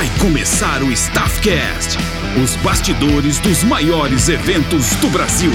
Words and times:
Vai 0.00 0.08
começar 0.18 0.82
o 0.82 0.90
Staffcast, 0.90 1.98
os 2.42 2.56
bastidores 2.64 3.38
dos 3.38 3.62
maiores 3.62 4.30
eventos 4.30 4.94
do 4.96 5.10
Brasil. 5.10 5.50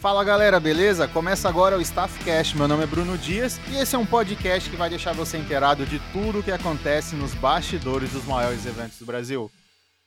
Fala 0.00 0.24
galera, 0.24 0.58
beleza? 0.58 1.06
Começa 1.06 1.48
agora 1.48 1.78
o 1.78 1.80
Staffcast. 1.80 2.56
Meu 2.56 2.66
nome 2.66 2.82
é 2.82 2.86
Bruno 2.88 3.16
Dias 3.16 3.60
e 3.70 3.76
esse 3.76 3.94
é 3.94 3.98
um 3.98 4.06
podcast 4.06 4.68
que 4.68 4.74
vai 4.74 4.90
deixar 4.90 5.12
você 5.12 5.38
inteirado 5.38 5.86
de 5.86 6.00
tudo 6.12 6.40
o 6.40 6.42
que 6.42 6.50
acontece 6.50 7.14
nos 7.14 7.32
bastidores 7.32 8.10
dos 8.10 8.24
maiores 8.24 8.66
eventos 8.66 8.98
do 8.98 9.06
Brasil. 9.06 9.48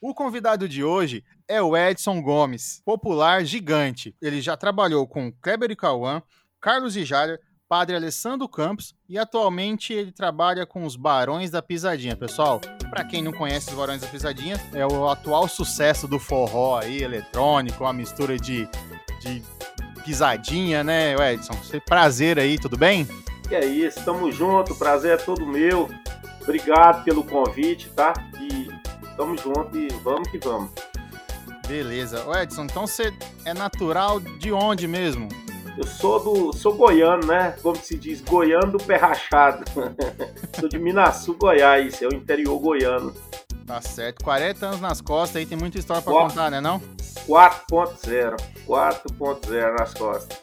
O 0.01 0.13
convidado 0.13 0.67
de 0.67 0.83
hoje 0.83 1.23
é 1.47 1.61
o 1.61 1.77
Edson 1.77 2.21
Gomes, 2.21 2.81
popular 2.83 3.45
gigante. 3.45 4.13
Ele 4.21 4.41
já 4.41 4.57
trabalhou 4.57 5.07
com 5.07 5.31
Kleber 5.41 5.71
e 5.71 5.75
Cauã, 5.75 6.21
Carlos 6.65 6.97
e 6.97 7.05
Jair, 7.05 7.39
Padre 7.69 7.95
Alessandro 7.95 8.49
Campos 8.49 8.95
e 9.07 9.19
atualmente 9.19 9.93
ele 9.93 10.11
trabalha 10.11 10.65
com 10.65 10.83
os 10.83 10.95
Barões 10.95 11.51
da 11.51 11.61
Pisadinha. 11.61 12.15
Pessoal, 12.15 12.59
para 12.89 13.03
quem 13.05 13.21
não 13.21 13.31
conhece 13.31 13.69
os 13.69 13.75
Barões 13.75 14.01
da 14.01 14.07
Pisadinha, 14.07 14.59
é 14.73 14.83
o 14.83 15.07
atual 15.07 15.47
sucesso 15.47 16.07
do 16.07 16.17
forró 16.17 16.79
aí, 16.79 17.03
eletrônico, 17.03 17.83
uma 17.83 17.93
mistura 17.93 18.35
de, 18.35 18.67
de 19.21 19.43
pisadinha, 20.03 20.83
né, 20.83 21.13
Edson? 21.33 21.53
Prazer 21.85 22.39
aí, 22.39 22.57
tudo 22.57 22.75
bem? 22.75 23.07
E 23.47 23.53
é 23.53 23.63
isso, 23.63 24.03
tamo 24.03 24.31
junto, 24.31 24.73
prazer 24.73 25.11
é 25.11 25.17
todo 25.17 25.45
meu. 25.45 25.87
Obrigado 26.41 27.03
pelo 27.03 27.23
convite, 27.23 27.89
tá? 27.89 28.11
E 28.41 28.71
tamo 29.15 29.37
junto 29.37 29.77
e 29.77 29.87
vamos 30.03 30.27
que 30.31 30.39
vamos. 30.39 30.71
Beleza. 31.67 32.25
Ô 32.27 32.35
Edson, 32.35 32.63
então 32.63 32.87
você 32.87 33.13
é 33.45 33.53
natural 33.53 34.19
de 34.19 34.51
onde 34.51 34.87
mesmo? 34.87 35.44
Eu 35.77 35.85
sou 35.85 36.23
do. 36.23 36.53
sou 36.53 36.73
goiano, 36.73 37.27
né? 37.27 37.55
Como 37.61 37.75
se 37.75 37.97
diz, 37.97 38.21
goiano 38.21 38.71
do 38.71 38.77
pé 38.77 38.95
rachado. 38.95 39.63
sou 40.59 40.69
de 40.69 40.79
Minaçu, 40.79 41.35
Goiás, 41.35 42.01
é 42.01 42.07
o 42.07 42.15
interior 42.15 42.57
goiano. 42.59 43.13
Tá 43.65 43.81
certo. 43.81 44.23
40 44.23 44.65
anos 44.65 44.81
nas 44.81 45.01
costas 45.01 45.37
aí, 45.37 45.45
tem 45.45 45.57
muita 45.57 45.77
história 45.77 46.01
pra 46.01 46.13
contar, 46.13 46.49
né 46.49 46.61
não? 46.61 46.79
4.0. 47.27 48.37
4.0 48.67 49.79
nas 49.79 49.93
costas. 49.93 50.39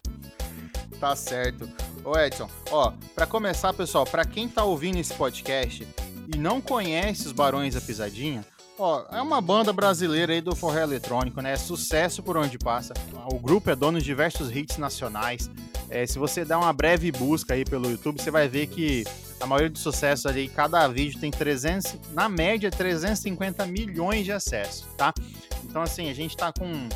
Tá 1.01 1.17
certo. 1.17 1.69
Ô 2.05 2.19
Edson, 2.19 2.49
ó, 2.71 2.93
para 3.15 3.27
começar, 3.27 3.73
pessoal, 3.73 4.05
para 4.05 4.25
quem 4.25 4.49
tá 4.49 4.65
ouvindo 4.65 4.99
esse 4.99 5.15
podcast 5.15 5.87
e 6.33 6.37
não 6.37 6.61
conhece 6.61 7.27
os 7.27 7.33
Barões 7.33 7.75
da 7.75 7.81
Pisadinha, 7.81 8.45
ó, 8.79 9.05
é 9.11 9.21
uma 9.21 9.41
banda 9.41 9.73
brasileira 9.73 10.33
aí 10.33 10.41
do 10.41 10.55
forró 10.55 10.79
eletrônico, 10.79 11.41
né? 11.41 11.53
É 11.53 11.57
sucesso 11.57 12.23
por 12.23 12.37
onde 12.37 12.59
passa. 12.59 12.95
O 13.33 13.39
grupo 13.39 13.71
é 13.71 13.77
dono 13.77 13.99
de 13.99 14.05
diversos 14.05 14.51
hits 14.55 14.79
nacionais. 14.79 15.51
É, 15.89 16.07
se 16.07 16.19
você 16.19 16.45
der 16.45 16.57
uma 16.57 16.73
breve 16.73 17.13
busca 17.13 17.55
aí 17.55 17.65
pelo 17.65 17.91
YouTube, 17.91 18.21
você 18.21 18.31
vai 18.31 18.49
ver 18.49 18.67
que 18.67 19.05
a 19.41 19.47
maioria 19.47 19.71
dos 19.71 19.83
sucessos 19.83 20.27
ali, 20.27 20.49
cada 20.49 20.87
vídeo 20.89 21.21
tem 21.21 21.31
300, 21.31 21.97
na 22.13 22.29
média, 22.29 22.71
350 22.71 23.67
milhões 23.67 24.25
de 24.25 24.33
acessos, 24.33 24.87
tá? 24.97 25.13
Então, 25.65 25.83
assim, 25.83 26.09
a 26.09 26.15
gente 26.15 26.37
tá 26.37 26.53
com, 26.53 26.89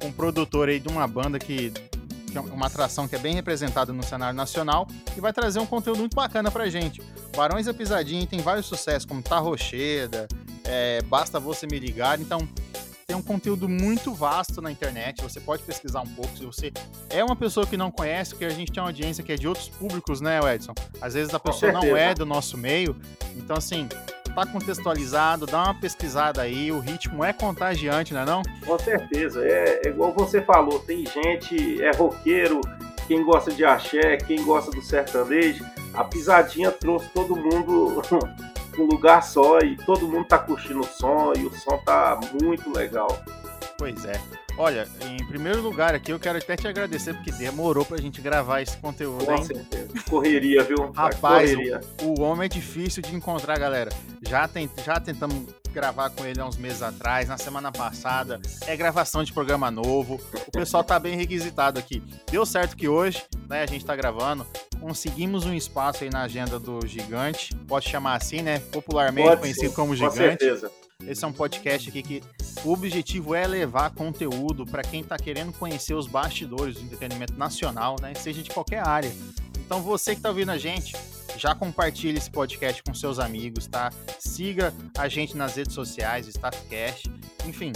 com 0.00 0.08
um 0.08 0.12
produtor 0.12 0.68
aí 0.68 0.80
de 0.80 0.88
uma 0.88 1.06
banda 1.06 1.38
que 1.38 1.72
que 2.30 2.38
é 2.38 2.40
uma 2.40 2.66
atração 2.66 3.08
que 3.08 3.16
é 3.16 3.18
bem 3.18 3.34
representada 3.34 3.92
no 3.92 4.02
cenário 4.02 4.36
nacional 4.36 4.86
e 5.16 5.20
vai 5.20 5.32
trazer 5.32 5.58
um 5.58 5.66
conteúdo 5.66 5.98
muito 5.98 6.14
bacana 6.14 6.50
pra 6.50 6.68
gente. 6.68 7.02
Barões 7.36 7.66
da 7.66 7.74
Pisadinha 7.74 8.26
tem 8.26 8.40
vários 8.40 8.66
sucessos, 8.66 9.04
como 9.04 9.22
Tá 9.22 9.38
Rocheda, 9.38 10.26
é, 10.64 11.02
Basta 11.02 11.40
Você 11.40 11.66
Me 11.66 11.78
Ligar, 11.78 12.20
então 12.20 12.48
tem 13.06 13.16
um 13.16 13.22
conteúdo 13.22 13.68
muito 13.68 14.14
vasto 14.14 14.62
na 14.62 14.70
internet, 14.70 15.20
você 15.20 15.40
pode 15.40 15.64
pesquisar 15.64 16.00
um 16.00 16.06
pouco, 16.06 16.36
se 16.38 16.46
você 16.46 16.72
é 17.08 17.24
uma 17.24 17.34
pessoa 17.34 17.66
que 17.66 17.76
não 17.76 17.90
conhece, 17.90 18.30
porque 18.30 18.44
a 18.44 18.50
gente 18.50 18.70
tem 18.70 18.80
uma 18.80 18.88
audiência 18.88 19.24
que 19.24 19.32
é 19.32 19.36
de 19.36 19.48
outros 19.48 19.68
públicos, 19.68 20.20
né, 20.20 20.38
Edson? 20.54 20.72
Às 21.00 21.14
vezes 21.14 21.34
a 21.34 21.40
pessoa 21.40 21.72
não 21.72 21.96
é 21.96 22.14
do 22.14 22.24
nosso 22.24 22.56
meio, 22.56 22.94
então 23.36 23.56
assim, 23.56 23.88
tá 24.30 24.46
contextualizado, 24.46 25.46
dá 25.46 25.64
uma 25.64 25.74
pesquisada 25.74 26.42
aí, 26.42 26.70
o 26.72 26.78
ritmo 26.78 27.24
é 27.24 27.32
contagiante, 27.32 28.14
não 28.14 28.20
é 28.20 28.24
não? 28.24 28.42
Com 28.64 28.78
certeza, 28.78 29.44
é, 29.44 29.82
é 29.84 29.88
igual 29.88 30.12
você 30.12 30.40
falou, 30.40 30.78
tem 30.80 31.04
gente, 31.06 31.82
é 31.82 31.90
roqueiro, 31.92 32.60
quem 33.06 33.24
gosta 33.24 33.52
de 33.52 33.64
axé, 33.64 34.16
quem 34.18 34.44
gosta 34.44 34.70
do 34.70 34.80
sertanejo, 34.82 35.64
a 35.92 36.04
pisadinha 36.04 36.70
trouxe 36.70 37.08
todo 37.08 37.34
mundo 37.34 38.02
um 38.78 38.84
lugar 38.84 39.22
só 39.22 39.58
e 39.58 39.76
todo 39.76 40.08
mundo 40.08 40.26
tá 40.26 40.38
curtindo 40.38 40.80
o 40.80 40.84
som 40.84 41.32
e 41.36 41.44
o 41.44 41.54
som 41.54 41.76
tá 41.78 42.18
muito 42.40 42.72
legal. 42.72 43.08
Pois 43.76 44.04
é. 44.04 44.12
Olha, 44.56 44.86
em 45.00 45.24
primeiro 45.26 45.62
lugar 45.62 45.94
aqui 45.94 46.12
eu 46.12 46.18
quero 46.18 46.38
até 46.38 46.56
te 46.56 46.68
agradecer 46.68 47.14
porque 47.14 47.32
demorou 47.32 47.84
pra 47.84 47.96
gente 47.96 48.20
gravar 48.20 48.60
esse 48.60 48.76
conteúdo, 48.76 49.24
Com 49.24 49.32
hein? 49.32 49.44
certeza. 49.44 49.88
Correria, 50.08 50.62
viu? 50.62 50.90
Rapaz, 50.92 51.50
Correria. 51.50 51.80
O, 52.02 52.20
o 52.20 52.22
homem 52.22 52.46
é 52.46 52.48
difícil 52.48 53.02
de 53.02 53.14
encontrar, 53.14 53.58
galera. 53.58 53.90
Já, 54.26 54.46
tem, 54.46 54.68
já 54.84 55.00
tentamos 55.00 55.44
gravar 55.72 56.10
com 56.10 56.24
ele 56.26 56.40
há 56.40 56.46
uns 56.46 56.56
meses 56.56 56.82
atrás, 56.82 57.28
na 57.28 57.38
semana 57.38 57.70
passada. 57.72 58.40
É 58.66 58.76
gravação 58.76 59.22
de 59.24 59.32
programa 59.32 59.70
novo. 59.70 60.20
O 60.46 60.50
pessoal 60.50 60.84
tá 60.84 60.98
bem 60.98 61.16
requisitado 61.16 61.78
aqui. 61.78 62.02
Deu 62.30 62.44
certo 62.44 62.76
que 62.76 62.88
hoje, 62.88 63.22
né, 63.48 63.62
a 63.62 63.66
gente 63.66 63.84
tá 63.84 63.94
gravando. 63.96 64.46
Conseguimos 64.80 65.44
um 65.44 65.54
espaço 65.54 66.04
aí 66.04 66.10
na 66.10 66.22
agenda 66.22 66.58
do 66.58 66.86
Gigante. 66.86 67.54
Pode 67.68 67.88
chamar 67.88 68.16
assim, 68.16 68.42
né? 68.42 68.58
Popularmente 68.72 69.28
Pode 69.28 69.40
conhecido 69.42 69.72
como 69.74 69.88
Com 69.88 69.94
Gigante. 69.96 70.16
certeza. 70.16 70.70
Esse 71.06 71.24
é 71.24 71.28
um 71.28 71.32
podcast 71.32 71.88
aqui 71.88 72.02
que 72.02 72.22
o 72.64 72.72
objetivo 72.72 73.34
é 73.34 73.46
levar 73.46 73.90
conteúdo 73.90 74.66
para 74.66 74.82
quem 74.82 75.00
está 75.00 75.16
querendo 75.16 75.52
conhecer 75.52 75.94
os 75.94 76.06
bastidores 76.06 76.76
do 76.76 76.82
entretenimento 76.82 77.34
nacional, 77.34 77.96
né? 78.00 78.14
Seja 78.14 78.42
de 78.42 78.50
qualquer 78.50 78.86
área. 78.86 79.12
Então 79.58 79.82
você 79.82 80.12
que 80.12 80.18
está 80.18 80.28
ouvindo 80.28 80.50
a 80.50 80.58
gente, 80.58 80.94
já 81.36 81.54
compartilhe 81.54 82.18
esse 82.18 82.30
podcast 82.30 82.82
com 82.82 82.92
seus 82.92 83.18
amigos, 83.18 83.66
tá? 83.66 83.92
Siga 84.18 84.74
a 84.96 85.08
gente 85.08 85.36
nas 85.36 85.56
redes 85.56 85.74
sociais, 85.74 86.26
Staffcast, 86.26 87.10
enfim. 87.46 87.72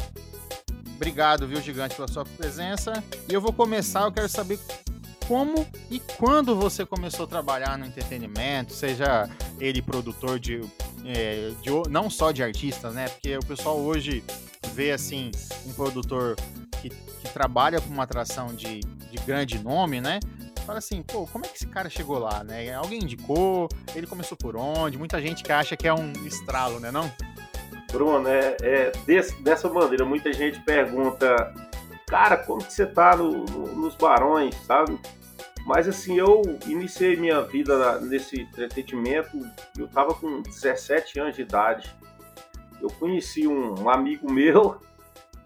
Obrigado, 0.97 1.47
viu, 1.49 1.61
Gigante, 1.61 1.97
pela 1.97 2.09
sua 2.09 2.25
presença. 2.25 3.03
E 3.29 3.33
eu 3.33 3.41
vou 3.41 3.53
começar, 3.53 4.03
eu 4.03 4.13
quero 4.13 4.29
saber 4.29 4.59
como 5.27 5.67
e 5.91 6.01
quando 6.19 6.55
você 6.57 6.85
começou 6.85 7.25
a 7.25 7.29
trabalhar 7.29 7.77
no 7.79 7.87
entretenimento, 7.87 8.73
seja 8.73 9.29
ele 9.59 9.81
produtor 9.83 10.39
de, 10.39 10.61
é, 11.05 11.51
de 11.62 11.71
não 11.91 12.09
só 12.11 12.31
de 12.33 12.43
artistas, 12.43 12.93
né? 12.95 13.09
Porque 13.09 13.37
o 13.37 13.45
pessoal 13.45 13.79
hoje 13.79 14.23
vê 14.73 14.93
assim 14.93 15.31
um 15.67 15.73
produtor 15.73 16.37
que, 16.83 16.91
que 16.91 17.29
trabalha 17.33 17.81
com 17.81 17.89
uma 17.91 18.03
atração 18.05 18.49
de, 18.49 18.81
de 18.81 19.17
grande 19.27 19.59
nome, 19.59 20.01
né? 20.01 20.21
Fala 20.67 20.79
assim, 20.79 21.03
pô, 21.03 21.27
como 21.27 21.45
é 21.45 21.49
que 21.49 21.57
esse 21.57 21.67
cara 21.67 21.91
chegou 21.91 22.19
lá, 22.19 22.43
né? 22.43 22.73
Alguém 22.73 23.03
indicou? 23.03 23.69
Ele 23.95 24.07
começou 24.07 24.37
por 24.37 24.57
onde? 24.57 24.97
Muita 24.97 25.21
gente 25.21 25.43
que 25.45 25.53
acha 25.53 25.77
que 25.77 25.87
é 25.87 25.93
um 25.93 26.11
estralo, 26.27 26.81
né 26.81 26.91
não? 26.91 27.11
Bruno, 27.93 28.27
é, 28.27 28.57
é 28.63 28.93
desse- 29.07 29.41
dessa 29.43 29.69
maneira, 29.69 30.05
muita 30.05 30.33
gente 30.33 30.59
pergunta, 30.61 31.37
cara, 32.06 32.37
como 32.37 32.65
que 32.65 32.72
você 32.72 32.87
tá 32.87 33.16
no- 33.16 33.44
no- 33.44 33.75
nos 33.76 33.94
barões, 33.94 34.54
sabe? 34.66 34.98
Mas 35.66 35.88
assim, 35.88 36.19
eu 36.19 36.42
iniciei 36.66 37.16
minha 37.16 37.41
vida 37.42 37.78
na- 37.78 37.98
nesse 38.00 38.41
entretenimento, 38.42 39.38
eu 39.78 39.88
tava 39.88 40.15
com 40.15 40.42
17 40.42 41.19
anos 41.19 41.37
de 41.37 41.42
idade. 41.42 41.94
Eu 42.81 42.88
conheci 42.91 43.47
um, 43.48 43.88
amigo 43.88 44.31
meu, 44.31 44.78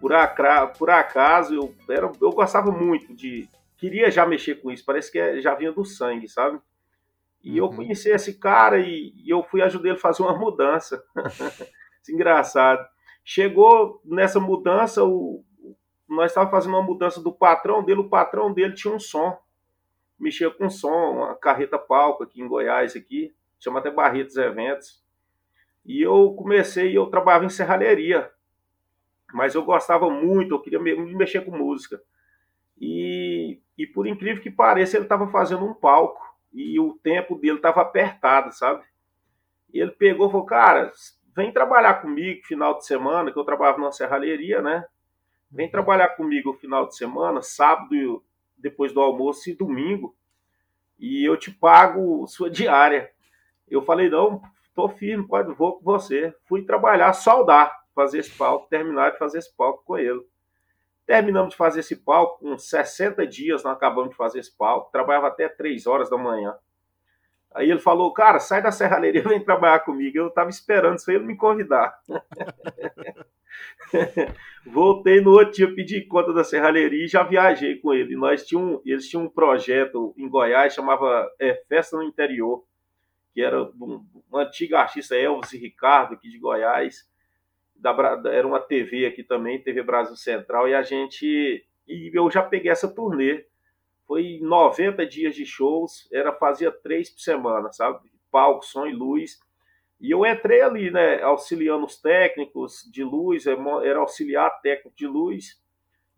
por, 0.00 0.12
acra- 0.12 0.66
por 0.66 0.91
acaso, 0.91 1.54
eu, 1.54 1.74
era, 1.88 2.10
eu 2.20 2.30
gostava 2.32 2.70
muito 2.72 3.14
de. 3.14 3.48
Queria 3.76 4.10
já 4.10 4.26
mexer 4.26 4.56
com 4.56 4.72
isso, 4.72 4.84
parece 4.84 5.10
que 5.12 5.19
é- 5.20 5.40
já 5.40 5.54
vinha 5.54 5.70
do 5.70 5.84
sangue, 5.84 6.26
sabe? 6.28 6.58
E 7.44 7.56
eu 7.56 7.66
Uhum. 7.66 7.76
conheci 7.76 8.08
esse 8.10 8.34
cara 8.34 8.80
e, 8.80 9.12
e 9.25 9.30
eu 9.30 9.44
fui 9.44 9.62
ajudar 9.62 9.88
ele 9.90 9.96
a 9.96 10.00
fazer 10.00 10.22
uma 10.25 10.36
mudança. 10.36 11.00
Isso 12.02 12.10
é 12.10 12.12
engraçado. 12.12 12.84
Chegou 13.25 14.00
nessa 14.04 14.40
mudança, 14.40 15.04
o, 15.04 15.44
nós 16.08 16.30
estávamos 16.30 16.52
fazendo 16.52 16.75
uma 16.75 16.82
mudança 16.82 17.22
do 17.22 17.32
patrão 17.32 17.82
dele, 17.84 18.00
o 18.00 18.08
patrão 18.08 18.52
dele 18.52 18.75
tinha 18.75 18.94
um 18.94 18.99
som. 19.00 19.38
Mexia 20.19 20.50
com 20.50 20.69
som, 20.70 21.12
uma 21.12 21.34
carreta 21.37 21.78
palco 21.78 22.25
aqui 22.25 22.40
em 22.43 22.49
Goiás, 22.49 22.96
aqui, 22.96 23.34
chama 23.58 23.78
até 23.81 23.90
Barretos 23.90 24.37
Eventos. 24.37 25.02
E 25.87 26.02
eu 26.02 26.34
comecei, 26.34 26.96
eu 26.96 27.06
trabalhava 27.06 27.44
em 27.46 27.50
serralheria, 27.50 28.31
mas 29.32 29.55
eu 29.55 29.64
gostava 29.64 30.08
muito, 30.10 30.55
eu 30.55 30.60
queria 30.60 30.81
me- 30.81 30.94
me 30.96 31.14
mexer 31.14 31.44
com 31.44 31.56
música. 31.56 32.00
E, 32.81 33.61
e 33.76 33.87
por 33.87 34.06
incrível 34.06 34.43
que 34.43 34.50
pareça, 34.50 34.96
ele 34.96 35.04
estava 35.04 35.28
fazendo 35.28 35.64
um 35.64 35.75
palco 35.75 36.22
e 36.52 36.78
o 36.81 36.94
tempo 37.02 37.37
dele 37.37 37.56
estava 37.58 37.82
apertado, 37.82 38.52
sabe? 38.54 38.84
E 39.72 39.81
ele 39.81 39.93
pegou 39.93 40.28
e 40.28 40.31
falou, 40.31 40.46
cara, 40.46 40.93
vem 41.34 41.52
trabalhar 41.52 42.00
comigo 42.02 42.46
final 42.46 42.76
de 42.78 42.87
semana, 42.87 43.32
que 43.32 43.38
eu 43.38 43.44
trabalhava 43.44 43.78
numa 43.78 43.93
serralheria, 43.93 44.62
né? 44.62 44.84
Vem 45.50 45.71
trabalhar 45.71 46.09
comigo 46.11 46.53
final 46.55 46.87
de 46.87 46.97
semana, 46.97 47.41
sábado, 47.41 48.23
depois 48.56 48.93
do 48.93 49.00
almoço 49.00 49.49
e 49.49 49.55
domingo, 49.55 50.15
e 50.99 51.25
eu 51.25 51.37
te 51.37 51.50
pago 51.50 52.27
sua 52.27 52.50
diária. 52.50 53.11
Eu 53.69 53.83
falei, 53.83 54.11
não, 54.11 54.43
tô 54.75 54.89
firme, 54.89 55.27
pode, 55.27 55.53
vou 55.55 55.79
com 55.79 55.85
você. 55.85 56.35
Fui 56.45 56.62
trabalhar, 56.62 57.12
soldar, 57.12 57.73
fazer 57.95 58.19
esse 58.19 58.31
palco, 58.31 58.69
terminar 58.69 59.12
de 59.12 59.19
fazer 59.19 59.39
esse 59.39 59.55
palco 59.56 59.83
com 59.85 59.99
ele. 59.99 60.21
Terminamos 61.06 61.50
de 61.50 61.56
fazer 61.56 61.81
esse 61.81 61.97
palco, 61.97 62.41
com 62.41 62.59
60 62.59 63.27
dias 63.27 63.65
nós 63.65 63.75
acabamos 63.75 64.11
de 64.11 64.17
fazer 64.17 64.41
esse 64.41 64.55
palco, 64.55 64.93
trabalhava 64.93 65.29
até 65.29 65.49
3 65.49 65.87
horas 65.87 66.11
da 66.11 66.19
manhã. 66.19 66.55
Aí 67.55 67.71
ele 67.71 67.81
falou, 67.81 68.12
cara, 68.12 68.39
sai 68.39 68.61
da 68.61 68.71
serralheria, 68.71 69.23
vem 69.27 69.43
trabalhar 69.43 69.81
comigo. 69.81 70.19
Eu 70.19 70.29
estava 70.29 70.50
esperando 70.50 70.99
isso 70.99 71.11
ele 71.11 71.25
me 71.25 71.37
convidar. 71.37 71.99
Voltei 74.66 75.20
no 75.20 75.31
outro 75.31 75.52
dia, 75.52 75.75
pedi 75.75 76.02
conta 76.02 76.32
da 76.32 76.44
serralheria 76.44 77.05
e 77.05 77.08
já 77.08 77.22
viajei 77.22 77.76
com 77.76 77.94
ele. 77.94 78.16
Nós 78.16 78.46
tínhamos, 78.46 78.81
eles 78.84 79.08
tinham 79.08 79.25
um 79.25 79.28
projeto 79.31 80.14
em 80.16 80.28
Goiás, 80.28 80.75
chamava 80.75 81.31
é, 81.40 81.55
Festa 81.69 81.96
no 81.96 82.02
Interior, 82.02 82.64
que 83.32 83.40
era 83.40 83.62
um, 83.62 84.05
um 84.31 84.37
antigo 84.37 84.76
artista 84.76 85.16
Elvis 85.16 85.52
e 85.52 85.58
Ricardo, 85.58 86.14
aqui 86.14 86.28
de 86.28 86.38
Goiás 86.38 87.08
da, 87.78 87.93
era 88.32 88.46
uma 88.46 88.60
TV 88.60 89.06
aqui 89.06 89.22
também, 89.22 89.62
TV 89.62 89.82
Brasil 89.82 90.16
Central, 90.16 90.69
e 90.69 90.75
a 90.75 90.82
gente. 90.82 91.64
E 91.87 92.11
eu 92.12 92.31
já 92.31 92.43
peguei 92.43 92.70
essa 92.70 92.93
turnê. 92.93 93.46
Foi 94.06 94.38
90 94.43 95.06
dias 95.06 95.34
de 95.34 95.44
shows, 95.44 96.08
era 96.11 96.32
fazia 96.32 96.72
três 96.72 97.11
por 97.11 97.20
semana, 97.20 97.72
sabe? 97.72 98.11
Palco, 98.31 98.64
som 98.64 98.87
e 98.87 98.93
luz. 98.93 99.38
E 100.00 100.11
eu 100.12 100.25
entrei 100.25 100.61
ali, 100.61 100.91
né, 100.91 101.21
auxiliando 101.23 101.85
os 101.85 102.00
técnicos 102.00 102.89
de 102.93 103.03
luz, 103.03 103.47
era 103.47 103.99
auxiliar 103.99 104.61
técnico 104.61 104.97
de 104.97 105.06
luz, 105.06 105.61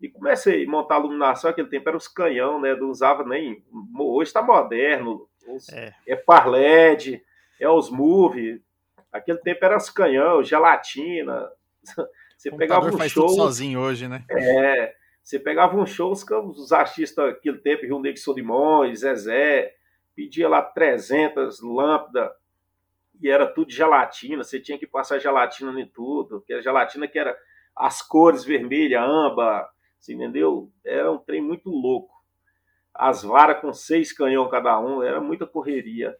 e 0.00 0.08
comecei 0.08 0.64
a 0.64 0.68
montar 0.68 0.96
a 0.96 1.00
iluminação. 1.00 1.50
Aquele 1.50 1.68
tempo 1.68 1.88
era 1.88 1.96
os 1.96 2.08
canhão, 2.08 2.60
né? 2.60 2.74
Não 2.74 2.90
usava 2.90 3.24
nem. 3.24 3.62
Hoje 3.98 4.28
está 4.28 4.42
moderno, 4.42 5.28
é. 5.72 5.92
é 6.06 6.16
Parled, 6.16 7.22
é 7.58 7.68
os 7.68 7.90
Move, 7.90 8.62
Aquele 9.12 9.38
tempo 9.38 9.64
era 9.64 9.76
os 9.76 9.90
canhão, 9.90 10.42
gelatina. 10.42 11.48
Você 12.36 12.50
pegava 12.50 12.88
um 12.88 12.96
faz 12.96 13.12
show. 13.12 13.26
Tudo 13.26 13.36
sozinho 13.36 13.80
hoje, 13.80 14.08
né? 14.08 14.24
É. 14.30 14.94
Você 15.22 15.38
pegava 15.38 15.76
um 15.76 15.84
show, 15.84 16.10
os, 16.10 16.24
os 16.24 16.72
artistas 16.72 17.34
daquele 17.34 17.58
tempo, 17.58 17.82
Rio 17.82 17.98
Negro 17.98 18.20
Solimões, 18.20 19.00
Zezé, 19.00 19.74
pedia 20.16 20.48
lá 20.48 20.62
300 20.62 21.60
lâmpadas 21.60 22.30
e 23.20 23.28
era 23.28 23.46
tudo 23.46 23.70
gelatina. 23.70 24.42
Você 24.42 24.60
tinha 24.60 24.78
que 24.78 24.86
passar 24.86 25.18
gelatina 25.18 25.78
em 25.80 25.86
tudo, 25.86 26.40
que 26.42 26.52
a 26.52 26.60
gelatina 26.60 27.06
que 27.06 27.18
era 27.18 27.36
as 27.76 28.02
cores 28.02 28.44
vermelha, 28.44 29.02
amba, 29.02 29.68
você 29.98 30.14
entendeu? 30.14 30.70
Era 30.84 31.10
um 31.12 31.18
trem 31.18 31.40
muito 31.40 31.70
louco. 31.70 32.14
As 32.94 33.22
varas 33.22 33.60
com 33.60 33.72
seis 33.72 34.12
canhão 34.12 34.48
cada 34.48 34.78
um, 34.80 35.02
era 35.02 35.20
muita 35.20 35.46
correria. 35.46 36.16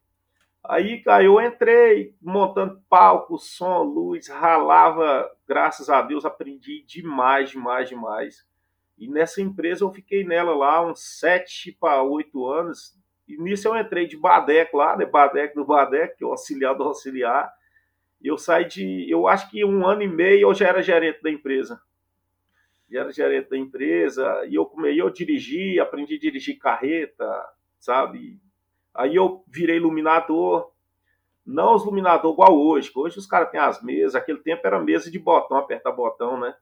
Aí, 0.62 1.02
cara, 1.02 1.24
eu 1.24 1.40
entrei 1.40 2.14
montando 2.20 2.82
palco, 2.88 3.38
som, 3.38 3.82
luz, 3.82 4.28
ralava, 4.28 5.28
graças 5.48 5.88
a 5.88 6.02
Deus, 6.02 6.24
aprendi 6.24 6.84
demais, 6.86 7.50
demais, 7.50 7.88
demais. 7.88 8.46
E 8.98 9.08
nessa 9.08 9.40
empresa 9.40 9.84
eu 9.84 9.90
fiquei 9.90 10.22
nela 10.22 10.54
lá 10.54 10.86
uns 10.86 11.18
sete 11.18 11.72
para 11.72 12.02
oito 12.02 12.46
anos. 12.46 12.94
E 13.34 13.42
nisso 13.42 13.68
eu 13.68 13.76
entrei 13.76 14.06
de 14.06 14.16
Badeco 14.16 14.76
lá, 14.76 14.96
né? 14.96 15.06
Badeco 15.06 15.54
do 15.54 15.64
Badeco, 15.64 16.16
que 16.16 16.24
é 16.24 16.26
o 16.26 16.30
auxiliar 16.30 16.74
do 16.74 16.82
auxiliar. 16.82 17.52
E 18.20 18.28
eu 18.28 18.36
saí 18.36 18.66
de, 18.66 19.10
eu 19.10 19.26
acho 19.26 19.50
que 19.50 19.64
um 19.64 19.86
ano 19.86 20.02
e 20.02 20.08
meio 20.08 20.48
eu 20.48 20.54
já 20.54 20.68
era 20.68 20.82
gerente 20.82 21.22
da 21.22 21.30
empresa. 21.30 21.80
Já 22.90 23.00
era 23.00 23.12
gerente 23.12 23.48
da 23.48 23.56
empresa. 23.56 24.44
E 24.46 24.54
eu, 24.54 24.70
eu 24.86 25.10
dirigi, 25.10 25.78
aprendi 25.78 26.16
a 26.16 26.18
dirigir 26.18 26.58
carreta, 26.58 27.48
sabe? 27.78 28.38
Aí 28.94 29.14
eu 29.14 29.44
virei 29.46 29.76
iluminador, 29.76 30.72
não 31.46 31.74
os 31.74 31.82
iluminador 31.82 32.32
igual 32.32 32.56
hoje, 32.56 32.90
hoje 32.94 33.18
os 33.18 33.26
caras 33.26 33.50
têm 33.50 33.60
as 33.60 33.82
mesas, 33.82 34.14
aquele 34.14 34.38
tempo 34.38 34.66
era 34.66 34.80
mesa 34.80 35.10
de 35.10 35.18
botão, 35.18 35.56
apertar 35.56 35.92
botão, 35.92 36.38
né? 36.38 36.54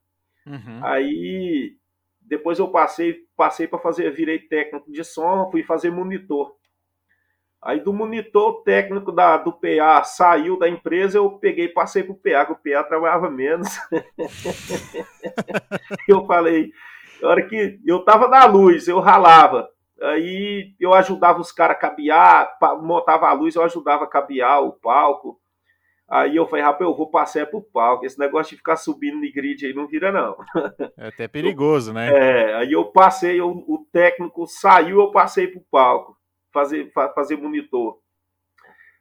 Uhum. 0.46 0.84
Aí 0.84 1.76
depois 2.20 2.58
eu 2.58 2.68
passei, 2.68 3.26
passei 3.34 3.66
para 3.66 3.78
fazer, 3.78 4.10
virei 4.10 4.38
técnico 4.38 4.92
de 4.92 5.02
som, 5.02 5.50
fui 5.50 5.62
fazer 5.62 5.90
monitor. 5.90 6.54
Aí 7.60 7.80
do 7.80 7.92
monitor 7.92 8.62
técnico 8.62 9.10
da, 9.10 9.36
do 9.36 9.52
PA 9.52 10.04
saiu 10.04 10.58
da 10.58 10.68
empresa, 10.68 11.18
eu 11.18 11.30
peguei 11.32 11.68
passei 11.68 12.04
para 12.04 12.12
o 12.12 12.16
PA, 12.16 12.46
que 12.46 12.52
o 12.52 12.56
PA 12.56 12.84
trabalhava 12.84 13.28
menos. 13.28 13.68
eu 16.06 16.24
falei, 16.24 16.70
na 17.20 17.28
hora 17.28 17.42
que 17.42 17.80
eu 17.84 18.04
tava 18.04 18.28
na 18.28 18.46
luz, 18.46 18.86
eu 18.86 19.00
ralava. 19.00 19.68
Aí 20.00 20.72
eu 20.78 20.94
ajudava 20.94 21.40
os 21.40 21.50
caras 21.50 21.76
a 21.76 21.80
cabear, 21.80 22.56
montava 22.80 23.28
a 23.28 23.32
luz, 23.32 23.56
eu 23.56 23.64
ajudava 23.64 24.04
a 24.04 24.08
cabear 24.08 24.62
o 24.62 24.72
palco. 24.72 25.40
Aí 26.08 26.36
eu 26.36 26.46
falei, 26.46 26.64
rapaz, 26.64 26.88
eu 26.88 26.96
vou 26.96 27.10
passar 27.10 27.46
pro 27.46 27.60
palco. 27.60 28.06
Esse 28.06 28.18
negócio 28.18 28.50
de 28.50 28.56
ficar 28.56 28.76
subindo 28.76 29.16
no 29.16 29.32
grid 29.32 29.66
aí 29.66 29.74
não 29.74 29.86
vira, 29.86 30.10
não. 30.10 30.36
É 30.96 31.08
até 31.08 31.28
perigoso, 31.28 31.92
né? 31.92 32.08
É, 32.08 32.54
aí 32.54 32.72
eu 32.72 32.86
passei, 32.86 33.40
eu, 33.40 33.50
o 33.50 33.86
técnico 33.92 34.46
saiu, 34.46 35.00
eu 35.00 35.10
passei 35.10 35.48
pro 35.48 35.60
palco, 35.70 36.16
fazer, 36.52 36.92
fazer 37.14 37.36
monitor. 37.36 37.98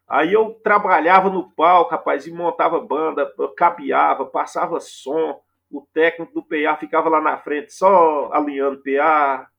Aí 0.07 0.31
eu 0.31 0.53
trabalhava 0.63 1.29
no 1.29 1.51
palco, 1.51 1.91
rapaz, 1.91 2.25
e 2.25 2.31
montava 2.31 2.79
banda, 2.79 3.29
cabeava, 3.55 4.25
passava 4.25 4.79
som. 4.79 5.41
O 5.69 5.81
técnico 5.93 6.33
do 6.33 6.43
PA 6.43 6.77
ficava 6.77 7.09
lá 7.09 7.19
na 7.19 7.37
frente 7.37 7.73
só 7.73 8.31
alinhando 8.31 8.81
PA, 8.81 9.49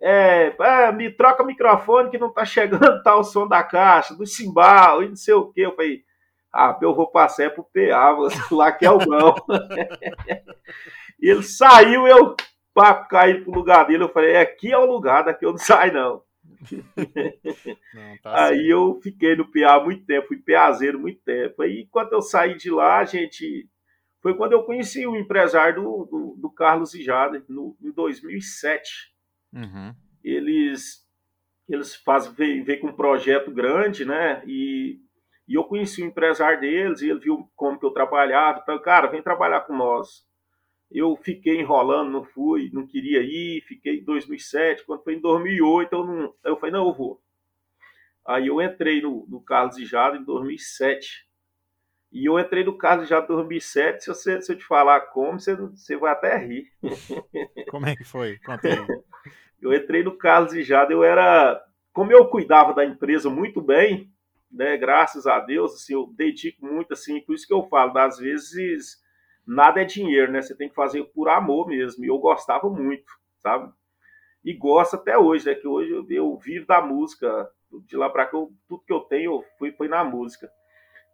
é, 0.00 0.54
é, 0.58 0.92
me 0.92 1.10
troca 1.10 1.42
o 1.42 1.46
microfone 1.46 2.10
que 2.10 2.16
não 2.16 2.32
tá 2.32 2.44
chegando 2.44 3.02
tá 3.04 3.16
o 3.16 3.22
som 3.22 3.46
da 3.46 3.62
caixa, 3.62 4.14
do 4.14 4.26
cimbal 4.26 5.02
e 5.02 5.08
não 5.08 5.16
sei 5.16 5.34
o 5.34 5.52
que. 5.52 5.60
Eu 5.60 5.74
falei, 5.76 6.02
ah, 6.52 6.76
eu 6.80 6.94
vou 6.94 7.06
passar 7.06 7.44
é 7.44 7.50
pro 7.50 7.64
PA, 7.64 8.16
lá 8.50 8.72
que 8.72 8.86
é 8.86 8.90
o 8.90 8.98
bom. 8.98 9.34
ele 11.20 11.42
saiu, 11.42 12.08
eu 12.08 12.34
papo 12.72 13.08
caí 13.08 13.42
pro 13.42 13.52
lugar 13.52 13.86
dele. 13.86 14.04
Eu 14.04 14.08
falei, 14.08 14.32
é, 14.32 14.40
aqui 14.40 14.72
é 14.72 14.78
o 14.78 14.86
lugar, 14.86 15.24
daqui 15.24 15.44
eu 15.44 15.50
não 15.50 15.58
saio, 15.58 15.92
não. 15.92 16.22
não 17.94 18.18
tá 18.22 18.46
aí 18.46 18.68
eu 18.68 19.00
fiquei 19.02 19.34
no 19.36 19.50
PA 19.50 19.82
muito 19.82 20.04
tempo, 20.04 20.28
fui 20.28 20.38
PAzeiro 20.38 20.98
muito 20.98 21.20
tempo. 21.22 21.62
Aí 21.62 21.86
quando 21.90 22.12
eu 22.12 22.22
saí 22.22 22.56
de 22.56 22.70
lá, 22.70 22.98
a 22.98 23.04
gente. 23.04 23.68
Foi 24.20 24.36
quando 24.36 24.52
eu 24.52 24.64
conheci 24.64 25.06
o 25.06 25.16
empresário 25.16 25.82
do, 25.82 26.04
do, 26.04 26.36
do 26.38 26.50
Carlos 26.50 26.92
Ijada, 26.92 27.42
no, 27.48 27.74
em 27.82 27.90
2007. 27.90 29.14
Uhum. 29.54 29.94
Eles 30.22 31.08
eles 31.70 31.94
fazem 31.94 32.32
vem, 32.32 32.64
vem 32.64 32.80
com 32.80 32.88
um 32.88 32.96
projeto 32.96 33.50
grande, 33.50 34.04
né? 34.04 34.42
E, 34.44 34.98
e 35.46 35.54
eu 35.54 35.64
conheci 35.64 36.02
o 36.02 36.06
empresário 36.06 36.60
deles 36.60 37.00
e 37.00 37.08
ele 37.08 37.20
viu 37.20 37.48
como 37.54 37.78
que 37.78 37.86
eu 37.86 37.92
trabalhava. 37.92 38.58
Então, 38.60 38.78
cara, 38.82 39.06
vem 39.06 39.22
trabalhar 39.22 39.60
com 39.60 39.76
nós. 39.76 40.26
Eu 40.90 41.16
fiquei 41.16 41.60
enrolando, 41.60 42.10
não 42.10 42.24
fui, 42.24 42.68
não 42.72 42.86
queria 42.86 43.20
ir, 43.22 43.62
fiquei 43.62 44.00
em 44.00 44.04
2007. 44.04 44.84
Quando 44.84 45.04
foi 45.04 45.14
em 45.14 45.20
2008, 45.20 45.92
eu, 45.92 46.04
não, 46.04 46.34
eu 46.44 46.56
falei, 46.56 46.72
não, 46.72 46.88
eu 46.88 46.94
vou. 46.94 47.22
Aí 48.26 48.48
eu 48.48 48.60
entrei 48.60 49.00
no, 49.00 49.24
no 49.28 49.40
Carlos 49.40 49.78
Ijado 49.78 50.16
em 50.16 50.24
2007. 50.24 51.28
E 52.12 52.28
eu 52.28 52.40
entrei 52.40 52.64
no 52.64 52.76
Carlos 52.76 53.06
Ijado 53.06 53.32
em 53.32 53.36
2007. 53.36 54.04
Se, 54.04 54.08
você, 54.08 54.42
se 54.42 54.52
eu 54.52 54.58
te 54.58 54.64
falar 54.64 55.00
como, 55.12 55.38
você, 55.38 55.54
você 55.54 55.96
vai 55.96 56.12
até 56.12 56.36
rir. 56.36 56.72
Como 57.70 57.86
é 57.86 57.94
que 57.94 58.04
foi? 58.04 58.38
Conta 58.38 58.68
aí. 58.68 58.74
Eu 59.60 59.74
entrei 59.74 60.02
no 60.02 60.16
Carlos 60.16 60.54
e 60.54 60.62
Jada, 60.62 60.90
eu 60.90 61.04
era. 61.04 61.62
Como 61.92 62.10
eu 62.10 62.26
cuidava 62.28 62.72
da 62.72 62.82
empresa 62.82 63.28
muito 63.28 63.60
bem, 63.60 64.10
né? 64.50 64.76
Graças 64.78 65.26
a 65.26 65.38
Deus, 65.38 65.74
assim, 65.74 65.92
eu 65.92 66.06
dedico 66.16 66.64
muito, 66.64 66.94
assim, 66.94 67.20
por 67.20 67.34
isso 67.34 67.46
que 67.46 67.52
eu 67.52 67.68
falo, 67.68 67.96
às 67.98 68.18
vezes 68.18 68.98
nada 69.46 69.80
é 69.80 69.84
dinheiro, 69.84 70.30
né? 70.32 70.42
Você 70.42 70.54
tem 70.54 70.68
que 70.68 70.74
fazer 70.74 71.04
por 71.04 71.28
amor 71.28 71.66
mesmo. 71.68 72.04
E 72.04 72.08
eu 72.08 72.18
gostava 72.18 72.68
muito, 72.68 73.12
sabe? 73.42 73.72
E 74.44 74.52
gosto 74.54 74.96
até 74.96 75.18
hoje, 75.18 75.46
né? 75.46 75.54
Que 75.54 75.66
hoje 75.66 75.90
eu, 75.90 76.06
eu 76.10 76.36
vivo 76.36 76.66
da 76.66 76.80
música. 76.80 77.50
De 77.86 77.96
lá 77.96 78.10
para 78.10 78.26
cá, 78.26 78.36
eu, 78.36 78.52
tudo 78.68 78.82
que 78.84 78.92
eu 78.92 79.00
tenho 79.00 79.44
foi, 79.58 79.72
foi 79.72 79.88
na 79.88 80.02
música. 80.02 80.50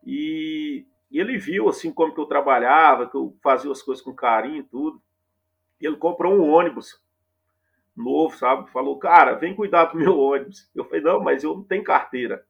E, 0.04 0.86
e, 1.10 1.20
ele 1.20 1.36
viu, 1.36 1.68
assim, 1.68 1.92
como 1.92 2.14
que 2.14 2.20
eu 2.20 2.26
trabalhava, 2.26 3.08
que 3.08 3.16
eu 3.16 3.36
fazia 3.42 3.70
as 3.70 3.82
coisas 3.82 4.02
com 4.02 4.14
carinho 4.14 4.58
e 4.58 4.62
tudo. 4.62 5.02
E 5.80 5.86
ele 5.86 5.96
comprou 5.96 6.34
um 6.34 6.50
ônibus 6.50 7.00
novo, 7.96 8.36
sabe? 8.36 8.70
Falou, 8.70 8.98
cara, 8.98 9.34
vem 9.34 9.54
cuidar 9.54 9.86
do 9.86 9.98
meu 9.98 10.18
ônibus. 10.18 10.70
Eu 10.74 10.84
falei, 10.84 11.00
não, 11.00 11.20
mas 11.20 11.42
eu 11.42 11.54
não 11.54 11.62
tenho 11.62 11.82
carteira. 11.82 12.44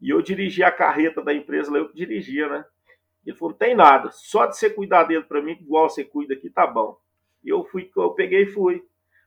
E 0.00 0.10
eu 0.10 0.22
dirigi 0.22 0.62
a 0.62 0.72
carreta 0.72 1.22
da 1.22 1.32
empresa, 1.34 1.76
eu 1.76 1.88
que 1.88 1.94
dirigia, 1.94 2.48
né? 2.48 2.64
Ele 3.24 3.36
falou, 3.36 3.50
não 3.50 3.58
tem 3.58 3.74
nada, 3.74 4.10
só 4.12 4.46
de 4.46 4.56
você 4.56 4.70
cuidar 4.70 5.04
dele 5.04 5.24
para 5.24 5.42
mim, 5.42 5.52
igual 5.52 5.88
você 5.88 6.04
cuida 6.04 6.34
aqui, 6.34 6.48
tá 6.48 6.66
bom. 6.66 6.98
E 7.44 7.48
eu 7.48 7.64
fui, 7.64 7.90
eu 7.96 8.10
peguei 8.10 8.42
e 8.42 8.52
fui. 8.52 8.82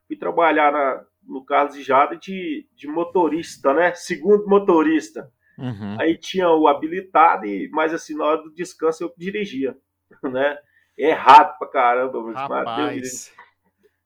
Fui 0.07 0.15
trabalhar 0.15 0.71
na, 0.71 1.05
no 1.23 1.43
Carlos 1.45 1.75
de 1.75 1.83
Jada 1.83 2.15
de, 2.15 2.67
de 2.75 2.87
motorista, 2.87 3.73
né? 3.73 3.93
Segundo 3.93 4.47
motorista. 4.47 5.31
Uhum. 5.57 5.97
Aí 5.99 6.17
tinha 6.17 6.49
o 6.49 6.67
habilitado, 6.67 7.45
e, 7.45 7.69
mas 7.71 7.93
assim, 7.93 8.15
na 8.15 8.25
hora 8.25 8.41
do 8.41 8.53
descanso 8.53 9.03
eu 9.03 9.13
dirigia, 9.17 9.77
né? 10.23 10.57
Errado 10.97 11.57
pra 11.57 11.67
caramba, 11.67 12.21
mas 12.21 12.35
Rapaz. 12.35 13.33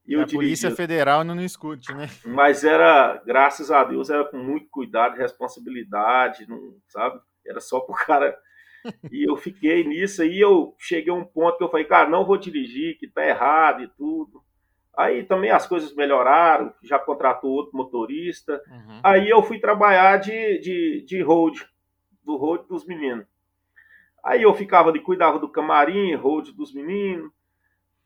E 0.07 0.15
a 0.15 0.25
Polícia 0.25 0.71
Federal 0.71 1.25
não, 1.25 1.35
não 1.35 1.43
escute, 1.43 1.93
né? 1.93 2.09
Mas 2.23 2.63
era, 2.63 3.21
graças 3.25 3.69
a 3.69 3.83
Deus, 3.83 4.09
era 4.09 4.23
com 4.23 4.37
muito 4.37 4.69
cuidado, 4.69 5.17
responsabilidade, 5.17 6.47
não, 6.47 6.75
sabe? 6.87 7.19
Era 7.45 7.59
só 7.59 7.81
pro 7.81 7.93
cara. 7.93 8.37
E 9.11 9.29
eu 9.29 9.35
fiquei 9.35 9.83
nisso 9.83 10.21
aí, 10.21 10.39
eu 10.39 10.75
cheguei 10.77 11.11
a 11.11 11.15
um 11.15 11.25
ponto 11.25 11.57
que 11.57 11.63
eu 11.63 11.69
falei, 11.69 11.85
cara, 11.85 12.09
não 12.09 12.25
vou 12.25 12.37
dirigir, 12.37 12.97
que 12.97 13.07
tá 13.07 13.25
errado 13.25 13.83
e 13.83 13.87
tudo. 13.87 14.41
Aí 14.97 15.23
também 15.23 15.51
as 15.51 15.67
coisas 15.67 15.93
melhoraram, 15.93 16.73
já 16.81 16.97
contratou 16.97 17.51
outro 17.51 17.77
motorista. 17.77 18.61
Uhum. 18.67 18.99
Aí 19.03 19.29
eu 19.29 19.43
fui 19.43 19.59
trabalhar 19.59 20.17
de, 20.17 20.59
de, 20.59 21.05
de 21.05 21.21
road, 21.21 21.67
do 22.23 22.35
road 22.35 22.67
dos 22.67 22.83
meninos. 22.83 23.27
Aí 24.23 24.41
eu 24.41 24.53
ficava 24.55 24.89
ali, 24.89 24.99
cuidava 24.99 25.37
do 25.37 25.49
camarim, 25.49 26.15
road 26.15 26.51
dos 26.51 26.73
meninos. 26.73 27.31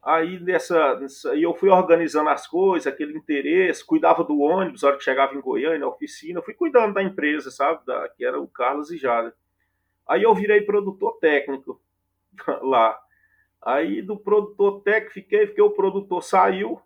Aí 0.03 0.39
nessa, 0.39 0.99
nessa 0.99 1.35
eu 1.35 1.53
fui 1.53 1.69
organizando 1.69 2.29
as 2.29 2.45
coisas, 2.45 2.91
aquele 2.91 3.17
interesse, 3.17 3.85
cuidava 3.85 4.23
do 4.23 4.39
ônibus, 4.39 4.81
na 4.81 4.89
hora 4.89 4.97
que 4.97 5.03
chegava 5.03 5.33
em 5.33 5.41
Goiânia, 5.41 5.79
na 5.79 5.87
oficina, 5.87 6.41
fui 6.41 6.53
cuidando 6.53 6.93
da 6.93 7.03
empresa, 7.03 7.49
sabe? 7.51 7.85
Da, 7.85 8.09
que 8.09 8.25
era 8.25 8.39
o 8.39 8.47
Carlos 8.47 8.91
e 8.91 8.97
Jada. 8.97 9.33
Aí 10.11 10.23
eu 10.23 10.35
virei 10.35 10.59
produtor 10.59 11.17
técnico 11.21 11.79
lá. 12.61 12.99
Aí 13.61 14.01
do 14.01 14.17
produtor 14.17 14.81
técnico 14.81 15.13
fiquei, 15.13 15.47
porque 15.47 15.61
o 15.61 15.69
produtor 15.69 16.21
saiu. 16.21 16.81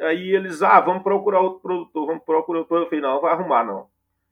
Aí 0.00 0.34
eles, 0.34 0.62
ah, 0.62 0.80
vamos 0.80 1.02
procurar 1.02 1.40
outro 1.40 1.60
produtor, 1.60 2.06
vamos 2.06 2.24
procurar 2.24 2.60
outro 2.60 2.68
produtor. 2.68 2.86
Eu 2.86 2.88
falei, 2.88 3.02
não, 3.02 3.14
não 3.16 3.20
vai 3.20 3.32
arrumar, 3.32 3.64
não. 3.64 3.86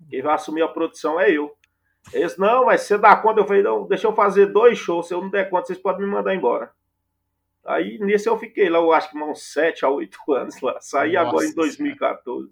Quem 0.08 0.22
vai 0.22 0.34
assumir 0.34 0.62
a 0.62 0.68
produção 0.68 1.20
é 1.20 1.30
eu. 1.30 1.54
Eles, 2.10 2.38
não, 2.38 2.64
mas 2.64 2.80
você 2.80 2.96
dá 2.96 3.14
conta? 3.16 3.40
Eu 3.40 3.46
falei, 3.46 3.62
não, 3.62 3.86
deixa 3.86 4.06
eu 4.06 4.14
fazer 4.14 4.46
dois 4.46 4.78
shows. 4.78 5.08
Se 5.08 5.12
eu 5.12 5.20
não 5.20 5.28
der 5.28 5.50
conta, 5.50 5.66
vocês 5.66 5.78
podem 5.78 6.06
me 6.06 6.10
mandar 6.10 6.34
embora. 6.34 6.72
Aí 7.66 7.98
nesse 7.98 8.30
eu 8.30 8.38
fiquei 8.38 8.70
lá, 8.70 8.78
eu 8.78 8.94
acho 8.94 9.10
que 9.10 9.18
uns 9.18 9.42
7 9.42 9.84
a 9.84 9.90
8 9.90 10.18
anos 10.32 10.58
lá. 10.62 10.80
Saí 10.80 11.12
Nossa, 11.12 11.28
agora 11.28 11.44
em 11.44 11.54
2014. 11.54 12.50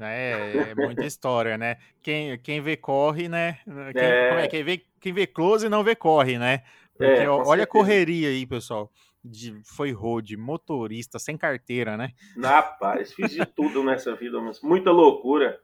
É, 0.00 0.70
é 0.70 0.74
muita 0.74 1.04
história, 1.04 1.58
né? 1.58 1.76
Quem, 2.02 2.38
quem 2.38 2.60
vê 2.60 2.76
corre, 2.76 3.28
né? 3.28 3.58
Quem, 3.92 4.02
é... 4.02 4.44
É? 4.44 4.48
quem, 4.48 4.62
vê, 4.62 4.82
quem 5.00 5.12
vê 5.12 5.26
close 5.26 5.68
não 5.68 5.82
vê 5.82 5.94
corre, 5.94 6.38
né? 6.38 6.62
Porque 6.96 7.22
é, 7.22 7.28
olha 7.28 7.44
certeza. 7.44 7.62
a 7.62 7.66
correria 7.66 8.28
aí, 8.28 8.46
pessoal. 8.46 8.90
De, 9.24 9.60
foi 9.64 9.92
road, 9.92 10.36
motorista, 10.36 11.18
sem 11.18 11.36
carteira, 11.36 11.96
né? 11.96 12.10
Rapaz, 12.40 13.12
fiz 13.12 13.30
de 13.30 13.44
tudo 13.44 13.82
nessa 13.82 14.14
vida, 14.14 14.40
mas 14.40 14.60
muita 14.62 14.90
loucura. 14.90 15.58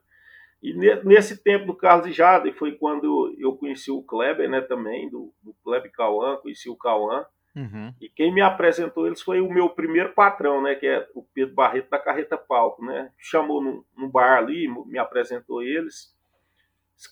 E 0.62 0.72
nesse 1.04 1.42
tempo 1.42 1.66
do 1.66 1.76
Carlos 1.76 2.06
e 2.06 2.12
Jade 2.12 2.50
foi 2.52 2.72
quando 2.72 3.34
eu 3.38 3.54
conheci 3.54 3.90
o 3.90 4.02
Kleber, 4.02 4.48
né, 4.48 4.62
também, 4.62 5.10
do, 5.10 5.32
do 5.42 5.54
Kleber 5.62 5.92
Cauã, 5.92 6.36
conheci 6.36 6.70
o 6.70 6.76
Cauã. 6.76 7.24
Uhum. 7.54 7.94
E 8.00 8.08
quem 8.08 8.32
me 8.32 8.40
apresentou 8.40 9.06
eles 9.06 9.22
foi 9.22 9.40
o 9.40 9.48
meu 9.48 9.70
primeiro 9.70 10.12
patrão, 10.12 10.60
né, 10.60 10.74
que 10.74 10.86
é 10.86 11.08
o 11.14 11.22
Pedro 11.22 11.54
Barreto 11.54 11.88
da 11.90 11.98
Carreta 11.98 12.36
Palco, 12.36 12.84
né? 12.84 13.10
Chamou 13.16 13.62
num, 13.62 13.84
num 13.96 14.08
bar 14.08 14.38
ali, 14.38 14.68
me 14.86 14.98
apresentou 14.98 15.62
eles. 15.62 16.12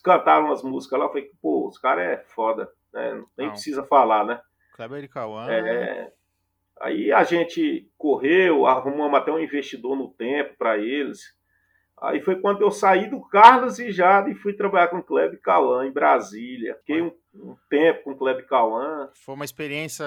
Cantaram 0.03 0.47
umas 0.47 0.63
músicas 0.63 0.99
lá, 0.99 1.05
eu 1.05 1.09
falei, 1.09 1.31
pô, 1.41 1.67
os 1.67 1.77
caras 1.77 2.05
é 2.05 2.17
foda 2.17 2.69
né? 2.93 3.23
Nem 3.37 3.47
Não. 3.47 3.53
precisa 3.53 3.83
falar, 3.83 4.23
né? 4.23 4.39
Kleber 4.75 5.03
e 5.03 5.07
Cauã. 5.07 5.51
É, 5.51 6.11
aí 6.79 7.11
a 7.11 7.23
gente 7.23 7.89
correu, 7.97 8.65
arrumamos 8.67 9.19
até 9.19 9.31
um 9.31 9.39
investidor 9.39 9.97
no 9.97 10.09
tempo 10.09 10.55
para 10.57 10.77
eles. 10.77 11.35
Aí 12.03 12.19
foi 12.19 12.35
quando 12.35 12.61
eu 12.61 12.69
saí 12.69 13.09
do 13.09 13.21
Carlos 13.21 13.79
e 13.79 13.89
Jada 13.89 14.29
e 14.29 14.35
fui 14.35 14.51
trabalhar 14.51 14.89
com 14.89 14.97
o 14.97 15.03
Kleber 15.03 15.39
Cauã 15.39 15.87
em 15.87 15.91
Brasília. 15.91 16.75
Fiquei 16.79 17.01
um, 17.01 17.13
um 17.33 17.55
tempo 17.69 18.03
com 18.03 18.11
o 18.11 18.17
Kleber 18.17 18.45
Cauã. 18.45 19.09
Foi 19.13 19.35
uma 19.35 19.45
experiência 19.45 20.05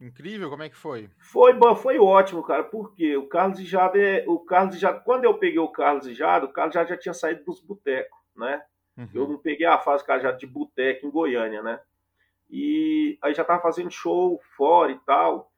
incrível, 0.00 0.48
como 0.48 0.62
é 0.62 0.68
que 0.68 0.76
foi? 0.76 1.10
Foi 1.18 1.52
foi 1.74 1.98
ótimo, 1.98 2.40
cara, 2.44 2.62
porque 2.62 3.16
o 3.16 3.26
Carlos 3.26 3.58
e 3.58 3.64
Jada 3.64 3.98
é, 3.98 4.24
o 4.28 4.38
Carlos 4.38 4.76
e 4.76 4.78
Jada, 4.78 5.00
quando 5.00 5.24
eu 5.24 5.34
peguei 5.34 5.58
o 5.58 5.66
Carlos 5.66 6.06
e 6.06 6.14
Jada, 6.14 6.46
o 6.46 6.52
Carlos 6.52 6.74
já, 6.74 6.84
já 6.84 6.96
tinha 6.96 7.12
saído 7.12 7.42
dos 7.44 7.60
botecos, 7.60 8.18
né? 8.36 8.62
Uhum. 8.96 9.08
Eu 9.12 9.28
não 9.28 9.38
peguei 9.38 9.66
a 9.66 9.78
fase 9.78 10.04
cara 10.04 10.20
já 10.20 10.30
de 10.30 10.46
boteco 10.46 11.04
em 11.04 11.10
Goiânia, 11.10 11.62
né? 11.62 11.80
E 12.48 13.18
aí 13.20 13.34
já 13.34 13.42
estava 13.42 13.60
fazendo 13.60 13.90
show 13.90 14.40
fora 14.56 14.92
e 14.92 14.98
tal. 15.00 15.50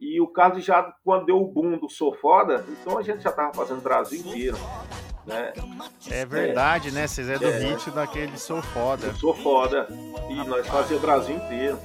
E 0.00 0.18
o 0.18 0.28
Carlos 0.28 0.64
já, 0.64 0.82
quando 1.04 1.26
deu 1.26 1.36
o 1.36 1.46
boom 1.46 1.76
do 1.76 1.90
Sou 1.90 2.14
Foda, 2.14 2.64
então 2.70 2.96
a 2.96 3.02
gente 3.02 3.22
já 3.22 3.28
estava 3.28 3.52
fazendo 3.52 3.80
o 3.80 3.82
Brasil 3.82 4.18
inteiro. 4.20 4.56
Né? 5.26 5.52
É 6.10 6.24
verdade, 6.24 6.88
é, 6.88 6.92
né? 6.92 7.06
Vocês 7.06 7.28
é 7.28 7.38
do 7.38 7.46
é, 7.46 7.58
hit 7.58 7.90
daquele 7.90 8.36
Sou 8.38 8.62
Foda. 8.62 9.12
Sou 9.14 9.34
Foda. 9.34 9.86
E 10.28 10.34
nós 10.34 10.66
fazíamos 10.66 11.02
o 11.02 11.06
Brasil 11.06 11.36
inteiro. 11.36 11.78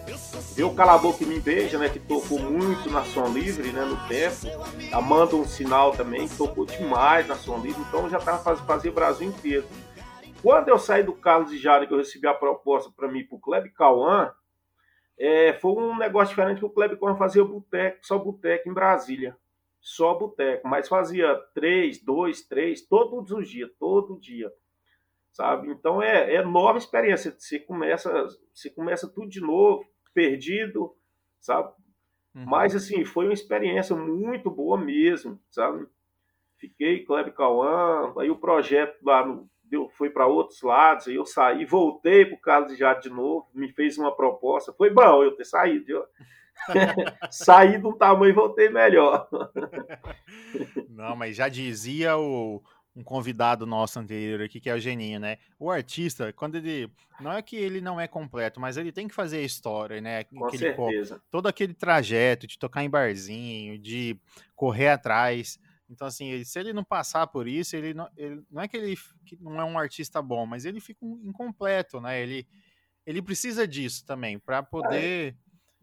Viu 0.55 0.69
o 0.69 0.75
Calabou 0.75 1.13
que 1.13 1.25
me 1.25 1.39
beija, 1.39 1.77
né? 1.77 1.89
Que 1.89 1.99
tocou 1.99 2.39
muito 2.39 2.89
na 2.89 3.03
Som 3.03 3.27
Livre, 3.27 3.71
né? 3.71 3.83
No 3.83 3.97
tempo. 4.07 4.47
Amanda 4.91 5.35
um 5.35 5.45
sinal 5.45 5.91
também, 5.91 6.27
tocou 6.27 6.65
demais 6.65 7.27
na 7.27 7.35
Som 7.35 7.59
Livre. 7.59 7.81
Então 7.87 8.09
já 8.09 8.17
estava 8.17 8.41
fazendo, 8.41 8.65
fazia 8.65 8.91
o 8.91 8.95
Brasil 8.95 9.27
inteiro. 9.27 9.65
Quando 10.41 10.69
eu 10.69 10.77
saí 10.77 11.03
do 11.03 11.13
Carlos 11.13 11.51
e 11.51 11.57
Jara, 11.57 11.87
que 11.87 11.93
eu 11.93 11.97
recebi 11.97 12.27
a 12.27 12.33
proposta 12.33 12.91
para 12.95 13.07
mim 13.07 13.23
para 13.23 13.35
o 13.35 13.39
Kleber 13.39 13.73
Cauã, 13.73 14.31
é, 15.17 15.53
foi 15.53 15.71
um 15.71 15.97
negócio 15.97 16.29
diferente 16.29 16.59
que 16.59 16.65
o 16.65 16.69
Kleber 16.69 16.99
Cauã 16.99 17.15
fazia 17.15 17.43
boteco, 17.43 17.97
só 18.01 18.17
boteco 18.17 18.69
em 18.69 18.73
Brasília. 18.73 19.35
Só 19.85 20.15
boteco, 20.15 20.67
mas 20.67 20.89
fazia 20.89 21.35
três, 21.53 22.03
dois, 22.03 22.41
três, 22.41 22.81
todos 22.81 23.29
os 23.29 23.47
dias, 23.47 23.69
todo 23.79 24.19
dia. 24.19 24.51
Sabe? 25.31 25.69
Então 25.69 26.01
é, 26.01 26.33
é 26.33 26.43
nova 26.43 26.79
experiência. 26.79 27.35
Você 27.37 27.59
começa, 27.59 28.25
você 28.51 28.67
começa 28.71 29.07
tudo 29.07 29.29
de 29.29 29.39
novo, 29.39 29.85
perdido, 30.11 30.97
sabe? 31.39 31.71
Uhum. 32.33 32.45
Mas 32.47 32.75
assim, 32.75 33.05
foi 33.05 33.25
uma 33.25 33.33
experiência 33.33 33.95
muito 33.95 34.49
boa 34.49 34.75
mesmo, 34.75 35.39
sabe? 35.51 35.85
Fiquei 36.57 37.05
Kleber 37.05 37.35
Cauã, 37.35 38.11
aí 38.17 38.31
o 38.31 38.39
projeto 38.39 38.97
lá 39.03 39.23
no, 39.23 39.47
deu, 39.65 39.87
foi 39.89 40.09
para 40.09 40.25
outros 40.25 40.63
lados, 40.63 41.07
aí 41.07 41.13
eu 41.13 41.27
saí, 41.27 41.63
voltei 41.63 42.25
para 42.25 42.35
o 42.35 42.41
Carlos 42.41 42.71
de 42.71 42.77
Jade 42.79 43.03
de 43.03 43.09
novo, 43.11 43.47
me 43.53 43.71
fez 43.71 43.99
uma 43.99 44.15
proposta. 44.15 44.73
Foi 44.73 44.89
bom 44.89 45.23
eu 45.23 45.35
ter 45.35 45.45
saído, 45.45 45.85
viu? 45.85 46.03
Saí 47.29 47.79
de 47.79 47.85
um 47.85 47.93
tamanho 47.93 48.31
e 48.31 48.35
voltei 48.35 48.69
melhor. 48.69 49.27
Não, 50.89 51.15
mas 51.15 51.35
já 51.35 51.49
dizia 51.49 52.17
o, 52.17 52.61
um 52.95 53.03
convidado 53.03 53.65
nosso 53.65 53.99
anterior 53.99 54.41
aqui, 54.41 54.59
que 54.59 54.69
é 54.69 54.73
o 54.73 54.79
Geninho, 54.79 55.19
né? 55.19 55.37
O 55.59 55.69
artista, 55.69 56.31
quando 56.31 56.55
ele. 56.55 56.89
Não 57.19 57.31
é 57.31 57.41
que 57.41 57.55
ele 57.55 57.81
não 57.81 57.99
é 57.99 58.07
completo, 58.07 58.59
mas 58.59 58.77
ele 58.77 58.91
tem 58.91 59.07
que 59.07 59.13
fazer 59.13 59.37
a 59.37 59.43
história, 59.43 59.99
né? 59.99 60.23
Com 60.23 60.45
aquele, 60.45 60.73
certeza. 60.73 61.21
Todo 61.29 61.47
aquele 61.47 61.73
trajeto 61.73 62.47
de 62.47 62.57
tocar 62.57 62.83
em 62.83 62.89
barzinho, 62.89 63.77
de 63.77 64.17
correr 64.55 64.89
atrás. 64.89 65.59
Então, 65.89 66.07
assim, 66.07 66.43
se 66.43 66.59
ele 66.59 66.73
não 66.73 66.83
passar 66.83 67.27
por 67.27 67.47
isso, 67.47 67.75
ele 67.75 67.93
não, 67.93 68.09
ele, 68.15 68.41
não 68.49 68.61
é 68.61 68.67
que 68.67 68.77
ele 68.77 68.97
que 69.25 69.37
não 69.41 69.59
é 69.59 69.65
um 69.65 69.77
artista 69.77 70.21
bom, 70.21 70.45
mas 70.45 70.65
ele 70.65 70.79
fica 70.79 71.05
incompleto, 71.23 71.99
né? 71.99 72.21
Ele, 72.21 72.47
ele 73.05 73.21
precisa 73.21 73.67
disso 73.67 74.05
também, 74.05 74.39
para 74.39 74.63
poder. 74.63 75.35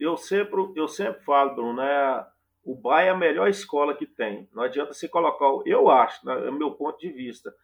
Eu 0.02 0.16
sempre, 0.16 0.60
eu 0.74 0.88
sempre 0.88 1.22
falo, 1.22 1.54
Bruno, 1.54 1.74
né? 1.74 2.26
O 2.64 2.74
Bahia 2.74 3.10
é 3.10 3.10
a 3.10 3.16
melhor 3.16 3.48
escola 3.48 3.94
que 3.94 4.04
tem. 4.04 4.48
Não 4.52 4.64
adianta 4.64 4.92
você 4.92 5.08
colocar. 5.08 5.46
Eu 5.64 5.88
acho, 5.88 6.26
né, 6.26 6.46
é 6.46 6.50
o 6.50 6.52
meu 6.52 6.72
ponto 6.72 6.98
de 6.98 7.08
vista. 7.08 7.54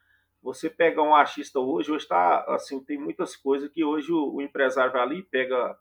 Você 0.41 0.71
pega 0.71 1.03
um 1.03 1.17
artista 1.17 1.59
hoje, 1.59 1.91
hoje 1.91 2.05
está 2.05 2.45
assim, 2.55 2.83
tem 2.85 2.97
muitas 2.97 3.35
coisas 3.35 3.69
que 3.71 3.85
hoje 3.85 4.13
o, 4.13 4.37
o 4.37 4.43
empresário 4.43 4.93
vai 4.93 5.03
ali 5.03 5.19
e 5.19 5.23
pega 5.25 5.77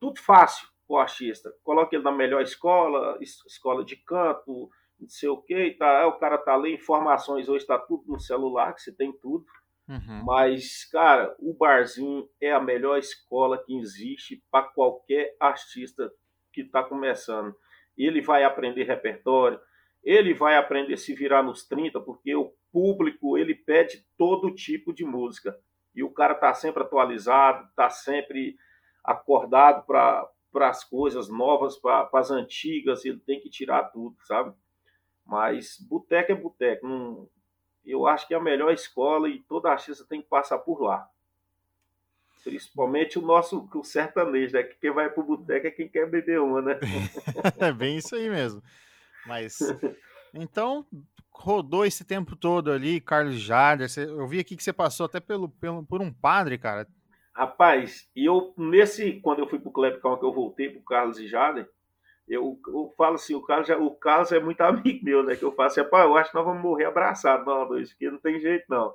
tudo 0.00 0.18
fácil 0.18 0.66
o 0.88 0.96
artista. 0.96 1.54
Coloca 1.62 1.94
ele 1.94 2.04
na 2.04 2.12
melhor 2.12 2.40
escola, 2.40 3.18
escola 3.20 3.84
de 3.84 3.96
canto, 3.96 4.70
não 4.98 5.08
sei 5.08 5.28
o 5.28 5.42
que, 5.42 5.72
tá, 5.72 6.06
o 6.06 6.18
cara 6.18 6.38
tá 6.38 6.54
ali, 6.54 6.74
informações 6.74 7.48
hoje 7.50 7.64
está 7.64 7.78
tudo 7.78 8.04
no 8.06 8.18
celular, 8.18 8.72
que 8.74 8.80
você 8.80 8.92
tem 8.92 9.12
tudo. 9.12 9.44
Uhum. 9.88 10.24
Mas, 10.24 10.84
cara, 10.90 11.34
o 11.38 11.52
barzinho 11.54 12.28
é 12.40 12.52
a 12.52 12.60
melhor 12.60 12.98
escola 12.98 13.62
que 13.62 13.76
existe 13.78 14.42
para 14.50 14.66
qualquer 14.68 15.36
artista 15.38 16.10
que 16.52 16.62
está 16.62 16.82
começando. 16.82 17.54
Ele 17.96 18.22
vai 18.22 18.44
aprender 18.44 18.84
repertório, 18.84 19.60
ele 20.02 20.32
vai 20.34 20.56
aprender 20.56 20.94
a 20.94 20.96
se 20.96 21.14
virar 21.14 21.42
nos 21.42 21.66
30, 21.66 22.00
porque 22.00 22.34
o 22.34 22.52
público 22.72 23.36
ele 23.38 23.54
pede 23.54 24.06
todo 24.16 24.54
tipo 24.54 24.92
de 24.92 25.04
música. 25.04 25.56
E 25.94 26.02
o 26.02 26.10
cara 26.10 26.34
tá 26.34 26.52
sempre 26.54 26.82
atualizado, 26.82 27.68
tá 27.76 27.88
sempre 27.88 28.56
acordado 29.04 29.86
para 29.86 30.28
as 30.54 30.82
coisas 30.82 31.28
novas, 31.28 31.78
para 31.78 32.08
as 32.14 32.30
antigas, 32.30 33.04
ele 33.04 33.20
tem 33.20 33.40
que 33.40 33.50
tirar 33.50 33.84
tudo, 33.90 34.16
sabe? 34.24 34.54
Mas 35.24 35.76
boteco 35.88 36.32
é 36.32 36.34
boteco. 36.34 36.86
Não, 36.86 37.28
eu 37.84 38.06
acho 38.06 38.26
que 38.26 38.34
é 38.34 38.36
a 38.36 38.40
melhor 38.40 38.72
escola 38.72 39.28
e 39.28 39.40
toda 39.40 39.70
artista 39.70 40.04
tem 40.08 40.22
que 40.22 40.28
passar 40.28 40.58
por 40.58 40.80
lá. 40.80 41.08
Principalmente 42.42 43.18
o 43.18 43.22
nosso 43.22 43.68
o 43.74 43.84
sertanejo, 43.84 44.52
né? 44.54 44.62
Que 44.62 44.76
quem 44.76 44.90
vai 44.90 45.08
pro 45.08 45.22
boteco 45.22 45.66
é 45.66 45.70
quem 45.70 45.88
quer 45.88 46.08
beber 46.08 46.40
uma, 46.40 46.60
né? 46.60 46.78
é 47.58 47.72
bem 47.72 47.96
isso 47.96 48.14
aí 48.14 48.28
mesmo. 48.28 48.62
Mas 49.26 49.58
então 50.34 50.86
rodou 51.30 51.84
esse 51.84 52.04
tempo 52.04 52.36
todo 52.36 52.70
ali, 52.70 53.00
Carlos 53.00 53.36
Jader. 53.36 53.88
Eu 53.96 54.26
vi 54.26 54.40
aqui 54.40 54.56
que 54.56 54.62
você 54.62 54.72
passou 54.72 55.06
até 55.06 55.20
pelo, 55.20 55.48
pelo 55.48 55.84
por 55.84 56.02
um 56.02 56.12
padre, 56.12 56.58
cara. 56.58 56.86
Rapaz, 57.32 58.08
e 58.14 58.24
eu 58.24 58.54
nesse 58.56 59.20
quando 59.20 59.40
eu 59.40 59.48
fui 59.48 59.58
pro 59.58 59.72
Calma 59.72 60.18
que 60.18 60.24
eu 60.24 60.32
voltei 60.32 60.68
pro 60.68 60.82
Carlos 60.82 61.18
e 61.18 61.26
Jader, 61.26 61.68
eu, 62.28 62.58
eu 62.66 62.92
falo 62.96 63.16
assim, 63.16 63.34
o 63.34 63.42
Carlos, 63.42 63.68
já, 63.68 63.78
o 63.78 63.94
Carlos 63.94 64.32
é 64.32 64.40
muito 64.40 64.60
amigo 64.62 65.04
meu, 65.04 65.22
né? 65.22 65.36
Que 65.36 65.44
eu 65.44 65.52
falo 65.52 65.68
assim, 65.68 65.84
pá, 65.84 66.04
eu 66.04 66.16
acho 66.16 66.30
que 66.30 66.36
nós 66.36 66.44
vamos 66.44 66.62
morrer 66.62 66.86
abraçados, 66.86 67.46
nós 67.46 67.68
dois, 67.68 67.92
que 67.92 68.10
não 68.10 68.18
tem 68.18 68.40
jeito 68.40 68.64
não. 68.68 68.94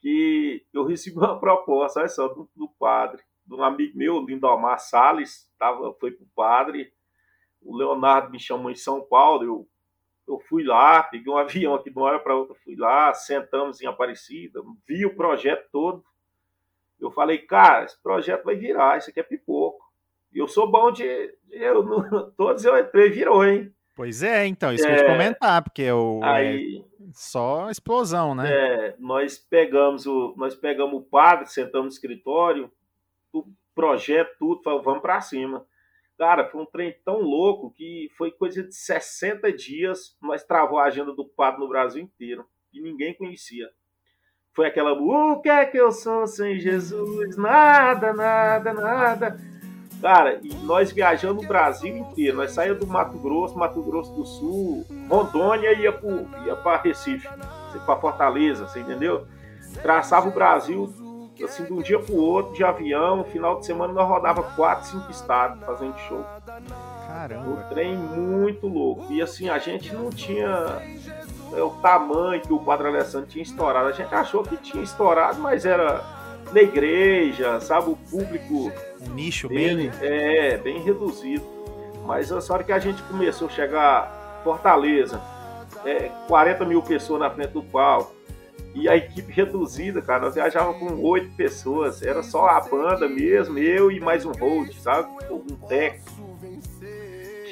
Que 0.00 0.64
eu 0.72 0.84
recebi 0.84 1.16
uma 1.16 1.38
proposta, 1.38 2.00
olha 2.00 2.08
só, 2.08 2.28
do, 2.28 2.48
do 2.54 2.68
padre, 2.68 3.22
de 3.46 3.54
um 3.54 3.62
amigo 3.62 3.96
meu, 3.96 4.24
Lindomar 4.24 4.78
Salles, 4.78 5.48
tava, 5.58 5.94
foi 5.94 6.12
pro 6.12 6.26
padre, 6.34 6.92
o 7.60 7.76
Leonardo 7.76 8.30
me 8.30 8.40
chamou 8.40 8.70
em 8.70 8.76
São 8.76 9.00
Paulo, 9.00 9.44
eu 9.44 9.68
eu 10.26 10.38
fui 10.38 10.64
lá, 10.64 11.02
peguei 11.02 11.32
um 11.32 11.36
avião 11.38 11.74
aqui 11.74 11.90
de 11.90 11.96
uma 11.96 12.06
hora 12.06 12.18
para 12.18 12.34
outra, 12.34 12.54
fui 12.54 12.76
lá, 12.76 13.12
sentamos 13.14 13.80
em 13.80 13.86
Aparecida, 13.86 14.62
vi 14.86 15.04
o 15.04 15.14
projeto 15.14 15.68
todo. 15.70 16.04
Eu 17.00 17.10
falei, 17.10 17.38
cara, 17.38 17.84
esse 17.84 18.00
projeto 18.00 18.44
vai 18.44 18.54
virar, 18.54 18.98
isso 18.98 19.10
aqui 19.10 19.20
é 19.20 19.24
pipoco. 19.24 19.81
E 20.32 20.38
eu 20.38 20.48
sou 20.48 20.70
bom 20.70 20.90
de. 20.90 21.04
Eu, 21.50 22.32
todos 22.36 22.64
eu 22.64 22.78
entrei, 22.78 23.10
virou, 23.10 23.44
hein? 23.44 23.72
Pois 23.94 24.22
é, 24.22 24.46
então, 24.46 24.72
isso 24.72 24.84
é, 24.84 24.86
que 24.86 24.92
eu 24.92 24.96
ia 24.96 25.04
te 25.04 25.10
comentar, 25.10 25.62
porque 25.62 25.90
o, 25.92 26.20
é 26.24 26.26
aí, 26.26 26.84
é 27.00 27.04
só 27.12 27.70
explosão, 27.70 28.34
né? 28.34 28.50
É, 28.50 28.96
nós 28.98 29.36
pegamos 29.38 30.06
o, 30.06 30.34
nós 30.36 30.54
pegamos 30.54 30.94
o 30.94 31.02
padre, 31.02 31.46
sentamos 31.46 31.86
no 31.86 31.92
escritório, 31.92 32.72
o 33.32 33.44
projeto, 33.74 34.34
tudo, 34.38 34.62
falamos, 34.62 34.84
vamos 34.84 35.02
para 35.02 35.20
cima. 35.20 35.66
Cara, 36.16 36.48
foi 36.48 36.62
um 36.62 36.66
trem 36.66 36.96
tão 37.04 37.20
louco 37.20 37.70
que 37.72 38.08
foi 38.16 38.30
coisa 38.30 38.62
de 38.62 38.74
60 38.74 39.52
dias, 39.52 40.16
nós 40.22 40.42
travou 40.42 40.78
a 40.78 40.84
agenda 40.84 41.12
do 41.12 41.26
padre 41.26 41.60
no 41.60 41.68
Brasil 41.68 42.02
inteiro, 42.02 42.46
e 42.72 42.80
ninguém 42.80 43.14
conhecia. 43.14 43.68
Foi 44.54 44.66
aquela, 44.66 44.92
o 44.92 45.40
que 45.40 45.48
é 45.48 45.64
que 45.66 45.78
eu 45.78 45.90
sou 45.90 46.26
sem 46.26 46.58
Jesus? 46.58 47.36
Nada, 47.36 48.12
nada, 48.12 48.72
nada. 48.72 49.36
Cara, 50.02 50.40
e 50.42 50.52
nós 50.64 50.90
viajamos 50.90 51.44
o 51.44 51.46
Brasil 51.48 51.96
inteiro. 51.96 52.36
Nós 52.38 52.50
saímos 52.50 52.80
do 52.80 52.86
Mato 52.88 53.16
Grosso, 53.18 53.56
Mato 53.56 53.80
Grosso 53.80 54.12
do 54.12 54.26
Sul, 54.26 54.84
Rondônia 55.08 55.72
ia 55.74 55.92
para 55.92 56.10
ia 56.44 56.56
pra 56.56 56.76
Recife, 56.78 57.28
para 57.86 57.96
Fortaleza, 57.96 58.66
você 58.66 58.80
entendeu? 58.80 59.28
Traçava 59.80 60.28
o 60.28 60.32
Brasil 60.32 60.92
assim 61.44 61.64
de 61.64 61.72
um 61.72 61.80
dia 61.80 61.98
para 61.98 62.14
o 62.14 62.18
outro 62.18 62.52
de 62.54 62.64
avião. 62.64 63.16
No 63.16 63.24
final 63.24 63.60
de 63.60 63.66
semana 63.66 63.92
nós 63.92 64.08
rodava 64.08 64.42
quatro, 64.42 64.86
cinco 64.86 65.10
estados 65.10 65.64
fazendo 65.64 65.96
show. 66.08 66.24
Caramba. 67.06 67.50
O 67.50 67.56
trem 67.68 67.96
muito 67.96 68.66
louco. 68.66 69.12
E 69.12 69.22
assim, 69.22 69.48
a 69.48 69.58
gente 69.58 69.94
não 69.94 70.10
tinha 70.10 70.82
é, 71.52 71.62
o 71.62 71.70
tamanho 71.80 72.40
que 72.40 72.52
o 72.52 72.58
Padre 72.58 72.88
Alessandro 72.88 73.28
tinha 73.28 73.42
estourado. 73.42 73.88
A 73.88 73.92
gente 73.92 74.14
achou 74.14 74.42
que 74.42 74.56
tinha 74.56 74.82
estourado, 74.82 75.40
mas 75.40 75.64
era 75.64 76.02
na 76.52 76.62
igreja, 76.62 77.60
sabe? 77.60 77.90
O 77.90 77.96
público. 77.96 78.72
Um 79.00 79.14
nicho 79.14 79.48
bem. 79.48 79.90
É, 80.00 80.56
bem 80.58 80.82
reduzido. 80.82 81.44
Mas 82.06 82.32
a 82.32 82.52
hora 82.52 82.64
que 82.64 82.72
a 82.72 82.78
gente 82.78 83.02
começou 83.04 83.48
a 83.48 83.50
chegar 83.50 84.40
Fortaleza, 84.42 85.20
é, 85.84 86.10
40 86.26 86.64
mil 86.64 86.82
pessoas 86.82 87.20
na 87.20 87.30
frente 87.30 87.52
do 87.52 87.62
palco, 87.62 88.14
e 88.74 88.88
a 88.88 88.96
equipe 88.96 89.30
reduzida, 89.32 90.00
cara, 90.00 90.20
nós 90.20 90.34
viajávamos 90.34 90.78
com 90.78 91.00
oito 91.02 91.30
pessoas, 91.36 92.02
era 92.02 92.22
só 92.22 92.46
a 92.46 92.60
banda 92.60 93.06
mesmo, 93.06 93.58
eu 93.58 93.90
e 93.90 94.00
mais 94.00 94.24
um 94.24 94.32
host, 94.32 94.80
sabe? 94.80 95.08
Um 95.30 95.56
técnico. 95.68 96.10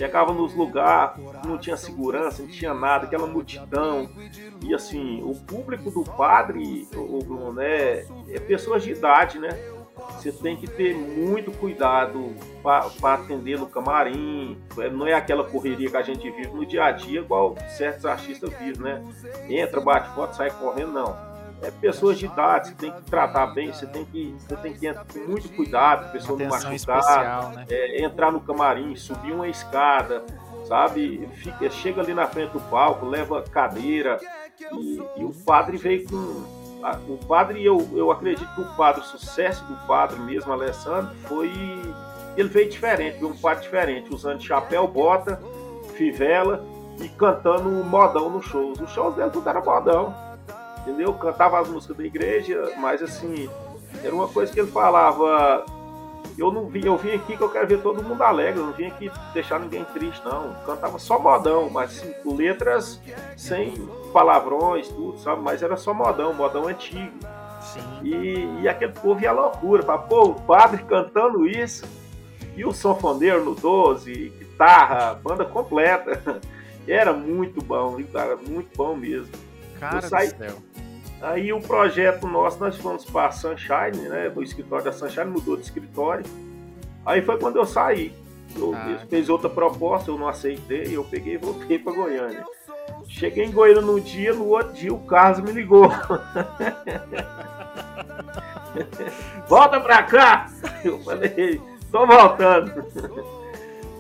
Chegava 0.00 0.33
nos 0.33 0.54
lugares, 0.54 1.23
não 1.45 1.59
tinha 1.59 1.76
segurança, 1.76 2.40
não 2.40 2.49
tinha 2.49 2.73
nada, 2.73 3.04
aquela 3.04 3.26
multidão. 3.26 4.09
E 4.62 4.73
assim, 4.73 5.23
o 5.23 5.35
público 5.35 5.90
do 5.90 6.02
padre, 6.02 6.88
o, 6.95 7.52
né, 7.52 8.07
é 8.30 8.40
pessoas 8.40 8.83
de 8.83 8.92
idade, 8.92 9.38
né? 9.38 9.50
Você 10.12 10.33
tem 10.33 10.57
que 10.57 10.66
ter 10.66 10.97
muito 10.97 11.52
cuidado 11.52 12.35
para 12.62 13.12
atender 13.12 13.59
no 13.59 13.66
camarim. 13.66 14.57
É, 14.78 14.88
não 14.88 15.07
é 15.07 15.12
aquela 15.12 15.45
correria 15.45 15.90
que 15.90 15.97
a 15.99 16.02
gente 16.02 16.30
vive 16.30 16.49
no 16.49 16.64
dia 16.64 16.85
a 16.85 16.92
dia, 16.92 17.21
igual 17.21 17.54
certos 17.76 18.07
artistas 18.07 18.50
vivem, 18.54 18.80
né? 18.80 19.04
Entra, 19.50 19.83
bate 19.83 20.14
foto, 20.14 20.35
sai 20.35 20.50
correndo, 20.50 20.92
não. 20.92 21.29
É 21.62 21.71
pessoas 21.71 22.19
de 22.19 22.25
idade, 22.25 22.69
você 22.69 22.75
tem 22.75 22.93
que 22.93 23.02
tratar 23.02 23.49
bem, 23.49 23.73
você 23.73 23.87
tem 23.87 24.05
que, 24.07 24.35
você 24.38 24.57
tem 24.57 24.73
que 24.73 24.87
entrar 24.87 25.05
com 25.05 25.19
muito 25.19 25.49
cuidado, 25.50 26.07
a 26.07 26.09
pessoa 26.09 26.38
Atenção 26.38 26.59
não 26.61 26.71
machucar, 26.71 26.99
especial, 26.99 27.50
né? 27.50 27.67
é, 27.69 28.02
entrar 28.02 28.33
no 28.33 28.40
camarim, 28.40 28.97
subir 28.97 29.33
uma 29.33 29.47
escada, 29.47 30.25
sabe? 30.67 31.29
Fica, 31.35 31.69
chega 31.69 32.00
ali 32.00 32.14
na 32.14 32.26
frente 32.26 32.52
do 32.52 32.61
palco, 32.61 33.05
leva 33.05 33.43
cadeira, 33.43 34.19
e, 34.73 35.02
e 35.17 35.25
o 35.25 35.33
padre 35.45 35.76
veio 35.76 36.09
com. 36.09 36.61
O 37.08 37.19
padre, 37.26 37.63
eu, 37.63 37.87
eu 37.93 38.11
acredito 38.11 38.54
que 38.54 38.61
o 38.63 38.75
padre, 38.75 39.02
o 39.02 39.04
sucesso 39.04 39.63
do 39.65 39.75
padre 39.87 40.19
mesmo, 40.21 40.52
Alessandro, 40.52 41.15
foi. 41.26 41.50
Ele 42.37 42.49
veio 42.49 42.71
diferente, 42.71 43.19
veio 43.19 43.32
um 43.32 43.37
padre 43.37 43.65
diferente, 43.65 44.15
usando 44.15 44.41
chapéu, 44.41 44.87
bota, 44.89 45.39
fivela 45.95 46.65
e 46.99 47.08
cantando 47.11 47.69
modão 47.84 48.30
nos 48.30 48.47
shows. 48.47 48.80
Os 48.80 48.91
shows 48.93 49.15
dele 49.15 49.30
tudo 49.30 49.47
era 49.49 49.61
modão, 49.61 50.15
entendeu? 50.80 51.12
Cantava 51.14 51.60
as 51.60 51.69
músicas 51.69 51.97
da 51.97 52.04
igreja, 52.04 52.73
mas 52.78 53.02
assim, 53.02 53.49
era 54.02 54.14
uma 54.14 54.28
coisa 54.28 54.52
que 54.52 54.60
ele 54.60 54.71
falava 54.71 55.64
eu 56.40 56.50
não 56.50 56.66
vim, 56.66 56.86
eu 56.86 56.97
vim 56.97 57.12
aqui 57.12 57.36
que 57.36 57.43
eu 57.43 57.50
quero 57.50 57.66
ver 57.66 57.82
todo 57.82 58.02
mundo 58.02 58.23
alegre, 58.23 58.60
eu 58.60 58.66
não 58.66 58.73
vim 58.73 58.86
aqui 58.86 59.10
deixar 59.34 59.60
ninguém 59.60 59.84
triste, 59.84 60.25
não. 60.25 60.54
Cantava 60.64 60.99
só 60.99 61.19
modão, 61.19 61.69
mas 61.69 61.90
assim, 61.90 62.14
letras 62.25 62.99
sem 63.36 63.75
palavrões, 64.10 64.88
tudo, 64.88 65.19
sabe? 65.19 65.43
Mas 65.43 65.62
era 65.62 65.76
só 65.76 65.93
modão, 65.93 66.32
modão 66.32 66.66
antigo. 66.66 67.12
Sim. 67.60 67.80
E, 68.02 68.62
e 68.62 68.69
aquele 68.69 68.93
povo 68.93 69.21
ia 69.21 69.32
loucura, 69.32 69.82
pra, 69.82 69.99
pô, 69.99 70.30
o 70.30 70.34
padre 70.34 70.82
cantando 70.84 71.47
isso, 71.47 71.84
e 72.56 72.64
o 72.64 72.73
sanfoneiro 72.73 73.45
no 73.45 73.54
12, 73.54 74.32
guitarra, 74.38 75.14
banda 75.14 75.45
completa. 75.45 76.40
Era 76.88 77.12
muito 77.12 77.62
bom, 77.62 78.02
cara, 78.10 78.36
muito 78.36 78.75
bom 78.75 78.97
mesmo. 78.97 79.28
Cara 79.80 80.02
saí, 80.02 80.28
do 80.28 80.36
céu. 80.36 80.58
Aí 81.23 81.52
o 81.52 81.60
projeto 81.60 82.26
nosso, 82.26 82.60
nós 82.60 82.76
fomos 82.76 83.04
para 83.04 83.32
Sunshine, 83.32 84.08
né? 84.08 84.32
O 84.34 84.43
escritório 84.43 84.84
da 84.84 84.93
Sunshine 84.93 85.26
mudou 85.26 85.56
de 85.56 85.62
escritório. 85.62 86.25
Aí 87.04 87.23
foi 87.23 87.38
quando 87.38 87.56
eu 87.56 87.64
saí. 87.64 88.12
Eu 88.56 88.75
ah. 88.75 88.99
fez 89.08 89.28
outra 89.28 89.49
proposta, 89.49 90.10
eu 90.10 90.19
não 90.19 90.28
aceitei, 90.28 90.97
eu 90.97 91.04
peguei 91.04 91.34
e 91.34 91.38
voltei 91.38 91.78
para 91.78 91.93
Goiânia. 91.93 92.45
Cheguei 93.08 93.45
em 93.45 93.52
Goiânia 93.52 93.82
num 93.82 94.00
dia, 94.00 94.32
no 94.32 94.49
outro 94.49 94.73
dia 94.73 94.93
o 94.93 94.99
Carlos 95.00 95.40
me 95.40 95.52
ligou. 95.52 95.88
Volta 99.49 99.80
pra 99.80 100.02
cá! 100.02 100.47
Eu 100.84 100.99
falei, 101.00 101.60
tô 101.90 102.06
voltando. 102.06 102.84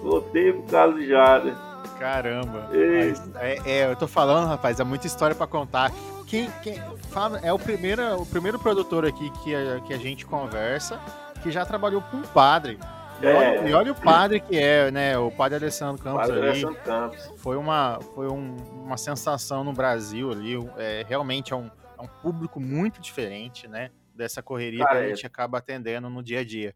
Voltei 0.02 0.52
pro 0.52 0.62
Carlos 0.64 1.06
Jada. 1.06 1.69
Caramba. 2.00 2.70
É, 2.72 3.58
é, 3.70 3.90
eu 3.90 3.94
tô 3.94 4.08
falando, 4.08 4.48
rapaz, 4.48 4.80
é 4.80 4.84
muita 4.84 5.06
história 5.06 5.36
para 5.36 5.46
contar. 5.46 5.92
Quem, 6.26 6.50
quem 6.62 6.80
fala, 7.10 7.38
é 7.40 7.52
o 7.52 7.58
primeiro, 7.58 8.22
o 8.22 8.24
primeiro 8.24 8.58
produtor 8.58 9.04
aqui 9.04 9.30
que 9.44 9.54
a, 9.54 9.80
que 9.80 9.92
a 9.92 9.98
gente 9.98 10.24
conversa 10.24 10.98
que 11.42 11.50
já 11.50 11.66
trabalhou 11.66 12.00
com 12.00 12.16
um 12.16 12.22
padre. 12.22 12.78
E, 13.20 13.26
é. 13.26 13.34
olha, 13.34 13.68
e 13.68 13.72
olha 13.74 13.92
o 13.92 13.94
padre 13.94 14.40
que 14.40 14.58
é, 14.58 14.90
né? 14.90 15.18
O 15.18 15.30
padre 15.30 15.58
Alessandro 15.58 16.02
Campos 16.02 16.26
padre 16.26 16.38
ali. 16.38 16.48
Alessandro 16.48 16.80
Campos. 16.82 17.32
Foi 17.36 17.58
uma, 17.58 18.00
foi 18.14 18.28
um, 18.28 18.56
uma 18.82 18.96
sensação 18.96 19.62
no 19.62 19.74
Brasil 19.74 20.32
ali. 20.32 20.54
É, 20.78 21.04
realmente 21.06 21.52
é 21.52 21.56
um, 21.56 21.70
é 21.98 22.02
um 22.02 22.08
público 22.22 22.58
muito 22.58 22.98
diferente, 22.98 23.68
né? 23.68 23.90
Dessa 24.14 24.42
correria 24.42 24.86
Cara, 24.86 25.00
que 25.00 25.04
a 25.04 25.08
gente 25.08 25.24
é. 25.24 25.26
acaba 25.26 25.58
atendendo 25.58 26.08
no 26.08 26.22
dia 26.22 26.40
a 26.40 26.44
dia. 26.44 26.74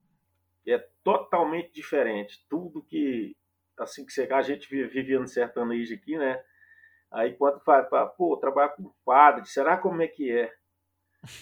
É 0.69 0.79
totalmente 1.03 1.73
diferente. 1.73 2.45
Tudo 2.49 2.83
que 2.83 3.35
assim 3.79 4.05
que 4.05 4.13
você, 4.13 4.29
a 4.31 4.43
gente 4.43 4.69
vivia 4.69 5.19
no 5.19 5.27
sertanejo 5.27 5.95
aqui, 5.95 6.17
né? 6.17 6.43
Aí 7.13 7.33
quando 7.35 7.61
fala, 7.61 8.07
pô, 8.07 8.37
trabalhar 8.37 8.71
com 8.71 8.93
padre, 9.05 9.47
será 9.47 9.77
como 9.77 10.03
é 10.03 10.09
que 10.09 10.31
é? 10.31 10.53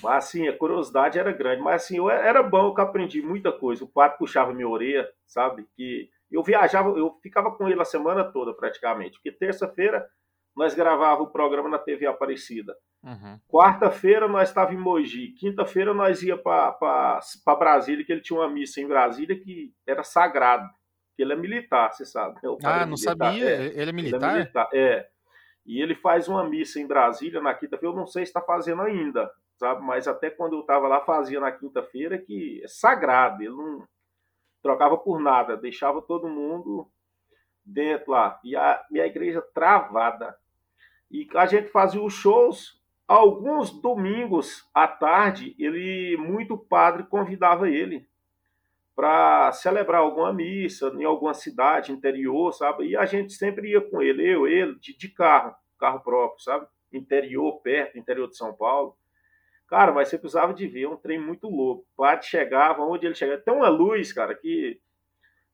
Mas 0.02 0.26
assim, 0.26 0.46
a 0.46 0.56
curiosidade 0.56 1.18
era 1.18 1.32
grande, 1.32 1.62
mas 1.62 1.82
assim, 1.82 1.96
eu, 1.96 2.08
era 2.10 2.42
bom 2.42 2.74
que 2.74 2.80
eu 2.80 2.84
aprendi 2.84 3.22
muita 3.22 3.50
coisa. 3.50 3.84
O 3.84 3.88
padre 3.88 4.18
puxava 4.18 4.52
minha 4.52 4.68
orelha, 4.68 5.08
sabe? 5.26 5.66
Que 5.74 6.08
eu 6.30 6.42
viajava, 6.42 6.90
eu 6.90 7.18
ficava 7.22 7.50
com 7.50 7.68
ele 7.68 7.80
a 7.80 7.84
semana 7.84 8.24
toda 8.24 8.54
praticamente, 8.54 9.14
porque 9.14 9.32
terça-feira 9.32 10.06
nós 10.54 10.74
gravava 10.74 11.22
o 11.22 11.30
programa 11.30 11.68
na 11.68 11.78
TV 11.78 12.06
Aparecida. 12.06 12.76
Uhum. 13.02 13.40
Quarta-feira 13.48 14.28
nós 14.28 14.50
estávamos 14.50 14.78
em 14.78 14.84
Mogi. 14.84 15.28
Quinta-feira 15.32 15.92
nós 15.94 16.22
ia 16.22 16.36
para 16.36 17.18
Brasília, 17.58 18.04
que 18.04 18.12
ele 18.12 18.20
tinha 18.20 18.38
uma 18.38 18.48
missa 18.48 18.80
em 18.80 18.86
Brasília 18.86 19.38
que 19.38 19.74
era 19.86 20.04
sagrado 20.04 20.68
ele 21.18 21.32
é 21.32 21.36
militar, 21.36 21.92
você 21.92 22.04
sabe. 22.04 22.34
Né? 22.34 22.56
ah, 22.64 22.86
não 22.86 22.94
militar. 22.94 23.16
sabia? 23.18 23.50
É, 23.50 23.66
ele 23.66 23.90
é 23.90 23.92
militar? 23.92 24.30
Ele 24.30 24.32
é 24.32 24.38
militar, 24.38 24.68
é. 24.72 25.08
E 25.64 25.80
ele 25.80 25.94
faz 25.94 26.28
uma 26.28 26.42
missa 26.44 26.80
em 26.80 26.86
Brasília 26.86 27.40
na 27.40 27.54
quinta-feira, 27.54 27.94
eu 27.94 27.98
não 27.98 28.06
sei 28.06 28.24
se 28.24 28.30
está 28.30 28.40
fazendo 28.40 28.82
ainda, 28.82 29.30
sabe? 29.56 29.82
Mas 29.82 30.08
até 30.08 30.28
quando 30.28 30.54
eu 30.54 30.60
estava 30.60 30.88
lá, 30.88 31.00
fazia 31.02 31.38
na 31.38 31.52
quinta-feira, 31.52 32.18
que 32.18 32.60
é 32.64 32.68
sagrado, 32.68 33.42
ele 33.42 33.54
não 33.54 33.86
trocava 34.60 34.96
por 34.96 35.20
nada, 35.20 35.56
deixava 35.56 36.02
todo 36.02 36.28
mundo 36.28 36.88
dentro 37.64 38.10
lá. 38.10 38.40
E 38.42 38.56
a, 38.56 38.84
e 38.90 39.00
a 39.00 39.06
igreja 39.06 39.40
travada. 39.54 40.36
E 41.10 41.28
a 41.34 41.46
gente 41.46 41.68
fazia 41.68 42.02
os 42.02 42.14
shows, 42.14 42.80
alguns 43.06 43.70
domingos 43.70 44.68
à 44.74 44.88
tarde, 44.88 45.54
ele, 45.58 46.16
muito 46.16 46.56
padre 46.56 47.04
convidava 47.04 47.68
ele 47.68 48.08
para 48.94 49.50
celebrar 49.52 50.02
alguma 50.02 50.32
missa 50.32 50.92
em 50.96 51.04
alguma 51.04 51.34
cidade 51.34 51.92
interior, 51.92 52.52
sabe? 52.52 52.88
E 52.88 52.96
a 52.96 53.06
gente 53.06 53.32
sempre 53.32 53.70
ia 53.70 53.80
com 53.80 54.02
ele, 54.02 54.26
eu, 54.28 54.46
ele, 54.46 54.78
de, 54.78 54.96
de 54.96 55.08
carro, 55.08 55.54
carro 55.78 56.00
próprio, 56.00 56.40
sabe? 56.40 56.66
Interior, 56.92 57.60
perto, 57.62 57.98
interior 57.98 58.28
de 58.28 58.36
São 58.36 58.52
Paulo. 58.52 58.96
Cara, 59.66 59.92
mas 59.92 60.08
você 60.08 60.18
precisava 60.18 60.52
de 60.52 60.66
ver, 60.66 60.82
é 60.82 60.88
um 60.88 60.96
trem 60.96 61.18
muito 61.18 61.48
louco. 61.48 61.86
Padre 61.96 62.26
chegava, 62.26 62.82
onde 62.82 63.06
ele 63.06 63.14
chegava, 63.14 63.40
tem 63.40 63.54
uma 63.54 63.70
luz, 63.70 64.12
cara, 64.12 64.34
que 64.34 64.78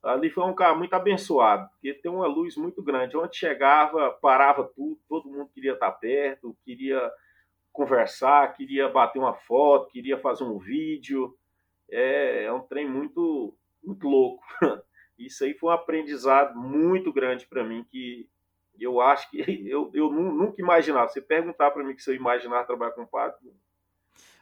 Ali 0.03 0.31
foi 0.31 0.44
um 0.44 0.55
cara 0.55 0.74
muito 0.77 0.94
abençoado, 0.94 1.68
porque 1.70 1.92
tem 1.92 2.11
uma 2.11 2.27
luz 2.27 2.57
muito 2.57 2.83
grande. 2.83 3.16
Onde 3.16 3.37
chegava, 3.37 4.11
parava 4.22 4.64
tudo, 4.64 4.98
todo 5.09 5.29
mundo 5.29 5.51
queria 5.53 5.72
estar 5.72 5.90
perto, 5.92 6.57
queria 6.64 7.11
conversar, 7.72 8.55
queria 8.55 8.88
bater 8.88 9.18
uma 9.18 9.35
foto, 9.35 9.90
queria 9.90 10.16
fazer 10.16 10.44
um 10.44 10.59
vídeo. 10.59 11.37
É, 11.90 12.44
é 12.44 12.53
um 12.53 12.61
trem 12.61 12.88
muito, 12.88 13.55
muito 13.83 14.09
louco. 14.09 14.44
Isso 15.18 15.44
aí 15.44 15.55
foi 15.55 15.70
um 15.70 15.72
aprendizado 15.72 16.57
muito 16.57 17.12
grande 17.12 17.46
para 17.46 17.64
mim, 17.64 17.85
que 17.90 18.29
eu 18.79 19.01
acho 19.01 19.31
que 19.31 19.38
eu, 19.68 19.90
eu 19.92 20.11
nunca 20.11 20.61
imaginava. 20.61 21.09
Você 21.09 21.20
perguntar 21.20 21.70
para 21.70 21.83
mim 21.85 21.94
que 21.94 22.03
se 22.03 22.11
eu 22.11 22.14
imaginava 22.14 22.66
trabalhar 22.66 22.92
com 22.92 23.07
padre. 23.07 23.37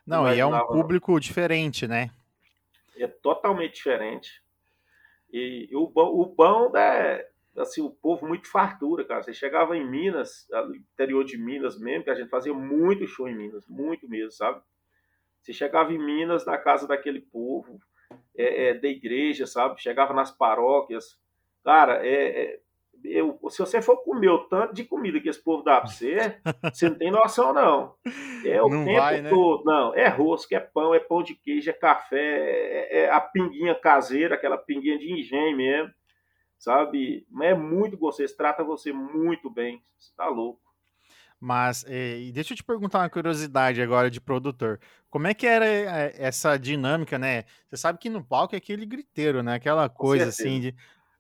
Não, 0.07 0.33
e 0.33 0.39
é 0.39 0.47
um 0.47 0.67
público 0.67 1.13
não. 1.13 1.19
diferente, 1.19 1.87
né? 1.87 2.11
É 2.97 3.07
totalmente 3.07 3.75
diferente. 3.75 4.43
E, 5.33 5.69
e 5.71 5.77
o, 5.77 5.91
o 5.95 6.27
bom 6.27 6.77
é 6.77 7.29
assim, 7.57 7.81
o 7.81 7.91
povo 7.91 8.27
muito 8.27 8.49
fartura, 8.49 9.05
cara. 9.05 9.23
Você 9.23 9.33
chegava 9.33 9.77
em 9.77 9.85
Minas, 9.85 10.47
no 10.51 10.75
interior 10.75 11.25
de 11.25 11.39
Minas 11.39 11.79
mesmo, 11.79 12.05
que 12.05 12.11
a 12.11 12.15
gente 12.15 12.29
fazia 12.29 12.53
muito 12.53 13.07
show 13.07 13.29
em 13.29 13.35
Minas, 13.35 13.67
muito 13.67 14.09
mesmo, 14.09 14.33
sabe? 14.33 14.61
Você 15.47 15.53
chegava 15.53 15.93
em 15.93 15.99
Minas, 15.99 16.45
na 16.45 16.59
casa 16.59 16.89
daquele 16.89 17.21
povo, 17.21 17.79
é, 18.37 18.71
é, 18.71 18.75
da 18.75 18.89
igreja, 18.89 19.47
sabe? 19.47 19.81
Chegava 19.81 20.13
nas 20.13 20.33
paróquias. 20.33 21.17
Cara, 21.63 22.05
é, 22.05 22.55
é 22.55 22.61
eu, 23.05 23.39
se 23.49 23.61
você 23.61 23.81
for 23.81 23.99
comer 23.99 24.31
o 24.31 24.49
tanto 24.49 24.75
de 24.75 24.83
comida 24.83 25.21
que 25.21 25.29
esse 25.29 25.41
povo 25.41 25.63
dá 25.63 25.81
pra 25.81 25.89
você, 25.89 26.41
você 26.73 26.89
não 26.89 26.99
tem 26.99 27.13
noção, 27.13 27.53
não. 27.53 27.95
É 28.45 28.61
o 28.61 28.69
não 28.69 28.85
tempo 28.85 28.99
vai, 28.99 29.21
né? 29.23 29.31
todo. 29.31 29.65
Não, 29.65 29.95
é 29.95 30.09
rosca, 30.09 30.57
é 30.57 30.61
pão, 30.61 30.93
é 30.93 30.99
pão 30.99 31.23
de 31.23 31.37
queijo, 31.37 31.71
é 31.71 31.73
café, 31.73 32.19
é, 32.19 33.03
é 33.03 33.11
a 33.11 33.21
pinguinha 33.21 33.77
caseira, 33.77 34.35
aquela 34.35 34.59
pinguinha 34.59 34.99
de 34.99 35.13
engenho 35.13 35.57
mesmo, 35.57 35.95
sabe? 36.59 37.25
É 37.43 37.55
muito 37.55 37.97
gostoso, 37.97 38.37
trata 38.37 38.65
você 38.65 38.93
muito 38.93 39.49
bem, 39.49 39.81
você 39.97 40.13
tá 40.17 40.27
louco. 40.27 40.66
Mas, 41.39 41.85
eh, 41.87 42.31
deixa 42.33 42.53
eu 42.55 42.57
te 42.57 42.65
perguntar 42.65 43.01
uma 43.01 43.11
curiosidade 43.11 43.83
agora 43.83 44.11
de 44.11 44.21
produtor. 44.21 44.81
Como 45.11 45.27
é 45.27 45.35
que 45.35 45.47
era 45.47 45.67
eh, 45.67 46.15
essa 46.17 46.57
dinâmica, 46.57 47.19
né? 47.19 47.45
Você 47.69 47.77
sabe 47.77 47.99
que 47.99 48.09
no 48.09 48.25
palco 48.25 48.55
é 48.55 48.59
aquele 48.59 48.87
griteiro, 48.87 49.43
né? 49.43 49.55
Aquela 49.55 49.89
coisa 49.89 50.29
assim 50.29 50.61
de 50.61 50.75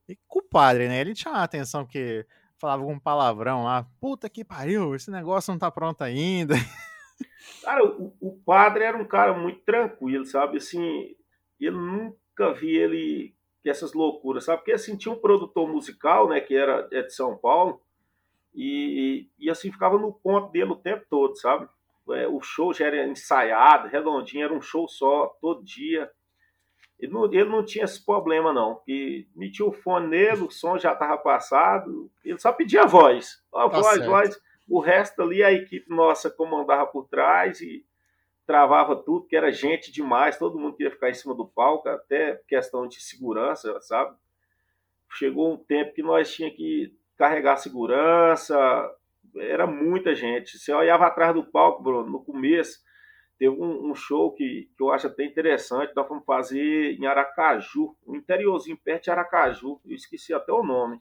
e 0.09 0.16
com 0.29 0.38
o 0.38 0.42
padre, 0.42 0.88
né? 0.88 1.00
Ele 1.00 1.14
tinha 1.14 1.35
atenção 1.35 1.85
que 1.85 2.24
falava 2.57 2.83
algum 2.83 2.98
palavrão 2.98 3.64
lá. 3.64 3.87
Puta 4.00 4.31
que 4.31 4.44
pariu, 4.44 4.94
esse 4.94 5.11
negócio 5.11 5.52
não 5.52 5.59
tá 5.59 5.70
pronto 5.70 6.02
ainda. 6.02 6.55
Cara, 7.62 7.85
o, 7.85 8.14
o 8.20 8.33
padre 8.44 8.85
era 8.85 8.96
um 8.96 9.05
cara 9.05 9.37
muito 9.37 9.61
tranquilo, 9.61 10.24
sabe? 10.24 10.59
Assim, 10.59 11.14
eu 11.61 11.72
nunca 11.72 12.52
vi 12.55 12.76
ele 12.76 13.35
com 13.62 13.70
essas 13.70 13.92
loucuras, 13.92 14.44
sabe? 14.44 14.59
Porque 14.59 14.72
assim, 14.72 14.96
tinha 14.96 15.12
um 15.12 15.20
produtor 15.20 15.68
musical, 15.68 16.29
né? 16.29 16.40
Que 16.40 16.55
era 16.55 16.88
é 16.92 17.02
de 17.02 17.12
São 17.12 17.37
Paulo. 17.37 17.81
E, 18.57 19.29
e 19.38 19.51
assim, 19.51 19.71
ficava 19.71 19.99
no 19.99 20.12
ponto 20.12 20.51
dele 20.51 20.73
o 20.73 20.77
tempo 20.77 21.05
todo, 21.11 21.37
sabe? 21.37 21.69
É, 22.11 22.27
o 22.27 22.40
show 22.40 22.73
já 22.73 22.87
era 22.87 23.07
ensaiado, 23.07 23.88
redondinho, 23.88 24.45
era 24.45 24.55
um 24.55 24.62
show 24.62 24.88
só, 24.88 25.27
todo 25.40 25.62
dia. 25.62 26.11
Ele 26.99 27.12
não, 27.12 27.25
ele 27.27 27.45
não 27.45 27.62
tinha 27.62 27.85
esse 27.85 28.03
problema, 28.05 28.55
não. 28.55 28.77
Que 28.87 29.29
metia 29.37 29.66
o 29.66 29.73
fone 29.73 30.07
nele, 30.07 30.45
o 30.45 30.51
som 30.51 30.79
já 30.79 30.95
estava 30.95 31.19
passado, 31.19 32.11
ele 32.25 32.38
só 32.38 32.51
pedia 32.51 32.87
voz. 32.87 33.42
A 33.55 33.69
tá 33.69 33.81
voz, 33.81 33.97
certo. 33.97 34.09
voz. 34.09 34.40
O 34.69 34.81
resto 34.81 35.21
ali, 35.21 35.45
a 35.45 35.53
equipe 35.53 35.90
nossa 35.90 36.31
comandava 36.31 36.87
por 36.87 37.07
trás 37.09 37.61
e 37.61 37.85
travava 38.47 38.97
tudo, 38.97 39.27
que 39.27 39.37
era 39.37 39.53
gente 39.53 39.92
demais, 39.92 40.38
todo 40.38 40.59
mundo 40.59 40.77
queria 40.77 40.92
ficar 40.92 41.11
em 41.11 41.14
cima 41.14 41.35
do 41.35 41.47
palco, 41.47 41.88
até 41.88 42.40
questão 42.49 42.87
de 42.87 43.03
segurança, 43.03 43.81
sabe? 43.83 44.16
Chegou 45.11 45.53
um 45.53 45.57
tempo 45.57 45.92
que 45.92 46.03
nós 46.03 46.33
tinha 46.33 46.51
que 46.51 46.95
carregar 47.16 47.57
segurança, 47.57 48.57
era 49.37 49.66
muita 49.66 50.14
gente. 50.14 50.59
Você 50.59 50.72
olhava 50.72 51.07
atrás 51.07 51.35
do 51.35 51.44
palco, 51.44 51.83
Bruno, 51.83 52.11
no 52.11 52.24
começo, 52.24 52.79
Teve 53.38 53.55
um, 53.55 53.90
um, 53.90 53.94
show 53.94 54.33
que, 54.33 54.70
que 54.74 54.83
eu 54.83 54.90
acho 54.90 55.09
até 55.09 55.24
interessante, 55.24 55.92
nós 55.94 56.09
fomos 56.09 56.24
fazer 56.24 56.94
em 56.98 57.07
Aracaju, 57.07 57.94
um 58.07 58.16
interiorzinho 58.16 58.79
perto 58.83 59.05
de 59.05 59.11
Aracaju, 59.11 59.79
eu 59.85 59.94
esqueci 59.94 60.33
até 60.33 60.52
o 60.52 60.62
nome. 60.62 60.98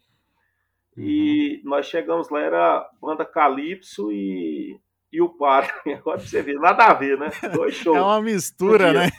E 0.98 1.62
uhum. 1.64 1.70
nós 1.70 1.86
chegamos 1.86 2.30
lá, 2.30 2.42
era 2.42 2.90
banda 3.02 3.24
Calypso 3.24 4.12
e, 4.12 4.78
e 5.14 5.22
o 5.22 5.30
Padre. 5.30 5.72
Agora 5.96 6.20
você 6.20 6.42
ver, 6.42 6.56
nada 6.56 6.88
a 6.88 6.94
ver, 6.94 7.18
né? 7.18 7.30
Dois 7.54 7.76
shows. 7.80 7.98
É 7.98 8.02
uma 8.02 8.22
mistura, 8.22 8.92
né? 8.92 9.10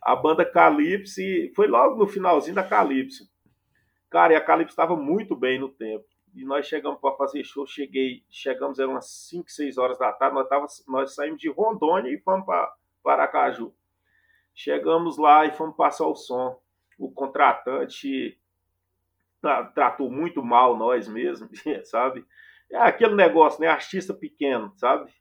A 0.00 0.14
banda 0.14 0.44
Calypso 0.44 1.20
e 1.20 1.52
foi 1.56 1.66
logo 1.66 1.96
no 1.96 2.06
finalzinho 2.06 2.54
da 2.54 2.62
Calypso. 2.62 3.28
Cara, 4.10 4.32
e 4.32 4.36
a 4.36 4.40
Calypso 4.40 4.74
estava 4.74 4.94
muito 4.94 5.34
bem 5.34 5.58
no 5.58 5.68
tempo 5.68 6.04
e 6.34 6.44
nós 6.44 6.66
chegamos 6.66 7.00
para 7.00 7.14
fazer 7.16 7.44
show, 7.44 7.64
cheguei, 7.64 8.24
chegamos, 8.28 8.80
eram 8.80 8.92
umas 8.92 9.08
5, 9.28 9.48
6 9.48 9.78
horas 9.78 9.98
da 9.98 10.12
tarde, 10.12 10.34
nós, 10.34 10.48
tava, 10.48 10.66
nós 10.88 11.14
saímos 11.14 11.40
de 11.40 11.48
Rondônia 11.48 12.10
e 12.10 12.18
fomos 12.18 12.44
para 12.44 12.74
Aracaju. 13.04 13.72
Chegamos 14.52 15.16
lá 15.16 15.46
e 15.46 15.52
fomos 15.52 15.76
passar 15.76 16.06
o 16.06 16.16
som. 16.16 16.60
O 16.98 17.10
contratante 17.10 18.38
tratou 19.74 20.10
muito 20.10 20.42
mal 20.42 20.76
nós 20.76 21.06
mesmos, 21.06 21.50
sabe? 21.84 22.24
É 22.70 22.78
aquele 22.78 23.14
negócio, 23.14 23.60
né? 23.60 23.68
Artista 23.68 24.12
pequeno, 24.12 24.72
sabe? 24.76 25.12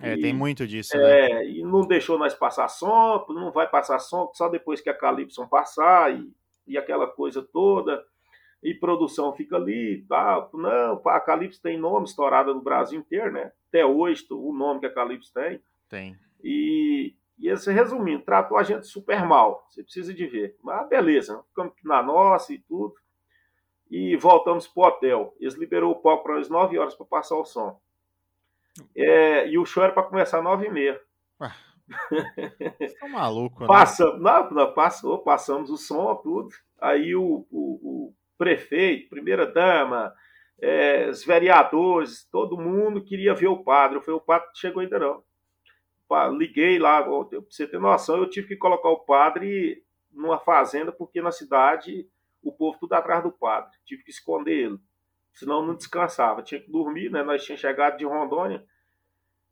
É, 0.00 0.14
e, 0.14 0.20
tem 0.20 0.34
muito 0.34 0.66
disso, 0.66 0.96
é, 0.96 1.28
né? 1.28 1.46
E 1.48 1.62
não 1.62 1.86
deixou 1.86 2.18
nós 2.18 2.34
passar 2.34 2.68
som, 2.68 3.24
não 3.30 3.52
vai 3.52 3.68
passar 3.68 3.98
som, 3.98 4.30
só 4.34 4.48
depois 4.48 4.80
que 4.80 4.90
a 4.90 4.94
Calypso 4.94 5.46
passar 5.48 6.14
e, 6.14 6.30
e 6.66 6.76
aquela 6.76 7.06
coisa 7.06 7.42
toda 7.42 8.04
e 8.62 8.72
produção 8.72 9.32
fica 9.32 9.56
ali, 9.56 10.04
tá? 10.08 10.48
Não, 10.54 11.02
a 11.04 11.20
Calypso 11.20 11.60
tem 11.60 11.76
nome 11.76 12.06
estourada 12.06 12.54
no 12.54 12.62
Brasil 12.62 13.00
inteiro, 13.00 13.32
né? 13.32 13.50
Até 13.68 13.84
hoje, 13.84 14.24
o 14.30 14.52
nome 14.52 14.80
que 14.80 14.86
a 14.86 14.94
Calypso 14.94 15.32
tem. 15.32 15.60
Tem. 15.88 16.16
E, 16.44 17.14
e 17.38 17.48
esse, 17.48 17.72
resumindo, 17.72 18.22
tratou 18.22 18.56
a 18.56 18.62
gente 18.62 18.86
super 18.86 19.24
mal. 19.26 19.66
Você 19.68 19.82
precisa 19.82 20.14
de 20.14 20.26
ver. 20.26 20.56
Mas 20.62 20.88
beleza, 20.88 21.42
ficamos 21.48 21.72
na 21.84 22.02
nossa 22.02 22.52
e 22.52 22.58
tudo. 22.58 22.94
E 23.90 24.16
voltamos 24.16 24.68
pro 24.68 24.84
hotel. 24.84 25.34
Eles 25.40 25.54
liberou 25.54 25.90
o 25.90 26.00
palco 26.00 26.24
para 26.24 26.36
nós 26.36 26.48
9 26.48 26.78
horas 26.78 26.94
para 26.94 27.04
passar 27.04 27.36
o 27.36 27.44
som. 27.44 27.80
É, 28.94 29.48
e 29.48 29.58
o 29.58 29.66
show 29.66 29.82
era 29.82 29.92
para 29.92 30.04
começar 30.04 30.38
às 30.38 30.44
9 30.44 30.66
e 30.66 30.70
meia. 30.70 31.00
Tá 33.00 33.08
maluco, 33.08 33.60
né? 33.60 33.66
Passa, 33.66 34.16
não, 34.16 34.50
não, 34.50 34.72
passou, 34.72 35.18
passamos 35.18 35.68
o 35.68 35.76
som, 35.76 36.14
tudo. 36.14 36.48
Aí 36.80 37.14
o, 37.14 37.44
o, 37.50 38.08
o 38.10 38.14
prefeito, 38.42 39.08
primeira-dama, 39.08 40.12
é, 40.60 41.08
os 41.08 41.24
vereadores, 41.24 42.24
todo 42.24 42.58
mundo 42.58 43.00
queria 43.00 43.34
ver 43.34 43.46
o 43.46 43.62
padre. 43.62 43.96
Eu 43.96 44.02
falei, 44.02 44.18
o 44.18 44.24
padre 44.24 44.48
chegou 44.54 44.82
ainda 44.82 44.98
não. 44.98 45.22
Liguei 46.36 46.76
lá, 46.76 47.00
pra 47.00 47.38
você 47.48 47.68
ter 47.68 47.78
noção, 47.78 48.18
eu 48.18 48.28
tive 48.28 48.48
que 48.48 48.56
colocar 48.56 48.88
o 48.88 48.98
padre 48.98 49.84
numa 50.12 50.40
fazenda, 50.40 50.90
porque 50.90 51.22
na 51.22 51.30
cidade 51.30 52.04
o 52.42 52.50
povo 52.50 52.78
tudo 52.80 52.94
atrás 52.94 53.22
do 53.22 53.30
padre. 53.30 53.70
Tive 53.84 54.02
que 54.02 54.10
esconder 54.10 54.52
ele. 54.52 54.78
Senão 55.32 55.64
não 55.64 55.76
descansava. 55.76 56.42
Tinha 56.42 56.60
que 56.60 56.70
dormir, 56.70 57.12
né? 57.12 57.22
Nós 57.22 57.44
tínhamos 57.44 57.60
chegado 57.60 57.96
de 57.96 58.04
Rondônia. 58.04 58.64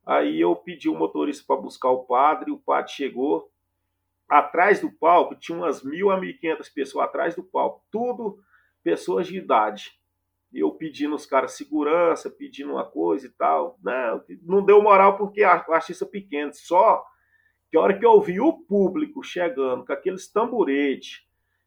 Aí 0.04 0.40
eu 0.40 0.56
pedi 0.56 0.88
o 0.88 0.98
motorista 0.98 1.44
para 1.46 1.62
buscar 1.62 1.90
o 1.90 2.04
padre, 2.04 2.50
o 2.50 2.58
padre 2.58 2.90
chegou. 2.90 3.50
Atrás 4.28 4.80
do 4.80 4.90
palco 4.90 5.36
tinha 5.36 5.56
umas 5.56 5.84
mil 5.84 6.10
a 6.10 6.18
mil 6.18 6.30
e 6.30 6.34
quinhentas 6.34 6.68
pessoas 6.68 7.06
atrás 7.06 7.36
do 7.36 7.44
palco. 7.44 7.82
Tudo 7.90 8.40
pessoas 8.82 9.26
de 9.26 9.38
idade. 9.38 9.98
Eu 10.52 10.72
pedindo 10.72 11.14
os 11.14 11.26
caras 11.26 11.52
segurança, 11.52 12.28
pedindo 12.28 12.72
uma 12.72 12.84
coisa 12.84 13.26
e 13.26 13.30
tal. 13.30 13.78
Não, 13.82 14.24
não 14.42 14.64
deu 14.64 14.82
moral 14.82 15.16
porque 15.16 15.42
a 15.42 15.64
artista 15.68 16.04
pequena. 16.04 16.52
Só 16.52 17.04
que 17.70 17.76
a 17.76 17.80
hora 17.80 17.98
que 17.98 18.04
eu 18.04 18.20
vi 18.20 18.40
o 18.40 18.52
público 18.52 19.22
chegando 19.22 19.86
com 19.86 19.92
aqueles 19.92 20.26
tamburetes 20.30 21.24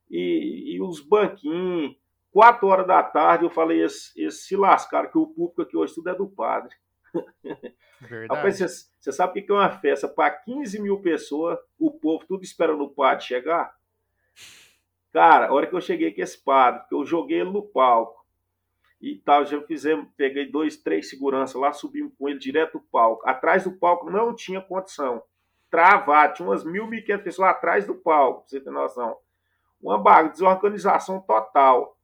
e, 0.10 0.76
e 0.76 0.82
os 0.82 0.99
banquinhos, 0.99 1.95
quatro 2.30 2.67
horas 2.67 2.86
da 2.86 3.02
tarde, 3.02 3.45
eu 3.45 3.49
falei, 3.49 3.82
esse, 3.82 4.21
esse 4.21 4.43
se 4.43 4.56
lascaram, 4.58 5.10
que 5.10 5.17
o 5.17 5.28
público 5.28 5.62
aqui 5.62 5.78
hoje 5.78 5.95
tudo 5.95 6.10
é 6.10 6.15
do 6.15 6.28
padre. 6.28 6.76
Rapaz, 8.30 8.58
você, 8.58 8.67
você 8.99 9.12
sabe 9.13 9.39
o 9.39 9.45
que 9.45 9.52
é 9.52 9.56
uma 9.56 9.69
festa? 9.69 10.10
Para 10.10 10.32
15 10.32 10.82
mil 10.82 10.99
pessoas, 10.99 11.58
o 11.80 11.89
povo 11.89 12.26
tudo 12.28 12.43
esperando 12.43 12.84
o 12.84 12.89
padre 12.89 13.23
chegar? 13.23 13.73
Cara, 15.13 15.49
a 15.49 15.54
hora 15.54 15.67
que 15.67 15.76
eu 15.76 15.80
cheguei 15.80 16.12
com 16.12 16.21
esse 16.21 16.43
padre, 16.43 16.88
que 16.89 16.95
eu 16.95 17.06
joguei 17.06 17.41
ele 17.41 17.52
no 17.52 17.62
palco 17.62 18.26
e 18.99 19.15
tal, 19.17 19.45
já 19.45 19.62
fizemos, 19.62 20.08
peguei 20.17 20.49
dois, 20.49 20.76
três 20.76 21.08
seguranças 21.08 21.56
lá, 21.56 21.71
subimos 21.71 22.13
com 22.17 22.28
ele 22.28 22.39
direto 22.39 22.80
do 22.80 22.86
palco. 22.86 23.21
Atrás 23.30 23.63
do 23.63 23.73
palco 23.73 24.10
não 24.10 24.36
tinha 24.36 24.60
condição. 24.60 25.21
Travado, 25.69 26.34
tinha 26.34 26.47
umas 26.47 26.63
mil, 26.63 26.88
mil 26.88 27.04
quinhentas 27.04 27.26
pessoas 27.26 27.49
atrás 27.49 27.86
do 27.86 27.93
palco, 27.93 28.41
pra 28.41 28.49
você 28.49 28.60
ter 28.60 28.71
noção. 28.71 29.15
Uma 29.80 29.99
baga, 29.99 30.30
desorganização 30.30 31.21
total. 31.21 31.95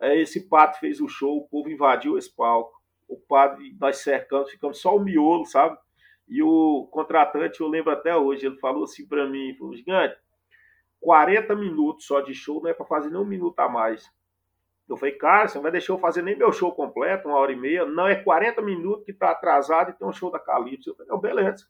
Aí 0.00 0.22
esse 0.22 0.48
padre 0.48 0.80
fez 0.80 1.00
o 1.00 1.06
show, 1.06 1.38
o 1.38 1.48
povo 1.48 1.70
invadiu 1.70 2.18
esse 2.18 2.34
palco. 2.34 2.82
O 3.06 3.16
padre, 3.16 3.76
nós 3.78 3.98
cercamos, 3.98 4.50
ficamos 4.50 4.80
só 4.80 4.96
o 4.96 5.00
miolo, 5.00 5.44
sabe? 5.46 5.78
E 6.26 6.42
o 6.42 6.88
contratante, 6.90 7.60
eu 7.60 7.68
lembro 7.68 7.92
até 7.92 8.16
hoje, 8.16 8.46
ele 8.46 8.58
falou 8.58 8.84
assim 8.84 9.06
para 9.06 9.28
mim, 9.28 9.54
falou, 9.56 9.76
gigante, 9.76 10.16
40 11.04 11.54
minutos 11.54 12.06
só 12.06 12.22
de 12.22 12.32
show, 12.32 12.62
não 12.62 12.70
é 12.70 12.72
para 12.72 12.86
fazer 12.86 13.10
nem 13.10 13.20
um 13.20 13.26
minuto 13.26 13.60
a 13.60 13.68
mais. 13.68 14.10
Eu 14.88 14.96
falei, 14.96 15.14
cara, 15.14 15.46
você 15.46 15.58
não 15.58 15.62
vai 15.62 15.70
deixar 15.70 15.92
eu 15.92 15.98
fazer 15.98 16.22
nem 16.22 16.34
meu 16.34 16.50
show 16.50 16.72
completo, 16.72 17.28
uma 17.28 17.36
hora 17.36 17.52
e 17.52 17.56
meia. 17.56 17.84
Não, 17.84 18.08
é 18.08 18.14
40 18.14 18.62
minutos 18.62 19.04
que 19.04 19.12
tá 19.12 19.30
atrasado 19.30 19.90
e 19.90 19.92
tem 19.92 20.08
um 20.08 20.12
show 20.12 20.30
da 20.30 20.38
Calypso. 20.38 20.90
Eu 20.90 20.94
falei, 20.94 21.12
não, 21.12 21.20
beleza. 21.20 21.66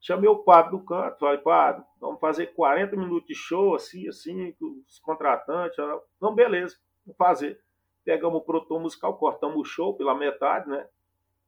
Chamei 0.00 0.28
o 0.28 0.38
padre 0.38 0.70
do 0.70 0.84
canto, 0.84 1.18
falei, 1.18 1.38
padre, 1.38 1.84
vamos 2.00 2.20
fazer 2.20 2.46
40 2.54 2.96
minutos 2.96 3.26
de 3.26 3.34
show, 3.34 3.74
assim, 3.74 4.08
assim, 4.08 4.52
com 4.52 4.82
os 4.86 5.00
contratantes. 5.00 5.76
Não, 6.20 6.32
beleza, 6.32 6.76
vamos 7.04 7.18
fazer. 7.18 7.60
Pegamos 8.04 8.40
o 8.40 8.44
produtor 8.44 8.80
musical, 8.80 9.18
cortamos 9.18 9.58
o 9.58 9.64
show 9.64 9.96
pela 9.96 10.14
metade, 10.14 10.70
né? 10.70 10.88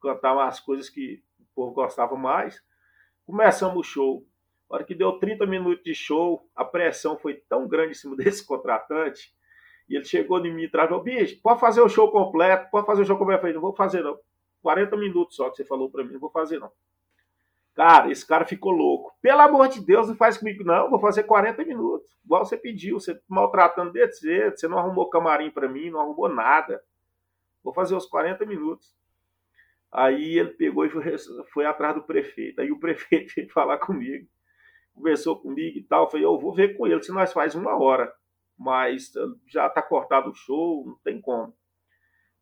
Cantava 0.03 0.45
as 0.45 0.59
coisas 0.59 0.91
que 0.91 1.23
o 1.39 1.45
povo 1.55 1.73
gostava 1.73 2.17
mais. 2.17 2.63
Começamos 3.25 3.79
o 3.79 3.83
show. 3.83 4.27
Na 4.73 4.79
hora 4.79 4.87
que 4.87 4.95
deu 4.95 5.13
30 5.13 5.45
minutos 5.45 5.85
de 5.85 5.95
show, 5.95 6.49
a 6.57 6.65
pressão 6.65 7.19
foi 7.19 7.35
tão 7.35 7.69
grande 7.69 7.91
em 7.91 7.95
cima 7.95 8.17
desse 8.17 8.43
contratante 8.43 9.31
e 9.87 9.95
ele 9.95 10.05
chegou 10.07 10.39
em 10.39 10.51
mim 10.51 10.63
e 10.63 10.69
falou, 10.71 11.03
bicho, 11.03 11.39
pode 11.43 11.61
fazer 11.61 11.83
o 11.83 11.91
show 11.91 12.11
completo, 12.11 12.71
pode 12.71 12.87
fazer 12.87 13.03
o 13.03 13.05
show 13.05 13.19
completo. 13.19 13.41
Eu 13.41 13.41
falei, 13.43 13.55
não 13.55 13.61
vou 13.61 13.75
fazer 13.75 14.03
não. 14.03 14.19
40 14.63 14.97
minutos 14.97 15.37
só 15.37 15.51
que 15.51 15.57
você 15.57 15.65
falou 15.67 15.91
para 15.91 16.03
mim, 16.03 16.15
não 16.15 16.21
vou 16.21 16.31
fazer 16.31 16.59
não. 16.59 16.73
Cara, 17.75 18.11
esse 18.11 18.27
cara 18.27 18.47
ficou 18.47 18.73
louco. 18.73 19.15
Pelo 19.21 19.43
amor 19.43 19.69
de 19.69 19.79
Deus, 19.85 20.09
não 20.09 20.17
faz 20.17 20.39
comigo 20.39 20.65
não, 20.65 20.89
vou 20.89 20.99
fazer 20.99 21.25
40 21.25 21.63
minutos. 21.67 22.09
Igual 22.25 22.43
você 22.43 22.57
pediu, 22.57 22.99
você 22.99 23.21
maltratando 23.29 23.93
desse 23.93 24.27
jeito, 24.27 24.59
você 24.59 24.67
não 24.67 24.79
arrumou 24.79 25.11
camarim 25.11 25.51
para 25.51 25.69
mim, 25.69 25.91
não 25.91 26.01
arrumou 26.01 26.31
nada. 26.31 26.83
Vou 27.63 27.75
fazer 27.75 27.95
os 27.95 28.07
40 28.07 28.47
minutos. 28.47 28.97
Aí 29.93 30.39
ele 30.39 30.53
pegou 30.53 30.87
e 30.87 30.89
foi, 30.89 31.19
foi 31.53 31.67
atrás 31.67 31.95
do 31.95 32.03
prefeito. 32.03 32.63
Aí 32.63 32.73
o 32.73 32.81
prefeito 32.81 33.35
veio 33.37 33.51
falar 33.51 33.77
comigo, 33.77 34.27
conversou 34.95 35.37
comigo 35.37 35.79
e 35.79 35.83
tal. 35.83 36.05
Eu 36.05 36.11
falei, 36.11 36.27
eu 36.27 36.39
vou 36.39 36.55
ver 36.55 36.77
com 36.77 36.87
ele 36.87 37.03
se 37.03 37.13
nós 37.13 37.33
faz 37.33 37.55
uma 37.55 37.77
hora 37.77 38.13
mas 38.63 39.15
eh, 39.17 39.21
já 39.47 39.69
tá 39.69 39.83
cortado 39.83 40.31
o 40.31 40.35
show, 40.35 40.87
não 40.87 40.97
tem 41.03 41.21
como. 41.21 41.55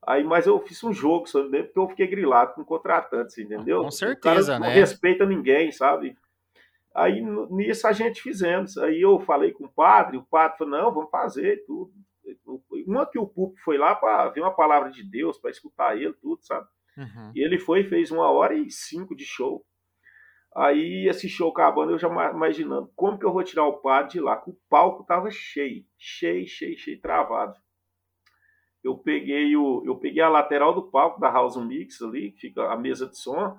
Aí, 0.06 0.24
mas 0.24 0.46
eu 0.46 0.58
fiz 0.60 0.82
um 0.82 0.92
jogo, 0.92 1.26
sabe, 1.26 1.64
porque 1.64 1.78
eu 1.78 1.88
fiquei 1.88 2.06
grilado 2.06 2.54
com 2.54 2.64
contratantes, 2.64 3.36
entendeu? 3.36 3.82
Com 3.82 3.90
certeza, 3.90 4.58
né? 4.58 4.68
Não 4.68 4.74
respeita 4.74 5.26
ninguém, 5.26 5.70
sabe? 5.70 6.16
Aí 6.94 7.22
nisso 7.50 7.86
a 7.86 7.92
gente 7.92 8.22
fizemos. 8.22 8.78
Aí 8.78 9.00
eu 9.00 9.20
falei 9.20 9.52
com 9.52 9.64
o 9.64 9.72
padre, 9.72 10.16
o 10.16 10.24
padre 10.24 10.58
falou: 10.58 10.78
não, 10.78 10.94
vamos 10.94 11.10
fazer 11.10 11.64
tudo. 11.66 11.92
Uma 12.86 13.06
que 13.06 13.18
o 13.18 13.26
público 13.26 13.60
foi 13.62 13.76
lá 13.76 13.94
para 13.94 14.28
ver 14.30 14.40
uma 14.40 14.54
palavra 14.54 14.90
de 14.90 15.02
Deus, 15.02 15.38
para 15.38 15.50
escutar 15.50 15.96
ele, 15.96 16.14
tudo, 16.14 16.42
sabe? 16.42 16.66
Uhum. 16.96 17.32
E 17.34 17.44
ele 17.44 17.58
foi 17.58 17.84
fez 17.84 18.10
uma 18.10 18.30
hora 18.30 18.54
e 18.54 18.70
cinco 18.70 19.14
de 19.14 19.24
show. 19.24 19.64
Aí 20.54 21.08
esse 21.08 21.28
show 21.28 21.50
acabando, 21.50 21.92
eu 21.92 21.98
já 21.98 22.08
imaginando 22.08 22.90
como 22.96 23.18
que 23.18 23.24
eu 23.24 23.32
vou 23.32 23.44
tirar 23.44 23.66
o 23.66 23.80
padre 23.80 24.12
de 24.12 24.20
lá, 24.20 24.36
que 24.36 24.50
o 24.50 24.58
palco 24.68 25.04
tava 25.04 25.30
cheio, 25.30 25.84
cheio, 25.96 26.46
cheio, 26.46 26.76
cheio, 26.76 27.00
travado. 27.00 27.54
Eu 28.82 28.98
peguei 28.98 29.56
o, 29.56 29.82
eu 29.86 29.96
peguei 29.96 30.22
a 30.22 30.28
lateral 30.28 30.74
do 30.74 30.90
palco 30.90 31.20
da 31.20 31.30
House 31.30 31.56
Mix 31.56 32.02
ali, 32.02 32.32
que 32.32 32.40
fica 32.40 32.72
a 32.72 32.76
mesa 32.76 33.06
de 33.06 33.16
som. 33.16 33.56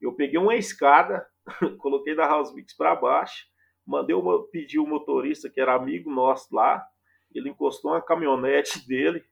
Eu 0.00 0.14
peguei 0.14 0.38
uma 0.38 0.54
escada, 0.54 1.26
coloquei 1.78 2.14
da 2.14 2.26
House 2.26 2.54
Mix 2.54 2.74
para 2.74 2.96
baixo, 2.96 3.46
mandei 3.86 4.14
uma, 4.14 4.42
pedi 4.48 4.78
o 4.78 4.86
motorista 4.86 5.50
que 5.50 5.60
era 5.60 5.74
amigo 5.74 6.10
nosso 6.10 6.54
lá, 6.54 6.82
ele 7.34 7.50
encostou 7.50 7.90
uma 7.90 8.00
caminhonete 8.00 8.84
dele 8.88 9.22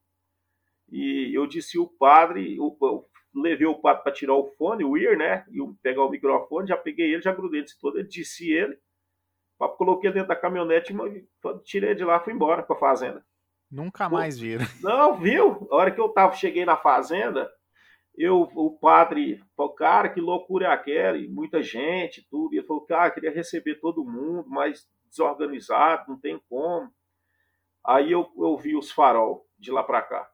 e 0.90 1.32
eu 1.34 1.46
disse 1.46 1.78
o 1.78 1.86
padre, 1.86 2.58
o, 2.58 2.76
levei 3.34 3.66
o 3.66 3.80
pato 3.80 4.02
para 4.02 4.12
tirar 4.12 4.34
o 4.34 4.46
fone, 4.56 4.84
o 4.84 4.96
ear, 4.96 5.16
né? 5.16 5.44
E 5.50 5.58
pegar 5.82 6.04
o 6.04 6.10
microfone, 6.10 6.68
já 6.68 6.76
peguei 6.76 7.12
ele, 7.12 7.22
já 7.22 7.32
grudei 7.32 7.62
desse 7.62 7.78
todo, 7.78 7.98
ele 7.98 8.08
disse 8.08 8.50
ele. 8.50 8.78
Papo 9.58 9.76
coloquei 9.76 10.12
dentro 10.12 10.28
da 10.28 10.36
caminhonete, 10.36 10.94
tirei 11.64 11.94
de 11.94 12.04
lá, 12.04 12.20
fui 12.20 12.32
embora 12.32 12.62
para 12.62 12.76
fazenda. 12.76 13.24
Nunca 13.70 14.08
mais 14.08 14.38
viram. 14.38 14.64
Não, 14.80 15.16
viu? 15.16 15.68
A 15.70 15.76
hora 15.76 15.90
que 15.90 16.00
eu 16.00 16.08
tava, 16.08 16.34
cheguei 16.34 16.64
na 16.64 16.76
fazenda, 16.76 17.50
eu, 18.16 18.42
o 18.54 18.78
padre 18.78 19.42
falou, 19.56 19.74
cara, 19.74 20.08
que 20.08 20.20
loucura 20.20 20.66
é 20.66 20.70
aquela? 20.70 21.18
E 21.18 21.28
muita 21.28 21.62
gente, 21.62 22.26
tudo. 22.30 22.54
E 22.54 22.58
ele 22.58 22.66
falou, 22.66 22.86
cara, 22.86 23.10
queria 23.10 23.32
receber 23.32 23.80
todo 23.80 24.04
mundo, 24.04 24.48
mas 24.48 24.86
desorganizado, 25.10 26.10
não 26.10 26.20
tem 26.20 26.40
como. 26.48 26.90
Aí 27.84 28.12
eu, 28.12 28.30
eu 28.38 28.56
vi 28.56 28.76
os 28.76 28.90
farol 28.90 29.46
de 29.58 29.70
lá 29.72 29.82
para 29.82 30.02
cá 30.02 30.30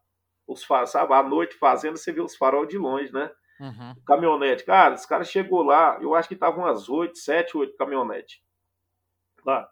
os 0.46 0.64
faróis, 0.64 0.90
sabe? 0.90 1.12
À 1.12 1.22
noite 1.22 1.56
fazendo, 1.56 1.96
você 1.96 2.12
vê 2.12 2.20
os 2.20 2.36
farol 2.36 2.66
de 2.66 2.78
longe, 2.78 3.12
né? 3.12 3.30
Uhum. 3.60 3.94
Caminhonete. 4.06 4.64
Cara, 4.64 4.94
esse 4.94 5.08
cara 5.08 5.24
chegou 5.24 5.62
lá, 5.62 5.98
eu 6.00 6.14
acho 6.14 6.28
que 6.28 6.34
estavam 6.34 6.64
umas 6.64 6.88
oito, 6.88 7.18
sete, 7.18 7.56
oito 7.56 7.76
caminhonetes. 7.76 8.40
Lá. 9.44 9.68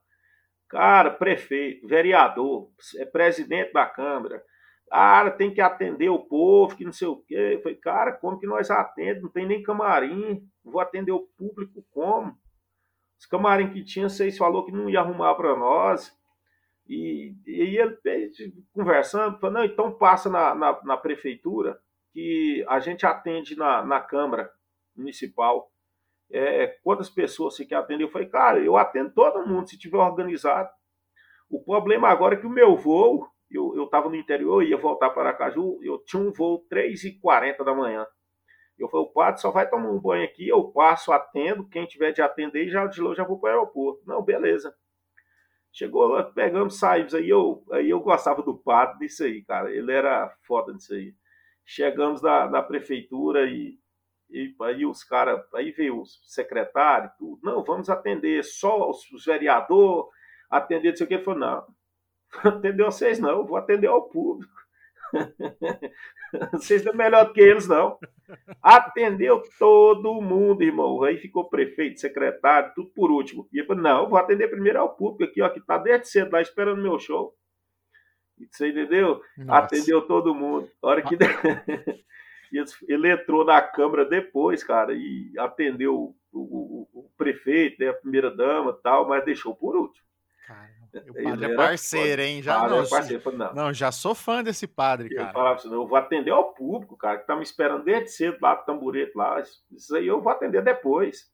Cara, 0.69 1.11
prefeito, 1.11 1.87
vereador, 1.87 2.71
é 2.97 3.05
presidente 3.05 3.73
da 3.73 3.87
Câmara. 3.87 4.43
Cara, 4.89 5.31
tem 5.31 5.53
que 5.53 5.61
atender 5.61 6.11
o 6.11 6.19
povo, 6.19 6.77
que 6.77 6.85
não 6.85 6.93
sei 6.93 7.09
o 7.09 7.17
quê. 7.17 7.55
Eu 7.55 7.63
falei, 7.63 7.77
cara, 7.79 8.13
como 8.13 8.39
que 8.39 8.47
nós 8.47 8.71
atendemos? 8.71 9.23
Não 9.23 9.31
tem 9.31 9.47
nem 9.47 9.63
camarim. 9.63 10.47
Vou 10.63 10.81
atender 10.81 11.13
o 11.13 11.27
público 11.37 11.85
como? 11.91 12.37
Os 13.19 13.27
camarim 13.27 13.71
que 13.71 13.85
tinha, 13.85 14.09
vocês 14.09 14.37
falou 14.37 14.65
que 14.65 14.73
não 14.73 14.91
ia 14.91 15.01
arrumar 15.01 15.35
para 15.35 15.57
nós. 15.57 16.15
E, 16.89 17.35
e 17.47 17.79
ele, 17.79 17.99
conversando, 18.73 19.39
falou, 19.39 19.55
não, 19.55 19.65
então 19.65 19.93
passa 19.93 20.29
na, 20.29 20.55
na, 20.55 20.83
na, 20.83 20.97
prefeitura, 20.97 21.79
que 22.13 22.65
a 22.69 22.81
gente 22.81 23.07
atende 23.07 23.57
na, 23.57 23.85
na 23.85 24.01
Câmara 24.01 24.51
Municipal. 24.97 25.71
É, 26.31 26.79
quantas 26.83 27.09
pessoas 27.09 27.57
você 27.57 27.65
quer 27.65 27.77
atender? 27.77 28.05
Eu 28.05 28.11
falei, 28.11 28.29
cara, 28.29 28.59
eu 28.59 28.77
atendo 28.77 29.13
todo 29.13 29.47
mundo, 29.47 29.69
se 29.69 29.79
tiver 29.79 29.99
organizado. 29.99 30.71
O 31.49 31.63
problema 31.63 32.09
agora 32.09 32.35
é 32.35 32.39
que 32.39 32.47
o 32.47 32.51
meu 32.51 32.77
voo, 32.77 33.29
eu 33.51 33.85
estava 33.85 34.09
no 34.09 34.17
interior, 34.17 34.63
ia 34.63 34.77
voltar 34.77 35.11
para 35.11 35.29
Aracaju, 35.29 35.79
eu 35.83 35.99
tinha 36.05 36.23
um 36.23 36.33
voo 36.33 36.67
3h40 36.71 37.65
da 37.65 37.75
manhã. 37.75 38.07
Eu 38.79 38.89
falei, 38.89 39.07
o 39.07 39.13
padre 39.13 39.41
só 39.41 39.51
vai 39.51 39.69
tomar 39.69 39.91
um 39.91 40.01
banho 40.01 40.25
aqui, 40.25 40.49
eu 40.49 40.65
passo, 40.73 41.13
atendo, 41.13 41.69
quem 41.69 41.87
tiver 41.87 42.13
de 42.13 42.23
atender, 42.23 42.69
já 42.69 42.87
de 42.87 43.01
eu 43.01 43.15
já 43.15 43.25
vou 43.25 43.39
para 43.39 43.51
o 43.51 43.53
aeroporto. 43.53 44.03
Não, 44.07 44.23
beleza. 44.23 44.75
Chegou 45.73 46.07
lá, 46.07 46.23
pegamos, 46.23 46.79
saímos. 46.79 47.15
Aí 47.15 47.29
eu, 47.29 47.65
aí 47.73 47.89
eu 47.89 48.01
gostava 48.01 48.43
do 48.43 48.57
padre 48.57 48.99
nisso 49.01 49.25
aí, 49.25 49.43
cara. 49.43 49.71
Ele 49.75 49.91
era 49.91 50.29
foda 50.47 50.73
nisso 50.73 50.93
aí. 50.93 51.15
Chegamos 51.65 52.21
na, 52.21 52.49
na 52.49 52.63
prefeitura 52.63 53.47
e, 53.47 53.79
e 54.31 54.55
aí 54.63 54.85
os 54.85 55.03
caras, 55.03 55.41
aí 55.55 55.71
veio 55.71 56.01
o 56.01 56.07
secretário, 56.07 57.11
tudo. 57.19 57.41
Não, 57.43 57.65
vamos 57.65 57.89
atender 57.89 58.45
só 58.45 58.91
os, 58.91 59.11
os 59.13 59.25
vereadores, 59.25 60.11
atender 60.51 60.91
não 60.91 60.97
sei 60.97 61.07
o 61.07 61.09
que. 61.09 61.15
Ele 61.15 61.25
falou, 61.25 61.41
não, 61.41 61.67
atender 62.45 62.85
vocês 62.85 63.19
não, 63.19 63.47
vou 63.47 63.57
atender 63.57 63.87
ao 63.87 64.09
público. 64.11 64.62
Vocês 66.53 66.87
é 66.87 66.93
melhor 66.93 67.27
do 67.27 67.33
que 67.33 67.41
eles, 67.41 67.69
não. 67.69 67.99
Atendeu 68.63 69.43
todo 69.59 70.21
mundo, 70.21 70.63
irmão. 70.63 71.03
Aí 71.03 71.19
ficou 71.19 71.49
prefeito, 71.49 72.01
secretário, 72.01 72.73
tudo 72.75 72.91
por 72.91 73.11
último. 73.11 73.49
E 73.53 73.59
eu 73.59 73.67
falei, 73.67 73.83
não, 73.83 74.09
vou 74.09 74.19
atender 74.19 74.49
primeiro 74.49 74.79
ao 74.79 74.97
público 74.97 75.31
aqui, 75.31 75.43
ó, 75.43 75.49
que 75.49 75.61
tá 75.61 75.79
desde 75.79 76.09
cedo 76.09 76.33
lá 76.33 76.41
esperando 76.41 76.83
meu 76.83 76.99
show. 76.99 77.37
Você 78.51 78.69
entendeu? 78.69 79.21
Nossa. 79.37 79.59
Atendeu 79.59 80.03
todo 80.03 80.35
mundo. 80.35 80.69
A 80.83 80.87
hora 80.89 81.03
que 81.03 81.17
ele 82.89 83.11
entrou 83.11 83.45
na 83.45 83.61
Câmara 83.63 84.05
depois, 84.05 84.65
cara, 84.65 84.93
e 84.95 85.33
atendeu 85.39 86.15
o, 86.33 86.41
o, 86.41 86.89
o 86.93 87.11
prefeito, 87.17 87.77
né, 87.81 87.89
a 87.89 87.95
primeira 87.95 88.35
dama 88.35 88.73
tal, 88.83 89.07
mas 89.09 89.25
deixou 89.25 89.55
por 89.55 89.77
último. 89.77 90.07
O 91.09 91.23
padre 91.23 91.53
é 91.53 91.57
parceiro, 91.57 92.23
hein? 92.23 92.43
Já 92.43 92.69
não, 92.69 92.83
é 92.83 92.89
parceiro. 92.89 93.33
não. 93.33 93.55
não, 93.55 93.73
já 93.73 93.91
sou 93.91 94.15
fã 94.15 94.43
desse 94.43 94.67
padre, 94.67 95.09
cara. 95.09 95.29
Eu 95.29 95.33
falava 95.33 95.55
assim, 95.55 95.73
eu 95.73 95.87
vou 95.87 95.97
atender 95.97 96.31
ao 96.31 96.53
público, 96.53 96.97
cara, 96.97 97.19
que 97.19 97.27
tá 97.27 97.35
me 97.35 97.43
esperando 97.43 97.85
desde 97.85 98.11
cedo 98.11 98.37
lá 98.41 98.55
do 98.55 98.65
tamborete 98.65 99.13
lá. 99.17 99.43
Isso 99.71 99.97
aí 99.97 100.07
eu 100.07 100.21
vou 100.21 100.31
atender 100.31 100.63
depois. 100.63 101.31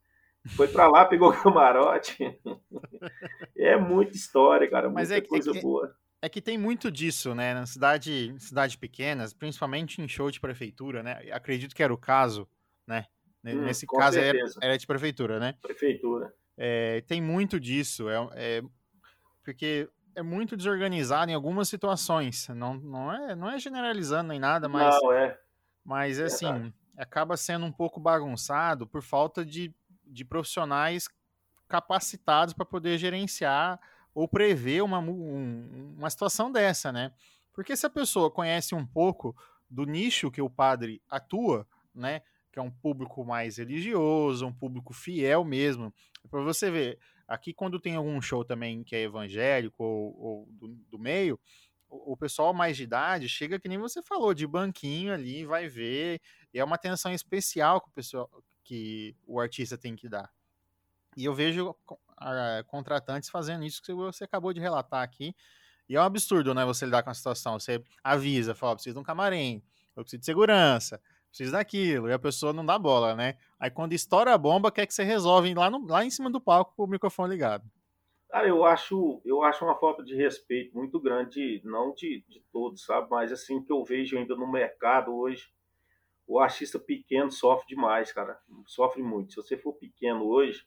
Foi 0.56 0.68
para 0.68 0.88
lá, 0.88 1.04
pegou 1.06 1.30
o 1.30 1.42
camarote. 1.42 2.16
é 3.56 3.76
muita 3.76 4.16
história, 4.16 4.68
cara, 4.70 4.88
muita 4.88 5.00
Mas 5.00 5.10
é, 5.10 5.20
coisa 5.20 5.50
é 5.50 5.54
que, 5.54 5.60
boa. 5.60 5.94
É 6.22 6.28
que 6.28 6.40
tem 6.40 6.56
muito 6.56 6.90
disso, 6.90 7.34
né? 7.34 7.54
Na 7.54 7.66
cidade, 7.66 8.34
cidade 8.38 8.78
pequenas, 8.78 9.32
principalmente 9.32 10.00
em 10.00 10.08
show 10.08 10.30
de 10.30 10.40
prefeitura, 10.40 11.02
né? 11.02 11.20
Acredito 11.32 11.74
que 11.74 11.82
era 11.82 11.92
o 11.92 11.98
caso, 11.98 12.48
né? 12.86 13.06
Hum, 13.44 13.62
Nesse 13.62 13.86
caso 13.86 14.18
era, 14.18 14.38
era, 14.60 14.76
de 14.76 14.86
prefeitura, 14.86 15.38
né? 15.38 15.54
Prefeitura. 15.60 16.32
É, 16.56 17.02
tem 17.02 17.22
muito 17.22 17.58
disso. 17.60 18.08
É, 18.10 18.28
é, 18.34 18.62
porque 19.48 19.88
é 20.14 20.22
muito 20.22 20.58
desorganizado 20.58 21.30
em 21.30 21.34
algumas 21.34 21.70
situações. 21.70 22.48
Não, 22.48 22.74
não, 22.74 23.10
é, 23.10 23.34
não 23.34 23.50
é 23.50 23.58
generalizando 23.58 24.28
nem 24.28 24.38
nada, 24.38 24.68
mas. 24.68 24.94
Não, 25.02 25.10
é. 25.10 25.40
Mas, 25.82 26.20
assim, 26.20 26.70
acaba 26.98 27.34
sendo 27.34 27.64
um 27.64 27.72
pouco 27.72 27.98
bagunçado 27.98 28.86
por 28.86 29.00
falta 29.00 29.46
de, 29.46 29.74
de 30.04 30.22
profissionais 30.22 31.08
capacitados 31.66 32.52
para 32.52 32.66
poder 32.66 32.98
gerenciar 32.98 33.80
ou 34.14 34.28
prever 34.28 34.82
uma, 34.82 34.98
um, 34.98 35.94
uma 35.96 36.10
situação 36.10 36.52
dessa, 36.52 36.92
né? 36.92 37.10
Porque 37.54 37.74
se 37.74 37.86
a 37.86 37.90
pessoa 37.90 38.30
conhece 38.30 38.74
um 38.74 38.84
pouco 38.84 39.34
do 39.70 39.86
nicho 39.86 40.30
que 40.30 40.42
o 40.42 40.50
padre 40.50 41.00
atua, 41.08 41.66
né? 41.94 42.20
que 42.52 42.58
é 42.58 42.62
um 42.62 42.70
público 42.70 43.24
mais 43.24 43.56
religioso, 43.56 44.46
um 44.46 44.52
público 44.52 44.92
fiel 44.92 45.44
mesmo. 45.44 45.92
Para 46.30 46.42
você 46.42 46.70
ver, 46.70 46.98
aqui 47.28 47.52
quando 47.52 47.78
tem 47.78 47.94
algum 47.94 48.20
show 48.20 48.44
também 48.44 48.82
que 48.82 48.96
é 48.96 49.02
evangélico 49.02 49.84
ou, 49.84 50.20
ou 50.20 50.46
do, 50.50 50.68
do, 50.90 50.98
meio, 50.98 51.38
o, 51.88 52.12
o, 52.12 52.16
pessoal 52.16 52.54
mais 52.54 52.76
de 52.76 52.84
idade 52.84 53.28
chega 53.28 53.60
que 53.60 53.68
nem 53.68 53.78
você 53.78 54.02
falou, 54.02 54.32
de 54.32 54.46
banquinho 54.46 55.12
ali, 55.12 55.44
vai 55.44 55.68
ver, 55.68 56.20
e 56.52 56.58
é 56.58 56.64
uma 56.64 56.76
atenção 56.76 57.12
especial 57.12 57.80
que 57.80 57.88
o 57.88 57.92
pessoal 57.92 58.30
que 58.64 59.14
o 59.26 59.40
artista 59.40 59.78
tem 59.78 59.94
que 59.94 60.08
dar. 60.08 60.30
E 61.16 61.24
eu 61.24 61.34
vejo 61.34 61.70
uh, 61.70 62.64
contratantes 62.66 63.30
fazendo 63.30 63.64
isso 63.64 63.82
que 63.82 63.92
você 63.92 64.24
acabou 64.24 64.52
de 64.52 64.60
relatar 64.60 65.02
aqui. 65.02 65.34
E 65.88 65.96
é 65.96 66.00
um 66.00 66.04
absurdo, 66.04 66.54
né? 66.54 66.64
Você 66.66 66.84
lidar 66.84 67.02
com 67.02 67.08
a 67.08 67.14
situação. 67.14 67.58
Você 67.58 67.82
avisa, 68.04 68.54
fala, 68.54 68.74
preciso 68.74 68.94
de 68.94 69.00
um 69.00 69.02
camarim, 69.02 69.62
eu 69.96 70.02
preciso 70.02 70.20
de 70.20 70.26
segurança, 70.26 71.00
preciso 71.28 71.52
daquilo. 71.52 72.08
E 72.08 72.12
a 72.12 72.18
pessoa 72.18 72.52
não 72.52 72.64
dá 72.64 72.78
bola, 72.78 73.14
né? 73.14 73.36
Aí 73.58 73.70
quando 73.70 73.92
estoura 73.92 74.34
a 74.34 74.38
bomba, 74.38 74.72
quer 74.72 74.86
que 74.86 74.94
você 74.94 75.02
resolve 75.02 75.52
lá, 75.54 75.70
no, 75.70 75.86
lá 75.86 76.04
em 76.04 76.10
cima 76.10 76.30
do 76.30 76.40
palco 76.40 76.74
com 76.76 76.84
o 76.84 76.88
microfone 76.88 77.32
ligado. 77.32 77.64
Cara, 78.30 78.46
eu 78.46 78.64
acho, 78.64 79.22
eu 79.24 79.42
acho 79.42 79.64
uma 79.64 79.78
falta 79.78 80.04
de 80.04 80.14
respeito 80.14 80.76
muito 80.76 81.00
grande, 81.00 81.62
não 81.64 81.94
de, 81.94 82.22
de 82.28 82.40
todos, 82.52 82.84
sabe? 82.84 83.08
Mas 83.10 83.32
assim, 83.32 83.62
que 83.62 83.72
eu 83.72 83.82
vejo 83.82 84.18
ainda 84.18 84.36
no 84.36 84.50
mercado 84.50 85.14
hoje, 85.14 85.50
o 86.26 86.38
artista 86.38 86.78
pequeno 86.78 87.30
sofre 87.30 87.66
demais, 87.68 88.12
cara. 88.12 88.38
Sofre 88.66 89.02
muito. 89.02 89.32
Se 89.32 89.36
você 89.36 89.56
for 89.56 89.72
pequeno 89.72 90.26
hoje, 90.26 90.66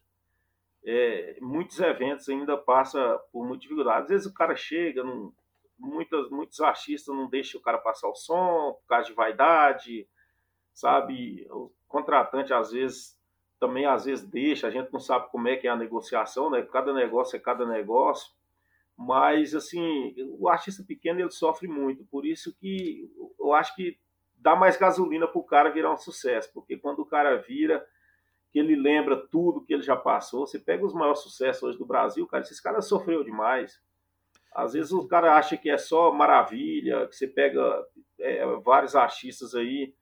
é, 0.83 1.37
muitos 1.39 1.79
eventos 1.79 2.27
ainda 2.27 2.57
passa 2.57 3.19
por 3.31 3.45
muita 3.45 3.61
dificuldade. 3.61 4.03
Às 4.03 4.09
vezes 4.09 4.27
o 4.27 4.33
cara 4.33 4.55
chega, 4.55 5.03
não, 5.03 5.31
muitas, 5.77 6.29
muitos 6.31 6.59
artistas 6.61 7.15
não 7.15 7.29
deixam 7.29 7.61
o 7.61 7.63
cara 7.63 7.77
passar 7.77 8.07
o 8.07 8.15
som 8.15 8.73
por 8.73 8.87
causa 8.87 9.07
de 9.07 9.13
vaidade, 9.13 10.07
sabe? 10.81 11.47
O 11.51 11.71
contratante 11.87 12.51
às 12.53 12.71
vezes 12.71 13.19
também 13.59 13.85
às 13.85 14.05
vezes 14.05 14.27
deixa, 14.27 14.67
a 14.67 14.71
gente 14.71 14.91
não 14.91 14.99
sabe 14.99 15.29
como 15.29 15.47
é 15.47 15.55
que 15.55 15.67
é 15.67 15.69
a 15.69 15.75
negociação, 15.75 16.49
né? 16.49 16.63
Cada 16.63 16.91
negócio 16.91 17.35
é 17.35 17.39
cada 17.39 17.63
negócio. 17.65 18.33
Mas 18.97 19.53
assim, 19.53 20.15
o 20.39 20.49
artista 20.49 20.83
pequeno 20.83 21.19
ele 21.19 21.29
sofre 21.29 21.67
muito, 21.67 22.03
por 22.05 22.25
isso 22.25 22.55
que 22.55 23.07
eu 23.39 23.53
acho 23.53 23.75
que 23.75 23.99
dá 24.37 24.55
mais 24.55 24.75
gasolina 24.75 25.27
para 25.27 25.39
o 25.39 25.43
cara 25.43 25.69
virar 25.69 25.93
um 25.93 25.97
sucesso, 25.97 26.51
porque 26.51 26.75
quando 26.75 26.99
o 26.99 27.05
cara 27.05 27.37
vira, 27.37 27.85
que 28.51 28.57
ele 28.57 28.75
lembra 28.75 29.15
tudo 29.15 29.63
que 29.63 29.73
ele 29.73 29.83
já 29.83 29.95
passou. 29.95 30.45
Você 30.45 30.59
pega 30.59 30.83
os 30.83 30.93
maiores 30.93 31.19
sucessos 31.19 31.63
hoje 31.63 31.77
do 31.77 31.85
Brasil, 31.85 32.27
cara, 32.27 32.43
esses 32.43 32.59
caras 32.59 32.87
sofreu 32.87 33.23
demais. 33.23 33.79
Às 34.53 34.73
vezes 34.73 34.91
o 34.91 35.07
cara 35.07 35.37
acha 35.37 35.55
que 35.55 35.69
é 35.69 35.77
só 35.77 36.11
maravilha, 36.11 37.07
que 37.07 37.15
você 37.15 37.27
pega 37.27 37.85
é, 38.19 38.45
vários 38.57 38.95
artistas 38.95 39.55
aí, 39.55 39.93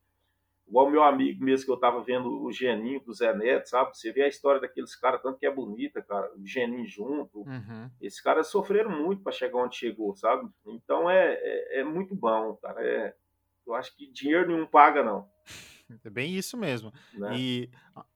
igual 0.69 0.86
o 0.86 0.91
meu 0.91 1.03
amigo 1.03 1.43
mesmo 1.43 1.65
que 1.65 1.71
eu 1.71 1.79
tava 1.79 2.01
vendo 2.03 2.43
o 2.43 2.51
Geninho 2.51 3.01
do 3.01 3.13
Zé 3.13 3.34
Neto, 3.36 3.67
sabe? 3.67 3.97
Você 3.97 4.12
vê 4.13 4.21
a 4.23 4.27
história 4.27 4.62
daqueles 4.62 4.95
caras, 4.95 5.21
tanto 5.21 5.39
que 5.39 5.45
é 5.45 5.51
bonita, 5.51 6.01
cara, 6.01 6.32
o 6.38 6.45
Geninho 6.45 6.88
junto. 6.88 7.39
Uhum. 7.39 7.89
Esses 7.99 8.21
caras 8.21 8.47
sofreram 8.47 8.91
muito 8.91 9.23
para 9.23 9.32
chegar 9.32 9.58
onde 9.58 9.75
chegou, 9.75 10.15
sabe? 10.15 10.47
Então 10.67 11.10
é, 11.10 11.34
é, 11.34 11.79
é 11.79 11.84
muito 11.84 12.15
bom, 12.15 12.55
cara. 12.62 12.82
É, 12.86 13.15
eu 13.65 13.73
acho 13.73 13.95
que 13.95 14.10
dinheiro 14.12 14.47
nenhum 14.47 14.67
paga, 14.67 15.03
não. 15.03 15.27
É 16.05 16.10
bem 16.10 16.36
isso 16.36 16.55
mesmo. 16.55 16.93
Né? 17.15 17.36
E 17.36 17.69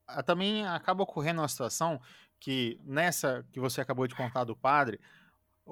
a, 0.08 0.22
também 0.22 0.64
acaba 0.64 1.02
ocorrendo 1.02 1.42
uma 1.42 1.48
situação 1.48 2.00
que, 2.40 2.80
nessa 2.84 3.44
que 3.52 3.60
você 3.60 3.82
acabou 3.82 4.06
de 4.06 4.14
contar 4.14 4.44
do 4.44 4.56
padre, 4.56 5.00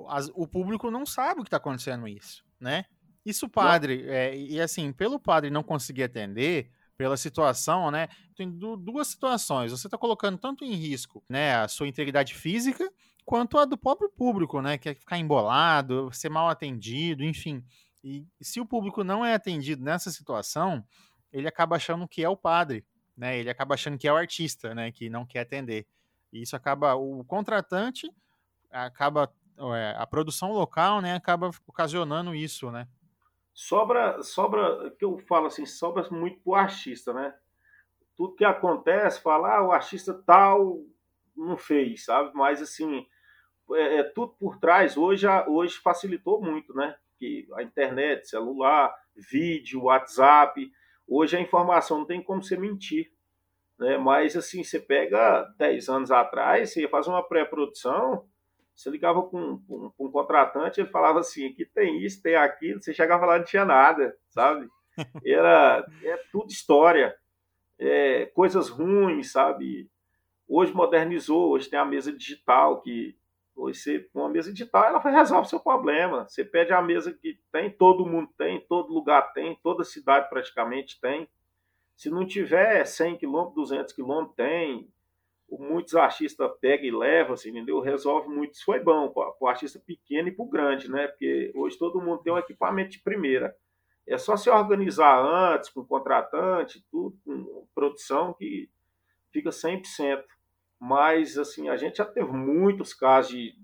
as, 0.07 0.31
o 0.33 0.47
público 0.47 0.89
não 0.89 1.05
sabe 1.05 1.41
o 1.41 1.43
que 1.43 1.47
está 1.47 1.57
acontecendo 1.57 2.07
isso, 2.07 2.43
né? 2.59 2.85
Isso 3.25 3.47
padre, 3.47 4.03
é, 4.07 4.35
e 4.35 4.59
assim, 4.59 4.91
pelo 4.91 5.19
padre 5.19 5.49
não 5.49 5.61
conseguir 5.61 6.03
atender, 6.03 6.71
pela 6.97 7.17
situação, 7.17 7.89
né? 7.89 8.07
Tem 8.35 8.49
duas 8.49 9.07
situações. 9.07 9.71
Você 9.71 9.87
está 9.87 9.97
colocando 9.97 10.37
tanto 10.37 10.63
em 10.63 10.73
risco, 10.73 11.23
né, 11.27 11.55
a 11.55 11.67
sua 11.67 11.87
integridade 11.87 12.35
física, 12.35 12.91
quanto 13.25 13.57
a 13.57 13.65
do 13.65 13.77
próprio 13.77 14.09
público, 14.09 14.61
né? 14.61 14.77
Que 14.77 14.89
é 14.89 14.93
ficar 14.93 15.17
embolado, 15.17 16.09
ser 16.13 16.29
mal 16.29 16.49
atendido, 16.49 17.23
enfim. 17.23 17.63
E 18.03 18.25
se 18.39 18.59
o 18.59 18.65
público 18.65 19.03
não 19.03 19.25
é 19.25 19.33
atendido 19.33 19.83
nessa 19.83 20.11
situação, 20.11 20.83
ele 21.31 21.47
acaba 21.47 21.75
achando 21.75 22.07
que 22.07 22.23
é 22.23 22.29
o 22.29 22.37
padre, 22.37 22.85
né? 23.17 23.37
Ele 23.37 23.49
acaba 23.49 23.73
achando 23.75 23.97
que 23.97 24.07
é 24.07 24.13
o 24.13 24.17
artista, 24.17 24.75
né? 24.75 24.91
Que 24.91 25.09
não 25.09 25.25
quer 25.25 25.41
atender. 25.41 25.87
E 26.31 26.41
isso 26.41 26.55
acaba 26.55 26.95
o 26.95 27.23
contratante 27.23 28.09
acaba 28.71 29.31
a 29.97 30.07
produção 30.07 30.51
local, 30.51 31.01
né? 31.01 31.15
Acaba 31.15 31.51
ocasionando 31.67 32.33
isso, 32.33 32.71
né? 32.71 32.87
Sobra, 33.53 34.21
sobra, 34.23 34.91
que 34.97 35.05
eu 35.05 35.17
falo 35.19 35.47
assim, 35.47 35.65
sobra 35.65 36.07
muito 36.09 36.39
pro 36.41 36.55
artista, 36.55 37.13
né? 37.13 37.33
Tudo 38.15 38.35
que 38.35 38.45
acontece, 38.45 39.21
falar 39.21 39.57
ah, 39.57 39.67
o 39.67 39.71
artista 39.71 40.13
tal 40.25 40.79
não 41.35 41.57
fez, 41.57 42.05
sabe? 42.05 42.31
Mas 42.33 42.61
assim, 42.61 43.05
é, 43.73 43.97
é, 43.97 44.03
tudo 44.03 44.33
por 44.39 44.59
trás 44.59 44.95
hoje, 44.97 45.27
hoje 45.47 45.77
facilitou 45.77 46.41
muito, 46.41 46.73
né? 46.73 46.95
Que 47.17 47.47
a 47.53 47.63
internet, 47.63 48.27
celular, 48.27 48.95
vídeo, 49.15 49.83
WhatsApp, 49.83 50.71
Hoje 51.13 51.35
a 51.35 51.41
informação 51.41 51.99
não 51.99 52.05
tem 52.05 52.23
como 52.23 52.41
você 52.41 52.55
mentir. 52.55 53.11
Né? 53.77 53.97
Mas 53.97 54.37
assim, 54.37 54.63
você 54.63 54.79
pega 54.79 55.43
10 55.57 55.89
anos 55.89 56.09
atrás, 56.09 56.71
você 56.71 56.87
fazer 56.87 57.09
uma 57.09 57.27
pré-produção, 57.27 58.25
você 58.81 58.89
ligava 58.89 59.21
com, 59.21 59.59
com, 59.67 59.91
com, 59.91 60.05
um 60.05 60.11
contratante, 60.11 60.81
ele 60.81 60.89
falava 60.89 61.19
assim, 61.19 61.47
aqui 61.47 61.65
tem 61.65 62.03
isso, 62.03 62.21
tem 62.21 62.35
aquilo, 62.35 62.81
você 62.81 62.93
chegava 62.93 63.25
lá 63.25 63.37
não 63.37 63.45
tinha 63.45 63.63
nada, 63.63 64.17
sabe? 64.29 64.67
Era 65.25 65.85
é 66.03 66.17
tudo 66.31 66.51
história, 66.51 67.15
é, 67.77 68.25
coisas 68.27 68.69
ruins, 68.69 69.31
sabe? 69.31 69.89
Hoje 70.47 70.73
modernizou, 70.73 71.51
hoje 71.51 71.69
tem 71.69 71.79
a 71.79 71.85
mesa 71.85 72.11
digital 72.11 72.81
que 72.81 73.15
você, 73.55 74.09
uma 74.13 74.29
mesa 74.29 74.51
digital, 74.51 74.85
ela 74.85 74.99
resolve 74.99 75.45
o 75.45 75.49
seu 75.49 75.59
problema. 75.59 76.27
Você 76.27 76.43
pede 76.43 76.73
a 76.73 76.81
mesa 76.81 77.13
que 77.13 77.39
tem, 77.51 77.69
todo 77.69 78.05
mundo 78.05 78.29
tem, 78.37 78.59
todo 78.61 78.93
lugar 78.93 79.33
tem, 79.33 79.57
toda 79.61 79.83
cidade 79.83 80.29
praticamente 80.29 80.99
tem. 80.99 81.29
Se 81.95 82.09
não 82.09 82.25
tiver 82.25 82.83
100 82.85 83.17
km, 83.17 83.51
200 83.53 83.93
km, 83.93 84.25
tem. 84.35 84.89
Muitos 85.59 85.95
artistas 85.95 86.49
pegam 86.61 86.85
e 86.85 86.91
levam, 86.91 87.33
assim, 87.33 87.49
entendeu? 87.49 87.81
Resolve 87.81 88.29
muito. 88.29 88.53
Isso 88.53 88.63
foi 88.63 88.79
bom 88.79 89.09
para 89.09 89.33
o 89.39 89.47
artista 89.47 89.79
pequeno 89.79 90.29
e 90.29 90.31
para 90.31 90.45
o 90.45 90.49
grande, 90.49 90.89
né? 90.89 91.07
Porque 91.07 91.51
hoje 91.53 91.77
todo 91.77 92.01
mundo 92.01 92.21
tem 92.23 92.31
um 92.31 92.37
equipamento 92.37 92.91
de 92.91 92.99
primeira. 92.99 93.55
É 94.07 94.17
só 94.17 94.37
se 94.37 94.49
organizar 94.49 95.19
antes, 95.19 95.69
com 95.69 95.85
contratante, 95.85 96.83
tudo, 96.89 97.17
com 97.25 97.67
produção, 97.75 98.33
que 98.33 98.69
fica 99.31 99.49
100%. 99.49 100.23
Mas, 100.79 101.37
assim, 101.37 101.69
a 101.69 101.77
gente 101.77 101.97
já 101.97 102.05
teve 102.05 102.31
muitos 102.31 102.93
casos 102.93 103.31
de, 103.31 103.55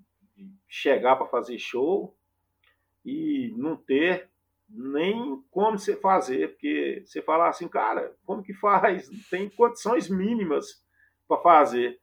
chegar 0.68 1.16
para 1.16 1.26
fazer 1.26 1.58
show 1.58 2.16
e 3.04 3.54
não 3.58 3.76
ter 3.76 4.30
nem 4.70 5.42
como 5.50 5.80
você 5.80 5.96
fazer, 5.96 6.50
porque 6.50 7.02
você 7.06 7.22
fala 7.22 7.48
assim, 7.48 7.68
cara, 7.68 8.14
como 8.26 8.44
que 8.44 8.54
faz? 8.54 9.10
Tem 9.30 9.50
condições 9.50 10.10
mínimas 10.10 10.86
para 11.28 11.42
fazer. 11.42 12.00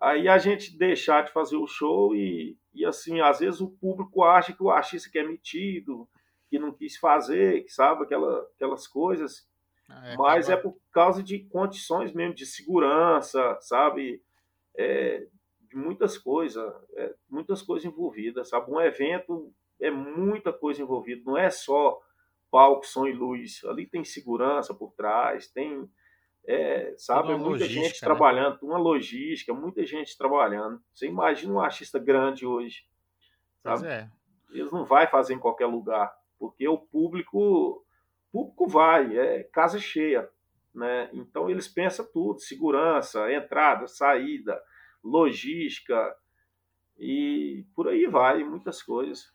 Aí 0.00 0.28
a 0.28 0.38
gente 0.38 0.76
deixar 0.76 1.24
de 1.24 1.32
fazer 1.32 1.56
o 1.56 1.66
show 1.66 2.14
e, 2.14 2.56
e 2.72 2.84
assim, 2.84 3.20
às 3.20 3.40
vezes 3.40 3.60
o 3.60 3.70
público 3.70 4.22
acha 4.22 4.52
que 4.52 4.62
o 4.62 4.70
artista 4.70 5.10
que 5.10 5.18
é 5.18 5.26
metido, 5.26 6.08
que 6.48 6.58
não 6.58 6.72
quis 6.72 6.96
fazer, 6.96 7.64
que 7.64 7.72
sabe 7.72 8.04
aquela, 8.04 8.48
aquelas 8.54 8.86
coisas, 8.86 9.48
ah, 9.88 10.08
é, 10.08 10.16
mas 10.16 10.48
é 10.48 10.56
por 10.56 10.78
causa 10.92 11.22
de 11.22 11.40
condições 11.40 12.12
mesmo 12.12 12.34
de 12.34 12.46
segurança, 12.46 13.58
sabe? 13.60 14.22
é, 14.78 15.26
de 15.68 15.76
muitas 15.76 16.16
coisas, 16.16 16.72
é, 16.94 17.14
muitas 17.28 17.60
coisas 17.60 17.84
envolvidas, 17.84 18.48
sabe? 18.48 18.70
Um 18.70 18.80
evento 18.80 19.52
é 19.80 19.90
muita 19.90 20.52
coisa 20.52 20.80
envolvida, 20.80 21.22
não 21.26 21.36
é 21.36 21.50
só 21.50 22.00
palco, 22.50 22.86
som 22.86 23.06
e 23.06 23.12
luz. 23.12 23.62
Ali 23.64 23.86
tem 23.86 24.04
segurança 24.04 24.72
por 24.72 24.92
trás, 24.92 25.48
tem, 25.48 25.90
é, 26.48 26.94
sabe, 26.96 27.36
muita 27.36 27.66
gente 27.68 28.00
né? 28.00 28.00
trabalhando, 28.00 28.58
uma 28.62 28.78
logística, 28.78 29.52
muita 29.52 29.84
gente 29.84 30.16
trabalhando. 30.16 30.82
Você 30.94 31.06
imagina 31.06 31.52
um 31.52 31.60
artista 31.60 31.98
grande 31.98 32.46
hoje, 32.46 32.86
sabe? 33.62 33.86
É. 33.86 34.10
Eles 34.50 34.72
não 34.72 34.86
vai 34.86 35.06
fazer 35.06 35.34
em 35.34 35.38
qualquer 35.38 35.66
lugar, 35.66 36.10
porque 36.38 36.66
o 36.66 36.78
público, 36.78 37.84
público 38.32 38.66
vai, 38.66 39.14
é 39.14 39.42
casa 39.42 39.78
cheia. 39.78 40.26
Né? 40.74 41.10
Então 41.12 41.50
eles 41.50 41.68
pensam 41.68 42.06
tudo, 42.10 42.40
segurança, 42.40 43.30
entrada, 43.30 43.86
saída, 43.86 44.58
logística 45.04 46.16
e 46.96 47.66
por 47.74 47.88
aí 47.88 48.06
vai, 48.06 48.42
muitas 48.42 48.82
coisas. 48.82 49.30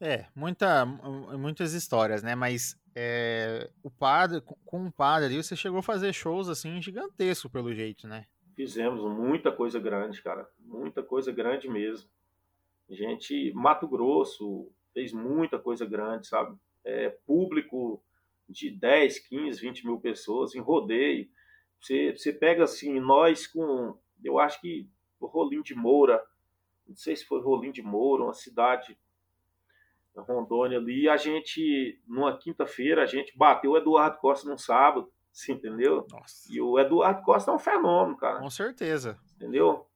É, 0.00 0.26
muita, 0.34 0.84
muitas 0.84 1.72
histórias, 1.72 2.22
né? 2.22 2.34
Mas 2.34 2.78
é, 2.94 3.70
o 3.82 3.90
padre, 3.90 4.42
com 4.64 4.86
o 4.86 4.92
padre 4.92 5.26
ali, 5.26 5.42
você 5.42 5.56
chegou 5.56 5.78
a 5.78 5.82
fazer 5.82 6.12
shows 6.12 6.48
assim 6.48 6.80
gigantesco 6.82 7.48
pelo 7.48 7.74
jeito, 7.74 8.06
né? 8.06 8.26
Fizemos 8.54 9.02
muita 9.02 9.50
coisa 9.52 9.78
grande, 9.78 10.22
cara. 10.22 10.48
Muita 10.58 11.02
coisa 11.02 11.32
grande 11.32 11.68
mesmo. 11.68 12.08
Gente, 12.88 13.52
Mato 13.54 13.88
Grosso 13.88 14.70
fez 14.94 15.12
muita 15.12 15.58
coisa 15.58 15.84
grande, 15.84 16.26
sabe? 16.26 16.56
É, 16.84 17.10
público 17.26 18.02
de 18.48 18.70
10, 18.70 19.18
15, 19.18 19.60
20 19.60 19.86
mil 19.86 20.00
pessoas 20.00 20.54
em 20.54 20.60
rodeio. 20.60 21.28
Você, 21.80 22.12
você 22.12 22.32
pega 22.32 22.64
assim, 22.64 23.00
nós 23.00 23.46
com, 23.46 23.98
eu 24.22 24.38
acho 24.38 24.60
que 24.60 24.88
o 25.20 25.26
Rolim 25.26 25.62
de 25.62 25.74
Moura, 25.74 26.22
não 26.86 26.96
sei 26.96 27.16
se 27.16 27.24
foi 27.24 27.40
Rolim 27.40 27.72
de 27.72 27.82
Moura, 27.82 28.24
uma 28.24 28.34
cidade 28.34 28.96
Rondônia 30.22 30.78
ali, 30.78 31.08
a 31.08 31.16
gente, 31.16 32.00
numa 32.06 32.36
quinta-feira, 32.36 33.02
a 33.02 33.06
gente 33.06 33.36
bateu 33.36 33.72
o 33.72 33.76
Eduardo 33.76 34.18
Costa 34.18 34.48
num 34.48 34.58
sábado, 34.58 35.10
você 35.32 35.52
entendeu? 35.52 36.06
Nossa. 36.10 36.48
E 36.50 36.60
o 36.60 36.78
Eduardo 36.78 37.22
Costa 37.22 37.50
é 37.50 37.54
um 37.54 37.58
fenômeno, 37.58 38.16
cara. 38.16 38.38
Com 38.38 38.50
certeza. 38.50 39.18
Entendeu? 39.34 39.86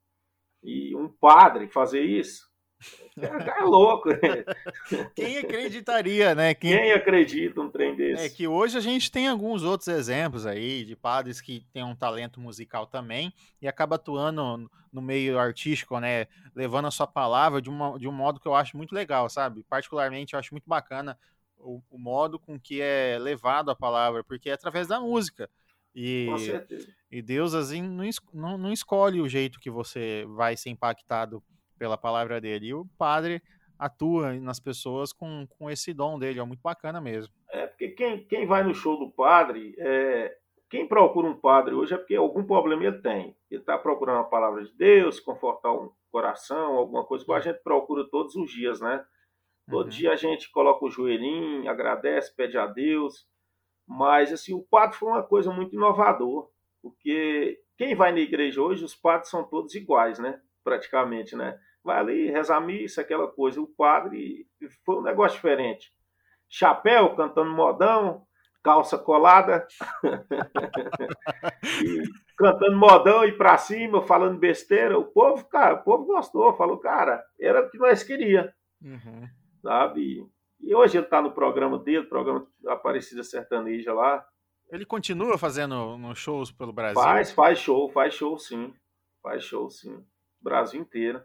E 0.63 0.95
um 0.95 1.09
padre 1.09 1.69
fazer 1.69 2.03
isso, 2.03 2.50
é, 3.19 3.61
é 3.61 3.65
louco. 3.65 4.09
Quem 5.15 5.39
acreditaria, 5.39 6.35
né? 6.35 6.55
Quem... 6.55 6.73
Quem... 6.73 6.93
acredita 6.93 7.61
num 7.61 7.71
trem 7.71 7.95
desse? 7.95 8.25
É 8.25 8.29
que 8.29 8.47
hoje 8.47 8.79
a 8.79 8.81
gente 8.81 9.11
tem 9.11 9.29
alguns 9.29 9.63
outros 9.63 9.89
exemplos 9.89 10.47
aí 10.47 10.85
de 10.85 10.97
padres 10.97 11.41
que 11.41 11.65
têm 11.73 11.85
um 11.85 11.95
talento 11.95 12.41
musical 12.41 12.87
também 12.87 13.33
e 13.61 13.69
acaba 13.69 13.97
atuando 13.97 14.71
no 14.93 15.03
meio 15.03 15.39
artístico, 15.39 15.99
né? 16.01 16.27
Levando 16.55 16.87
a 16.87 16.91
sua 16.91 17.07
palavra 17.07 17.61
de, 17.61 17.69
uma, 17.69 17.99
de 17.99 18.09
um 18.09 18.13
modo 18.13 18.41
que 18.41 18.49
eu 18.49 18.55
acho 18.55 18.77
muito 18.77 18.95
legal, 18.95 19.29
sabe? 19.29 19.65
Particularmente 19.69 20.35
eu 20.35 20.39
acho 20.39 20.55
muito 20.55 20.69
bacana 20.69 21.19
o, 21.59 21.83
o 21.91 21.99
modo 21.99 22.39
com 22.39 22.59
que 22.59 22.81
é 22.81 23.19
levado 23.21 23.71
a 23.71 23.77
palavra, 23.77 24.25
porque 24.25 24.51
é 24.51 24.55
através 24.55 24.89
da 24.89 25.01
música. 25.01 25.49
E, 25.95 26.27
com 26.31 26.39
certeza. 26.39 26.89
E 27.11 27.21
Deus, 27.21 27.55
assim, 27.55 27.83
não, 27.83 28.09
não, 28.33 28.59
não 28.59 28.73
escolhe 28.73 29.21
o 29.21 29.29
jeito 29.29 29.59
que 29.59 29.71
você 29.71 30.25
vai 30.29 30.57
ser 30.57 30.71
impactado 30.71 31.43
pela 31.81 31.97
palavra 31.97 32.39
dele. 32.39 32.67
E 32.67 32.75
o 32.75 32.85
padre 32.99 33.43
atua 33.79 34.35
nas 34.35 34.61
pessoas 34.61 35.15
com, 35.15 35.47
com 35.49 35.71
esse 35.71 35.95
dom 35.95 36.19
dele, 36.19 36.39
é 36.39 36.45
muito 36.45 36.61
bacana 36.61 37.01
mesmo. 37.01 37.33
É, 37.51 37.67
porque 37.67 37.89
quem, 37.89 38.23
quem 38.25 38.47
vai 38.47 38.63
no 38.63 38.75
show 38.75 38.99
do 38.99 39.11
padre, 39.11 39.75
é, 39.79 40.37
quem 40.69 40.87
procura 40.87 41.27
um 41.27 41.35
padre 41.35 41.75
hoje 41.75 41.95
é 41.95 41.97
porque 41.97 42.15
algum 42.15 42.45
problema 42.45 42.85
ele 42.85 43.01
tem. 43.01 43.35
Ele 43.51 43.63
está 43.63 43.79
procurando 43.79 44.21
a 44.21 44.25
palavra 44.25 44.63
de 44.63 44.73
Deus, 44.77 45.19
confortar 45.19 45.73
um 45.73 45.91
coração, 46.13 46.77
alguma 46.77 47.03
coisa 47.05 47.25
que 47.25 47.33
a 47.33 47.41
gente 47.41 47.63
procura 47.63 48.07
todos 48.11 48.37
os 48.37 48.51
dias, 48.51 48.83
né? 48.83 49.03
Todo 49.71 49.85
uhum. 49.85 49.89
dia 49.89 50.13
a 50.13 50.17
gente 50.17 50.51
coloca 50.51 50.85
o 50.85 50.91
joelhinho, 50.91 51.69
agradece, 51.71 52.37
pede 52.37 52.59
a 52.59 52.67
Deus. 52.67 53.27
Mas, 53.89 54.31
assim, 54.31 54.53
o 54.53 54.63
padre 54.63 54.99
foi 54.99 55.09
uma 55.09 55.23
coisa 55.23 55.51
muito 55.51 55.75
inovador, 55.75 56.51
porque 56.83 57.59
quem 57.79 57.95
vai 57.95 58.13
na 58.13 58.21
igreja 58.21 58.61
hoje, 58.61 58.85
os 58.85 58.95
padres 58.95 59.31
são 59.31 59.43
todos 59.43 59.75
iguais, 59.75 60.19
né? 60.19 60.39
Praticamente, 60.63 61.35
né? 61.35 61.59
Vai 61.85 61.99
ali, 61.99 62.31
reza 62.31 62.57
a 62.57 62.61
missa, 62.61 63.01
aquela 63.01 63.29
coisa. 63.29 63.61
O 63.61 63.67
padre 63.67 64.47
foi 64.85 64.97
um 64.97 65.03
negócio 65.03 65.37
diferente. 65.37 65.93
Chapéu, 66.49 67.15
cantando 67.15 67.51
modão, 67.51 68.27
calça 68.63 68.99
colada, 68.99 69.67
e 71.85 72.03
cantando 72.37 72.77
modão 72.77 73.25
e 73.25 73.33
pra 73.33 73.57
cima, 73.57 74.03
falando 74.03 74.39
besteira. 74.39 74.99
O 74.99 75.05
povo, 75.05 75.45
cara, 75.47 75.75
o 75.75 75.85
povo 75.85 76.05
gostou, 76.05 76.57
falou, 76.57 76.79
cara, 76.79 77.23
era 77.41 77.67
o 77.67 77.71
que 77.71 77.79
nós 77.79 78.03
queríamos. 78.03 78.53
Uhum. 78.83 79.29
Sabe? 79.63 80.27
E 80.61 80.75
hoje 80.75 80.99
ele 80.99 81.07
tá 81.07 81.23
no 81.23 81.33
programa 81.33 81.79
dele, 81.79 82.07
programa 82.07 82.47
Aparecida 82.67 83.23
Sertaneja 83.23 83.93
lá. 83.95 84.25
Ele 84.71 84.85
continua 84.85 85.37
fazendo 85.37 85.99
shows 86.15 86.53
pelo 86.53 86.73
Brasil? 86.73 87.01
Faz, 87.01 87.33
faz 87.33 87.59
show, 87.59 87.91
faz 87.91 88.15
show 88.15 88.39
sim. 88.39 88.73
Faz 89.23 89.43
show 89.45 89.69
sim. 89.71 90.05
Brasil 90.41 90.81
inteiro. 90.81 91.23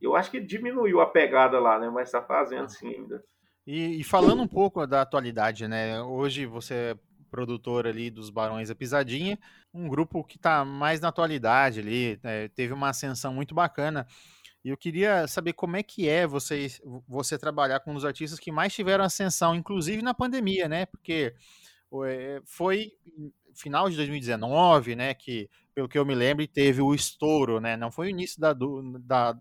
Eu 0.00 0.14
acho 0.14 0.30
que 0.30 0.40
diminuiu 0.40 1.00
a 1.00 1.06
pegada 1.06 1.58
lá, 1.58 1.78
né? 1.78 1.90
Mas 1.90 2.08
está 2.08 2.22
fazendo 2.22 2.64
ah. 2.64 2.68
sim 2.68 2.94
ainda. 2.94 3.22
E, 3.66 4.00
e, 4.00 4.04
falando 4.04 4.42
um 4.42 4.48
pouco 4.48 4.86
da 4.86 5.02
atualidade, 5.02 5.68
né? 5.68 6.00
Hoje 6.00 6.46
você 6.46 6.74
é 6.74 6.98
produtor 7.30 7.86
ali 7.86 8.10
dos 8.10 8.30
Barões 8.30 8.68
da 8.68 8.74
Pisadinha, 8.74 9.38
um 9.72 9.88
grupo 9.88 10.24
que 10.24 10.36
está 10.36 10.64
mais 10.64 11.00
na 11.00 11.08
atualidade 11.08 11.80
ali, 11.80 12.18
né? 12.22 12.48
teve 12.48 12.72
uma 12.72 12.88
ascensão 12.88 13.34
muito 13.34 13.54
bacana. 13.54 14.06
E 14.64 14.70
eu 14.70 14.76
queria 14.76 15.26
saber 15.28 15.52
como 15.52 15.76
é 15.76 15.82
que 15.82 16.08
é 16.08 16.26
você, 16.26 16.66
você 17.06 17.38
trabalhar 17.38 17.80
com 17.80 17.92
um 17.92 17.94
dos 17.94 18.04
artistas 18.04 18.40
que 18.40 18.50
mais 18.50 18.74
tiveram 18.74 19.04
ascensão, 19.04 19.54
inclusive 19.54 20.02
na 20.02 20.14
pandemia, 20.14 20.68
né? 20.68 20.86
Porque 20.86 21.34
é, 22.04 22.40
foi 22.44 22.92
final 23.54 23.88
de 23.88 23.96
2019, 23.96 24.96
né? 24.96 25.14
Que, 25.14 25.48
pelo 25.74 25.88
que 25.88 25.98
eu 25.98 26.04
me 26.04 26.14
lembro, 26.14 26.46
teve 26.46 26.82
o 26.82 26.94
estouro, 26.94 27.60
né? 27.60 27.76
Não 27.76 27.90
foi 27.90 28.08
o 28.08 28.10
início 28.10 28.40
da, 28.40 28.52
da, 28.52 29.38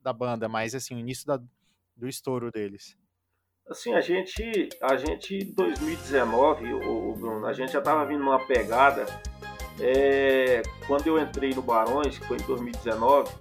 da 0.00 0.12
banda, 0.12 0.48
mas 0.48 0.74
assim, 0.74 0.94
o 0.94 0.98
início 0.98 1.26
da, 1.26 1.40
do 1.96 2.08
estouro 2.08 2.50
deles. 2.50 2.96
Assim, 3.68 3.94
a 3.94 4.00
gente, 4.00 4.68
a 4.82 4.96
gente 4.96 5.34
em 5.36 5.52
2019, 5.52 6.74
o, 6.74 7.10
o 7.10 7.14
Bruno, 7.14 7.46
a 7.46 7.52
gente 7.52 7.72
já 7.72 7.78
estava 7.78 8.04
vindo 8.04 8.24
numa 8.24 8.44
pegada. 8.44 9.06
É, 9.78 10.62
quando 10.86 11.06
eu 11.06 11.18
entrei 11.18 11.54
no 11.54 11.62
Barões, 11.62 12.18
que 12.18 12.26
foi 12.26 12.36
em 12.36 12.46
2019, 12.46 13.32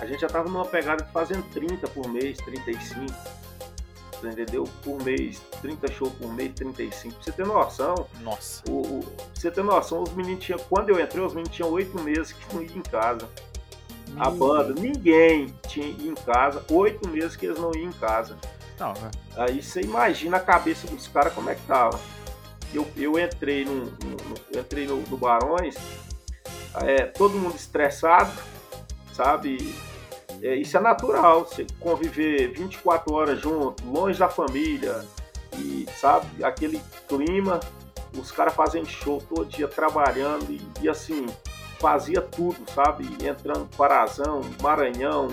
a 0.00 0.06
gente 0.06 0.20
já 0.20 0.26
estava 0.26 0.48
numa 0.48 0.64
pegada 0.64 1.04
de 1.04 1.12
fazendo 1.12 1.42
30 1.50 1.86
por 1.88 2.08
mês, 2.08 2.36
35. 2.38 3.12
Entendeu? 4.24 4.64
Por 4.82 5.00
mês, 5.04 5.38
30 5.62 5.92
shows 5.92 6.12
por 6.14 6.32
mês, 6.32 6.52
35. 6.54 7.14
Pra 7.14 7.22
você 7.22 7.32
ter 7.32 7.46
noção. 7.46 8.08
Nossa. 8.22 8.62
O, 8.68 8.80
o, 8.80 9.00
pra 9.04 9.24
você 9.34 9.50
ter 9.50 9.62
noção, 9.62 10.02
os 10.02 10.12
meninos 10.14 10.44
tinham. 10.44 10.58
Quando 10.58 10.90
eu 10.90 10.98
entrei, 10.98 11.24
os 11.24 11.32
meninos 11.32 11.54
tinham 11.54 11.70
8 11.70 12.00
meses 12.00 12.32
que 12.32 12.54
não 12.54 12.62
iam 12.62 12.76
em 12.76 12.82
casa 12.82 13.28
a 14.18 14.30
banda, 14.30 14.74
ninguém 14.78 15.54
tinha 15.68 15.86
ido 15.86 16.08
em 16.08 16.14
casa, 16.14 16.64
oito 16.70 17.08
meses 17.08 17.36
que 17.36 17.46
eles 17.46 17.58
não 17.58 17.74
iam 17.74 17.90
em 17.90 17.92
casa. 17.92 18.36
Não, 18.78 18.92
né? 18.94 19.10
Aí 19.36 19.62
você 19.62 19.80
imagina 19.80 20.38
a 20.38 20.40
cabeça 20.40 20.86
dos 20.86 21.06
caras 21.08 21.32
como 21.32 21.50
é 21.50 21.54
que 21.54 21.62
tava. 21.62 21.98
Eu, 22.72 22.86
eu 22.96 23.18
entrei, 23.18 23.64
no, 23.64 23.84
no 23.84 24.58
entrei 24.58 24.86
no, 24.86 24.96
no 24.96 25.16
Barões, 25.16 25.76
é, 26.82 27.06
todo 27.06 27.38
mundo 27.38 27.56
estressado, 27.56 28.32
sabe? 29.12 29.74
É, 30.42 30.54
isso 30.56 30.76
é 30.76 30.80
natural, 30.80 31.44
você 31.44 31.66
conviver 31.80 32.52
24 32.52 33.14
horas 33.14 33.40
junto, 33.40 33.84
longe 33.86 34.18
da 34.18 34.28
família, 34.28 35.04
e 35.58 35.86
sabe, 35.98 36.44
aquele 36.44 36.82
clima, 37.08 37.60
os 38.18 38.30
caras 38.30 38.54
fazendo 38.54 38.86
show 38.86 39.22
todo 39.26 39.46
dia, 39.46 39.68
trabalhando, 39.68 40.50
e, 40.50 40.60
e 40.82 40.88
assim, 40.88 41.26
fazia 41.78 42.20
tudo, 42.20 42.58
sabe? 42.72 43.04
Entrando 43.24 43.68
Parazão, 43.76 44.42
Maranhão, 44.62 45.28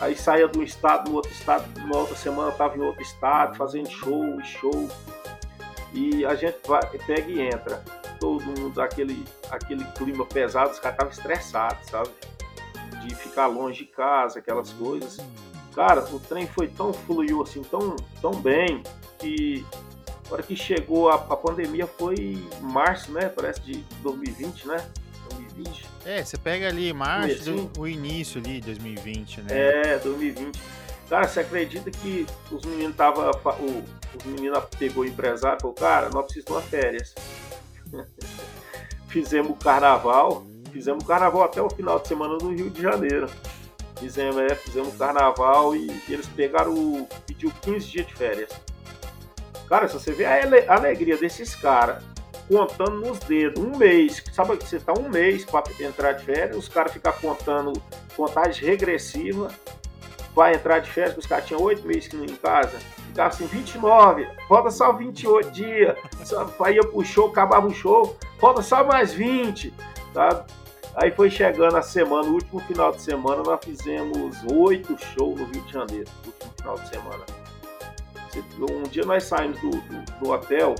aí 0.00 0.16
saía 0.16 0.48
de 0.48 0.58
um 0.58 0.62
estado 0.62 1.10
no 1.10 1.16
outro 1.16 1.32
estado, 1.32 1.64
na 1.80 1.98
outra 1.98 2.16
semana 2.16 2.50
estava 2.50 2.76
em 2.76 2.80
outro 2.80 3.02
estado, 3.02 3.56
fazendo 3.56 3.88
show 3.90 4.40
e 4.40 4.44
show. 4.44 4.88
E 5.92 6.26
a 6.26 6.34
gente 6.34 6.58
vai, 6.66 6.82
pega 7.06 7.30
e 7.30 7.40
entra. 7.40 7.82
Todo 8.20 8.44
mundo, 8.44 8.80
aquele, 8.80 9.24
aquele 9.50 9.84
clima 9.92 10.24
pesado, 10.26 10.70
os 10.70 10.78
caras 10.78 10.96
estavam 10.96 11.12
estressados, 11.12 11.86
sabe? 11.88 12.10
De 13.02 13.14
ficar 13.14 13.46
longe 13.46 13.84
de 13.84 13.86
casa, 13.86 14.38
aquelas 14.38 14.72
coisas. 14.72 15.18
Cara, 15.74 16.02
o 16.10 16.18
trem 16.18 16.46
foi 16.46 16.68
tão 16.68 16.92
fluiu 16.92 17.42
assim, 17.42 17.62
tão, 17.62 17.96
tão 18.20 18.32
bem, 18.32 18.82
que 19.18 19.64
na 20.26 20.34
hora 20.34 20.42
que 20.42 20.56
chegou 20.56 21.10
a, 21.10 21.14
a 21.14 21.36
pandemia 21.36 21.86
foi 21.86 22.14
em 22.14 22.48
março, 22.62 23.12
né? 23.12 23.28
Parece 23.28 23.60
de 23.60 23.74
2020, 24.02 24.68
né? 24.68 24.90
2020. 25.56 25.86
É, 26.04 26.24
você 26.24 26.36
pega 26.36 26.68
ali 26.68 26.92
março, 26.92 27.44
do, 27.44 27.80
o 27.80 27.88
início 27.88 28.40
ali, 28.40 28.60
2020, 28.60 29.42
né? 29.42 29.46
É, 29.50 29.98
2020. 29.98 30.60
Cara, 31.08 31.26
você 31.26 31.40
acredita 31.40 31.90
que 31.90 32.26
os 32.50 32.64
meninos 32.64 32.96
tava. 32.96 33.30
O, 33.30 33.84
os 34.16 34.24
meninos 34.24 34.62
pegou 34.78 35.04
o 35.04 35.06
empresário 35.06 35.58
e 35.58 35.60
falou, 35.60 35.74
cara, 35.74 36.10
nós 36.10 36.24
precisamos 36.24 36.46
de 36.46 36.52
uma 36.52 36.62
férias. 36.62 37.14
fizemos 39.08 39.52
o 39.52 39.54
carnaval, 39.54 40.46
fizemos 40.72 41.04
o 41.04 41.06
carnaval 41.06 41.44
até 41.44 41.62
o 41.62 41.70
final 41.70 41.98
de 42.00 42.08
semana 42.08 42.36
no 42.40 42.54
Rio 42.54 42.70
de 42.70 42.82
Janeiro. 42.82 43.28
Fizemos, 43.98 44.36
é, 44.36 44.54
fizemos 44.54 44.94
o 44.94 44.98
carnaval 44.98 45.74
e, 45.74 45.86
e 46.08 46.12
eles 46.12 46.26
pegaram 46.26 46.74
o. 46.74 47.08
pediu 47.26 47.50
15 47.62 47.86
dias 47.86 48.06
de 48.06 48.14
férias. 48.14 48.50
Cara, 49.68 49.88
se 49.88 49.94
você 49.94 50.12
vê 50.12 50.24
a 50.26 50.74
alegria 50.74 51.16
desses 51.16 51.54
caras 51.54 52.02
contando 52.48 53.00
nos 53.00 53.18
dedos, 53.20 53.62
um 53.62 53.76
mês. 53.76 54.22
Sabe 54.32 54.56
que 54.56 54.68
você 54.68 54.76
está 54.76 54.92
um 54.92 55.08
mês 55.08 55.44
para 55.44 55.64
entrar 55.80 56.12
de 56.12 56.24
férias, 56.24 56.56
os 56.56 56.68
caras 56.68 56.92
ficam 56.92 57.12
contando 57.12 57.72
contagem 58.16 58.68
regressiva 58.68 59.50
para 60.34 60.54
entrar 60.54 60.80
de 60.80 60.90
férias, 60.90 61.16
os 61.16 61.26
caras 61.26 61.46
tinham 61.46 61.62
oito 61.62 61.86
meses 61.86 62.08
que 62.08 62.16
não 62.16 62.24
em 62.24 62.36
casa. 62.36 62.78
Ficava 63.08 63.28
assim, 63.28 63.46
29, 63.46 64.28
falta 64.48 64.70
só 64.70 64.92
28 64.92 65.50
dias. 65.50 65.96
Só, 66.24 66.46
ia 66.68 66.82
pro 66.82 67.02
show, 67.04 67.28
acabava 67.28 67.66
o 67.66 67.74
show, 67.74 68.16
falta 68.38 68.60
só 68.60 68.84
mais 68.84 69.14
20, 69.14 69.72
sabe? 70.12 70.44
Aí 70.96 71.10
foi 71.10 71.30
chegando 71.30 71.76
a 71.76 71.82
semana, 71.82 72.28
o 72.28 72.32
último 72.32 72.60
final 72.60 72.92
de 72.92 73.02
semana, 73.02 73.42
nós 73.42 73.60
fizemos 73.62 74.36
oito 74.50 74.96
shows 74.98 75.38
no 75.38 75.46
Rio 75.46 75.62
de 75.62 75.72
Janeiro, 75.72 76.10
no 76.24 76.32
último 76.32 76.52
final 76.58 76.74
de 76.78 76.88
semana. 76.88 77.24
Um 78.58 78.82
dia 78.84 79.04
nós 79.04 79.24
saímos 79.24 79.58
do, 79.60 79.70
do, 79.70 80.20
do 80.20 80.30
hotel, 80.30 80.74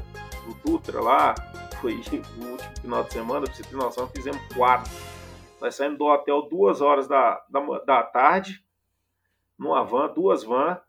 do 0.47 0.55
Dutra 0.63 1.01
lá, 1.01 1.35
foi 1.81 1.95
o 2.39 2.51
último 2.51 2.81
final 2.81 3.05
de 3.05 3.13
semana, 3.13 3.47
pra 3.47 3.55
você 3.55 3.63
ter 3.63 3.77
noção, 3.77 4.09
fizemos 4.09 4.41
quatro. 4.55 4.91
Nós 5.61 5.75
saímos 5.75 5.99
do 5.99 6.05
hotel 6.05 6.43
duas 6.43 6.81
horas 6.81 7.09
da, 7.09 7.45
da, 7.49 7.61
da 7.85 8.03
tarde, 8.03 8.65
numa 9.59 9.83
van, 9.85 10.13
duas 10.13 10.45
van, 10.45 10.81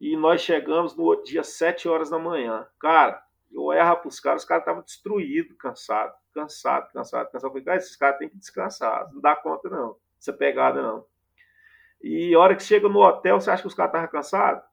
e 0.00 0.16
nós 0.16 0.40
chegamos 0.40 0.96
no 0.96 1.04
outro 1.04 1.24
dia, 1.26 1.44
sete 1.44 1.88
horas 1.88 2.10
da 2.10 2.18
manhã. 2.18 2.66
Cara, 2.78 3.22
Eu 3.50 3.72
erro 3.72 3.96
pros 3.98 4.18
caras, 4.18 4.42
os 4.42 4.48
caras 4.48 4.62
estavam 4.62 4.82
destruídos, 4.82 5.56
cansados, 5.56 6.16
cansados, 6.34 6.90
cansados, 6.92 7.30
cansados. 7.30 7.52
Falei, 7.52 7.64
cara, 7.64 7.76
esses 7.76 7.96
caras 7.96 8.18
têm 8.18 8.28
que 8.28 8.36
descansar, 8.36 9.08
não 9.12 9.20
dá 9.20 9.36
conta 9.36 9.68
não, 9.70 9.96
essa 10.20 10.32
pegada 10.32 10.82
não. 10.82 11.06
E 12.02 12.34
a 12.34 12.38
hora 12.40 12.56
que 12.56 12.62
chega 12.62 12.88
no 12.88 13.00
hotel, 13.00 13.40
você 13.40 13.50
acha 13.50 13.62
que 13.62 13.68
os 13.68 13.74
caras 13.74 13.90
estavam 13.90 14.10
cansados? 14.10 14.64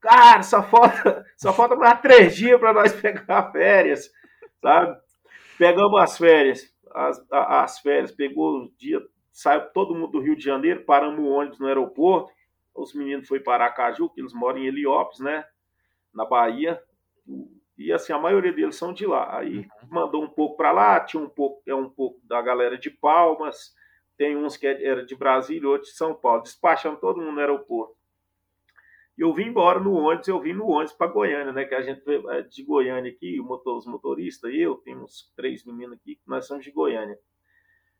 Cara, 0.00 0.42
só 0.42 0.62
falta, 0.62 1.24
só 1.36 1.52
falta 1.52 1.74
mais 1.74 2.00
três 2.00 2.36
dias 2.36 2.58
para 2.58 2.72
nós 2.72 2.92
pegar 2.92 3.50
férias, 3.50 4.10
sabe? 4.60 4.98
Pegamos 5.58 6.00
as 6.00 6.16
férias, 6.16 6.72
as, 6.92 7.26
as 7.30 7.78
férias, 7.80 8.12
pegou 8.12 8.58
o 8.58 8.72
dia, 8.76 9.00
saiu 9.32 9.68
todo 9.72 9.94
mundo 9.94 10.12
do 10.12 10.20
Rio 10.20 10.36
de 10.36 10.44
Janeiro, 10.44 10.84
paramos 10.84 11.20
o 11.20 11.28
ônibus 11.28 11.58
no 11.58 11.66
aeroporto, 11.66 12.32
os 12.74 12.94
meninos 12.94 13.26
foram 13.26 13.42
para 13.42 13.64
Aracaju, 13.64 14.08
que 14.10 14.20
eles 14.20 14.32
moram 14.32 14.58
em 14.58 14.66
Heliópolis, 14.66 15.20
né? 15.20 15.44
Na 16.14 16.24
Bahia. 16.24 16.80
E 17.76 17.92
assim, 17.92 18.12
a 18.12 18.18
maioria 18.18 18.52
deles 18.52 18.76
são 18.76 18.92
de 18.92 19.06
lá. 19.06 19.38
Aí 19.38 19.58
uhum. 19.58 19.66
mandou 19.90 20.22
um 20.22 20.28
pouco 20.28 20.56
para 20.56 20.72
lá, 20.72 21.00
tinha 21.00 21.22
um 21.22 21.28
pouco, 21.28 21.60
é 21.66 21.74
um 21.74 21.90
pouco 21.90 22.20
da 22.24 22.40
galera 22.40 22.78
de 22.78 22.90
Palmas, 22.90 23.74
tem 24.16 24.36
uns 24.36 24.56
que 24.56 24.66
é, 24.66 24.84
era 24.84 25.04
de 25.04 25.14
Brasília, 25.16 25.68
outros 25.68 25.90
de 25.90 25.96
São 25.96 26.14
Paulo, 26.14 26.42
despachando 26.42 26.98
todo 26.98 27.20
mundo 27.20 27.32
no 27.32 27.40
aeroporto. 27.40 27.97
E 29.18 29.20
eu 29.20 29.34
vim 29.34 29.46
embora 29.48 29.80
no 29.80 29.94
ônibus, 29.94 30.28
eu 30.28 30.40
vim 30.40 30.52
no 30.52 30.68
ônibus 30.68 30.92
para 30.92 31.08
Goiânia, 31.08 31.52
né? 31.52 31.64
Que 31.64 31.74
a 31.74 31.82
gente 31.82 32.00
é 32.30 32.42
de 32.42 32.62
Goiânia 32.62 33.10
aqui, 33.10 33.40
os 33.40 33.84
motoristas, 33.84 34.54
eu, 34.54 34.76
tem 34.76 34.96
uns 34.96 35.32
três 35.34 35.64
meninos 35.64 35.98
aqui, 35.98 36.20
nós 36.24 36.46
somos 36.46 36.64
de 36.64 36.70
Goiânia. 36.70 37.18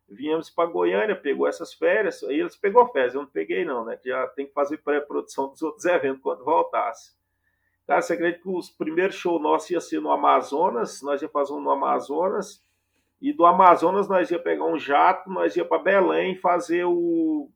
Viemos 0.07 0.49
para 0.49 0.69
Goiânia, 0.69 1.13
pegou 1.13 1.45
essas 1.45 1.73
férias, 1.73 2.23
aí 2.23 2.39
eles 2.39 2.55
pegou 2.55 2.87
férias, 2.87 3.15
eu 3.15 3.23
não 3.23 3.29
peguei 3.29 3.65
não, 3.65 3.83
né? 3.83 3.99
Já 4.03 4.27
tem 4.27 4.47
que 4.47 4.53
fazer 4.53 4.77
pré-produção 4.77 5.49
dos 5.49 5.61
outros 5.61 5.83
eventos 5.85 6.21
quando 6.21 6.45
voltasse. 6.45 7.13
Cara, 7.85 8.01
você 8.01 8.13
acredita 8.13 8.41
que 8.41 8.49
os 8.49 8.69
primeiros 8.69 9.15
shows 9.15 9.41
nossos 9.41 9.69
ia 9.71 9.81
ser 9.81 9.99
no 9.99 10.11
Amazonas, 10.11 11.01
nós 11.01 11.21
ia 11.21 11.27
fazer 11.27 11.51
um 11.51 11.59
no 11.59 11.71
Amazonas, 11.71 12.65
e 13.21 13.33
do 13.33 13.45
Amazonas 13.45 14.07
nós 14.07 14.31
ia 14.31 14.39
pegar 14.39 14.63
um 14.63 14.79
jato, 14.79 15.29
nós 15.29 15.53
ia 15.57 15.65
para 15.65 15.83
Belém 15.83 16.37
fazer 16.37 16.85
o 16.85 17.51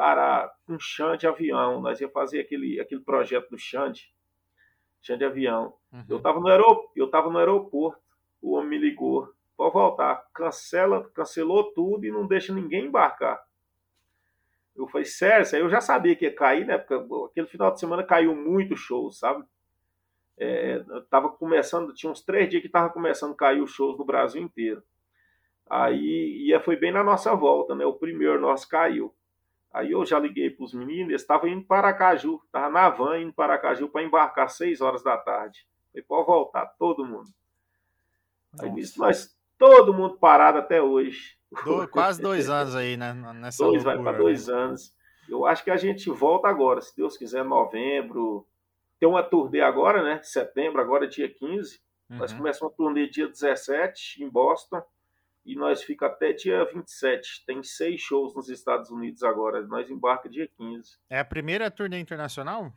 cara 0.00 0.50
um 0.66 0.78
chão 0.80 1.14
de 1.14 1.26
avião, 1.26 1.82
nós 1.82 2.00
ia 2.00 2.08
fazer 2.08 2.40
aquele 2.40 2.80
aquele 2.80 3.02
projeto 3.02 3.50
do 3.50 3.58
Xande, 3.58 4.10
chão 5.02 5.18
de 5.18 5.26
avião. 5.26 5.74
Uhum. 5.92 6.04
Eu 6.08 6.16
estava 6.16 6.40
no 6.40 6.48
aeroporto, 6.48 6.92
eu 6.96 7.10
tava 7.10 7.28
no 7.28 7.38
aeroporto, 7.38 8.00
o 8.40 8.54
homem 8.54 8.70
me 8.70 8.78
ligou, 8.78 9.30
pode 9.58 9.74
voltar, 9.74 10.24
cancela, 10.32 11.06
cancelou 11.10 11.70
tudo 11.74 12.06
e 12.06 12.10
não 12.10 12.26
deixa 12.26 12.54
ninguém 12.54 12.86
embarcar. 12.86 13.44
Eu 14.74 14.88
falei, 14.88 15.04
sério, 15.04 15.46
eu 15.58 15.68
já 15.68 15.82
sabia 15.82 16.16
que 16.16 16.24
ia 16.24 16.34
cair, 16.34 16.64
né? 16.64 16.78
Porque 16.78 16.94
aquele 17.30 17.46
final 17.48 17.70
de 17.70 17.78
semana 17.78 18.02
caiu 18.02 18.34
muito 18.34 18.74
show, 18.74 19.10
sabe? 19.12 19.44
É, 20.38 20.82
tava 21.10 21.28
começando, 21.28 21.92
tinha 21.92 22.10
uns 22.10 22.22
três 22.22 22.48
dias 22.48 22.62
que 22.62 22.70
tava 22.70 22.88
começando 22.88 23.32
a 23.32 23.36
cair 23.36 23.60
os 23.60 23.72
shows 23.72 23.98
no 23.98 24.06
Brasil 24.06 24.40
inteiro. 24.40 24.82
Aí 25.68 26.50
e 26.50 26.60
foi 26.60 26.76
bem 26.76 26.90
na 26.90 27.04
nossa 27.04 27.34
volta, 27.34 27.74
né? 27.74 27.84
O 27.84 27.92
primeiro 27.92 28.40
nosso 28.40 28.66
caiu. 28.66 29.14
Aí 29.72 29.92
eu 29.92 30.04
já 30.04 30.18
liguei 30.18 30.50
para 30.50 30.64
os 30.64 30.74
meninos, 30.74 31.10
eles 31.10 31.22
estavam 31.22 31.48
indo 31.48 31.64
para 31.64 31.88
Aracaju, 31.88 32.40
estavam 32.44 32.72
na 32.72 32.88
van 32.88 33.20
indo 33.20 33.32
para 33.32 33.54
Aracaju 33.54 33.88
para 33.88 34.02
embarcar 34.02 34.46
às 34.46 34.56
6 34.56 34.80
horas 34.80 35.02
da 35.02 35.16
tarde. 35.16 35.64
Falei, 35.92 36.04
pode 36.06 36.26
voltar, 36.26 36.66
todo 36.78 37.04
mundo. 37.04 37.28
Nossa. 38.52 38.66
Aí 38.66 38.74
disse, 38.74 38.98
nós, 38.98 39.36
todo 39.56 39.94
mundo 39.94 40.18
parado 40.18 40.58
até 40.58 40.82
hoje. 40.82 41.36
Do, 41.64 41.86
quase 41.88 42.20
dois 42.20 42.48
anos 42.50 42.74
aí, 42.74 42.96
né? 42.96 43.12
Nessa 43.12 43.64
dois, 43.64 43.84
loucura, 43.84 44.02
vai 44.02 44.12
para 44.12 44.22
dois 44.22 44.48
né? 44.48 44.54
anos. 44.54 44.94
Eu 45.28 45.46
acho 45.46 45.62
que 45.62 45.70
a 45.70 45.76
gente 45.76 46.10
volta 46.10 46.48
agora, 46.48 46.80
se 46.80 46.96
Deus 46.96 47.16
quiser, 47.16 47.44
novembro, 47.44 48.44
tem 48.98 49.08
uma 49.08 49.22
turnê 49.22 49.60
agora, 49.60 50.02
né? 50.02 50.20
Setembro, 50.24 50.80
agora 50.80 51.04
é 51.04 51.08
dia 51.08 51.32
15. 51.32 51.80
Uhum. 52.10 52.18
Nós 52.18 52.32
começamos 52.32 52.74
a 52.74 52.76
turnê 52.76 53.08
dia 53.08 53.28
17 53.28 54.22
em 54.22 54.28
Boston 54.28 54.82
e 55.44 55.54
nós 55.56 55.82
fica 55.82 56.06
até 56.06 56.32
dia 56.32 56.64
27. 56.64 57.44
Tem 57.46 57.62
seis 57.62 58.00
shows 58.00 58.34
nos 58.34 58.48
Estados 58.48 58.90
Unidos 58.90 59.22
agora. 59.22 59.66
Nós 59.66 59.90
embarca 59.90 60.28
dia 60.28 60.48
15. 60.56 60.98
É 61.08 61.18
a 61.18 61.24
primeira 61.24 61.70
turnê 61.70 61.98
internacional? 61.98 62.72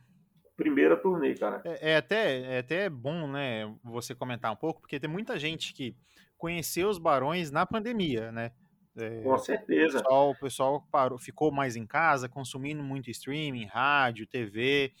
Primeira 0.56 0.96
turnê, 0.96 1.34
cara. 1.34 1.60
É, 1.64 1.92
é, 1.92 1.96
até, 1.96 2.40
é 2.56 2.58
até 2.58 2.88
bom, 2.88 3.26
né, 3.26 3.74
você 3.82 4.14
comentar 4.14 4.52
um 4.52 4.56
pouco, 4.56 4.80
porque 4.80 5.00
tem 5.00 5.10
muita 5.10 5.38
gente 5.38 5.74
que 5.74 5.96
conheceu 6.36 6.88
os 6.88 6.98
Barões 6.98 7.50
na 7.50 7.66
pandemia, 7.66 8.30
né? 8.30 8.52
É, 8.96 9.22
Com 9.22 9.36
certeza. 9.38 9.98
O 9.98 10.02
pessoal, 10.02 10.30
o 10.30 10.38
pessoal 10.38 10.88
parou, 10.92 11.18
ficou 11.18 11.50
mais 11.50 11.74
em 11.74 11.86
casa, 11.86 12.28
consumindo 12.28 12.82
muito 12.82 13.10
streaming, 13.10 13.66
rádio, 13.66 14.26
TV. 14.26 14.92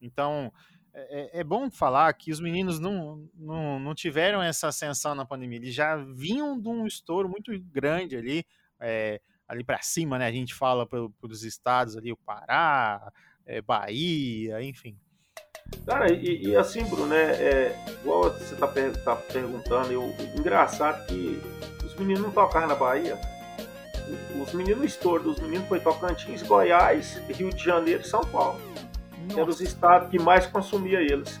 Então, 0.00 0.50
é, 0.94 1.38
é, 1.38 1.40
é, 1.40 1.44
bom 1.44 1.70
falar 1.70 2.12
que 2.12 2.30
os 2.30 2.38
meninos 2.38 2.78
não, 2.78 3.26
não, 3.34 3.80
não 3.80 3.94
tiveram 3.94 4.42
essa 4.42 4.68
ascensão 4.68 5.14
na 5.14 5.24
pandemia, 5.24 5.58
eles 5.58 5.74
já 5.74 5.96
vinham 5.96 6.60
de 6.60 6.68
um 6.68 6.86
estouro 6.86 7.28
muito 7.28 7.50
grande 7.70 8.16
ali, 8.16 8.44
é, 8.78 9.20
ali 9.48 9.64
para 9.64 9.80
cima, 9.80 10.18
né? 10.18 10.26
A 10.26 10.32
gente 10.32 10.54
fala 10.54 10.86
pelos 10.86 11.44
estados 11.44 11.96
ali, 11.96 12.12
o 12.12 12.16
Pará, 12.16 13.10
é, 13.46 13.62
Bahia, 13.62 14.62
enfim. 14.62 14.98
Cara, 15.86 16.12
e, 16.12 16.48
e 16.48 16.56
assim, 16.56 16.84
Bruno, 16.84 17.06
né? 17.06 17.32
É, 17.42 17.84
igual 18.02 18.24
você 18.24 18.54
tá, 18.54 18.68
per 18.68 18.92
tá 19.02 19.16
perguntando, 19.16 19.90
eu, 19.92 20.14
engraçado 20.38 21.06
que 21.06 21.40
os 21.84 21.94
meninos 21.96 22.22
não 22.22 22.30
tocaram 22.30 22.68
na 22.68 22.74
Bahia. 22.74 23.18
Os 24.42 24.52
meninos, 24.52 24.82
o 24.82 24.84
estouro 24.84 25.22
dos 25.22 25.38
meninos 25.38 25.66
foi 25.68 25.80
Tocantins, 25.80 26.42
Goiás, 26.42 27.16
Rio 27.28 27.50
de 27.50 27.64
Janeiro 27.64 28.02
e 28.02 28.06
São 28.06 28.20
Paulo. 28.20 28.60
Nossa. 29.28 29.40
Era 29.40 29.50
os 29.50 29.60
estados 29.60 30.08
que 30.08 30.18
mais 30.18 30.46
consumia 30.46 31.00
eles. 31.00 31.40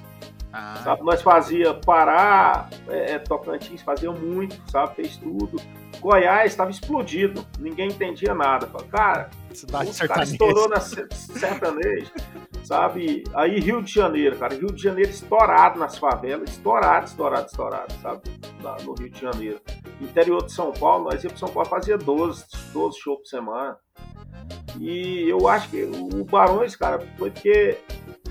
Ah. 0.52 0.80
Sabe? 0.84 1.02
Nós 1.02 1.22
fazia 1.22 1.72
Pará, 1.72 2.68
é, 2.88 3.12
é, 3.12 3.18
Tocantins 3.18 3.80
fazia 3.80 4.10
muito, 4.10 4.60
sabe? 4.70 4.96
Fez 4.96 5.16
tudo. 5.16 5.60
Goiás 5.98 6.50
estava 6.50 6.70
explodido, 6.70 7.46
ninguém 7.58 7.88
entendia 7.88 8.34
nada. 8.34 8.66
Falei, 8.66 8.88
cara, 8.88 9.30
Cidade 9.54 9.90
o 9.90 10.08
cara 10.08 10.24
estourou 10.24 10.68
na 10.68 10.80
sertanejo, 10.80 12.10
sabe? 12.64 13.24
Aí 13.34 13.60
Rio 13.60 13.82
de 13.82 13.92
Janeiro, 13.92 14.36
cara, 14.36 14.54
Rio 14.54 14.72
de 14.72 14.82
Janeiro 14.82 15.10
estourado 15.10 15.78
nas 15.78 15.96
favelas, 15.96 16.50
estourado, 16.50 17.06
estourado, 17.06 17.46
estourado, 17.46 17.94
sabe? 18.02 18.22
no 18.84 18.94
Rio 18.94 19.10
de 19.10 19.20
Janeiro. 19.20 19.60
Interior 20.00 20.44
de 20.44 20.52
São 20.52 20.72
Paulo, 20.72 21.04
nós 21.04 21.22
íamos 21.22 21.38
para 21.38 21.46
São 21.46 21.54
Paulo 21.54 21.68
fazia 21.68 21.96
12, 21.96 22.44
12 22.72 22.98
shows 22.98 23.18
por 23.18 23.26
semana. 23.26 23.76
E 24.78 25.28
eu 25.28 25.48
acho 25.48 25.68
que 25.68 25.82
o 25.84 26.24
Barões, 26.24 26.74
cara, 26.74 26.98
foi 27.18 27.30
porque 27.30 27.78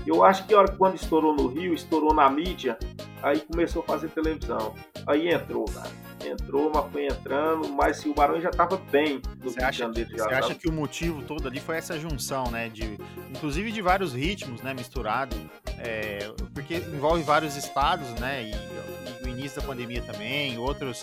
eu 0.06 0.24
acho 0.24 0.46
que 0.46 0.54
a 0.54 0.58
hora 0.58 0.72
quando 0.72 0.96
estourou 0.96 1.34
no 1.34 1.46
Rio, 1.46 1.74
estourou 1.74 2.12
na 2.12 2.28
mídia, 2.28 2.76
aí 3.22 3.40
começou 3.40 3.82
a 3.82 3.84
fazer 3.84 4.08
televisão. 4.08 4.74
Aí 5.06 5.28
entrou, 5.28 5.64
cara. 5.66 5.90
Entrou, 6.24 6.70
mas 6.72 6.92
foi 6.92 7.06
entrando, 7.06 7.68
mas 7.68 7.96
se 7.96 8.08
o 8.08 8.14
Barões 8.14 8.42
já 8.42 8.50
estava 8.50 8.76
bem 8.76 9.20
no 9.42 9.50
você 9.50 9.62
acha, 9.62 9.90
já. 9.92 10.04
Você 10.04 10.34
acha 10.34 10.54
que 10.54 10.68
o 10.68 10.72
motivo 10.72 11.22
todo 11.22 11.48
ali 11.48 11.58
foi 11.58 11.76
essa 11.76 11.98
junção, 11.98 12.50
né? 12.50 12.68
De, 12.68 12.96
inclusive 13.30 13.72
de 13.72 13.82
vários 13.82 14.12
ritmos, 14.12 14.62
né? 14.62 14.72
Misturado. 14.72 15.36
É, 15.78 16.32
porque 16.54 16.76
envolve 16.76 17.22
vários 17.22 17.56
estados, 17.56 18.08
né? 18.20 18.44
E, 18.44 18.52
e, 18.52 19.26
o 19.26 19.28
início 19.28 19.60
da 19.60 19.66
pandemia 19.66 20.02
também, 20.02 20.58
outros, 20.58 21.02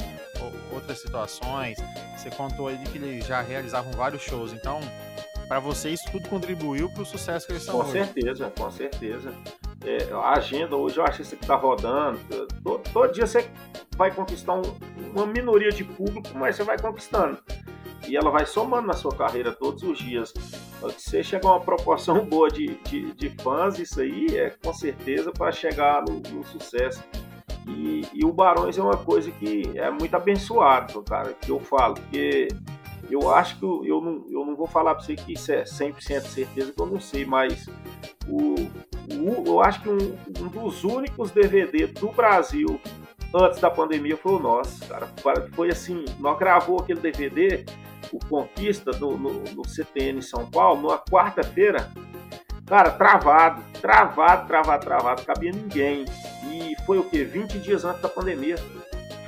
outras 0.71 0.99
situações. 0.99 1.77
Você 2.17 2.29
contou 2.29 2.67
ali 2.67 2.83
que 2.85 2.97
eles 2.97 3.25
já 3.25 3.41
realizavam 3.41 3.91
vários 3.93 4.21
shows. 4.21 4.53
Então, 4.53 4.79
para 5.49 5.59
vocês 5.59 5.99
tudo 6.11 6.29
contribuiu 6.29 6.87
para 6.91 7.01
o 7.01 7.05
sucesso 7.05 7.47
que 7.47 7.53
eles 7.53 7.63
estão 7.63 7.79
Com 7.79 7.87
hoje. 7.87 7.93
certeza, 7.93 8.53
com 8.55 8.69
certeza. 8.69 9.33
É, 9.83 10.07
a 10.13 10.33
agenda 10.33 10.75
hoje, 10.75 10.97
eu 10.97 11.03
acho 11.03 11.23
que 11.23 11.33
está 11.33 11.55
rodando, 11.55 12.19
todo, 12.63 12.83
todo, 12.93 13.11
dia 13.11 13.25
você 13.25 13.49
vai 13.97 14.13
conquistar 14.13 14.53
um, 14.53 14.61
uma 15.11 15.25
minoria 15.25 15.71
de 15.71 15.83
público, 15.83 16.29
mas 16.35 16.55
você 16.55 16.63
vai 16.63 16.77
conquistando. 16.77 17.39
E 18.07 18.15
ela 18.15 18.29
vai 18.29 18.45
somando 18.45 18.87
na 18.87 18.93
sua 18.93 19.11
carreira 19.11 19.51
todos 19.51 19.81
os 19.81 19.97
dias. 19.97 20.31
Você 20.81 21.23
chegar 21.23 21.49
a 21.49 21.53
uma 21.53 21.61
proporção 21.61 22.23
boa 22.29 22.49
de, 22.49 22.75
de, 22.83 23.11
de 23.13 23.29
fãs, 23.41 23.79
isso 23.79 24.01
aí 24.01 24.27
é 24.37 24.51
com 24.51 24.71
certeza 24.71 25.31
para 25.31 25.51
chegar 25.51 26.03
no, 26.07 26.19
no 26.19 26.43
sucesso. 26.43 27.03
E, 27.67 28.07
e, 28.13 28.23
o 28.23 28.31
Barões 28.31 28.77
é 28.77 28.83
uma 28.83 28.97
coisa 28.97 29.31
que 29.31 29.63
é 29.75 29.89
muito 29.89 30.15
abençoado, 30.15 31.03
cara, 31.03 31.33
que 31.33 31.51
eu 31.51 31.59
falo, 31.59 31.95
porque 31.95 32.47
eu 33.09 33.33
acho 33.33 33.57
que 33.57 33.65
eu, 33.65 33.83
eu, 33.85 34.01
não, 34.01 34.25
eu 34.29 34.45
não 34.45 34.55
vou 34.55 34.67
falar 34.67 34.95
para 34.95 35.03
você 35.03 35.15
que 35.15 35.33
isso 35.33 35.51
é 35.51 35.63
100% 35.63 36.21
certeza, 36.27 36.71
que 36.71 36.81
eu 36.81 36.85
não 36.85 36.99
sei, 36.99 37.25
mas 37.25 37.67
o, 38.27 38.55
o 39.11 39.43
eu 39.47 39.61
acho 39.61 39.81
que 39.81 39.89
um, 39.89 40.17
um, 40.39 40.47
dos 40.47 40.83
únicos 40.83 41.31
DVD 41.31 41.87
do 41.87 42.09
Brasil 42.09 42.79
antes 43.33 43.59
da 43.59 43.69
pandemia 43.69 44.17
foi 44.17 44.33
o 44.33 44.39
nosso, 44.39 44.85
cara. 44.87 45.07
Foi 45.53 45.69
assim, 45.69 46.05
nós 46.19 46.37
gravou 46.37 46.79
aquele 46.79 46.99
DVD, 46.99 47.65
o 48.11 48.19
Conquista, 48.19 48.91
no, 48.91 49.17
no, 49.17 49.43
no 49.43 49.67
CTN 49.67 50.21
São 50.21 50.49
Paulo, 50.49 50.81
numa 50.81 50.99
quarta-feira, 50.99 51.91
cara, 52.65 52.91
travado, 52.91 53.63
travado, 53.81 54.47
travado, 54.47 54.85
travado, 54.85 55.25
cabia 55.25 55.51
ninguém. 55.51 56.05
E 56.51 56.75
foi 56.85 56.99
o 56.99 57.03
quê? 57.03 57.23
20 57.23 57.59
dias 57.59 57.85
antes 57.85 58.01
da 58.01 58.09
pandemia. 58.09 58.55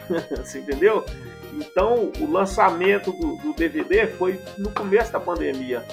Você 0.38 0.60
entendeu? 0.60 1.06
Então, 1.54 2.12
o 2.20 2.32
lançamento 2.32 3.12
do, 3.12 3.36
do, 3.38 3.54
DVD 3.54 4.08
foi 4.08 4.40
no 4.58 4.72
começo 4.72 5.12
da 5.12 5.20
pandemia. 5.20 5.84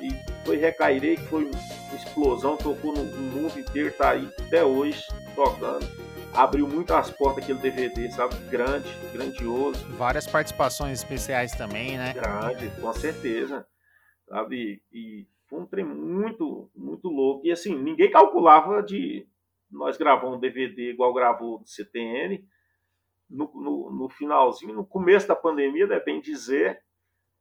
E 0.00 0.10
foi 0.44 0.56
Recairei, 0.56 1.16
que 1.16 1.26
foi 1.26 1.44
uma 1.44 1.96
explosão, 1.96 2.56
tocou 2.56 2.92
no, 2.92 3.04
no 3.04 3.42
mundo 3.42 3.58
inteiro, 3.58 3.92
tá 3.92 4.10
aí 4.10 4.28
até 4.46 4.64
hoje 4.64 5.02
tocando. 5.34 5.86
abriu 6.34 6.66
muito 6.66 6.92
as 6.92 7.10
portas 7.10 7.44
aquele 7.44 7.58
DVD, 7.58 8.10
sabe? 8.10 8.34
Grande, 8.50 8.88
grandioso. 9.12 9.84
Várias 9.96 10.26
participações 10.26 10.98
especiais 10.98 11.52
também, 11.52 11.96
né? 11.96 12.12
Grande, 12.12 12.70
com 12.80 12.92
certeza. 12.92 13.66
Sabe? 14.28 14.82
E 14.92 15.26
foi 15.48 15.60
um 15.60 15.66
trem 15.66 15.84
muito, 15.84 16.70
muito 16.74 17.08
louco. 17.08 17.46
E 17.46 17.52
assim, 17.52 17.76
ninguém 17.76 18.10
calculava 18.10 18.82
de 18.82 19.26
nós 19.70 19.96
gravamos 19.96 20.36
um 20.36 20.40
DVD 20.40 20.90
igual 20.90 21.14
gravou 21.14 21.58
do 21.58 21.68
CTN. 21.68 22.44
No, 23.32 23.50
no, 23.54 23.90
no, 23.90 24.08
finalzinho, 24.08 24.74
no 24.74 24.86
começo 24.86 25.26
da 25.26 25.34
pandemia, 25.34 25.84
é 25.84 26.04
bem 26.04 26.20
dizer, 26.20 26.82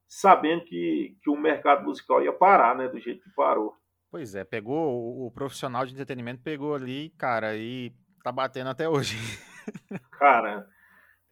sabendo 0.08 0.64
que, 0.64 1.18
que 1.22 1.30
o 1.30 1.36
mercado 1.36 1.84
musical 1.84 2.24
ia 2.24 2.32
parar, 2.32 2.76
né? 2.76 2.88
Do 2.88 3.00
jeito 3.00 3.22
que 3.22 3.30
parou. 3.36 3.76
Pois 4.10 4.36
é, 4.36 4.44
pegou 4.44 4.94
o, 4.94 5.28
o 5.28 5.32
profissional 5.32 5.86
de 5.86 5.94
entretenimento, 5.94 6.42
pegou 6.42 6.76
ali, 6.76 7.10
cara, 7.18 7.56
e 7.56 7.94
tá 8.24 8.32
batendo 8.32 8.70
até 8.70 8.88
hoje. 8.88 9.18
Cara, 10.12 10.68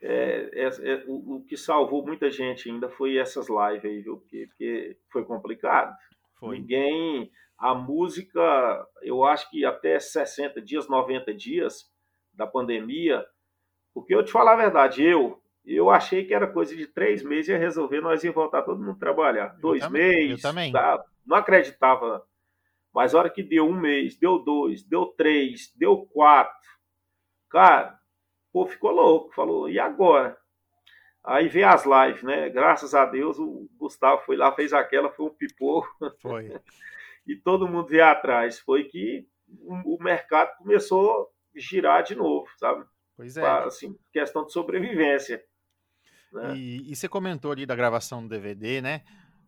é, 0.01 0.49
é, 0.53 0.67
é, 0.67 1.03
o, 1.07 1.35
o, 1.35 1.45
que 1.45 1.57
salvou 1.57 2.05
muita 2.05 2.31
gente 2.31 2.69
ainda 2.69 2.89
foi 2.89 3.17
essas 3.17 3.47
lives 3.49 3.85
aí, 3.85 4.01
viu? 4.01 4.17
Porque, 4.17 4.47
porque 4.47 4.97
foi 5.11 5.25
complicado. 5.25 5.95
Foi. 6.39 6.57
Ninguém. 6.57 7.31
A 7.57 7.75
música, 7.75 8.87
eu 9.01 9.25
acho 9.25 9.49
que 9.49 9.65
até 9.65 9.99
60 9.99 10.61
dias, 10.61 10.87
90 10.87 11.33
dias 11.33 11.91
da 12.33 12.47
pandemia, 12.47 13.25
porque 13.99 14.15
eu 14.15 14.23
te 14.23 14.31
falar 14.31 14.53
a 14.53 14.57
verdade, 14.57 15.03
eu 15.03 15.41
eu 15.65 15.89
achei 15.89 16.25
que 16.25 16.33
era 16.33 16.47
coisa 16.47 16.75
de 16.75 16.87
três 16.87 17.21
meses 17.21 17.49
ia 17.49 17.57
resolver, 17.57 18.01
nós 18.01 18.23
ia 18.23 18.31
voltar 18.31 18.63
todo 18.63 18.81
mundo 18.81 18.97
trabalhar. 18.97 19.53
Eu 19.55 19.61
Dois 19.61 19.81
também, 19.81 20.29
meses. 20.29 20.43
Eu 20.43 20.49
também. 20.49 20.71
Tá? 20.71 21.03
Não 21.25 21.37
acreditava. 21.37 22.25
Mas 22.91 23.13
a 23.13 23.19
hora 23.19 23.29
que 23.29 23.43
deu 23.43 23.67
um 23.67 23.79
mês, 23.79 24.17
deu 24.17 24.39
dois, 24.39 24.81
deu 24.81 25.05
três, 25.05 25.71
deu 25.75 26.07
quatro, 26.11 26.57
Cara, 27.49 27.99
pô, 28.53 28.65
ficou 28.65 28.91
louco. 28.91 29.33
Falou, 29.33 29.69
e 29.69 29.79
agora? 29.79 30.37
Aí 31.23 31.47
veio 31.47 31.67
as 31.67 31.83
lives, 31.85 32.23
né? 32.23 32.49
Graças 32.49 32.93
a 32.93 33.05
Deus 33.05 33.37
o 33.39 33.67
Gustavo 33.77 34.21
foi 34.21 34.37
lá, 34.37 34.53
fez 34.53 34.71
aquela, 34.71 35.11
foi 35.11 35.25
um 35.25 35.35
pipoco. 35.35 35.89
Foi. 36.21 36.59
e 37.27 37.35
todo 37.35 37.67
mundo 37.67 37.87
veio 37.87 38.05
atrás. 38.05 38.59
Foi 38.59 38.85
que 38.85 39.27
o 39.65 39.97
mercado 40.01 40.55
começou 40.57 41.23
a 41.55 41.59
girar 41.59 42.03
de 42.03 42.15
novo, 42.15 42.47
sabe? 42.57 42.85
Pois 43.19 43.35
é. 43.35 43.45
Assim, 43.45 43.99
questão 44.13 44.45
de 44.45 44.53
sobrevivência. 44.53 45.43
Né? 46.31 46.55
E, 46.55 46.89
e, 46.89 46.95
você 46.95 47.09
comentou 47.09 47.51
ali 47.51 47.65
da 47.65 47.75
gravação 47.75 48.23
do 48.23 48.29
DVD, 48.29 48.81
né? 48.81 49.03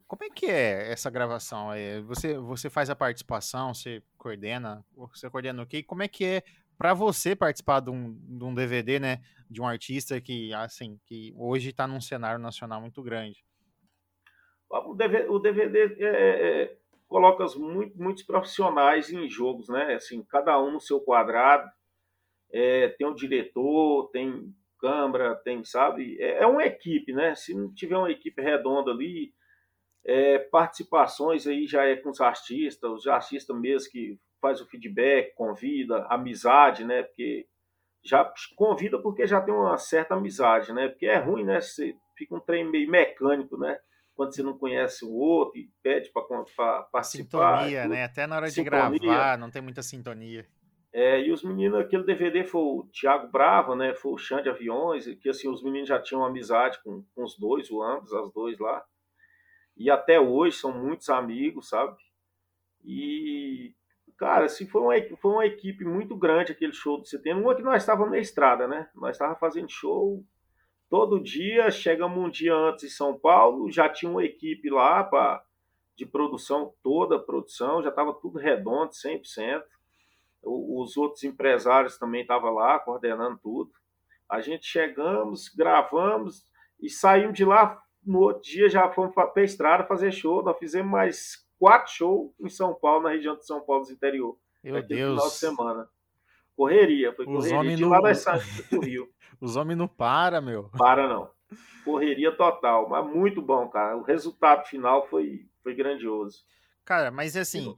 Como 0.06 0.26
é 0.26 0.30
que 0.30 0.46
é 0.48 0.92
essa 0.92 1.10
gravação? 1.10 1.72
É, 1.72 2.02
você, 2.02 2.38
você 2.38 2.70
faz 2.70 2.90
a 2.90 2.98
participação, 2.98 3.74
você 3.74 4.04
coordena, 4.18 4.86
você 4.94 5.30
coordena 5.30 5.64
o 5.64 5.66
quê? 5.66 5.82
Como 5.82 6.04
é 6.04 6.10
que 6.10 6.26
é 6.26 6.44
para 6.78 6.94
você 6.94 7.34
participar 7.34 7.80
de 7.80 7.90
um, 7.90 8.14
de 8.14 8.44
um, 8.44 8.54
DVD, 8.54 9.00
né, 9.00 9.22
de 9.50 9.62
um 9.62 9.66
artista 9.66 10.20
que, 10.20 10.54
assim, 10.54 11.00
que 11.06 11.34
hoje 11.38 11.70
está 11.70 11.88
num 11.88 12.02
cenário 12.02 12.42
nacional 12.42 12.82
muito 12.82 13.02
grande? 13.02 13.42
O 14.70 14.94
DVD, 14.94 15.30
o 15.30 15.40
DVD 15.40 15.96
é, 15.98 16.08
é, 16.64 16.78
coloca 17.08 17.46
muito, 17.58 17.98
muitos 17.98 18.24
profissionais 18.24 19.14
em 19.14 19.30
jogos, 19.30 19.70
né? 19.70 19.94
Assim, 19.94 20.22
cada 20.24 20.62
um 20.62 20.72
no 20.74 20.82
seu 20.82 21.00
quadrado. 21.00 21.72
É, 22.54 22.90
tem 22.90 23.08
um 23.08 23.14
diretor, 23.14 24.10
tem 24.12 24.54
câmera, 24.80 25.36
tem, 25.36 25.64
sabe? 25.64 26.18
É, 26.20 26.44
é, 26.44 26.48
uma 26.48 26.66
equipe, 26.66 27.14
né? 27.14 27.36
Se 27.36 27.54
não 27.54 27.72
tiver 27.74 27.98
uma 27.98 28.12
equipe 28.12 28.42
redonda 28.42 28.92
ali, 28.92 29.32
é, 30.04 30.40
participações 30.40 31.46
aí 31.46 31.68
já 31.68 31.86
é 31.86 31.96
com 31.96 32.10
os 32.10 32.20
artistas, 32.20 32.92
os 32.92 33.08
artistas 33.08 33.56
mesmo 33.60 33.92
que 33.92 34.20
faz 34.42 34.60
o 34.60 34.68
feedback, 34.68 35.34
convida, 35.36 36.06
amizade, 36.10 36.84
né? 36.84 37.04
Porque 37.04 37.48
já 38.04 38.34
convida 38.56 39.00
porque 39.00 39.28
já 39.28 39.40
tem 39.40 39.54
uma 39.54 39.78
certa 39.78 40.16
amizade, 40.16 40.74
né? 40.74 40.90
Porque 40.90 41.06
é 41.06 41.18
ruim, 41.18 41.44
né? 41.44 41.62
Você 41.62 41.96
fica 42.18 42.36
um 42.36 42.40
trem 42.40 42.70
meio 42.70 42.90
mecânico, 42.90 43.58
né? 43.58 43.78
Quando 44.16 44.36
você 44.36 44.42
não 44.42 44.58
conhece 44.58 45.06
o 45.06 45.14
outro 45.14 45.60
e 45.60 45.70
pede 45.82 46.12
para 46.12 46.24
participar. 46.92 47.04
Sintonia, 47.04 47.88
né? 47.88 48.04
Até 48.04 48.26
na 48.26 48.38
hora 48.38 48.50
sintonia. 48.50 48.90
de 48.90 49.00
gravar, 49.00 49.38
não 49.38 49.52
tem 49.52 49.62
muita 49.62 49.84
sintonia. 49.84 50.46
É, 50.94 51.22
e 51.22 51.32
os 51.32 51.44
meninos, 51.44 51.80
aquele 51.80 52.04
DVD 52.04 52.44
foi 52.44 52.62
o 52.62 52.90
Thiago 52.92 53.32
Brava, 53.32 53.76
né? 53.76 53.94
Foi 53.94 54.12
o 54.12 54.18
Xande 54.18 54.50
Aviões, 54.50 55.06
que 55.16 55.30
assim, 55.30 55.48
os 55.48 55.64
meninos 55.64 55.88
já 55.88 56.02
tinham 56.02 56.26
amizade 56.26 56.82
com, 56.84 57.04
com 57.16 57.24
os 57.24 57.38
dois, 57.38 57.72
o 57.72 57.82
ambos, 57.82 58.14
as 58.14 58.32
dois 58.34 58.60
lá. 58.60 58.84
E 59.78 59.90
até 59.90 60.20
hoje 60.20 60.58
são 60.58 60.74
muitos 60.74 61.10
amigos, 61.10 61.70
sabe? 61.70 61.96
E 62.84 63.74
Cara, 64.22 64.46
assim, 64.46 64.68
foi 64.68 64.82
uma, 64.82 65.18
foi 65.18 65.32
uma 65.32 65.46
equipe 65.48 65.84
muito 65.84 66.16
grande 66.16 66.52
aquele 66.52 66.74
show 66.74 67.00
do 67.00 67.08
setembro. 67.08 67.42
Uma 67.42 67.56
que 67.56 67.64
nós 67.64 67.82
estávamos 67.82 68.12
na 68.12 68.20
estrada, 68.20 68.68
né? 68.68 68.88
Nós 68.94 69.16
estávamos 69.16 69.40
fazendo 69.40 69.68
show 69.68 70.24
todo 70.88 71.20
dia. 71.20 71.72
Chegamos 71.72 72.24
um 72.24 72.30
dia 72.30 72.54
antes 72.54 72.84
em 72.84 72.90
São 72.90 73.18
Paulo, 73.18 73.72
já 73.72 73.90
tinha 73.90 74.12
uma 74.12 74.24
equipe 74.24 74.70
lá 74.70 75.04
pra, 75.04 75.44
de 75.96 76.06
produção, 76.06 76.72
toda 76.84 77.16
a 77.16 77.20
produção, 77.20 77.82
já 77.82 77.90
estava 77.90 78.14
tudo 78.14 78.38
redondo, 78.38 78.92
100%. 78.92 79.64
Os 80.44 80.98
outros 80.98 81.24
empresários 81.24 81.98
também 81.98 82.22
estavam 82.22 82.54
lá, 82.54 82.80
coordenando 82.80 83.40
tudo. 83.42 83.72
A 84.30 84.42
gente 84.42 84.66
chegamos, 84.66 85.50
gravamos 85.50 86.46
e 86.80 86.90
saímos 86.90 87.36
de 87.36 87.46
lá. 87.46 87.82
No 88.04 88.20
outro 88.20 88.42
dia 88.44 88.68
já 88.70 88.90
fomos 88.90 89.14
para 89.14 89.32
a 89.36 89.44
estrada 89.44 89.84
fazer 89.86 90.12
show. 90.12 90.42
Nós 90.42 90.58
fizemos 90.58 90.92
mais 90.92 91.46
quatro 91.60 91.92
shows 91.94 92.32
em 92.40 92.50
São 92.50 92.74
Paulo, 92.74 93.04
na 93.04 93.12
região 93.12 93.36
de 93.36 93.46
São 93.46 93.62
Paulo, 93.62 93.86
do 93.86 93.92
interior. 93.92 94.38
Meu 94.64 94.82
Deus. 94.82 95.12
final 95.12 95.28
de 95.28 95.36
semana. 95.36 95.90
Correria, 96.56 97.14
foi 97.14 97.26
Os 97.28 97.48
correria 97.48 97.76
de 97.76 97.86
lá 97.86 98.00
das 98.02 98.26
do 98.70 98.80
Rio. 98.80 99.10
Os 99.40 99.56
homens 99.56 99.78
não 99.78 99.88
param, 99.88 100.42
meu. 100.42 100.70
Para 100.78 101.08
não. 101.08 101.30
Correria 101.84 102.32
total, 102.32 102.88
mas 102.88 103.06
muito 103.06 103.42
bom, 103.42 103.68
cara. 103.68 103.98
O 103.98 104.04
resultado 104.04 104.68
final 104.68 105.08
foi, 105.08 105.48
foi 105.64 105.74
grandioso. 105.74 106.44
Cara, 106.86 107.10
mas 107.10 107.36
assim, 107.36 107.76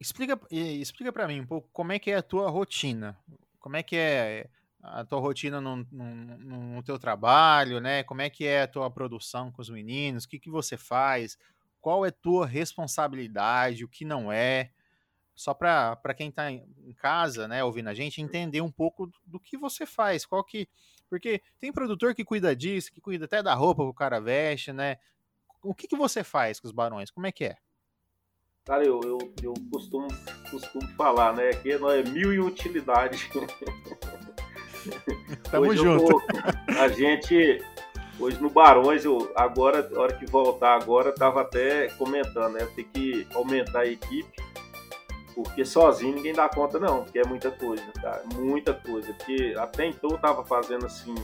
explica, 0.00 0.38
explica 0.50 1.12
para 1.12 1.26
mim 1.26 1.40
um 1.40 1.46
pouco 1.46 1.68
como 1.72 1.92
é 1.92 1.98
que 1.98 2.10
é 2.10 2.16
a 2.16 2.22
tua 2.22 2.48
rotina. 2.50 3.18
Como 3.60 3.76
é 3.76 3.82
que 3.82 3.96
é 3.96 4.48
a 4.82 5.04
tua 5.04 5.18
rotina 5.18 5.60
no, 5.60 5.76
no, 5.90 6.14
no, 6.38 6.82
teu 6.82 6.98
trabalho, 6.98 7.80
né? 7.80 8.04
Como 8.04 8.22
é 8.22 8.30
que 8.30 8.46
é 8.46 8.62
a 8.62 8.68
tua 8.68 8.90
produção 8.90 9.50
com 9.50 9.60
os 9.60 9.68
meninos? 9.68 10.24
O 10.24 10.28
que, 10.28 10.38
que 10.38 10.50
você 10.50 10.76
faz? 10.76 11.36
qual 11.86 12.04
é 12.04 12.10
tua 12.10 12.44
responsabilidade, 12.44 13.84
o 13.84 13.88
que 13.88 14.04
não 14.04 14.32
é, 14.32 14.72
só 15.36 15.54
para 15.54 16.14
quem 16.16 16.30
está 16.30 16.50
em 16.50 16.92
casa, 16.96 17.46
né, 17.46 17.62
ouvindo 17.62 17.88
a 17.88 17.94
gente, 17.94 18.20
entender 18.20 18.60
um 18.60 18.72
pouco 18.72 19.08
do 19.24 19.38
que 19.38 19.56
você 19.56 19.86
faz, 19.86 20.26
qual 20.26 20.42
que, 20.42 20.68
porque 21.08 21.40
tem 21.60 21.72
produtor 21.72 22.12
que 22.12 22.24
cuida 22.24 22.56
disso, 22.56 22.90
que 22.92 23.00
cuida 23.00 23.26
até 23.26 23.40
da 23.40 23.54
roupa 23.54 23.84
que 23.84 23.88
o 23.88 23.94
cara 23.94 24.18
veste, 24.18 24.72
né, 24.72 24.96
o 25.62 25.72
que, 25.72 25.86
que 25.86 25.94
você 25.94 26.24
faz 26.24 26.58
com 26.58 26.66
os 26.66 26.72
barões, 26.72 27.08
como 27.08 27.28
é 27.28 27.30
que 27.30 27.44
é? 27.44 27.56
Cara, 28.66 28.84
eu, 28.84 29.00
eu, 29.04 29.18
eu 29.42 29.54
costumo, 29.70 30.08
costumo 30.50 30.88
falar, 30.96 31.34
né, 31.34 31.50
que 31.50 31.78
não 31.78 31.88
é 31.88 32.02
mil 32.02 32.32
e 32.32 32.40
utilidade. 32.40 33.30
Tamo 35.50 35.68
Hoje 35.68 35.82
junto. 35.82 36.04
Vou, 36.04 36.22
a 36.80 36.88
gente 36.88 37.62
Hoje 38.18 38.40
no 38.40 38.48
Barões, 38.48 39.04
eu 39.04 39.30
agora, 39.36 39.86
a 39.94 40.00
hora 40.00 40.14
que 40.14 40.24
voltar 40.24 40.74
agora, 40.74 41.12
tava 41.12 41.42
até 41.42 41.88
comentando, 41.90 42.54
né? 42.54 42.66
Tem 42.74 42.86
que 42.86 43.26
aumentar 43.34 43.80
a 43.80 43.86
equipe, 43.86 44.42
porque 45.34 45.66
sozinho 45.66 46.14
ninguém 46.14 46.32
dá 46.32 46.48
conta, 46.48 46.80
não, 46.80 47.04
porque 47.04 47.18
é 47.18 47.24
muita 47.24 47.50
coisa, 47.50 47.84
cara, 48.00 48.22
muita 48.34 48.72
coisa. 48.72 49.12
Porque 49.12 49.54
até 49.58 49.86
então 49.86 50.10
eu 50.10 50.18
tava 50.18 50.46
fazendo 50.46 50.86
assim, 50.86 51.14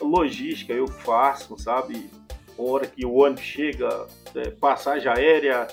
logística, 0.00 0.72
eu 0.72 0.88
faço, 0.88 1.58
sabe? 1.58 2.10
A 2.58 2.62
hora 2.62 2.86
que 2.86 3.04
o 3.04 3.12
ônibus 3.12 3.44
chega, 3.44 4.06
é, 4.34 4.50
passagem 4.50 5.12
aérea, 5.12 5.68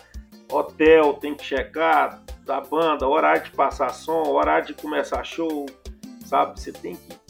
hotel, 0.50 1.14
tem 1.14 1.34
que 1.36 1.44
checar 1.44 2.22
da 2.46 2.62
banda, 2.62 3.08
horário 3.08 3.44
de 3.44 3.52
passar 3.52 3.90
som, 3.90 4.24
horário 4.30 4.68
de 4.68 4.74
começar 4.74 5.24
show, 5.24 5.66
sabe? 6.26 6.60
Você 6.60 6.72
tem 6.72 6.96
que. 6.96 7.26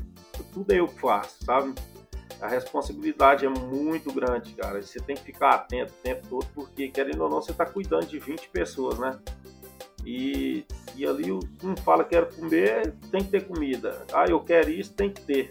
Tudo 0.53 0.71
é 0.71 0.79
eu 0.79 0.87
que 0.87 0.99
faço, 0.99 1.43
sabe? 1.43 1.73
a 2.41 2.47
responsabilidade 2.47 3.45
é 3.45 3.49
muito 3.49 4.11
grande, 4.11 4.53
cara. 4.53 4.81
Você 4.81 4.99
tem 4.99 5.15
que 5.15 5.23
ficar 5.23 5.51
atento 5.51 5.93
o 5.93 6.03
tempo 6.03 6.27
todo, 6.27 6.47
porque, 6.53 6.89
querendo 6.89 7.21
ou 7.21 7.29
não, 7.29 7.41
você 7.41 7.51
está 7.51 7.65
cuidando 7.65 8.05
de 8.05 8.19
20 8.19 8.49
pessoas, 8.49 8.99
né? 8.99 9.17
E, 10.05 10.65
e 10.95 11.05
ali 11.05 11.31
um 11.31 11.41
fala 11.83 12.03
quero 12.03 12.27
comer, 12.35 12.93
tem 13.11 13.23
que 13.23 13.31
ter 13.31 13.47
comida. 13.47 14.05
Ah, 14.13 14.25
eu 14.27 14.39
quero 14.39 14.69
isso, 14.69 14.93
tem 14.93 15.09
que 15.09 15.21
ter. 15.21 15.49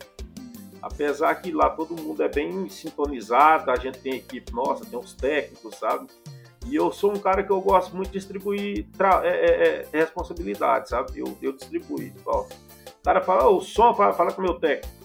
Apesar 0.81 1.35
que 1.37 1.51
lá 1.51 1.71
todo 1.71 2.01
mundo 2.01 2.23
é 2.23 2.29
bem 2.29 2.69
sintonizado, 2.69 3.71
a 3.71 3.77
gente 3.77 3.99
tem 3.99 4.17
equipe 4.17 4.53
nossa, 4.53 4.85
tem 4.85 4.99
os 4.99 5.15
técnicos, 5.15 5.77
sabe? 5.77 6.07
E 6.65 6.75
eu 6.75 6.91
sou 6.91 7.12
um 7.12 7.19
cara 7.19 7.43
que 7.43 7.51
eu 7.51 7.61
gosto 7.61 7.95
muito 7.95 8.09
de 8.09 8.19
distribuir 8.19 8.87
é, 9.23 9.29
é, 9.29 9.87
é, 9.93 9.99
responsabilidade, 9.99 10.89
sabe? 10.89 11.19
Eu, 11.19 11.37
eu 11.43 11.53
distribuo. 11.53 11.99
Ó, 12.27 12.43
o 12.43 13.05
cara 13.05 13.21
fala, 13.21 13.49
o 13.49 13.61
som, 13.61 13.95
fala, 13.95 14.12
fala 14.12 14.33
com 14.33 14.41
o 14.41 14.45
meu 14.45 14.55
técnico 14.55 15.05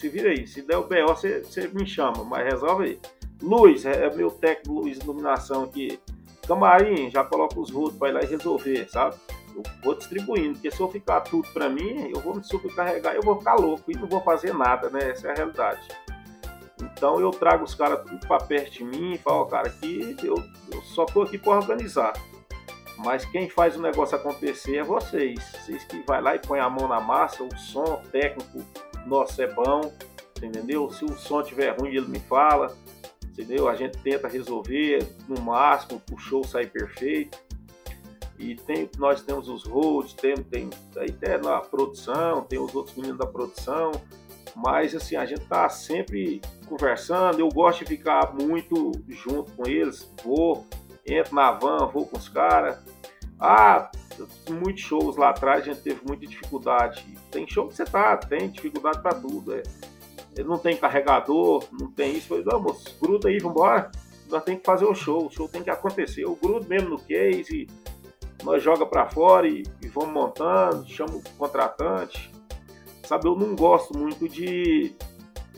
se 0.00 0.08
vira 0.08 0.30
aí. 0.30 0.46
Se 0.46 0.62
der 0.62 0.78
o 0.78 0.84
BO, 0.84 1.06
você, 1.08 1.40
você 1.40 1.68
me 1.68 1.86
chama, 1.86 2.24
mas 2.24 2.44
resolve 2.44 2.84
aí. 2.84 3.00
Luz, 3.42 3.84
é, 3.84 4.06
é 4.06 4.14
meu 4.14 4.30
técnico 4.30 4.80
Luz 4.80 4.98
Iluminação 4.98 5.64
aqui. 5.64 6.00
Camarim, 6.46 7.10
já 7.10 7.22
coloca 7.22 7.60
os 7.60 7.70
rodos 7.70 7.98
para 7.98 8.08
ir 8.08 8.12
lá 8.12 8.22
e 8.22 8.26
resolver, 8.26 8.88
sabe? 8.88 9.14
eu 9.54 9.62
vou 9.82 9.94
distribuindo, 9.94 10.54
porque 10.54 10.70
se 10.70 10.80
eu 10.80 10.88
ficar 10.88 11.20
tudo 11.20 11.46
para 11.52 11.68
mim, 11.68 12.10
eu 12.14 12.20
vou 12.20 12.34
me 12.36 12.44
sobrecarregar 12.44 13.14
eu 13.14 13.22
vou 13.22 13.38
ficar 13.38 13.54
louco 13.54 13.90
e 13.90 13.96
não 13.96 14.06
vou 14.06 14.20
fazer 14.20 14.54
nada, 14.54 14.88
né? 14.90 15.10
Essa 15.10 15.28
é 15.28 15.30
a 15.32 15.34
realidade. 15.34 15.80
Então 17.00 17.18
eu 17.18 17.30
trago 17.30 17.64
os 17.64 17.74
caras 17.74 18.02
tudo 18.02 18.18
para 18.26 18.44
perto 18.44 18.72
de 18.72 18.84
mim 18.84 19.14
e 19.14 19.18
falo, 19.18 19.46
cara, 19.46 19.68
aqui 19.68 20.14
eu, 20.22 20.34
eu 20.70 20.82
só 20.82 21.06
tô 21.06 21.22
aqui 21.22 21.38
para 21.38 21.56
organizar. 21.56 22.12
Mas 22.98 23.24
quem 23.24 23.48
faz 23.48 23.74
o 23.74 23.80
negócio 23.80 24.14
acontecer 24.14 24.76
é 24.76 24.82
vocês. 24.82 25.40
Vocês 25.50 25.82
que 25.84 26.02
vai 26.02 26.20
lá 26.20 26.34
e 26.34 26.38
põe 26.38 26.60
a 26.60 26.68
mão 26.68 26.86
na 26.86 27.00
massa, 27.00 27.42
o 27.42 27.56
som 27.56 28.02
técnico 28.12 28.62
nosso 29.06 29.40
é 29.40 29.46
bom, 29.46 29.90
entendeu? 30.42 30.90
Se 30.90 31.06
o 31.06 31.16
som 31.16 31.42
tiver 31.42 31.70
ruim, 31.70 31.88
ele 31.88 32.06
me 32.06 32.20
fala, 32.20 32.76
entendeu? 33.24 33.66
A 33.66 33.74
gente 33.74 33.96
tenta 34.02 34.28
resolver 34.28 35.02
no 35.26 35.40
máximo, 35.40 36.02
o 36.12 36.18
show 36.18 36.44
sair 36.44 36.66
perfeito. 36.66 37.38
E 38.38 38.56
tem, 38.56 38.90
nós 38.98 39.22
temos 39.22 39.48
os 39.48 39.64
roads, 39.64 40.12
tem, 40.12 40.36
tem, 40.36 40.68
aí 40.98 41.10
tem 41.10 41.38
na 41.38 41.62
produção, 41.62 42.42
tem 42.42 42.58
os 42.58 42.74
outros 42.74 42.94
meninos 42.94 43.16
da 43.16 43.26
produção, 43.26 43.90
mas 44.54 44.94
assim, 44.94 45.16
a 45.16 45.24
gente 45.24 45.42
tá 45.42 45.68
sempre 45.68 46.40
conversando, 46.66 47.40
eu 47.40 47.48
gosto 47.48 47.80
de 47.80 47.86
ficar 47.86 48.34
muito 48.34 48.92
junto 49.08 49.52
com 49.52 49.66
eles, 49.66 50.12
vou, 50.24 50.66
entro 51.06 51.34
na 51.34 51.52
van, 51.52 51.86
vou 51.86 52.06
com 52.06 52.16
os 52.16 52.28
caras. 52.28 52.78
Ah, 53.38 53.90
muitos 54.50 54.82
shows 54.82 55.16
lá 55.16 55.30
atrás 55.30 55.62
a 55.62 55.64
gente 55.64 55.80
teve 55.80 56.00
muita 56.06 56.26
dificuldade. 56.26 57.04
Tem 57.30 57.48
show 57.48 57.68
que 57.68 57.74
você 57.74 57.84
tá, 57.84 58.16
tem 58.16 58.50
dificuldade 58.50 59.00
para 59.00 59.14
tudo. 59.14 59.54
É. 59.54 59.62
Não 60.44 60.58
tem 60.58 60.76
carregador, 60.76 61.64
não 61.72 61.90
tem 61.90 62.16
isso. 62.16 62.28
Falei, 62.28 62.44
não, 62.44 62.60
moço, 62.60 62.96
gruda 63.00 63.28
aí, 63.28 63.38
vambora. 63.38 63.90
Nós 64.28 64.44
tem 64.44 64.56
que 64.56 64.64
fazer 64.64 64.84
o 64.84 64.94
show, 64.94 65.26
o 65.26 65.30
show 65.30 65.48
tem 65.48 65.62
que 65.62 65.70
acontecer. 65.70 66.24
Eu 66.24 66.36
grudo 66.36 66.68
mesmo 66.68 66.90
no 66.90 66.98
case, 66.98 67.66
nós 68.44 68.62
joga 68.62 68.86
para 68.86 69.08
fora 69.08 69.48
e, 69.48 69.64
e, 69.82 69.88
vamos 69.88 70.12
montando, 70.12 70.88
chama 70.88 71.16
o 71.16 71.22
contratante. 71.36 72.30
Sabe, 73.10 73.26
eu 73.26 73.34
não 73.34 73.56
gosto 73.56 73.98
muito 73.98 74.28
de. 74.28 74.94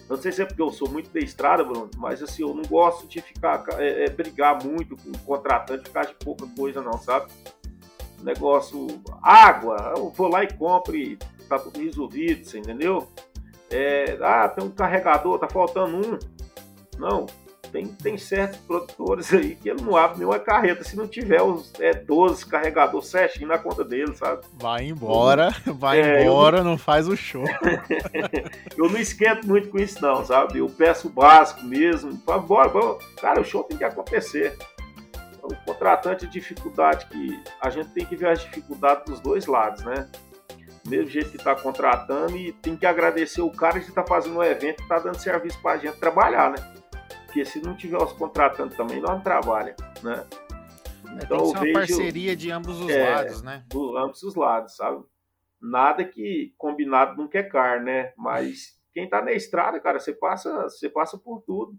Não 0.08 0.16
sei 0.16 0.32
se 0.32 0.40
é 0.40 0.46
porque 0.46 0.62
eu 0.62 0.72
sou 0.72 0.88
muito 0.88 1.10
da 1.10 1.20
estrada, 1.20 1.62
Bruno, 1.62 1.90
mas 1.98 2.22
assim, 2.22 2.40
eu 2.40 2.54
não 2.54 2.62
gosto 2.62 3.06
de 3.06 3.20
ficar, 3.20 3.62
é, 3.78 4.06
é, 4.06 4.08
brigar 4.08 4.64
muito 4.64 4.96
com 4.96 5.10
o 5.10 5.18
contratante 5.18 5.90
causa 5.90 6.08
de 6.08 6.14
pouca 6.14 6.46
coisa, 6.56 6.80
não, 6.80 6.94
sabe? 6.94 7.30
Negócio, 8.22 8.86
água, 9.20 9.92
eu 9.98 10.08
vou 10.08 10.28
lá 10.28 10.42
e 10.42 10.50
compro 10.54 10.96
e 10.96 11.18
tá 11.46 11.58
tudo 11.58 11.78
resolvido, 11.78 12.42
você 12.42 12.58
entendeu? 12.58 13.06
É, 13.70 14.16
ah, 14.22 14.48
tem 14.48 14.64
um 14.64 14.70
carregador, 14.70 15.38
tá 15.38 15.46
faltando 15.46 15.94
um. 15.94 16.18
Não, 16.98 17.26
tem, 17.72 17.86
tem 17.86 18.18
certos 18.18 18.58
produtores 18.60 19.32
aí 19.32 19.56
que 19.56 19.70
ele 19.70 19.82
não 19.82 19.96
abre 19.96 20.18
nenhuma 20.18 20.38
carreta 20.38 20.84
se 20.84 20.94
não 20.94 21.08
tiver 21.08 21.42
os 21.42 21.72
é, 21.80 21.94
12 21.94 22.44
carregadores 22.46 23.08
certinho 23.08 23.48
na 23.48 23.58
conta 23.58 23.82
dele, 23.82 24.14
sabe? 24.14 24.42
Vai 24.52 24.84
embora, 24.84 25.50
vai 25.74 26.00
é, 26.00 26.22
embora, 26.22 26.58
não... 26.58 26.72
não... 26.72 26.78
faz 26.78 27.08
o 27.08 27.16
show. 27.16 27.44
eu 28.76 28.88
não 28.90 29.00
esquento 29.00 29.48
muito 29.48 29.70
com 29.70 29.78
isso, 29.78 30.00
não, 30.02 30.24
sabe? 30.24 30.58
Eu 30.58 30.68
peço 30.68 31.08
o 31.08 31.10
básico 31.10 31.64
mesmo. 31.64 32.12
Bora, 32.12 32.68
bora. 32.68 32.98
Cara, 33.20 33.40
o 33.40 33.44
show 33.44 33.64
tem 33.64 33.78
que 33.78 33.84
acontecer. 33.84 34.56
O 35.42 35.54
contratante, 35.64 36.26
dificuldade 36.26 37.06
que 37.06 37.42
a 37.60 37.70
gente 37.70 37.88
tem 37.90 38.04
que 38.04 38.14
ver 38.14 38.28
as 38.28 38.40
dificuldades 38.40 39.06
dos 39.06 39.20
dois 39.20 39.46
lados, 39.46 39.82
né? 39.82 40.08
mesmo 40.86 41.08
jeito 41.08 41.30
que 41.30 41.36
está 41.36 41.54
contratando 41.54 42.36
e 42.36 42.52
tem 42.52 42.76
que 42.76 42.84
agradecer 42.84 43.40
o 43.40 43.50
cara 43.50 43.78
que 43.78 43.88
está 43.88 44.04
fazendo 44.04 44.38
um 44.38 44.42
evento 44.42 44.82
está 44.82 44.98
dando 44.98 45.16
serviço 45.16 45.60
para 45.62 45.72
a 45.72 45.78
gente 45.78 45.96
trabalhar, 45.96 46.50
né? 46.50 46.81
Porque 47.32 47.46
se 47.46 47.62
não 47.62 47.74
tiver 47.74 47.96
os 47.96 48.12
contratantes 48.12 48.76
também, 48.76 49.00
nós 49.00 49.12
não 49.12 49.22
trabalha, 49.22 49.74
né? 50.02 50.26
É, 51.18 51.24
então, 51.24 51.38
tem 51.38 51.38
que 51.38 51.46
ser 51.46 51.56
uma 51.56 51.60
vejo, 51.60 51.72
parceria 51.72 52.36
de 52.36 52.50
ambos 52.50 52.78
os 52.78 52.90
é, 52.90 53.10
lados, 53.10 53.42
né? 53.42 53.64
Do 53.70 53.96
ambos 53.96 54.22
os 54.22 54.34
lados, 54.34 54.76
sabe? 54.76 55.02
Nada 55.58 56.04
que 56.04 56.52
combinado 56.58 57.16
não 57.16 57.26
quer 57.26 57.44
carne, 57.44 57.86
né? 57.86 58.12
Mas 58.18 58.78
quem 58.92 59.08
tá 59.08 59.22
na 59.22 59.32
estrada, 59.32 59.80
cara, 59.80 59.98
você 59.98 60.12
passa, 60.12 60.64
você 60.64 60.90
passa 60.90 61.16
por 61.16 61.40
tudo. 61.40 61.74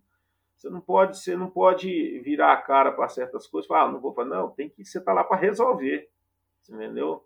Você 0.58 0.72
não 0.72 0.82
pode, 0.82 1.20
você 1.20 1.36
não 1.36 1.52
pode 1.52 2.20
virar 2.22 2.54
a 2.54 2.58
cara 2.58 2.92
para 2.92 3.08
certas 3.08 3.46
coisas, 3.46 3.68
falar, 3.68 3.84
ah, 3.84 3.92
não 3.92 4.02
vou 4.02 4.12
fazer, 4.12 4.32
não, 4.32 4.50
tem 4.50 4.68
que 4.68 4.84
você 4.84 5.00
tá 5.00 5.14
lá 5.14 5.24
para 5.24 5.38
resolver. 5.38 6.10
Entendeu? 6.68 7.24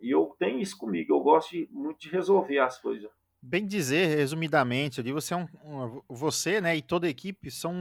E 0.00 0.10
eu 0.10 0.34
tenho 0.36 0.58
isso 0.58 0.76
comigo, 0.76 1.14
eu 1.14 1.20
gosto 1.20 1.50
de, 1.50 1.68
muito 1.70 2.00
de 2.00 2.08
resolver 2.08 2.58
as 2.58 2.80
coisas. 2.80 3.08
Bem 3.44 3.66
dizer, 3.66 4.06
resumidamente, 4.06 5.00
ali 5.00 5.10
você 5.10 5.34
é 5.34 5.36
um, 5.36 5.48
um, 5.64 6.00
você, 6.08 6.60
né, 6.60 6.76
e 6.76 6.80
toda 6.80 7.08
a 7.08 7.10
equipe 7.10 7.50
são 7.50 7.72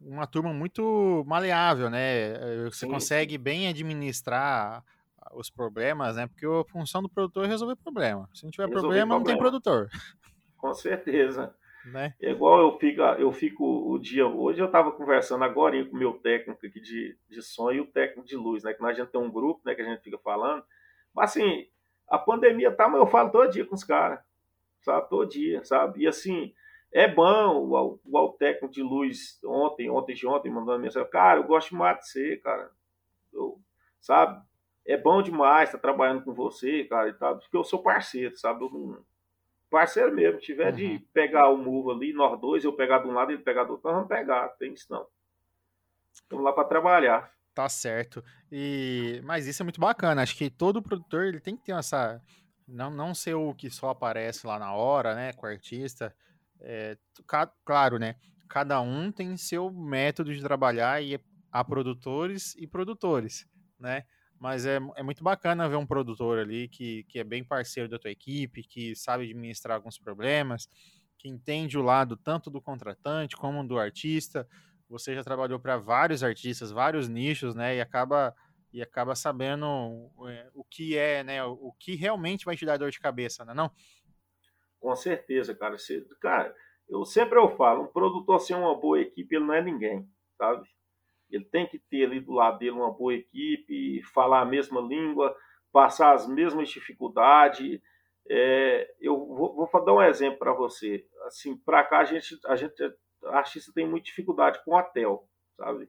uma 0.00 0.24
turma 0.24 0.52
muito 0.52 1.24
maleável, 1.26 1.90
né? 1.90 2.28
Eh, 2.34 2.64
você 2.70 2.86
Sim. 2.86 2.92
consegue 2.92 3.36
bem 3.36 3.66
administrar 3.66 4.84
os 5.32 5.50
problemas, 5.50 6.14
né? 6.14 6.28
Porque 6.28 6.46
a 6.46 6.64
função 6.70 7.02
do 7.02 7.08
produtor 7.08 7.44
é 7.44 7.48
resolver 7.48 7.74
problema. 7.74 8.30
Se 8.32 8.44
não 8.44 8.52
tiver 8.52 8.68
resolver 8.68 8.86
problema, 8.86 9.16
problema, 9.16 9.18
não 9.18 9.24
tem 9.24 9.36
produtor. 9.36 9.88
Com 10.56 10.72
certeza. 10.72 11.52
Né? 11.86 12.14
É 12.22 12.30
igual 12.30 12.60
eu 12.60 12.78
fico, 12.78 13.00
eu 13.02 13.32
fico 13.32 13.64
o 13.64 13.98
dia. 13.98 14.26
Hoje 14.26 14.60
eu 14.60 14.66
estava 14.66 14.92
conversando 14.92 15.42
agora 15.42 15.84
com 15.84 15.96
o 15.96 15.98
meu 15.98 16.12
técnico 16.12 16.64
aqui 16.64 16.80
de, 16.80 17.18
de 17.28 17.42
som 17.42 17.72
e 17.72 17.80
o 17.80 17.86
técnico 17.86 18.26
de 18.26 18.36
luz, 18.36 18.62
né? 18.62 18.72
Que 18.72 18.80
nós 18.80 18.96
a 18.96 19.02
gente 19.02 19.10
tem 19.10 19.20
um 19.20 19.30
grupo, 19.30 19.60
né? 19.64 19.74
Que 19.74 19.82
a 19.82 19.84
gente 19.84 20.02
fica 20.02 20.18
falando. 20.18 20.62
Mas 21.12 21.30
assim, 21.30 21.66
a 22.08 22.16
pandemia 22.16 22.70
tá, 22.70 22.88
mas 22.88 23.00
eu 23.00 23.08
falo 23.08 23.30
todo 23.30 23.50
dia 23.50 23.66
com 23.66 23.74
os 23.74 23.82
caras 23.82 24.20
sabe? 24.84 25.08
Todo 25.08 25.28
dia, 25.28 25.64
sabe? 25.64 26.02
E 26.02 26.06
assim, 26.06 26.52
é 26.92 27.08
bom 27.08 27.56
o, 27.56 28.00
o, 28.04 28.18
o 28.18 28.32
técnico 28.34 28.72
de 28.72 28.82
luz 28.82 29.40
ontem, 29.44 29.90
ontem 29.90 30.14
de 30.14 30.26
ontem, 30.26 30.50
mandando 30.50 30.80
mensagem, 30.80 31.10
cara, 31.10 31.40
eu 31.40 31.44
gosto 31.44 31.70
demais 31.70 31.98
de 31.98 32.06
você, 32.08 32.36
cara. 32.36 32.70
Eu, 33.32 33.58
sabe? 34.00 34.40
É 34.86 34.96
bom 34.96 35.22
demais 35.22 35.70
estar 35.70 35.78
trabalhando 35.78 36.22
com 36.22 36.32
você, 36.32 36.84
cara, 36.84 37.08
e 37.08 37.14
tal, 37.14 37.38
porque 37.38 37.56
eu 37.56 37.64
sou 37.64 37.82
parceiro, 37.82 38.36
sabe? 38.36 38.62
Eu 38.64 38.70
não, 38.70 39.04
parceiro 39.70 40.14
mesmo, 40.14 40.38
se 40.38 40.46
tiver 40.46 40.70
uhum. 40.70 40.76
de 40.76 40.98
pegar 41.12 41.48
o 41.48 41.56
move 41.56 41.90
ali, 41.90 42.12
nós 42.12 42.40
dois, 42.40 42.62
eu 42.62 42.72
pegar 42.72 42.98
de 42.98 43.08
um 43.08 43.12
lado 43.12 43.32
e 43.32 43.34
ele 43.34 43.42
pegar 43.42 43.64
do 43.64 43.72
outro, 43.72 43.88
nós 43.88 43.94
vamos 43.94 44.08
pegar, 44.08 44.48
tem 44.50 44.72
isso 44.72 44.86
não. 44.88 45.06
Estamos 46.12 46.44
lá 46.44 46.52
para 46.52 46.68
trabalhar. 46.68 47.34
Tá 47.52 47.68
certo. 47.68 48.22
E 48.50 49.20
mas 49.24 49.46
isso 49.46 49.62
é 49.62 49.64
muito 49.64 49.80
bacana. 49.80 50.22
Acho 50.22 50.36
que 50.36 50.50
todo 50.50 50.82
produtor 50.82 51.24
ele 51.24 51.40
tem 51.40 51.56
que 51.56 51.64
ter 51.64 51.72
essa 51.72 52.20
não, 52.66 52.90
não 52.90 53.14
ser 53.14 53.34
o 53.34 53.54
que 53.54 53.70
só 53.70 53.90
aparece 53.90 54.46
lá 54.46 54.58
na 54.58 54.72
hora, 54.72 55.14
né, 55.14 55.32
com 55.32 55.46
o 55.46 55.48
artista. 55.48 56.14
É, 56.60 56.96
claro, 57.64 57.98
né, 57.98 58.16
cada 58.48 58.80
um 58.80 59.10
tem 59.10 59.36
seu 59.36 59.70
método 59.70 60.34
de 60.34 60.40
trabalhar 60.40 61.02
e 61.02 61.20
há 61.50 61.64
produtores 61.64 62.54
e 62.56 62.66
produtores, 62.66 63.46
né? 63.78 64.04
Mas 64.38 64.66
é, 64.66 64.78
é 64.96 65.02
muito 65.02 65.22
bacana 65.22 65.68
ver 65.68 65.76
um 65.76 65.86
produtor 65.86 66.38
ali 66.38 66.68
que, 66.68 67.04
que 67.04 67.18
é 67.18 67.24
bem 67.24 67.44
parceiro 67.44 67.88
da 67.88 67.98
tua 67.98 68.10
equipe, 68.10 68.62
que 68.62 68.94
sabe 68.94 69.24
administrar 69.24 69.76
alguns 69.76 69.98
problemas, 69.98 70.68
que 71.18 71.28
entende 71.28 71.78
o 71.78 71.82
lado 71.82 72.16
tanto 72.16 72.50
do 72.50 72.60
contratante 72.60 73.36
como 73.36 73.66
do 73.66 73.78
artista. 73.78 74.46
Você 74.88 75.14
já 75.14 75.22
trabalhou 75.24 75.58
para 75.58 75.78
vários 75.78 76.22
artistas, 76.22 76.70
vários 76.70 77.08
nichos, 77.08 77.54
né? 77.54 77.76
E 77.76 77.80
acaba 77.80 78.34
e 78.74 78.82
acaba 78.82 79.14
sabendo 79.14 80.10
é, 80.28 80.50
o 80.52 80.64
que 80.64 80.98
é, 80.98 81.22
né? 81.22 81.44
O 81.44 81.72
que 81.78 81.94
realmente 81.94 82.44
vai 82.44 82.56
te 82.56 82.66
dar 82.66 82.76
dor 82.76 82.90
de 82.90 82.98
cabeça, 82.98 83.44
né? 83.44 83.54
Não? 83.54 83.70
Com 84.80 84.96
certeza, 84.96 85.54
cara. 85.54 85.78
Você, 85.78 86.04
cara, 86.20 86.52
eu 86.88 87.04
sempre 87.04 87.38
eu 87.38 87.56
falo, 87.56 87.84
um 87.84 87.86
produtor 87.86 88.40
sem 88.40 88.56
uma 88.56 88.74
boa 88.74 89.00
equipe, 89.00 89.36
ele 89.36 89.44
não 89.44 89.54
é 89.54 89.62
ninguém, 89.62 90.04
sabe? 90.36 90.68
Ele 91.30 91.44
tem 91.44 91.68
que 91.68 91.78
ter 91.78 92.04
ali 92.04 92.18
do 92.18 92.32
lado 92.32 92.58
dele 92.58 92.72
uma 92.72 92.90
boa 92.90 93.14
equipe, 93.14 94.02
falar 94.12 94.40
a 94.40 94.44
mesma 94.44 94.80
língua, 94.80 95.36
passar 95.70 96.12
as 96.12 96.26
mesmas 96.26 96.68
dificuldades. 96.68 97.80
É, 98.28 98.92
eu 99.00 99.16
vou, 99.16 99.54
vou, 99.54 99.84
dar 99.84 99.94
um 99.94 100.02
exemplo 100.02 100.40
para 100.40 100.52
você. 100.52 101.06
Assim, 101.26 101.56
para 101.56 101.84
cá 101.84 102.00
a 102.00 102.04
gente, 102.04 102.36
a 102.46 102.56
gente, 102.56 102.82
a 103.26 103.38
artista 103.38 103.70
tem 103.72 103.88
muita 103.88 104.06
dificuldade 104.06 104.60
com 104.64 104.74
hotel, 104.74 105.28
sabe? 105.56 105.88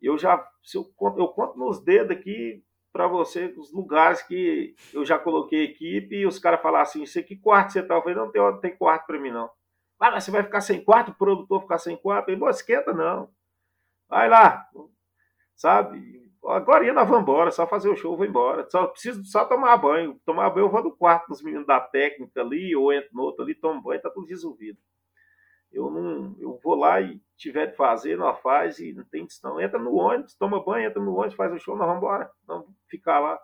Eu 0.00 0.18
já 0.18 0.46
se 0.62 0.76
eu, 0.76 0.84
conto, 0.96 1.18
eu 1.18 1.28
conto 1.28 1.58
nos 1.58 1.82
dedos 1.82 2.16
aqui 2.16 2.62
para 2.92 3.06
você 3.06 3.54
os 3.56 3.72
lugares 3.72 4.22
que 4.22 4.74
eu 4.92 5.04
já 5.04 5.18
coloquei 5.18 5.64
equipe 5.64 6.16
e 6.16 6.26
os 6.26 6.38
caras 6.38 6.60
falam 6.60 6.80
assim, 6.80 7.02
isso 7.02 7.18
aqui 7.18 7.36
quarto 7.36 7.72
você 7.72 7.82
tá? 7.82 7.94
Eu 7.94 8.02
falei, 8.02 8.16
não 8.16 8.30
tem, 8.30 8.40
não 8.40 8.60
tem 8.60 8.76
quarto 8.76 9.06
para 9.06 9.20
mim 9.20 9.30
não. 9.30 9.50
Ah, 10.00 10.10
mas 10.12 10.24
você 10.24 10.30
vai 10.30 10.42
ficar 10.42 10.60
sem 10.60 10.82
quarto, 10.82 11.10
o 11.10 11.14
produtor 11.14 11.62
ficar 11.62 11.78
sem 11.78 11.96
quarto? 11.96 12.34
Não 12.36 12.48
esquenta 12.48 12.92
não. 12.92 13.30
Vai 14.08 14.28
lá, 14.28 14.66
sabe? 15.56 16.28
Agora 16.44 16.90
nós 16.92 17.06
vamos 17.08 17.22
embora, 17.22 17.50
só 17.50 17.66
fazer 17.66 17.88
o 17.88 17.96
show, 17.96 18.16
vou 18.16 18.24
embora. 18.24 18.68
Só 18.70 18.86
preciso 18.86 19.24
só 19.24 19.44
tomar 19.44 19.76
banho. 19.76 20.18
Tomar 20.24 20.50
banho, 20.50 20.66
eu 20.66 20.70
vou 20.70 20.82
no 20.82 20.96
quarto 20.96 21.28
dos 21.28 21.42
meninos 21.42 21.66
da 21.66 21.80
técnica 21.80 22.40
ali, 22.40 22.74
ou 22.74 22.92
entro 22.92 23.10
no 23.12 23.22
outro 23.22 23.42
ali, 23.42 23.54
tomo 23.54 23.82
banho, 23.82 24.00
tá 24.00 24.08
tudo 24.08 24.26
resolvido. 24.26 24.78
Eu 25.70 25.90
não, 25.90 26.36
eu 26.40 26.58
vou 26.62 26.74
lá 26.74 27.00
e 27.00 27.20
tiver 27.36 27.66
de 27.66 27.76
fazer, 27.76 28.16
nós 28.16 28.40
faz 28.40 28.78
e 28.78 28.92
não 28.92 29.04
tem 29.04 29.26
não. 29.42 29.60
Entra 29.60 29.78
no 29.78 29.94
ônibus, 29.94 30.34
toma 30.34 30.64
banho, 30.64 30.88
entra 30.88 31.02
no 31.02 31.14
ônibus, 31.14 31.34
faz 31.34 31.52
o 31.52 31.58
show, 31.58 31.76
nós 31.76 31.86
vamos 31.86 32.02
embora. 32.02 32.30
Vamos 32.46 32.68
ficar 32.88 33.20
lá. 33.20 33.38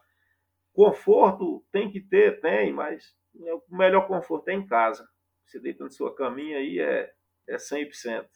Conforto 0.73 1.65
tem 1.71 1.91
que 1.91 2.01
ter, 2.01 2.41
tem, 2.41 2.73
mas 2.73 3.15
o 3.35 3.77
melhor 3.77 4.07
conforto 4.07 4.49
é 4.49 4.55
em 4.55 4.67
casa. 4.67 5.07
Você 5.47 5.61
deita 5.61 5.85
na 5.85 5.91
sua 5.91 6.15
caminha 6.15 6.59
aí 6.59 6.81
é, 6.81 7.13
é 7.49 7.57
100%. 7.57 8.27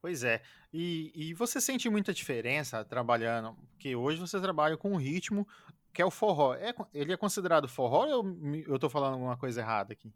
Pois 0.00 0.24
é. 0.24 0.40
E, 0.72 1.12
e 1.14 1.34
você 1.34 1.60
sente 1.60 1.88
muita 1.88 2.12
diferença 2.12 2.84
trabalhando? 2.84 3.54
Porque 3.70 3.94
hoje 3.94 4.20
você 4.20 4.40
trabalha 4.40 4.76
com 4.76 4.92
um 4.92 4.96
ritmo 4.96 5.46
que 5.92 6.02
é 6.02 6.04
o 6.04 6.10
forró. 6.10 6.54
É, 6.54 6.74
ele 6.94 7.12
é 7.12 7.16
considerado 7.16 7.68
forró 7.68 8.06
ou 8.06 8.26
eu, 8.66 8.78
eu 8.80 8.90
falando 8.90 9.14
alguma 9.14 9.36
coisa 9.36 9.60
errada 9.60 9.92
aqui? 9.92 10.12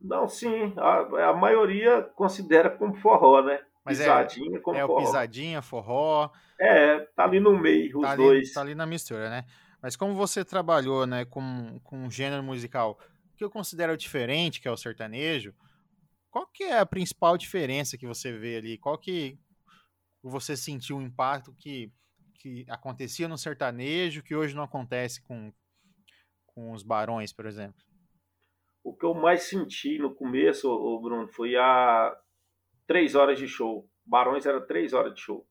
Não, 0.00 0.26
sim. 0.28 0.72
A, 0.76 1.30
a 1.30 1.32
maioria 1.34 2.02
considera 2.14 2.70
como 2.70 2.94
forró, 2.94 3.42
né? 3.42 3.60
Mas 3.84 3.98
pisadinha 3.98 4.58
é, 4.58 4.60
como 4.60 4.76
é 4.78 4.86
forró. 4.86 4.98
o 4.98 5.04
pisadinha, 5.04 5.62
forró. 5.62 6.30
É, 6.58 7.00
tá 7.16 7.24
ali 7.24 7.40
no 7.40 7.58
meio, 7.58 7.98
os 7.98 8.02
tá 8.02 8.10
ali, 8.12 8.22
dois. 8.22 8.52
Tá 8.52 8.60
ali 8.60 8.74
na 8.74 8.86
mistura, 8.86 9.28
né? 9.28 9.44
Mas 9.82 9.96
como 9.96 10.14
você 10.14 10.44
trabalhou, 10.44 11.06
né, 11.06 11.24
com, 11.24 11.80
com 11.82 12.04
um 12.04 12.10
gênero 12.10 12.42
musical 12.42 12.98
que 13.34 13.42
eu 13.42 13.50
considero 13.50 13.96
diferente, 13.96 14.60
que 14.60 14.68
é 14.68 14.70
o 14.70 14.76
sertanejo, 14.76 15.54
qual 16.30 16.46
que 16.46 16.64
é 16.64 16.78
a 16.78 16.86
principal 16.86 17.36
diferença 17.38 17.96
que 17.96 18.06
você 18.06 18.30
vê 18.32 18.56
ali? 18.56 18.78
Qual 18.78 18.98
que 18.98 19.38
você 20.22 20.56
sentiu 20.56 20.98
o 20.98 21.02
impacto 21.02 21.54
que, 21.58 21.90
que 22.34 22.66
acontecia 22.68 23.26
no 23.26 23.38
sertanejo 23.38 24.22
que 24.22 24.34
hoje 24.34 24.54
não 24.54 24.62
acontece 24.62 25.22
com, 25.22 25.50
com 26.46 26.72
os 26.72 26.82
barões, 26.82 27.32
por 27.32 27.46
exemplo? 27.46 27.89
O 28.82 28.94
que 28.94 29.04
eu 29.04 29.14
mais 29.14 29.42
senti 29.42 29.98
no 29.98 30.14
começo, 30.14 30.70
o 30.70 31.00
Bruno, 31.00 31.28
foi 31.28 31.56
a 31.56 32.16
três 32.86 33.14
horas 33.14 33.38
de 33.38 33.46
show. 33.46 33.86
Barões 34.04 34.46
era 34.46 34.60
três 34.60 34.92
horas 34.92 35.14
de 35.14 35.20
show. 35.20 35.46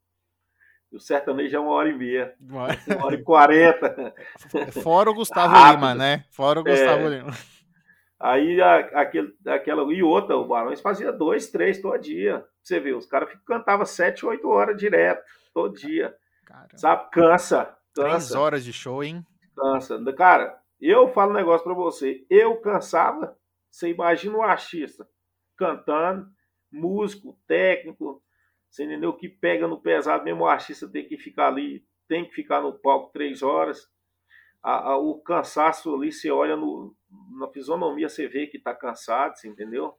E 0.91 0.95
o 0.95 0.99
sertanejo 0.99 1.55
é 1.55 1.59
uma 1.59 1.71
hora 1.71 1.89
e 1.89 1.97
meia. 1.97 2.34
Uma 2.41 2.63
hora 3.05 3.15
e 3.15 3.23
quarenta. 3.23 4.13
Fora 4.84 5.11
o 5.11 5.13
Gustavo 5.13 5.53
Rápido. 5.53 5.75
Lima, 5.75 5.95
né? 5.95 6.25
Fora 6.32 6.59
o 6.59 6.63
Gustavo 6.63 7.03
é... 7.03 7.09
Lima. 7.09 7.32
Aí 8.19 8.59
a, 8.59 8.77
aquele, 8.99 9.34
aquela. 9.47 9.93
E 9.93 10.03
outra, 10.03 10.36
o 10.36 10.47
Barões 10.47 10.82
fazia 10.82 11.11
dois, 11.11 11.49
três 11.49 11.80
todo 11.80 11.97
dia. 12.01 12.43
Você 12.61 12.80
vê, 12.80 12.91
os 12.91 13.05
caras 13.05 13.30
cantavam 13.45 13.86
sete, 13.86 14.25
oito 14.25 14.49
horas 14.49 14.75
direto, 14.75 15.23
todo 15.53 15.73
dia. 15.73 16.13
Caramba. 16.45 16.77
Sabe? 16.77 17.09
Cansa, 17.11 17.77
cansa. 17.95 18.09
Três 18.09 18.36
horas 18.36 18.63
de 18.65 18.73
show, 18.73 19.01
hein? 19.03 19.25
Cansa. 19.55 19.97
Cara, 20.13 20.59
eu 20.80 21.11
falo 21.13 21.32
um 21.32 21.36
negócio 21.36 21.63
pra 21.63 21.73
você. 21.73 22.25
Eu 22.30 22.59
cansava, 22.61 23.38
você 23.69 23.89
imagina 23.89 24.38
o 24.38 24.41
artista 24.41 25.07
cantando, 25.57 26.27
músico, 26.71 27.38
técnico, 27.45 28.23
você 28.69 28.86
entendeu? 28.86 29.13
Que 29.13 29.27
pega 29.27 29.67
no 29.67 29.82
pesado, 29.82 30.23
mesmo 30.23 30.43
o 30.43 30.47
artista 30.47 30.88
tem 30.88 31.07
que 31.07 31.17
ficar 31.17 31.47
ali, 31.47 31.86
tem 32.07 32.25
que 32.25 32.34
ficar 32.34 32.61
no 32.61 32.73
palco 32.73 33.11
três 33.11 33.41
horas. 33.41 33.88
A, 34.61 34.91
a, 34.91 34.97
o 34.97 35.19
cansaço 35.21 35.93
ali, 35.95 36.11
você 36.11 36.30
olha 36.30 36.55
no, 36.55 36.95
na 37.38 37.47
fisionomia, 37.49 38.09
você 38.09 38.27
vê 38.27 38.47
que 38.47 38.59
tá 38.59 38.73
cansado, 38.75 39.38
você 39.38 39.47
entendeu? 39.47 39.97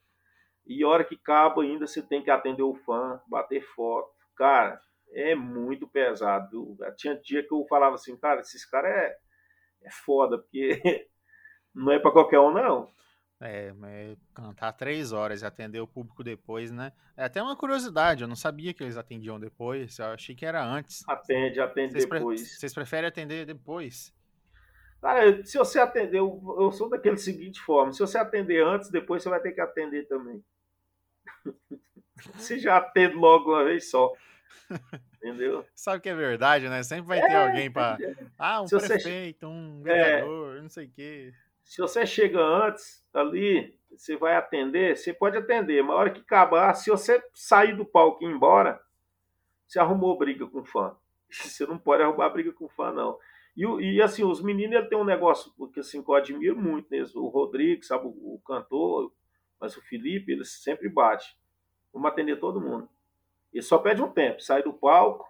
E 0.67 0.85
hora 0.85 1.05
que 1.05 1.15
acaba 1.15 1.63
ainda, 1.63 1.87
você 1.87 2.03
tem 2.03 2.23
que 2.23 2.31
atender 2.31 2.63
o 2.63 2.75
fã, 2.75 3.21
bater 3.27 3.63
foto. 3.75 4.11
Cara, 4.37 4.81
é 5.13 5.35
muito 5.35 5.89
pesado. 5.89 6.51
Viu? 6.51 6.77
Tinha 6.97 7.17
dia 7.17 7.43
que 7.43 7.53
eu 7.53 7.67
falava 7.69 7.95
assim, 7.95 8.17
cara, 8.17 8.41
esses 8.41 8.65
caras 8.65 8.91
é, 8.93 9.17
é 9.83 9.91
foda, 9.91 10.39
porque 10.39 11.09
não 11.75 11.93
é 11.93 11.99
para 11.99 12.13
qualquer 12.13 12.41
um, 12.41 12.53
não. 12.53 12.91
É, 13.43 13.73
cantar 14.35 14.75
três 14.75 15.13
horas 15.13 15.41
e 15.41 15.47
atender 15.47 15.81
o 15.81 15.87
público 15.87 16.23
depois, 16.23 16.71
né? 16.71 16.93
É 17.17 17.25
até 17.25 17.43
uma 17.43 17.57
curiosidade, 17.57 18.23
eu 18.23 18.29
não 18.29 18.37
sabia 18.37 18.75
que 18.75 18.83
eles 18.83 18.99
atendiam 18.99 19.41
depois, 19.41 19.99
eu 19.99 20.07
achei 20.07 20.35
que 20.35 20.45
era 20.45 20.63
antes. 20.63 21.03
Atende, 21.09 21.59
atende 21.59 21.93
vocês 21.93 22.05
depois. 22.05 22.43
Pre 22.43 22.51
vocês 22.51 22.75
preferem 22.75 23.09
atender 23.09 23.47
depois? 23.47 24.13
Cara, 25.01 25.43
se 25.43 25.57
você 25.57 25.79
atender, 25.79 26.19
eu, 26.19 26.57
eu 26.59 26.71
sou 26.71 26.91
daquele 26.91 27.17
seguinte 27.17 27.59
forma, 27.61 27.95
se 27.95 28.01
você 28.01 28.19
atender 28.19 28.63
antes, 28.63 28.91
depois 28.91 29.23
você 29.23 29.31
vai 29.31 29.41
ter 29.41 29.53
que 29.53 29.61
atender 29.63 30.07
também. 30.07 30.45
você 32.37 32.59
já 32.59 32.77
atende 32.77 33.15
logo 33.15 33.53
uma 33.53 33.65
vez 33.65 33.89
só. 33.91 34.13
Entendeu? 35.23 35.67
Sabe 35.75 36.01
que 36.01 36.09
é 36.09 36.15
verdade, 36.15 36.69
né? 36.69 36.83
Sempre 36.83 37.09
vai 37.09 37.19
é, 37.19 37.29
ter 37.29 37.37
alguém 37.37 37.71
para. 37.71 37.99
Ah, 38.39 38.63
um 38.63 38.67
se 38.67 38.79
prefeito, 38.79 39.41
você... 39.41 39.47
um 39.47 39.83
vereador, 39.83 40.57
é, 40.57 40.63
não 40.63 40.69
sei 40.71 40.87
o 40.87 40.91
quê. 40.91 41.35
Se 41.63 41.81
você 41.81 42.07
chega 42.07 42.41
antes 42.41 43.05
ali, 43.13 43.79
você 43.91 44.17
vai 44.17 44.35
atender, 44.35 44.97
você 44.97 45.13
pode 45.13 45.37
atender, 45.37 45.83
mas 45.83 45.95
a 45.95 45.99
hora 45.99 46.11
que 46.11 46.21
acabar, 46.21 46.73
se 46.75 46.91
você 46.91 47.23
sair 47.35 47.77
do 47.77 47.85
palco 47.85 48.25
e 48.25 48.27
ir 48.27 48.31
embora, 48.31 48.81
você 49.69 49.79
arrumou 49.79 50.17
briga 50.17 50.47
com 50.47 50.65
fã. 50.65 50.97
Você 51.31 51.65
não 51.65 51.79
pode 51.79 52.03
arrumar 52.03 52.29
briga 52.31 52.53
com 52.53 52.69
fã, 52.69 52.91
não. 52.91 53.17
E, 53.57 53.65
e 53.65 54.03
assim, 54.03 54.25
os 54.25 54.43
meninos 54.43 54.75
ele 54.75 54.89
tem 54.89 54.99
um 54.99 55.05
negócio 55.05 55.53
que, 55.73 55.79
assim, 55.79 56.03
que 56.03 56.11
eu 56.11 56.15
admiro 56.17 56.57
muito 56.57 56.91
neles. 56.91 57.15
O 57.15 57.29
Rodrigo, 57.29 57.85
sabe, 57.85 58.07
o, 58.07 58.35
o 58.35 58.41
cantor, 58.45 59.13
mas 59.61 59.77
o 59.77 59.83
Felipe, 59.83 60.33
eles 60.33 60.51
sempre 60.61 60.89
bate. 60.89 61.39
Vamos 61.93 62.11
atender 62.11 62.41
todo 62.41 62.61
mundo. 62.61 62.89
E 63.53 63.63
só 63.63 63.79
pede 63.79 64.03
um 64.03 64.11
tempo, 64.11 64.41
sai 64.41 64.63
do 64.63 64.73
palco, 64.73 65.29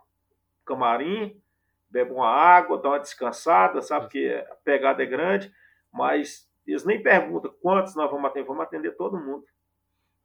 camarim, 0.65 1.41
bebe 1.89 2.13
uma 2.13 2.29
água, 2.29 2.79
dá 2.79 2.91
uma 2.91 3.01
descansada, 3.01 3.81
sabe 3.83 4.09
que 4.09 4.33
a 4.33 4.57
pegada 4.65 5.03
é 5.03 5.07
grande 5.07 5.53
mas 5.93 6.49
eles 6.67 6.85
nem 6.85 7.03
perguntam 7.03 7.53
quantos 7.61 7.97
nós 7.97 8.11
vamos 8.11 8.31
atender, 8.31 8.47
vamos 8.47 8.63
atender 8.63 8.97
todo 8.97 9.19
mundo. 9.19 9.45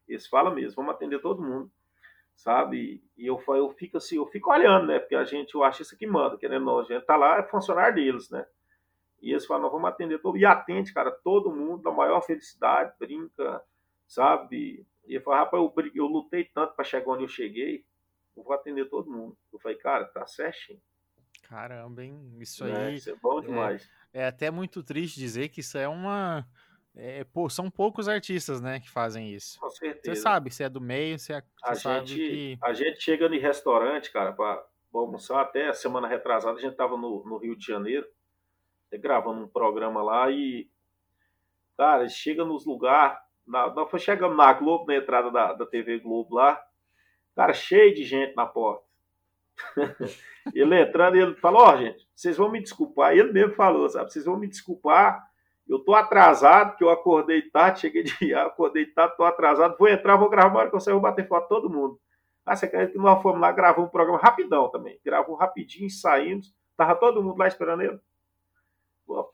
Eles 0.08 0.28
falam 0.28 0.54
mesmo, 0.54 0.76
vamos 0.76 0.94
atender 0.94 1.20
todo 1.20 1.42
mundo, 1.42 1.72
sabe? 2.36 3.04
E 3.18 3.26
eu, 3.26 3.42
eu 3.48 3.70
fico 3.72 3.98
assim, 3.98 4.18
eu 4.18 4.28
fico 4.28 4.52
olhando, 4.52 4.88
né? 4.88 5.00
Porque 5.00 5.16
a 5.16 5.24
gente, 5.24 5.58
o 5.58 5.64
artista 5.64 5.96
que 5.96 6.06
manda, 6.06 6.38
querendo 6.38 6.70
ou 6.70 6.82
a 6.82 6.84
gente 6.84 7.06
tá 7.06 7.16
lá, 7.16 7.40
é 7.40 7.44
funcionário 7.44 7.96
deles, 7.96 8.30
né? 8.30 8.46
E 9.22 9.32
eles 9.32 9.46
falam, 9.46 9.72
vamos 9.72 9.90
atender 9.90 10.20
todo 10.20 10.38
E 10.38 10.46
atende, 10.46 10.94
cara, 10.94 11.10
todo 11.10 11.50
mundo, 11.50 11.84
na 11.84 11.92
maior 11.92 12.22
felicidade, 12.22 12.94
brinca, 13.00 13.64
sabe? 14.08 14.86
E 15.08 15.16
eu 15.16 15.22
falo, 15.22 15.38
rapaz, 15.38 15.64
eu, 15.64 15.92
eu 15.94 16.06
lutei 16.08 16.44
tanto 16.46 16.74
para 16.74 16.86
chegar 16.86 17.12
onde 17.12 17.24
eu 17.24 17.28
cheguei, 17.28 17.86
eu 18.36 18.44
vou 18.44 18.54
atender 18.54 18.90
todo 18.90 19.12
mundo. 19.12 19.38
Eu 19.52 19.60
falei, 19.60 19.78
cara, 19.78 20.06
tá 20.06 20.26
certinho. 20.26 20.82
Caramba, 21.44 22.04
hein? 22.04 22.36
Isso 22.40 22.66
é, 22.66 22.88
aí. 22.88 22.96
Isso 22.96 23.10
é 23.10 23.16
bom 23.16 23.40
demais. 23.40 23.90
É, 24.12 24.22
é, 24.22 24.28
até 24.28 24.50
muito 24.50 24.84
triste 24.84 25.20
dizer 25.20 25.50
que 25.50 25.60
isso 25.60 25.78
é 25.78 25.88
uma. 25.88 26.48
É, 26.96 27.24
pô, 27.26 27.50
são 27.50 27.70
poucos 27.70 28.08
artistas, 28.08 28.62
né, 28.62 28.80
que 28.80 28.90
fazem 28.90 29.34
isso. 29.34 29.60
Com 29.60 29.70
certeza. 29.70 30.16
Você 30.16 30.22
sabe, 30.22 30.50
se 30.50 30.64
é 30.64 30.70
do 30.70 30.80
meio, 30.80 31.20
você, 31.20 31.34
a 31.62 31.76
sabe 31.76 32.08
gente, 32.08 32.20
que... 32.20 32.58
A 32.64 32.74
gente 32.74 33.04
chega 33.04 33.28
no 33.28 33.38
restaurante, 33.38 34.10
cara, 34.12 34.32
para 34.32 34.66
almoçar, 34.94 35.42
até 35.42 35.68
a 35.68 35.74
semana 35.74 36.08
retrasada 36.08 36.58
a 36.58 36.62
gente 36.62 36.78
tava 36.78 36.96
no, 36.96 37.22
no 37.26 37.38
Rio 37.38 37.54
de 37.54 37.66
Janeiro, 37.66 38.08
gravando 38.94 39.44
um 39.44 39.48
programa 39.48 40.02
lá 40.02 40.32
e, 40.32 40.70
cara, 41.78 42.08
chega 42.08 42.46
nos 42.46 42.66
lugares, 42.66 43.20
nós 43.48 44.02
chegamos 44.02 44.36
na 44.36 44.52
Globo, 44.54 44.86
na 44.88 44.96
entrada 44.96 45.30
da, 45.32 45.54
da 45.54 45.66
TV 45.66 46.00
Globo 46.00 46.36
lá, 46.36 46.62
cara, 47.36 47.54
cheio 47.54 47.94
de 47.94 48.04
gente 48.04 48.36
na 48.36 48.46
porta. 48.46 48.84
ele 50.54 50.82
entrando, 50.82 51.16
ele 51.16 51.36
falou, 51.36 51.62
ó, 51.62 51.74
oh, 51.74 51.78
gente, 51.78 52.08
vocês 52.16 52.38
vão 52.38 52.50
me 52.50 52.62
desculpar. 52.62 53.14
Ele 53.14 53.32
mesmo 53.32 53.54
falou, 53.54 53.88
sabe, 53.90 54.12
vocês 54.12 54.26
vão 54.26 54.38
me 54.38 54.48
desculpar. 54.48 55.26
Eu 55.68 55.80
tô 55.80 55.96
atrasado, 55.96 56.76
que 56.76 56.84
eu 56.84 56.90
acordei 56.90 57.42
tarde, 57.44 57.82
cheguei 57.82 58.04
de 58.04 58.34
acordei 58.36 58.86
tarde, 58.86 59.18
tô 59.18 59.24
atrasado, 59.24 59.78
vou 59.78 59.88
entrar, 59.88 60.16
vou 60.16 60.30
gravar, 60.30 60.60
hora 60.60 60.70
que 60.70 60.76
eu 60.76 60.80
sair, 60.80 60.94
vou 60.94 61.02
bater 61.02 61.28
foto 61.28 61.48
todo 61.48 61.70
mundo. 61.70 62.00
Ah, 62.46 62.56
você 62.56 62.68
quer 62.68 62.92
que 62.92 62.98
nós 62.98 63.22
fomos 63.24 63.42
lá 63.42 63.52
gravar 63.52 63.82
um 63.82 63.88
programa 63.88 64.20
rapidão 64.20 64.70
também. 64.70 65.00
Gravou 65.04 65.36
rapidinho, 65.36 65.90
saímos, 65.90 66.54
tava 66.78 66.94
todo 66.96 67.24
mundo 67.24 67.40
lá 67.40 67.48
esperando 67.48 67.82
ele. 67.82 68.00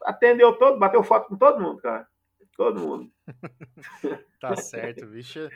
Atendeu 0.03 0.57
todo, 0.57 0.79
bateu 0.79 1.03
foto 1.03 1.27
com 1.27 1.37
todo 1.37 1.59
mundo, 1.59 1.81
cara. 1.81 2.07
Todo 2.55 2.79
mundo. 2.79 3.11
tá 4.39 4.55
certo, 4.55 5.05
bicho. 5.07 5.49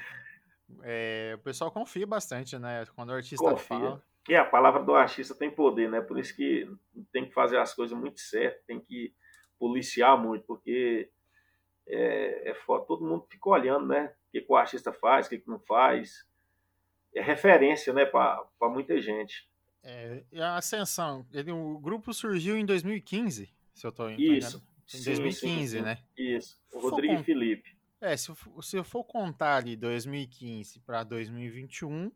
É, 0.82 1.34
o 1.36 1.40
pessoal 1.40 1.72
confia 1.72 2.08
bastante, 2.08 2.58
né? 2.58 2.86
Quando 2.96 3.10
o 3.10 3.14
artista 3.14 3.44
confia. 3.44 3.68
fala. 3.68 4.04
E 4.28 4.36
a 4.36 4.44
palavra 4.44 4.84
do 4.84 4.96
artista 4.96 5.36
tem 5.36 5.52
poder, 5.52 5.90
né? 5.90 6.02
Por 6.02 6.18
isso 6.18 6.36
que 6.36 6.68
tem 7.12 7.26
que 7.26 7.34
fazer 7.34 7.58
as 7.58 7.74
coisas 7.74 7.98
muito 7.98 8.20
certas, 8.20 8.66
tem 8.66 8.80
que 8.80 9.14
policiar 9.60 10.18
muito, 10.18 10.46
porque 10.46 11.12
é, 11.88 12.50
é 12.50 12.54
foda. 12.56 12.86
Todo 12.86 13.06
mundo 13.06 13.28
fica 13.30 13.50
olhando, 13.50 13.88
né? 13.88 14.14
O 14.28 14.32
que, 14.32 14.42
que 14.42 14.52
o 14.52 14.56
artista 14.56 14.92
faz, 14.92 15.28
o 15.28 15.30
que, 15.30 15.40
que 15.40 15.50
não 15.50 15.60
faz. 15.60 16.26
É 17.14 17.22
referência, 17.22 17.94
né, 17.94 18.04
para 18.06 18.50
muita 18.64 19.00
gente. 19.02 19.48
É, 19.82 20.24
e 20.32 20.42
a 20.42 20.58
Ascensão, 20.58 21.26
ele, 21.32 21.52
o 21.52 21.78
grupo 21.80 22.14
surgiu 22.14 22.58
em 22.58 22.66
2015, 22.66 23.54
se 23.74 23.88
eu 23.88 23.90
estou 23.90 24.10
Isso. 24.10 24.62
Em 24.94 25.04
2015, 25.04 25.34
sim, 25.34 25.68
sim, 25.68 25.82
né? 25.82 25.98
Isso. 26.18 26.58
O 26.72 26.80
Rodrigo 26.80 27.14
e 27.14 27.24
Felipe. 27.24 27.76
É, 28.00 28.16
se, 28.16 28.32
se 28.62 28.78
eu 28.78 28.84
for 28.84 29.04
contar 29.04 29.58
ali 29.58 29.76
2015 29.76 30.80
para 30.82 31.04
2021, 31.04 32.12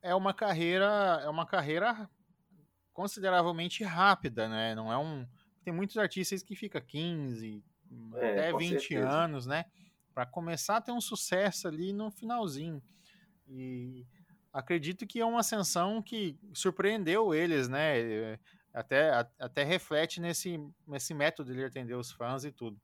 é 0.00 0.14
uma 0.14 0.32
carreira 0.32 1.20
é 1.22 1.28
uma 1.28 1.44
carreira 1.44 2.08
consideravelmente 2.92 3.84
rápida, 3.84 4.48
né? 4.48 4.74
Não 4.74 4.92
é 4.92 4.96
um 4.96 5.26
tem 5.64 5.72
muitos 5.72 5.98
artistas 5.98 6.42
que 6.42 6.56
fica 6.56 6.80
15 6.80 7.62
é, 8.14 8.30
até 8.30 8.52
20 8.56 8.80
certeza. 8.80 9.08
anos, 9.08 9.46
né? 9.46 9.66
Para 10.14 10.24
começar 10.24 10.76
a 10.76 10.80
ter 10.80 10.92
um 10.92 11.00
sucesso 11.00 11.68
ali 11.68 11.92
no 11.92 12.10
finalzinho. 12.10 12.82
E 13.46 14.06
acredito 14.52 15.06
que 15.06 15.20
é 15.20 15.24
uma 15.24 15.40
ascensão 15.40 16.02
que 16.02 16.38
surpreendeu 16.54 17.34
eles, 17.34 17.68
né? 17.68 18.38
Até, 18.72 19.10
até 19.38 19.64
reflete 19.64 20.20
nesse, 20.20 20.58
nesse 20.86 21.14
método 21.14 21.54
de 21.54 21.64
atender 21.64 21.94
os 21.94 22.12
fãs 22.12 22.44
e 22.44 22.52
tudo. 22.52 22.78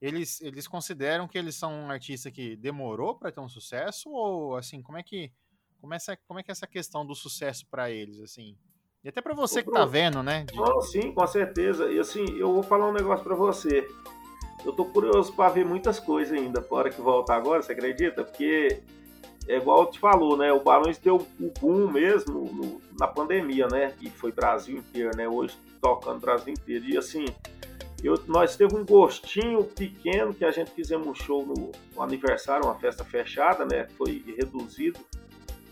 Eles, 0.00 0.40
eles 0.40 0.66
consideram 0.66 1.28
que 1.28 1.38
eles 1.38 1.54
são 1.54 1.72
um 1.72 1.90
artista 1.90 2.30
que 2.30 2.56
demorou 2.56 3.16
para 3.16 3.30
ter 3.30 3.40
um 3.40 3.48
sucesso 3.48 4.10
ou 4.10 4.56
assim, 4.56 4.82
como 4.82 4.98
é 4.98 5.02
que 5.02 5.32
como 5.80 5.94
é, 5.94 5.96
essa, 5.96 6.16
como 6.28 6.38
é 6.38 6.44
que 6.44 6.50
é 6.50 6.52
essa 6.52 6.66
questão 6.66 7.04
do 7.04 7.14
sucesso 7.14 7.66
para 7.68 7.90
eles, 7.90 8.20
assim? 8.20 8.56
E 9.02 9.08
até 9.08 9.20
para 9.20 9.34
você 9.34 9.64
que 9.64 9.70
tá 9.70 9.84
vendo, 9.84 10.22
né? 10.22 10.44
De... 10.44 10.54
Não, 10.54 10.80
sim, 10.80 11.12
com 11.12 11.26
certeza. 11.26 11.90
E 11.90 11.98
assim, 11.98 12.24
eu 12.38 12.52
vou 12.52 12.62
falar 12.62 12.88
um 12.88 12.92
negócio 12.92 13.24
para 13.24 13.34
você. 13.34 13.84
Eu 14.64 14.72
tô 14.72 14.84
curioso 14.84 15.34
para 15.34 15.52
ver 15.52 15.64
muitas 15.64 15.98
coisas 15.98 16.38
ainda, 16.38 16.62
para 16.62 16.88
que 16.88 17.00
voltar 17.00 17.34
agora, 17.34 17.60
você 17.60 17.72
acredita? 17.72 18.22
Porque 18.22 18.80
é 19.48 19.56
igual 19.56 19.86
te 19.86 19.98
falou, 19.98 20.36
né? 20.36 20.52
O 20.52 20.60
Barões 20.60 20.98
deu 20.98 21.16
o 21.16 21.52
boom 21.60 21.90
mesmo 21.90 22.44
no, 22.44 22.80
na 22.98 23.06
pandemia, 23.06 23.66
né? 23.68 23.94
E 24.00 24.08
foi 24.08 24.32
Brasil 24.32 24.78
inteiro, 24.78 25.16
né? 25.16 25.28
Hoje 25.28 25.56
tocando 25.80 26.20
Brasil 26.20 26.52
inteiro. 26.52 26.84
E 26.84 26.96
assim, 26.96 27.24
eu, 28.02 28.20
nós 28.26 28.56
teve 28.56 28.76
um 28.76 28.84
gostinho 28.84 29.64
pequeno 29.64 30.32
que 30.32 30.44
a 30.44 30.50
gente 30.50 30.70
fizemos 30.70 31.06
um 31.06 31.14
show 31.14 31.44
no, 31.44 31.72
no 31.94 32.02
aniversário, 32.02 32.66
uma 32.66 32.74
festa 32.74 33.04
fechada, 33.04 33.64
né? 33.64 33.88
Foi 33.96 34.24
reduzido 34.36 35.00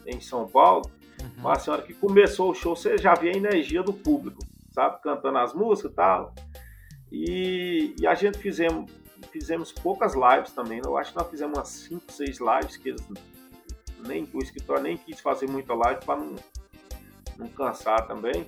em 0.06 0.20
São 0.20 0.48
Paulo. 0.48 0.90
Uhum. 1.20 1.30
Mas 1.38 1.58
a 1.58 1.60
senhora 1.60 1.82
que 1.82 1.94
começou 1.94 2.50
o 2.50 2.54
show, 2.54 2.74
você 2.74 2.98
já 2.98 3.14
via 3.14 3.32
a 3.32 3.36
energia 3.36 3.82
do 3.82 3.92
público, 3.92 4.42
sabe? 4.72 5.00
Cantando 5.02 5.38
as 5.38 5.54
músicas 5.54 5.92
e 5.92 5.94
tal. 5.94 6.34
E, 7.12 7.94
e 8.00 8.06
a 8.06 8.14
gente 8.14 8.38
fizemos, 8.38 8.90
fizemos 9.30 9.72
poucas 9.72 10.14
lives 10.14 10.52
também. 10.52 10.78
Né? 10.78 10.86
Eu 10.86 10.96
acho 10.96 11.12
que 11.12 11.18
nós 11.18 11.28
fizemos 11.28 11.58
umas 11.58 11.68
5, 11.68 12.12
6 12.12 12.38
lives 12.38 12.76
que 12.76 12.88
eles 12.90 13.04
nem 14.06 14.28
o 14.32 14.38
escritório 14.42 14.82
nem 14.82 14.96
quis 14.96 15.20
fazer 15.20 15.48
muita 15.48 15.74
live 15.74 16.04
para 16.04 16.18
não, 16.18 16.36
não 17.38 17.48
cansar 17.48 18.06
também. 18.06 18.46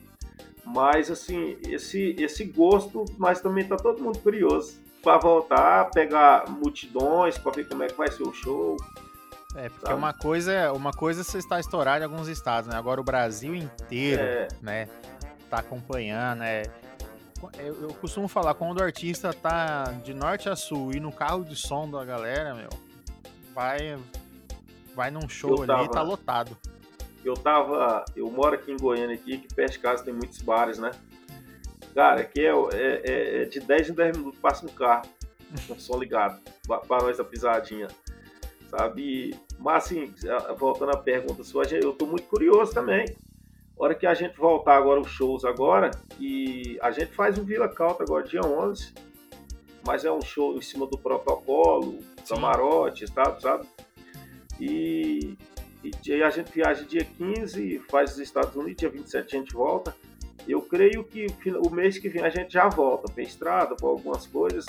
Mas 0.64 1.10
assim, 1.10 1.58
esse, 1.68 2.14
esse 2.18 2.44
gosto, 2.44 3.04
mas 3.18 3.40
também 3.40 3.66
tá 3.66 3.76
todo 3.76 4.02
mundo 4.02 4.18
curioso 4.20 4.80
para 5.02 5.18
voltar, 5.18 5.90
pegar 5.90 6.48
multidões, 6.48 7.36
para 7.36 7.52
ver 7.52 7.68
como 7.68 7.82
é 7.82 7.88
que 7.88 7.94
vai 7.94 8.10
ser 8.10 8.22
o 8.22 8.32
show. 8.32 8.76
É, 9.56 9.68
porque 9.68 9.86
sabe? 9.86 9.98
uma 9.98 10.14
coisa, 10.14 10.72
uma 10.72 10.92
coisa 10.92 11.20
é 11.20 11.24
você 11.24 11.38
está 11.38 11.60
estourado 11.60 12.02
em 12.02 12.06
alguns 12.06 12.28
estados, 12.28 12.70
né? 12.70 12.76
Agora 12.76 13.00
o 13.00 13.04
Brasil 13.04 13.54
inteiro, 13.54 14.22
é. 14.22 14.48
né, 14.62 14.88
tá 15.50 15.58
acompanhando, 15.58 16.38
né? 16.38 16.62
Eu, 17.58 17.82
eu, 17.82 17.88
costumo 17.94 18.28
falar, 18.28 18.54
quando 18.54 18.78
o 18.78 18.82
artista 18.84 19.32
tá 19.32 19.84
de 20.04 20.14
norte 20.14 20.48
a 20.48 20.54
sul 20.54 20.92
e 20.94 21.00
no 21.00 21.10
carro 21.10 21.44
de 21.44 21.56
som 21.56 21.90
da 21.90 22.04
galera, 22.04 22.54
meu, 22.54 22.70
vai 23.52 23.98
vai 24.94 25.10
num 25.10 25.28
show 25.28 25.62
ali 25.62 25.84
e 25.84 25.88
tá 25.90 26.02
lotado. 26.02 26.56
Eu 27.24 27.34
tava. 27.34 28.04
Eu 28.16 28.30
moro 28.30 28.54
aqui 28.54 28.72
em 28.72 28.76
Goiânia, 28.76 29.14
aqui, 29.14 29.38
que 29.38 29.54
perto 29.54 29.72
de 29.72 29.78
casa 29.78 30.04
tem 30.04 30.12
muitos 30.12 30.40
bares, 30.42 30.78
né? 30.78 30.90
Cara, 31.94 32.22
aqui 32.22 32.40
é, 32.40 32.50
é, 32.50 33.02
é, 33.04 33.42
é 33.42 33.44
de 33.44 33.60
10 33.60 33.90
em 33.90 33.94
10 33.94 34.16
minutos 34.16 34.40
passa 34.40 34.64
um 34.64 34.68
carro 34.68 35.06
o 35.68 35.78
som 35.78 35.98
ligado, 35.98 36.40
para 36.66 37.02
nós 37.02 37.18
da 37.18 37.24
pisadinha. 37.24 37.88
Sabe? 38.68 39.36
Mas 39.58 39.84
assim, 39.84 40.14
voltando 40.56 40.92
à 40.92 40.96
pergunta 40.96 41.44
sua, 41.44 41.64
eu 41.64 41.92
tô 41.92 42.06
muito 42.06 42.26
curioso 42.26 42.72
também. 42.72 43.04
hora 43.76 43.94
que 43.94 44.06
a 44.06 44.14
gente 44.14 44.36
voltar 44.38 44.76
agora 44.76 45.00
os 45.00 45.10
shows 45.10 45.44
agora, 45.44 45.90
e 46.18 46.78
a 46.80 46.90
gente 46.90 47.12
faz 47.12 47.36
um 47.38 47.44
Vila 47.44 47.68
Calta 47.68 48.02
agora 48.02 48.26
dia 48.26 48.40
11, 48.40 48.94
mas 49.86 50.04
é 50.04 50.12
um 50.12 50.22
show 50.22 50.56
em 50.56 50.62
cima 50.62 50.86
do 50.86 50.96
protocolo, 50.96 51.98
camarote, 52.26 53.06
sabe? 53.08 53.42
sabe? 53.42 53.66
E, 54.60 55.36
e 55.82 56.22
a 56.22 56.30
gente 56.30 56.52
viaja 56.52 56.84
dia 56.84 57.04
15, 57.04 57.82
faz 57.90 58.12
os 58.12 58.18
Estados 58.18 58.54
Unidos, 58.54 58.76
dia 58.76 58.90
27 58.90 59.36
a 59.36 59.38
gente 59.38 59.52
volta. 59.52 59.94
Eu 60.46 60.60
creio 60.62 61.04
que 61.04 61.26
o 61.64 61.70
mês 61.70 61.98
que 61.98 62.08
vem 62.08 62.22
a 62.22 62.30
gente 62.30 62.52
já 62.52 62.68
volta 62.68 63.10
para 63.10 63.22
estrada, 63.22 63.74
para 63.76 63.88
algumas 63.88 64.26
coisas. 64.26 64.66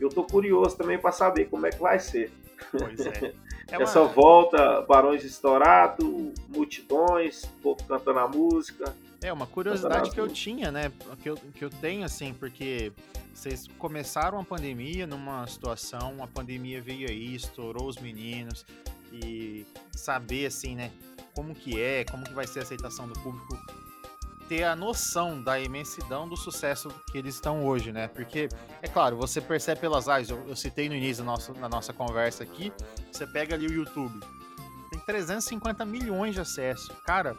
Eu 0.00 0.08
tô 0.08 0.24
curioso 0.24 0.76
também 0.76 0.98
para 0.98 1.12
saber 1.12 1.48
como 1.48 1.66
é 1.66 1.70
que 1.70 1.80
vai 1.80 1.98
ser. 1.98 2.32
Pois 2.70 3.06
é. 3.06 3.32
é 3.70 3.82
Essa 3.82 4.00
uma... 4.00 4.08
volta, 4.08 4.82
Barões 4.82 5.24
Estourados, 5.24 6.04
multidões, 6.48 7.44
povo 7.62 7.82
cantando 7.84 8.18
a 8.18 8.28
música. 8.28 8.94
É, 9.22 9.32
uma 9.32 9.46
curiosidade 9.46 10.10
que 10.10 10.20
eu 10.20 10.28
tinha, 10.28 10.70
né? 10.70 10.92
Que 11.22 11.30
eu, 11.30 11.36
que 11.36 11.64
eu 11.64 11.70
tenho, 11.70 12.04
assim, 12.04 12.34
porque 12.34 12.92
vocês 13.32 13.66
começaram 13.78 14.38
a 14.38 14.44
pandemia 14.44 15.06
numa 15.06 15.46
situação, 15.46 16.22
a 16.22 16.26
pandemia 16.26 16.82
veio 16.82 17.08
aí, 17.08 17.34
estourou 17.34 17.88
os 17.88 17.96
meninos, 17.96 18.66
e 19.22 19.66
saber 19.92 20.46
assim, 20.46 20.74
né, 20.74 20.90
como 21.34 21.54
que 21.54 21.80
é, 21.80 22.04
como 22.04 22.24
que 22.24 22.32
vai 22.32 22.46
ser 22.46 22.60
a 22.60 22.62
aceitação 22.62 23.06
do 23.06 23.14
público, 23.20 23.58
ter 24.48 24.64
a 24.64 24.76
noção 24.76 25.42
da 25.42 25.58
imensidão 25.58 26.28
do 26.28 26.36
sucesso 26.36 26.88
que 27.10 27.18
eles 27.18 27.34
estão 27.34 27.64
hoje, 27.64 27.92
né? 27.92 28.08
Porque, 28.08 28.48
é 28.82 28.88
claro, 28.88 29.16
você 29.16 29.40
percebe 29.40 29.80
pelas 29.80 30.06
lives, 30.06 30.28
eu, 30.28 30.46
eu 30.46 30.56
citei 30.56 30.88
no 30.88 30.94
início 30.94 31.24
da 31.24 31.30
nossa, 31.30 31.52
da 31.54 31.68
nossa 31.68 31.92
conversa 31.92 32.42
aqui, 32.42 32.72
você 33.10 33.26
pega 33.26 33.54
ali 33.54 33.66
o 33.66 33.72
YouTube, 33.72 34.20
tem 34.90 35.00
350 35.00 35.84
milhões 35.84 36.34
de 36.34 36.40
acessos. 36.40 36.88
Cara, 37.06 37.36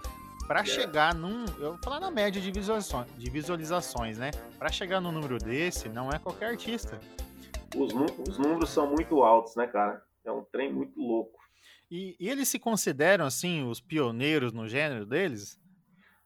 para 0.47 0.61
yeah. 0.61 0.81
chegar 0.81 1.15
num. 1.15 1.45
Eu 1.59 1.71
vou 1.71 1.77
falar 1.83 1.99
na 1.99 2.11
média 2.11 2.41
de 2.41 2.51
visualizações, 2.51 3.07
de 3.17 3.29
visualizações 3.29 4.17
né? 4.17 4.31
Para 4.57 4.71
chegar 4.71 4.99
num 4.99 5.11
número 5.11 5.37
desse, 5.37 5.89
não 5.89 6.09
é 6.09 6.19
qualquer 6.19 6.49
artista. 6.49 6.99
Os, 7.75 7.93
os 8.27 8.37
números 8.37 8.69
são 8.69 8.87
muito 8.87 9.23
altos, 9.23 9.55
né, 9.55 9.67
cara? 9.67 10.03
É 10.23 10.31
um 10.31 10.43
trem 10.43 10.71
muito 10.71 10.99
louco. 10.99 11.44
E, 11.89 12.15
e, 12.19 12.29
eles 12.29 12.47
se 12.47 12.59
consideram, 12.59 13.25
assim, 13.25 13.67
os 13.67 13.79
pioneiros 13.79 14.51
no 14.51 14.67
gênero 14.67 15.05
deles? 15.05 15.59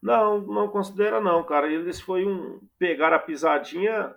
Não, 0.01 0.39
não 0.39 0.69
considera 0.69 1.19
não, 1.19 1.43
cara. 1.43 1.71
Eles 1.71 1.99
foi 1.99 2.25
um... 2.25 2.59
pegar 2.77 3.13
a 3.13 3.19
pisadinha, 3.19 4.15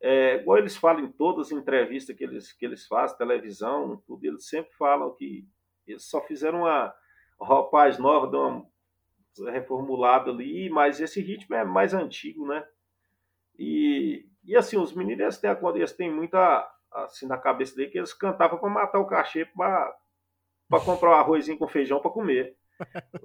é, 0.00 0.36
igual 0.36 0.58
eles 0.58 0.76
falam 0.76 1.04
em 1.04 1.12
todas 1.12 1.48
as 1.48 1.52
entrevistas 1.52 2.16
que 2.16 2.24
eles, 2.24 2.52
que 2.52 2.64
eles 2.64 2.86
fazem, 2.86 3.18
televisão, 3.18 4.02
tudo, 4.06 4.24
eles 4.24 4.48
sempre 4.48 4.72
falam 4.74 5.14
que 5.14 5.46
eles 5.86 6.04
só 6.04 6.22
fizeram 6.22 6.60
uma 6.60 6.94
roupagem 7.38 8.00
nova, 8.00 8.26
deu 8.26 8.40
uma 8.40 9.50
reformulada 9.50 10.30
ali, 10.30 10.68
mas 10.70 11.00
esse 11.00 11.20
ritmo 11.20 11.54
é 11.54 11.64
mais 11.64 11.94
antigo, 11.94 12.46
né? 12.46 12.64
E, 13.58 14.26
e 14.44 14.56
assim, 14.56 14.76
os 14.76 14.92
meninos 14.92 15.20
eles 15.20 15.38
têm, 15.38 15.50
eles 15.74 15.92
têm 15.92 16.12
muita 16.12 16.68
assim 16.90 17.26
na 17.26 17.36
cabeça 17.36 17.74
dele 17.76 17.90
que 17.90 17.98
eles 17.98 18.14
cantavam 18.14 18.58
para 18.58 18.70
matar 18.70 18.98
o 18.98 19.06
cachê 19.06 19.44
para 19.44 19.94
para 20.68 20.84
comprar 20.84 21.10
um 21.10 21.20
arrozinho 21.20 21.58
com 21.58 21.66
feijão 21.66 22.00
para 22.00 22.10
comer. 22.10 22.56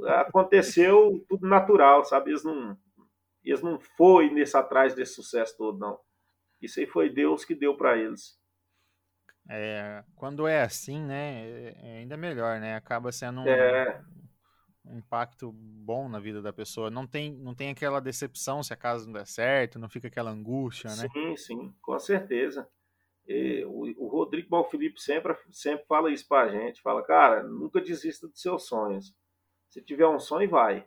Aconteceu 0.07 1.23
tudo 1.27 1.47
natural, 1.47 2.03
sabe? 2.05 2.31
Eles 2.31 2.43
não, 2.43 2.77
eles 3.43 3.61
não 3.61 3.79
foi 3.79 4.29
nesse 4.29 4.57
atrás 4.57 4.95
desse 4.95 5.13
sucesso 5.13 5.55
todo, 5.57 5.77
não. 5.77 5.99
Isso 6.61 6.79
aí 6.79 6.87
foi 6.87 7.09
Deus 7.09 7.43
que 7.43 7.53
deu 7.53 7.75
para 7.75 7.97
eles. 7.97 8.39
É, 9.49 10.03
quando 10.15 10.47
é 10.47 10.61
assim, 10.61 11.01
né? 11.01 11.45
É, 11.45 11.75
é 11.81 11.97
ainda 11.97 12.15
melhor, 12.15 12.59
né? 12.59 12.75
Acaba 12.75 13.11
sendo 13.11 13.41
um, 13.41 13.47
é... 13.47 14.01
um, 14.85 14.97
impacto 14.97 15.51
bom 15.51 16.07
na 16.07 16.19
vida 16.19 16.41
da 16.41 16.53
pessoa. 16.53 16.89
Não 16.89 17.05
tem, 17.05 17.33
não 17.33 17.53
tem 17.53 17.69
aquela 17.69 17.99
decepção 17.99 18.63
se 18.63 18.73
a 18.73 18.77
casa 18.77 19.05
não 19.05 19.13
der 19.13 19.27
certo, 19.27 19.77
não 19.77 19.89
fica 19.89 20.07
aquela 20.07 20.31
angústia, 20.31 20.89
né? 20.95 21.09
Sim, 21.11 21.35
sim, 21.35 21.75
com 21.81 21.99
certeza. 21.99 22.67
E, 23.27 23.63
o, 23.65 24.05
o, 24.05 24.07
Rodrigo 24.07 24.49
Balfilipe 24.49 24.99
sempre, 24.99 25.35
sempre 25.51 25.85
fala 25.85 26.11
isso 26.11 26.27
pra 26.27 26.49
gente, 26.49 26.81
fala, 26.81 27.03
cara, 27.03 27.43
nunca 27.43 27.79
desista 27.79 28.27
dos 28.27 28.41
seus 28.41 28.67
sonhos. 28.67 29.15
Se 29.69 29.81
tiver 29.81 30.07
um 30.07 30.19
sonho, 30.19 30.49
vai. 30.49 30.85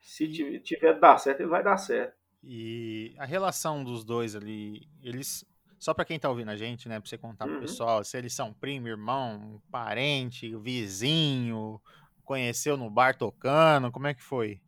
Se 0.00 0.24
e... 0.24 0.60
tiver 0.60 0.98
dar 0.98 1.18
certo, 1.18 1.40
ele 1.40 1.48
vai 1.48 1.62
dar 1.62 1.76
certo. 1.76 2.14
E 2.42 3.14
a 3.18 3.24
relação 3.24 3.84
dos 3.84 4.04
dois 4.04 4.34
ali, 4.34 4.88
eles. 5.02 5.44
Só 5.78 5.94
para 5.94 6.04
quem 6.04 6.18
tá 6.18 6.28
ouvindo 6.28 6.50
a 6.50 6.56
gente, 6.56 6.88
né? 6.88 7.00
Pra 7.00 7.08
você 7.08 7.16
contar 7.16 7.46
uhum. 7.46 7.52
pro 7.52 7.60
pessoal, 7.62 8.04
se 8.04 8.16
eles 8.16 8.34
são 8.34 8.52
primo, 8.52 8.88
irmão, 8.88 9.62
parente, 9.70 10.54
vizinho, 10.56 11.80
conheceu 12.22 12.76
no 12.76 12.90
bar 12.90 13.16
tocando, 13.16 13.90
como 13.90 14.06
é 14.06 14.14
que 14.14 14.22
foi? 14.22 14.60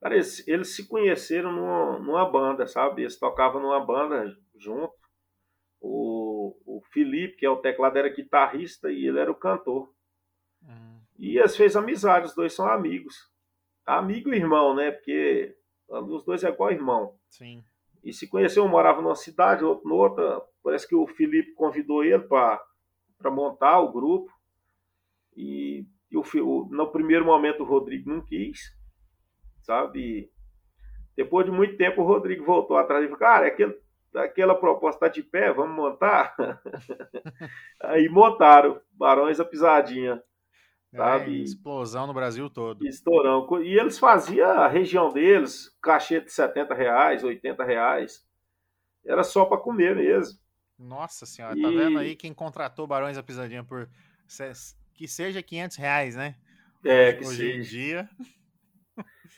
Cara, 0.00 0.14
eles, 0.14 0.46
eles 0.48 0.74
se 0.74 0.88
conheceram 0.88 1.52
numa, 1.52 1.98
numa 1.98 2.30
banda, 2.30 2.66
sabe? 2.66 3.02
Eles 3.02 3.18
tocavam 3.18 3.60
numa 3.60 3.84
banda 3.84 4.24
junto. 4.56 4.94
O, 5.80 6.56
o 6.66 6.82
Felipe, 6.92 7.36
que 7.36 7.46
é 7.46 7.50
o 7.50 7.56
teclado, 7.56 7.96
era 7.96 8.08
guitarrista 8.08 8.90
e 8.90 9.06
ele 9.06 9.18
era 9.18 9.30
o 9.30 9.34
cantor. 9.34 9.92
Uhum. 10.62 11.00
E 11.18 11.38
eles 11.38 11.56
fez 11.56 11.76
amizade, 11.76 12.26
os 12.26 12.34
dois 12.34 12.52
são 12.52 12.66
amigos. 12.66 13.30
Amigo 13.86 14.32
e 14.32 14.36
irmão, 14.36 14.74
né? 14.74 14.90
Porque 14.90 15.56
os 15.88 16.24
dois 16.24 16.44
é 16.44 16.48
igual 16.48 16.70
irmão. 16.70 17.14
Sim. 17.28 17.64
E 18.04 18.12
se 18.12 18.28
conheceu, 18.28 18.64
um 18.64 18.68
morava 18.68 19.02
numa 19.02 19.14
cidade, 19.14 19.64
outro 19.64 19.88
noutra. 19.88 20.40
Parece 20.62 20.88
que 20.88 20.94
o 20.94 21.06
Felipe 21.06 21.52
convidou 21.54 22.04
ele 22.04 22.22
para 22.24 22.60
montar 23.30 23.80
o 23.80 23.92
grupo. 23.92 24.30
E, 25.36 25.86
e 26.10 26.16
o, 26.16 26.68
no 26.70 26.90
primeiro 26.90 27.24
momento 27.24 27.62
o 27.62 27.66
Rodrigo 27.66 28.10
não 28.10 28.24
quis, 28.24 28.76
sabe? 29.62 30.30
depois 31.16 31.44
de 31.44 31.52
muito 31.52 31.76
tempo 31.76 32.00
o 32.00 32.06
Rodrigo 32.06 32.44
voltou 32.44 32.76
atrás 32.76 33.02
e 33.04 33.06
falou: 33.06 33.18
Cara, 33.18 33.46
é 33.46 33.50
aquele 33.50 33.78
aquela 34.14 34.54
proposta 34.54 35.00
tá 35.00 35.08
de 35.08 35.22
pé, 35.22 35.52
vamos 35.52 35.76
montar? 35.76 36.34
Aí 37.82 38.08
montaram, 38.08 38.80
Barões 38.92 39.38
da 39.38 39.44
Pisadinha. 39.44 40.22
É, 40.92 40.96
sabe? 40.96 41.40
É, 41.40 41.42
explosão 41.42 42.06
no 42.06 42.14
Brasil 42.14 42.50
todo. 42.50 42.86
Estourão. 42.86 43.46
E 43.62 43.78
eles 43.78 43.98
faziam 43.98 44.50
a 44.50 44.66
região 44.66 45.12
deles, 45.12 45.70
cachê 45.82 46.20
de 46.20 46.32
70 46.32 46.74
reais, 46.74 47.22
80 47.22 47.64
reais. 47.64 48.24
Era 49.04 49.22
só 49.22 49.44
para 49.44 49.58
comer 49.58 49.96
mesmo. 49.96 50.38
Nossa 50.78 51.26
senhora, 51.26 51.54
tá 51.54 51.60
e... 51.60 51.62
tá 51.62 51.68
vendo 51.68 51.98
aí 51.98 52.16
quem 52.16 52.32
contratou 52.32 52.86
Barões 52.86 53.16
da 53.16 53.22
Pisadinha 53.22 53.62
por 53.62 53.88
que 54.94 55.06
seja 55.06 55.42
500 55.42 55.76
reais, 55.76 56.16
né? 56.16 56.36
É, 56.84 57.12
que 57.12 57.26
Hoje 57.26 57.36
seja. 57.36 57.58
em 57.58 57.62
dia. 57.62 58.10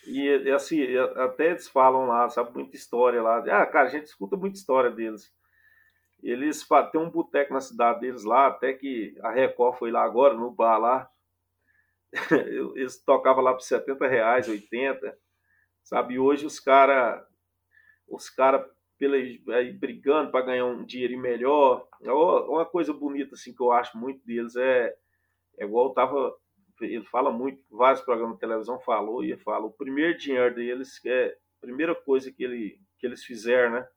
E 0.05 0.51
assim, 0.51 0.83
até 1.15 1.51
eles 1.51 1.67
falam 1.67 2.05
lá, 2.05 2.29
sabe, 2.29 2.53
muita 2.53 2.75
história 2.75 3.21
lá. 3.21 3.37
Ah, 3.39 3.65
cara, 3.65 3.87
a 3.87 3.91
gente 3.91 4.05
escuta 4.05 4.35
muita 4.35 4.57
história 4.57 4.91
deles. 4.91 5.33
Eles 6.21 6.65
têm 6.91 7.01
um 7.01 7.09
boteco 7.09 7.53
na 7.53 7.61
cidade 7.61 8.01
deles 8.01 8.23
lá, 8.23 8.47
até 8.47 8.73
que 8.73 9.15
a 9.21 9.31
Record 9.31 9.77
foi 9.77 9.91
lá 9.91 10.03
agora, 10.03 10.33
no 10.33 10.51
bar 10.51 10.77
lá. 10.77 11.09
Eles 12.75 13.03
tocavam 13.03 13.43
lá 13.43 13.53
por 13.53 13.61
70 13.61 14.07
reais, 14.07 14.47
80, 14.47 15.17
sabe? 15.83 16.13
E 16.13 16.19
hoje 16.19 16.45
os 16.45 16.59
caras, 16.59 17.21
os 18.07 18.29
caras 18.29 18.65
aí 19.53 19.73
brigando 19.73 20.31
para 20.31 20.45
ganhar 20.45 20.65
um 20.65 20.85
dinheiro 20.85 21.17
melhor. 21.19 21.87
Uma 22.01 22.65
coisa 22.65 22.93
bonita 22.93 23.35
assim 23.35 23.53
que 23.53 23.61
eu 23.61 23.71
acho 23.71 23.97
muito 23.97 24.25
deles 24.25 24.55
é, 24.55 24.95
é 25.57 25.65
igual 25.65 25.87
eu 25.87 25.93
tava 25.93 26.33
ele 26.81 27.05
fala 27.05 27.31
muito, 27.31 27.61
vários 27.69 28.01
programas 28.01 28.35
de 28.35 28.39
televisão 28.39 28.79
falou 28.79 29.23
e 29.23 29.37
fala, 29.37 29.65
o 29.65 29.71
primeiro 29.71 30.17
dinheiro 30.17 30.53
deles, 30.53 30.99
é 31.05 31.27
a 31.27 31.61
primeira 31.61 31.93
coisa 31.95 32.31
que, 32.31 32.43
ele, 32.43 32.79
que 32.97 33.05
eles 33.05 33.23
fizeram, 33.23 33.73
né? 33.73 33.87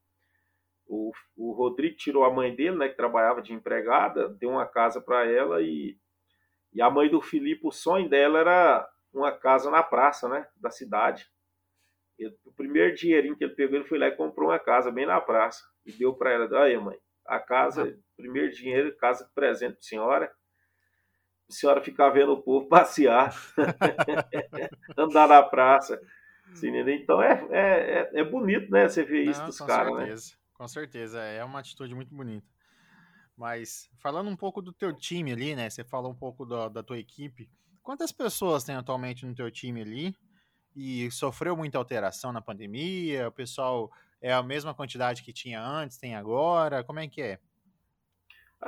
O, 0.87 1.13
o 1.37 1.53
Rodrigo 1.53 1.97
tirou 1.97 2.25
a 2.25 2.33
mãe 2.33 2.55
dele, 2.55 2.77
né, 2.77 2.89
que 2.89 2.97
trabalhava 2.97 3.43
de 3.43 3.53
empregada, 3.53 4.29
deu 4.29 4.51
uma 4.51 4.67
casa 4.67 5.01
para 5.01 5.27
ela 5.27 5.61
e, 5.61 5.99
e 6.73 6.81
a 6.81 6.89
mãe 6.89 7.09
do 7.11 7.21
Filipe, 7.21 7.67
o 7.67 7.73
sonho 7.73 8.09
dela 8.09 8.39
era 8.39 8.89
uma 9.13 9.33
casa 9.33 9.69
na 9.69 9.83
praça, 9.83 10.29
né, 10.29 10.47
da 10.57 10.71
cidade. 10.71 11.29
Ele, 12.17 12.37
o 12.45 12.53
primeiro 12.53 12.95
dinheirinho 12.95 13.37
que 13.37 13.43
ele 13.43 13.55
pegou, 13.55 13.77
ele 13.77 13.89
foi 13.89 13.99
lá 13.99 14.07
e 14.07 14.17
comprou 14.17 14.51
uma 14.51 14.61
casa 14.61 14.93
bem 14.93 15.07
na 15.07 15.21
praça 15.21 15.65
e 15.85 15.91
deu 15.91 16.15
para 16.15 16.31
ela. 16.31 16.63
Aí, 16.63 16.79
mãe, 16.79 16.97
a 17.27 17.41
casa, 17.41 17.99
primeiro 18.17 18.53
dinheiro, 18.53 18.97
casa 18.97 19.25
de 19.25 19.35
presente 19.35 19.75
para 19.75 19.83
senhora 19.83 20.33
a 21.49 21.53
senhora 21.53 21.83
ficar 21.83 22.11
vendo 22.11 22.33
o 22.33 22.43
povo 22.43 22.67
passear, 22.69 23.35
andar 24.97 25.29
na 25.29 25.43
praça. 25.43 26.01
Assim, 26.53 26.69
então 26.91 27.21
é, 27.23 27.47
é, 27.51 28.21
é 28.21 28.25
bonito, 28.25 28.71
né? 28.71 28.89
Você 28.89 29.05
ver 29.05 29.25
isso 29.25 29.41
Não, 29.41 29.47
dos 29.47 29.59
caras, 29.59 29.95
né? 29.95 30.39
Com 30.55 30.67
certeza, 30.67 31.21
é 31.21 31.45
uma 31.45 31.59
atitude 31.59 31.95
muito 31.95 32.15
bonita. 32.15 32.47
Mas 33.37 33.91
falando 33.99 34.31
um 34.31 34.37
pouco 34.37 34.63
do 34.63 34.73
teu 34.73 34.93
time 34.95 35.33
ali, 35.33 35.55
né? 35.55 35.69
Você 35.69 35.85
falou 35.85 36.11
um 36.11 36.15
pouco 36.15 36.47
da, 36.47 36.69
da 36.69 36.83
tua 36.83 36.99
equipe. 36.99 37.51
Quantas 37.83 38.11
pessoas 38.11 38.65
tem 38.65 38.75
atualmente 38.75 39.27
no 39.27 39.35
teu 39.35 39.51
time 39.51 39.83
ali? 39.83 40.17
E 40.75 41.11
sofreu 41.11 41.57
muita 41.57 41.77
alteração 41.77 42.33
na 42.33 42.41
pandemia? 42.41 43.29
O 43.29 43.33
pessoal 43.33 43.91
é 44.21 44.33
a 44.33 44.43
mesma 44.43 44.75
quantidade 44.75 45.23
que 45.23 45.33
tinha 45.33 45.63
antes, 45.63 45.99
tem 45.99 46.15
agora? 46.15 46.83
Como 46.83 47.01
é 47.01 47.09
que 47.09 47.21
é? 47.21 47.39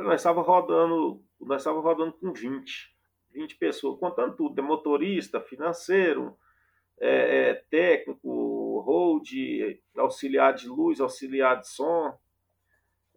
nós 0.03 0.20
estávamos 0.20 0.47
rodando, 0.47 1.22
nós 1.41 1.62
estávamos 1.62 1.84
rodando 1.84 2.12
com 2.12 2.32
20, 2.32 2.95
20 3.32 3.57
pessoas, 3.57 3.99
contando 3.99 4.36
tudo, 4.36 4.55
de 4.55 4.62
motorista, 4.62 5.41
financeiro, 5.41 6.36
é, 7.01 7.51
é, 7.51 7.55
técnico, 7.70 8.80
hold, 8.80 9.28
auxiliar 9.97 10.53
de 10.55 10.68
luz, 10.68 11.01
auxiliar 11.01 11.61
de 11.61 11.68
som, 11.68 12.18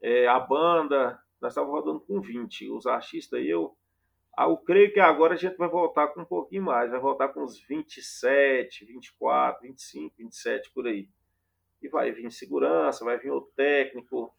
é, 0.02 0.28
a 0.28 0.40
banda, 0.40 1.20
nós 1.40 1.54
estávamos 1.54 1.80
rodando 1.80 2.00
com 2.02 2.22
20, 2.22 2.70
os 2.70 2.86
artistas 2.86 3.42
e 3.42 3.50
eu. 3.50 3.76
Ah, 4.38 4.46
eu 4.46 4.58
creio 4.58 4.94
que 4.94 5.00
agora 5.00 5.34
a 5.34 5.38
gente 5.38 5.58
vai 5.58 5.68
voltar 5.68 6.08
com 6.10 6.22
um 6.22 6.26
pouquinho 6.26 6.64
mais, 6.64 6.90
vai 6.90 7.00
voltar 7.00 7.30
com 7.30 7.44
uns 7.44 7.60
27, 7.60 8.86
24, 8.86 9.62
25, 9.64 10.16
27 10.18 10.72
por 10.72 10.88
aí. 10.88 11.10
E 11.82 11.90
vai 11.90 12.12
vir 12.12 12.32
segurança, 12.32 13.04
vai 13.04 13.18
vir 13.18 13.32
o 13.32 13.42
técnico, 13.42 14.34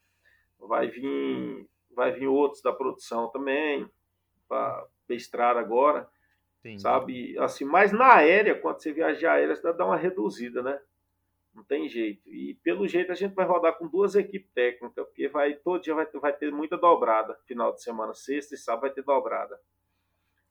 vai 0.59 0.89
vir 0.89 1.69
vai 1.95 2.13
vir 2.13 2.27
outros 2.27 2.63
da 2.63 2.73
produção 2.73 3.29
também, 3.29 3.89
para 4.49 4.87
estrada 5.11 5.61
agora, 5.61 6.09
sabe? 6.79 7.39
Assim, 7.39 7.65
mas 7.65 7.93
na 7.93 8.15
aérea, 8.15 8.59
quando 8.59 8.81
você 8.81 8.93
viaja 8.93 9.33
aérea, 9.33 9.57
você 9.57 9.73
dá 9.73 9.85
uma 9.85 9.97
reduzida, 9.97 10.63
né? 10.63 10.81
Não 11.55 11.63
tem 11.63 11.89
jeito. 11.89 12.33
E 12.33 12.55
pelo 12.63 12.89
jeito 12.89 13.13
a 13.13 13.15
gente 13.15 13.35
vai 13.35 13.47
rodar 13.47 13.77
com 13.77 13.87
duas 13.87 14.15
equipes 14.15 14.51
técnicas, 14.55 15.05
porque 15.05 15.29
vai 15.29 15.55
todo 15.55 15.83
dia 15.83 15.95
vai, 15.95 16.07
vai 16.07 16.33
ter 16.33 16.51
muita 16.51 16.79
dobrada. 16.79 17.39
Final 17.47 17.73
de 17.75 17.83
semana, 17.83 18.15
sexta 18.15 18.55
e 18.55 18.59
sábado 18.59 18.83
vai 18.83 18.91
ter 18.91 19.03
dobrada. 19.03 19.59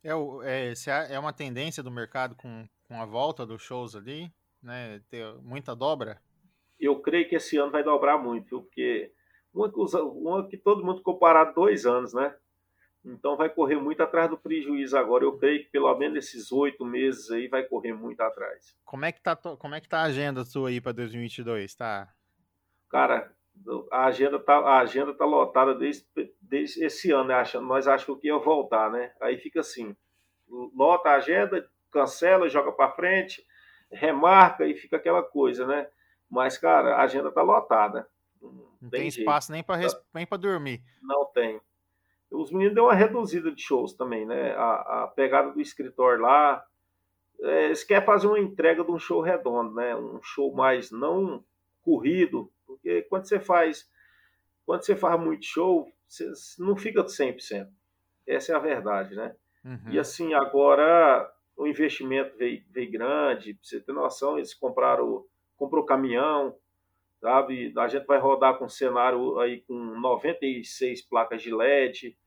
É, 0.03 0.11
é, 0.11 1.13
é 1.15 1.19
uma 1.19 1.33
tendência 1.33 1.81
do 1.81 1.91
mercado 1.91 2.35
com, 2.35 2.67
com 2.87 3.01
a 3.01 3.05
volta 3.05 3.45
dos 3.45 3.61
shows 3.61 3.95
ali, 3.95 4.31
né? 4.61 5.01
Ter 5.09 5.33
muita 5.41 5.75
dobra? 5.75 6.21
Eu 6.79 6.99
creio 6.99 7.27
que 7.29 7.35
esse 7.35 7.57
ano 7.57 7.71
vai 7.71 7.83
dobrar 7.83 8.17
muito, 8.17 8.49
viu? 8.49 8.61
Porque 8.61 9.11
uma 9.53 9.71
que, 9.71 9.79
usa, 9.79 10.01
uma 10.03 10.47
que 10.47 10.57
todo 10.57 10.83
mundo 10.83 10.97
ficou 10.97 11.17
parado 11.17 11.53
dois 11.53 11.85
anos, 11.85 12.13
né? 12.13 12.35
Então 13.03 13.35
vai 13.35 13.49
correr 13.49 13.77
muito 13.77 14.01
atrás 14.01 14.29
do 14.29 14.37
prejuízo 14.37 14.97
agora. 14.97 15.23
Eu 15.23 15.37
creio 15.37 15.63
que 15.63 15.71
pelo 15.71 15.93
menos 15.97 16.17
esses 16.17 16.51
oito 16.51 16.85
meses 16.85 17.31
aí 17.31 17.47
vai 17.47 17.63
correr 17.63 17.93
muito 17.93 18.21
atrás. 18.21 18.75
Como 18.85 19.05
é 19.05 19.11
que 19.11 19.21
tá, 19.21 19.35
como 19.35 19.73
é 19.73 19.81
que 19.81 19.89
tá 19.89 19.99
a 19.99 20.03
agenda 20.05 20.45
sua 20.45 20.69
aí 20.69 20.79
para 20.79 20.91
2022, 20.91 21.75
tá? 21.75 22.13
Cara, 22.89 23.33
a 23.91 24.05
agenda 24.05 24.39
tá, 24.39 24.57
a 24.57 24.79
agenda 24.79 25.13
tá 25.13 25.25
lotada 25.25 25.73
desde, 25.73 26.05
desde 26.39 26.83
esse 26.83 27.11
ano, 27.11 27.25
né? 27.25 27.35
Achando, 27.35 27.65
nós 27.65 27.87
achamos 27.87 28.21
que 28.21 28.27
ia 28.27 28.37
voltar, 28.37 28.91
né? 28.91 29.11
Aí 29.19 29.37
fica 29.37 29.61
assim, 29.61 29.95
lota 30.75 31.09
a 31.09 31.15
agenda, 31.15 31.67
cancela, 31.91 32.49
joga 32.49 32.71
para 32.71 32.91
frente, 32.91 33.43
remarca 33.91 34.65
e 34.65 34.75
fica 34.75 34.97
aquela 34.97 35.23
coisa, 35.23 35.65
né? 35.65 35.87
Mas, 36.29 36.57
cara, 36.57 36.95
a 36.95 37.01
agenda 37.01 37.31
tá 37.31 37.41
lotada. 37.41 38.07
Não 38.41 38.89
tem, 38.89 39.01
tem 39.01 39.07
espaço 39.07 39.51
nem 39.51 39.63
para 39.63 39.75
res... 39.75 39.95
nem 40.13 40.25
para 40.25 40.37
dormir. 40.37 40.81
Não 41.01 41.25
tem. 41.25 41.59
Os 42.31 42.51
meninos 42.51 42.73
deu 42.73 42.85
uma 42.85 42.93
reduzida 42.93 43.51
de 43.51 43.61
shows 43.61 43.93
também, 43.93 44.25
né? 44.25 44.53
A, 44.53 45.03
a 45.03 45.07
pegada 45.07 45.51
do 45.51 45.61
escritório 45.61 46.21
lá. 46.21 46.65
É, 47.41 47.65
eles 47.65 47.83
querem 47.83 48.05
fazer 48.05 48.27
uma 48.27 48.39
entrega 48.39 48.83
de 48.83 48.91
um 48.91 48.99
show 48.99 49.21
redondo, 49.21 49.73
né? 49.73 49.95
Um 49.95 50.21
show 50.21 50.53
mais 50.53 50.91
não 50.91 51.43
corrido, 51.81 52.51
porque 52.65 53.01
quando 53.03 53.27
você 53.27 53.39
faz 53.39 53.89
quando 54.65 54.83
você 54.83 54.95
faz 54.95 55.19
muito 55.19 55.45
show, 55.45 55.91
você 56.07 56.31
não 56.59 56.75
fica 56.75 57.03
100%. 57.03 57.67
Essa 58.25 58.53
é 58.53 58.55
a 58.55 58.59
verdade, 58.59 59.15
né? 59.15 59.35
Uhum. 59.65 59.91
E 59.91 59.99
assim, 59.99 60.33
agora 60.33 61.29
o 61.57 61.67
investimento 61.67 62.37
veio, 62.37 62.63
veio 62.69 62.91
grande, 62.91 63.53
pra 63.53 63.63
você 63.63 63.79
ter 63.79 63.91
noção, 63.91 64.37
eles 64.37 64.53
compraram 64.53 65.25
comprou 65.57 65.85
caminhão, 65.85 66.55
sabe? 67.21 67.71
A 67.77 67.87
gente 67.87 68.05
vai 68.07 68.17
rodar 68.17 68.57
com 68.57 68.67
cenário 68.67 69.39
aí 69.39 69.61
com 69.61 69.75
96 69.75 71.03
placas 71.03 71.41
de 71.43 71.53
LED. 71.53 72.17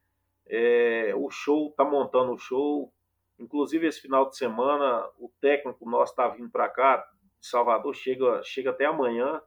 É, 0.47 1.12
o 1.16 1.28
show 1.30 1.72
tá 1.76 1.84
montando 1.84 2.32
o 2.32 2.38
show. 2.38 2.92
Inclusive 3.38 3.88
esse 3.88 4.01
final 4.01 4.28
de 4.28 4.36
semana 4.36 5.05
o 5.18 5.28
técnico 5.40 5.90
nosso 5.90 6.12
está 6.12 6.28
vindo 6.28 6.49
para 6.49 6.68
cá, 6.68 7.05
Salvador, 7.40 7.92
chega 7.95 8.40
chega 8.45 8.70
até 8.70 8.84
amanhã. 8.84 9.42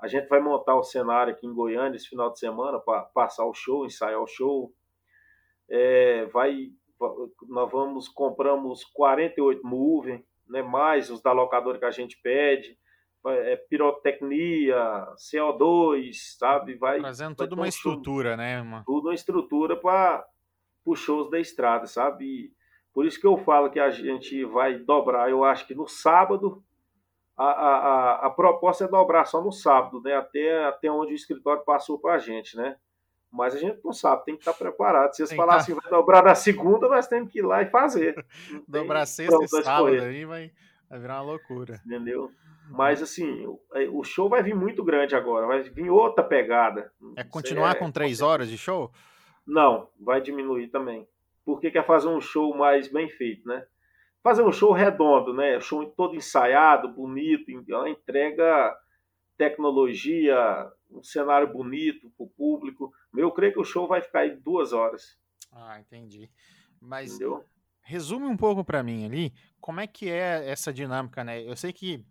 A 0.00 0.06
gente 0.06 0.28
vai 0.28 0.40
montar 0.40 0.76
o 0.76 0.84
cenário 0.84 1.32
aqui 1.32 1.44
em 1.44 1.52
Goiânia 1.52 1.96
esse 1.96 2.08
final 2.08 2.30
de 2.30 2.38
semana 2.38 2.78
para 2.78 3.02
passar 3.02 3.44
o 3.44 3.52
show, 3.52 3.84
ensaiar 3.84 4.22
o 4.22 4.28
show. 4.28 4.72
É, 5.68 6.26
vai, 6.26 6.70
nós 7.48 7.70
vamos 7.72 8.08
compramos 8.08 8.84
48 8.84 9.66
moving, 9.66 10.24
né, 10.48 10.62
mais 10.62 11.10
os 11.10 11.20
da 11.20 11.32
locadora 11.32 11.80
que 11.80 11.84
a 11.84 11.90
gente 11.90 12.16
pede 12.22 12.78
é, 13.26 13.56
pirotecnia, 13.56 15.06
CO2, 15.16 16.12
sabe? 16.38 16.74
Vai 16.76 17.00
trazendo 17.00 17.34
toda 17.34 17.54
uma 17.54 17.68
estrutura, 17.68 18.36
né? 18.36 18.60
Uma... 18.60 18.82
Tudo 18.84 19.08
uma 19.08 19.14
estrutura 19.14 19.76
para 19.76 20.24
os 20.84 20.98
shows 20.98 21.30
da 21.30 21.38
estrada, 21.38 21.86
sabe? 21.86 22.24
E 22.24 22.52
por 22.92 23.06
isso 23.06 23.20
que 23.20 23.26
eu 23.26 23.36
falo 23.36 23.70
que 23.70 23.80
a 23.80 23.90
gente 23.90 24.44
vai 24.44 24.78
dobrar. 24.78 25.30
Eu 25.30 25.44
acho 25.44 25.66
que 25.66 25.74
no 25.74 25.86
sábado 25.86 26.62
a, 27.36 27.44
a, 27.44 28.26
a, 28.26 28.30
proposta 28.30 28.84
é 28.84 28.88
dobrar 28.88 29.24
só 29.24 29.40
no 29.40 29.52
sábado, 29.52 30.00
né? 30.02 30.16
Até, 30.16 30.64
até 30.64 30.90
onde 30.90 31.12
o 31.12 31.16
escritório 31.16 31.62
passou 31.64 31.98
para 31.98 32.14
a 32.14 32.18
gente, 32.18 32.56
né? 32.56 32.76
Mas 33.30 33.54
a 33.54 33.58
gente 33.58 33.78
não 33.84 33.92
sabe, 33.92 34.24
tem 34.24 34.34
que 34.34 34.40
estar 34.40 34.54
preparado. 34.54 35.14
Se 35.14 35.22
eles 35.22 35.34
falarem 35.34 35.58
tá... 35.58 35.62
assim, 35.62 35.74
vai 35.74 35.90
dobrar 35.90 36.24
na 36.24 36.34
segunda, 36.34 36.88
nós 36.88 37.06
temos 37.06 37.30
que 37.30 37.40
ir 37.40 37.42
lá 37.42 37.62
e 37.62 37.66
fazer. 37.66 38.14
dobrar 38.66 39.06
sexta 39.06 39.36
e 39.44 39.48
sábado 39.62 40.02
aí 40.02 40.24
vai, 40.24 40.50
vai 40.88 40.98
virar 40.98 41.16
uma 41.16 41.32
loucura. 41.32 41.80
Entendeu? 41.84 42.30
Mas 42.70 43.02
assim, 43.02 43.44
é, 43.74 43.88
o 43.88 44.04
show 44.04 44.28
vai 44.28 44.42
vir 44.42 44.54
muito 44.54 44.84
grande 44.84 45.14
agora, 45.14 45.46
vai 45.46 45.62
vir 45.62 45.90
outra 45.90 46.22
pegada. 46.22 46.92
É 47.16 47.24
continuar 47.24 47.76
é, 47.76 47.78
com 47.78 47.90
três 47.90 48.20
horas 48.20 48.48
de 48.48 48.58
show? 48.58 48.92
Não, 49.46 49.88
vai 49.98 50.20
diminuir 50.20 50.68
também. 50.68 51.06
Porque 51.44 51.70
quer 51.70 51.86
fazer 51.86 52.08
um 52.08 52.20
show 52.20 52.54
mais 52.54 52.88
bem 52.88 53.08
feito, 53.08 53.48
né? 53.48 53.66
Fazer 54.22 54.42
um 54.42 54.52
show 54.52 54.72
redondo, 54.72 55.32
né? 55.32 55.58
Show 55.60 55.86
todo 55.86 56.14
ensaiado, 56.14 56.92
bonito, 56.92 57.50
entrega 57.50 58.76
tecnologia, 59.38 60.70
um 60.90 61.02
cenário 61.02 61.50
bonito 61.50 62.10
para 62.10 62.24
o 62.26 62.28
público. 62.28 62.92
Eu 63.16 63.30
creio 63.30 63.52
que 63.52 63.60
o 63.60 63.64
show 63.64 63.86
vai 63.86 64.02
ficar 64.02 64.20
aí 64.20 64.36
duas 64.36 64.72
horas. 64.72 65.16
Ah, 65.52 65.80
entendi. 65.80 66.28
Mas 66.80 67.14
Entendeu? 67.14 67.44
Resume 67.88 68.26
um 68.26 68.36
pouco 68.36 68.62
para 68.62 68.82
mim 68.82 69.06
ali, 69.06 69.32
como 69.58 69.80
é 69.80 69.86
que 69.86 70.10
é 70.10 70.46
essa 70.46 70.70
dinâmica, 70.70 71.24
né? 71.24 71.42
Eu 71.42 71.56
sei 71.56 71.72
que 71.72 72.04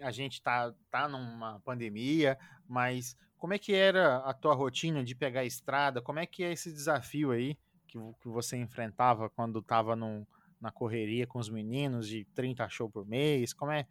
a 0.00 0.12
gente 0.12 0.40
tá, 0.40 0.72
tá 0.88 1.08
numa 1.08 1.58
pandemia, 1.64 2.38
mas 2.68 3.16
como 3.36 3.52
é 3.52 3.58
que 3.58 3.74
era 3.74 4.18
a 4.18 4.32
tua 4.32 4.54
rotina 4.54 5.02
de 5.02 5.16
pegar 5.16 5.40
a 5.40 5.44
estrada? 5.44 6.00
Como 6.00 6.20
é 6.20 6.26
que 6.26 6.44
é 6.44 6.52
esse 6.52 6.72
desafio 6.72 7.32
aí 7.32 7.58
que, 7.88 7.98
que 8.20 8.28
você 8.28 8.56
enfrentava 8.56 9.28
quando 9.28 9.58
estava 9.58 9.96
na 9.96 10.70
correria 10.70 11.26
com 11.26 11.40
os 11.40 11.50
meninos 11.50 12.06
de 12.06 12.24
30 12.26 12.68
show 12.68 12.88
por 12.88 13.04
mês? 13.04 13.52
Como 13.52 13.72
é, 13.72 13.84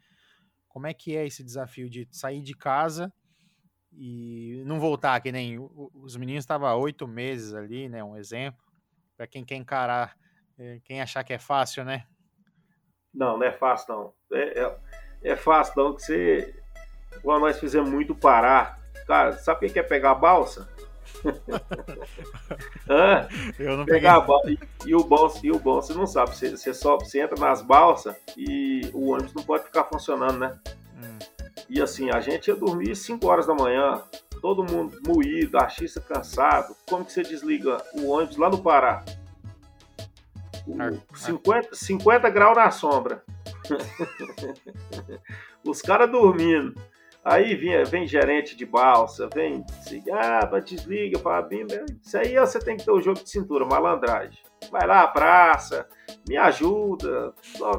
como 0.70 0.88
é 0.88 0.94
que 0.94 1.18
é 1.18 1.28
esse 1.28 1.44
desafio 1.44 1.90
de 1.90 2.07
sair 2.12 2.41
de 2.41 2.53
casa 2.53 3.12
e 3.91 4.64
não 4.66 4.80
voltar, 4.80 5.20
que 5.20 5.34
nem 5.34 5.57
os 5.60 6.16
meninos 6.16 6.44
estavam 6.44 6.80
oito 6.80 7.06
meses 7.06 7.53
ali, 7.53 7.90
né? 7.90 8.02
Um 8.02 8.16
exemplo, 8.16 8.64
para 9.18 9.28
quem 9.28 9.44
quer 9.44 9.56
encarar, 9.57 10.18
quem 10.84 11.02
achar 11.02 11.23
que 11.23 11.34
é 11.34 11.40
fácil, 11.40 11.84
né? 11.84 12.06
Não, 13.14 13.38
não 13.38 13.45
é 13.45 13.52
fácil 13.52 13.94
não. 13.94 14.14
É, 14.38 14.60
é, 14.60 14.76
é 15.32 15.36
fácil 15.36 15.73
não, 15.77 15.95
que 15.95 16.02
você. 16.02 16.56
Quando 17.22 17.41
nós 17.41 17.60
fizemos 17.60 17.90
muito 17.90 18.14
parar, 18.14 18.80
cara, 19.07 19.34
sabe 19.34 19.65
o 19.65 19.72
que 19.72 19.80
é 19.80 19.84
pegar 19.84 20.11
a 20.11 20.15
balsa? 20.15 20.69
Hã? 22.90 23.27
Eu 23.57 23.77
não 23.77 23.86
pegar 23.86 24.19
peguei. 24.19 24.23
a 24.23 24.27
balsa. 24.27 24.52
E, 24.52 24.60
e, 24.86 24.95
o 24.95 25.03
bom, 25.03 25.34
e 25.41 25.52
o 25.52 25.60
bom, 25.60 25.82
você 25.82 25.94
não 25.94 26.06
sabe, 26.06 26.36
você, 26.36 26.52
você, 26.52 26.73
só, 26.73 26.98
você 26.98 27.22
entra 27.22 27.40
nas 27.40 27.61
balsas 27.61 28.15
e 28.38 28.90
o 28.94 29.11
ônibus 29.11 29.34
não 29.34 29.44
pode 29.44 29.64
ficar 29.64 29.86
funcionando, 29.86 30.38
né? 30.38 30.60
Hum. 31.02 31.19
E 31.69 31.82
assim, 31.82 32.10
a 32.11 32.19
gente 32.19 32.48
ia 32.48 32.56
dormir 32.56 32.95
5 32.95 33.26
horas 33.26 33.48
da 33.48 33.56
manhã, 33.56 34.03
todo 34.41 34.64
mundo 34.64 34.99
moído, 35.07 35.57
artista 35.57 36.02
cansado. 36.02 36.76
Como 36.88 37.06
que 37.06 37.14
você 37.14 37.23
desliga 37.23 37.77
o 37.94 38.10
ônibus 38.10 38.38
lá 38.38 38.49
no 38.49 38.61
Pará? 38.61 39.03
O 40.67 41.15
50, 41.15 41.75
50 41.75 42.29
graus 42.29 42.55
na 42.55 42.71
sombra. 42.71 43.23
Os 45.63 45.81
caras 45.81 46.09
dormindo. 46.09 46.75
Aí 47.23 47.55
vem 47.55 48.07
gerente 48.07 48.55
de 48.55 48.67
balsa, 48.67 49.27
vem, 49.33 49.65
ah, 50.13 50.45
desliga, 50.59 51.17
Fabinho. 51.17 51.65
Isso 51.99 52.15
aí 52.15 52.35
você 52.35 52.59
tem 52.59 52.77
que 52.77 52.85
ter 52.85 52.91
o 52.91 53.01
jogo 53.01 53.23
de 53.23 53.29
cintura, 53.29 53.65
malandragem. 53.65 54.37
Vai 54.71 54.85
lá, 54.85 55.07
praça, 55.07 55.87
me 56.29 56.37
ajuda, 56.37 57.33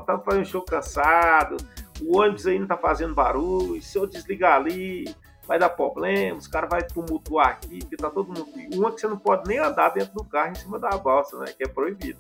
tá 0.04 0.18
fazendo 0.18 0.46
show 0.46 0.62
cansado, 0.62 1.56
o 2.02 2.18
ônibus 2.18 2.46
aí 2.48 2.58
não 2.58 2.66
tá 2.66 2.76
fazendo 2.76 3.14
barulho, 3.14 3.80
se 3.80 3.96
eu 3.96 4.04
desligar 4.04 4.56
ali, 4.56 5.04
vai 5.46 5.58
dar 5.58 5.70
problema, 5.70 6.38
os 6.38 6.48
caras 6.48 6.68
vão 6.68 7.04
tumultuar 7.06 7.48
aqui, 7.50 7.78
porque 7.78 7.96
tá 7.96 8.10
todo 8.10 8.26
mundo. 8.26 8.46
Uma 8.74 8.92
que 8.92 9.00
você 9.00 9.06
não 9.06 9.16
pode 9.16 9.48
nem 9.48 9.58
andar 9.58 9.90
dentro 9.90 10.12
do 10.12 10.24
carro 10.24 10.50
em 10.50 10.56
cima 10.56 10.78
da 10.78 10.90
balsa, 10.98 11.38
né? 11.38 11.46
Que 11.56 11.64
é 11.64 11.68
proibido. 11.68 12.18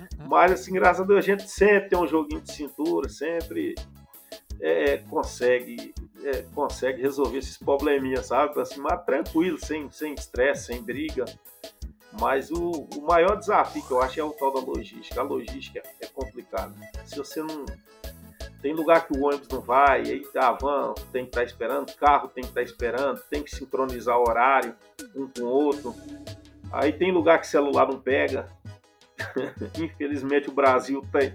Uhum. 0.00 0.28
Mas 0.28 0.52
assim, 0.52 0.72
graças 0.72 1.02
a 1.02 1.04
Deus, 1.04 1.18
a 1.18 1.26
gente 1.26 1.48
sempre 1.48 1.88
tem 1.90 1.98
um 1.98 2.06
joguinho 2.06 2.40
de 2.40 2.52
cintura, 2.52 3.08
sempre 3.08 3.74
é, 4.60 4.98
consegue 4.98 5.94
é, 6.24 6.42
consegue 6.54 7.00
resolver 7.00 7.38
esses 7.38 7.56
probleminhas, 7.56 8.26
sabe? 8.26 8.60
Assim, 8.60 8.80
mas 8.80 9.04
tranquilo, 9.04 9.58
sem 9.58 9.86
estresse, 10.14 10.66
sem, 10.66 10.76
sem 10.76 10.82
briga. 10.82 11.24
Mas 12.20 12.50
o, 12.50 12.88
o, 12.96 13.02
maior 13.02 13.36
desafio 13.36 13.82
que 13.86 13.90
eu 13.90 14.00
acho 14.00 14.20
é 14.20 14.24
o 14.24 14.30
tal 14.30 14.52
da 14.52 14.60
logística. 14.60 15.20
A 15.20 15.24
logística 15.24 15.82
é 16.00 16.06
complicada. 16.06 16.74
Se 17.04 17.16
você 17.16 17.42
não. 17.42 17.66
Tem 18.62 18.72
lugar 18.72 19.06
que 19.06 19.16
o 19.16 19.24
ônibus 19.24 19.48
não 19.48 19.60
vai, 19.60 20.00
aí 20.00 20.22
a 20.34 20.50
van 20.50 20.94
tem 21.12 21.24
que 21.24 21.28
estar 21.28 21.42
tá 21.42 21.44
esperando, 21.44 21.90
o 21.90 21.96
carro 21.96 22.28
tem 22.28 22.42
que 22.42 22.48
estar 22.48 22.62
tá 22.62 22.64
esperando, 22.64 23.22
tem 23.30 23.42
que 23.42 23.54
sincronizar 23.54 24.18
o 24.18 24.22
horário 24.22 24.74
um 25.14 25.28
com 25.28 25.42
o 25.42 25.46
outro. 25.46 25.94
Aí 26.72 26.92
tem 26.92 27.12
lugar 27.12 27.38
que 27.38 27.46
celular 27.46 27.86
não 27.86 28.00
pega. 28.00 28.48
Infelizmente 29.78 30.48
o 30.48 30.52
Brasil 30.52 31.02
tem, 31.12 31.32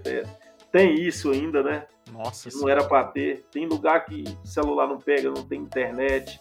tem 0.70 0.94
isso 0.94 1.30
ainda, 1.30 1.62
né? 1.62 1.86
Nossa. 2.10 2.48
não 2.52 2.68
era 2.68 2.84
para 2.84 3.04
ter. 3.04 3.44
Tem 3.50 3.66
lugar 3.66 4.04
que 4.04 4.24
celular 4.44 4.86
não 4.86 4.98
pega, 4.98 5.30
não 5.30 5.44
tem 5.44 5.60
internet. 5.60 6.40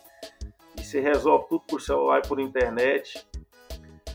E 0.77 0.83
você 0.83 0.99
resolve 0.99 1.47
tudo 1.47 1.63
por 1.67 1.81
celular 1.81 2.21
e 2.23 2.27
por 2.27 2.39
internet. 2.39 3.25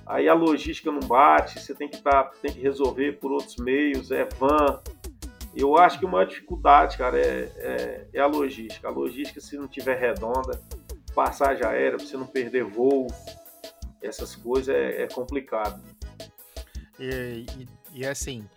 Aí 0.06 0.28
a 0.28 0.34
logística 0.34 0.92
não 0.92 1.00
bate, 1.00 1.60
você 1.60 1.74
tem 1.74 1.88
que, 1.88 2.00
tá, 2.00 2.24
tem 2.40 2.52
que 2.52 2.60
resolver 2.60 3.18
por 3.18 3.32
outros 3.32 3.56
meios, 3.56 4.12
é 4.12 4.24
van. 4.24 4.80
Eu 5.54 5.76
acho 5.76 5.98
que 5.98 6.04
uma 6.04 6.24
dificuldade, 6.24 6.96
cara, 6.96 7.18
é, 7.18 7.50
é, 7.56 8.06
é 8.12 8.20
a 8.20 8.26
logística. 8.26 8.86
A 8.86 8.90
logística, 8.90 9.40
se 9.40 9.56
não 9.56 9.66
tiver 9.66 9.98
redonda, 9.98 10.60
passagem 11.14 11.66
aérea, 11.66 11.96
pra 11.96 12.06
você 12.06 12.16
não 12.16 12.26
perder 12.26 12.62
voo, 12.62 13.08
essas 14.02 14.36
coisas 14.36 14.68
é, 14.68 15.02
é 15.02 15.08
complicado. 15.08 15.80
E, 16.98 17.46
e, 17.58 17.68
e 18.00 18.06
assim, 18.06 18.48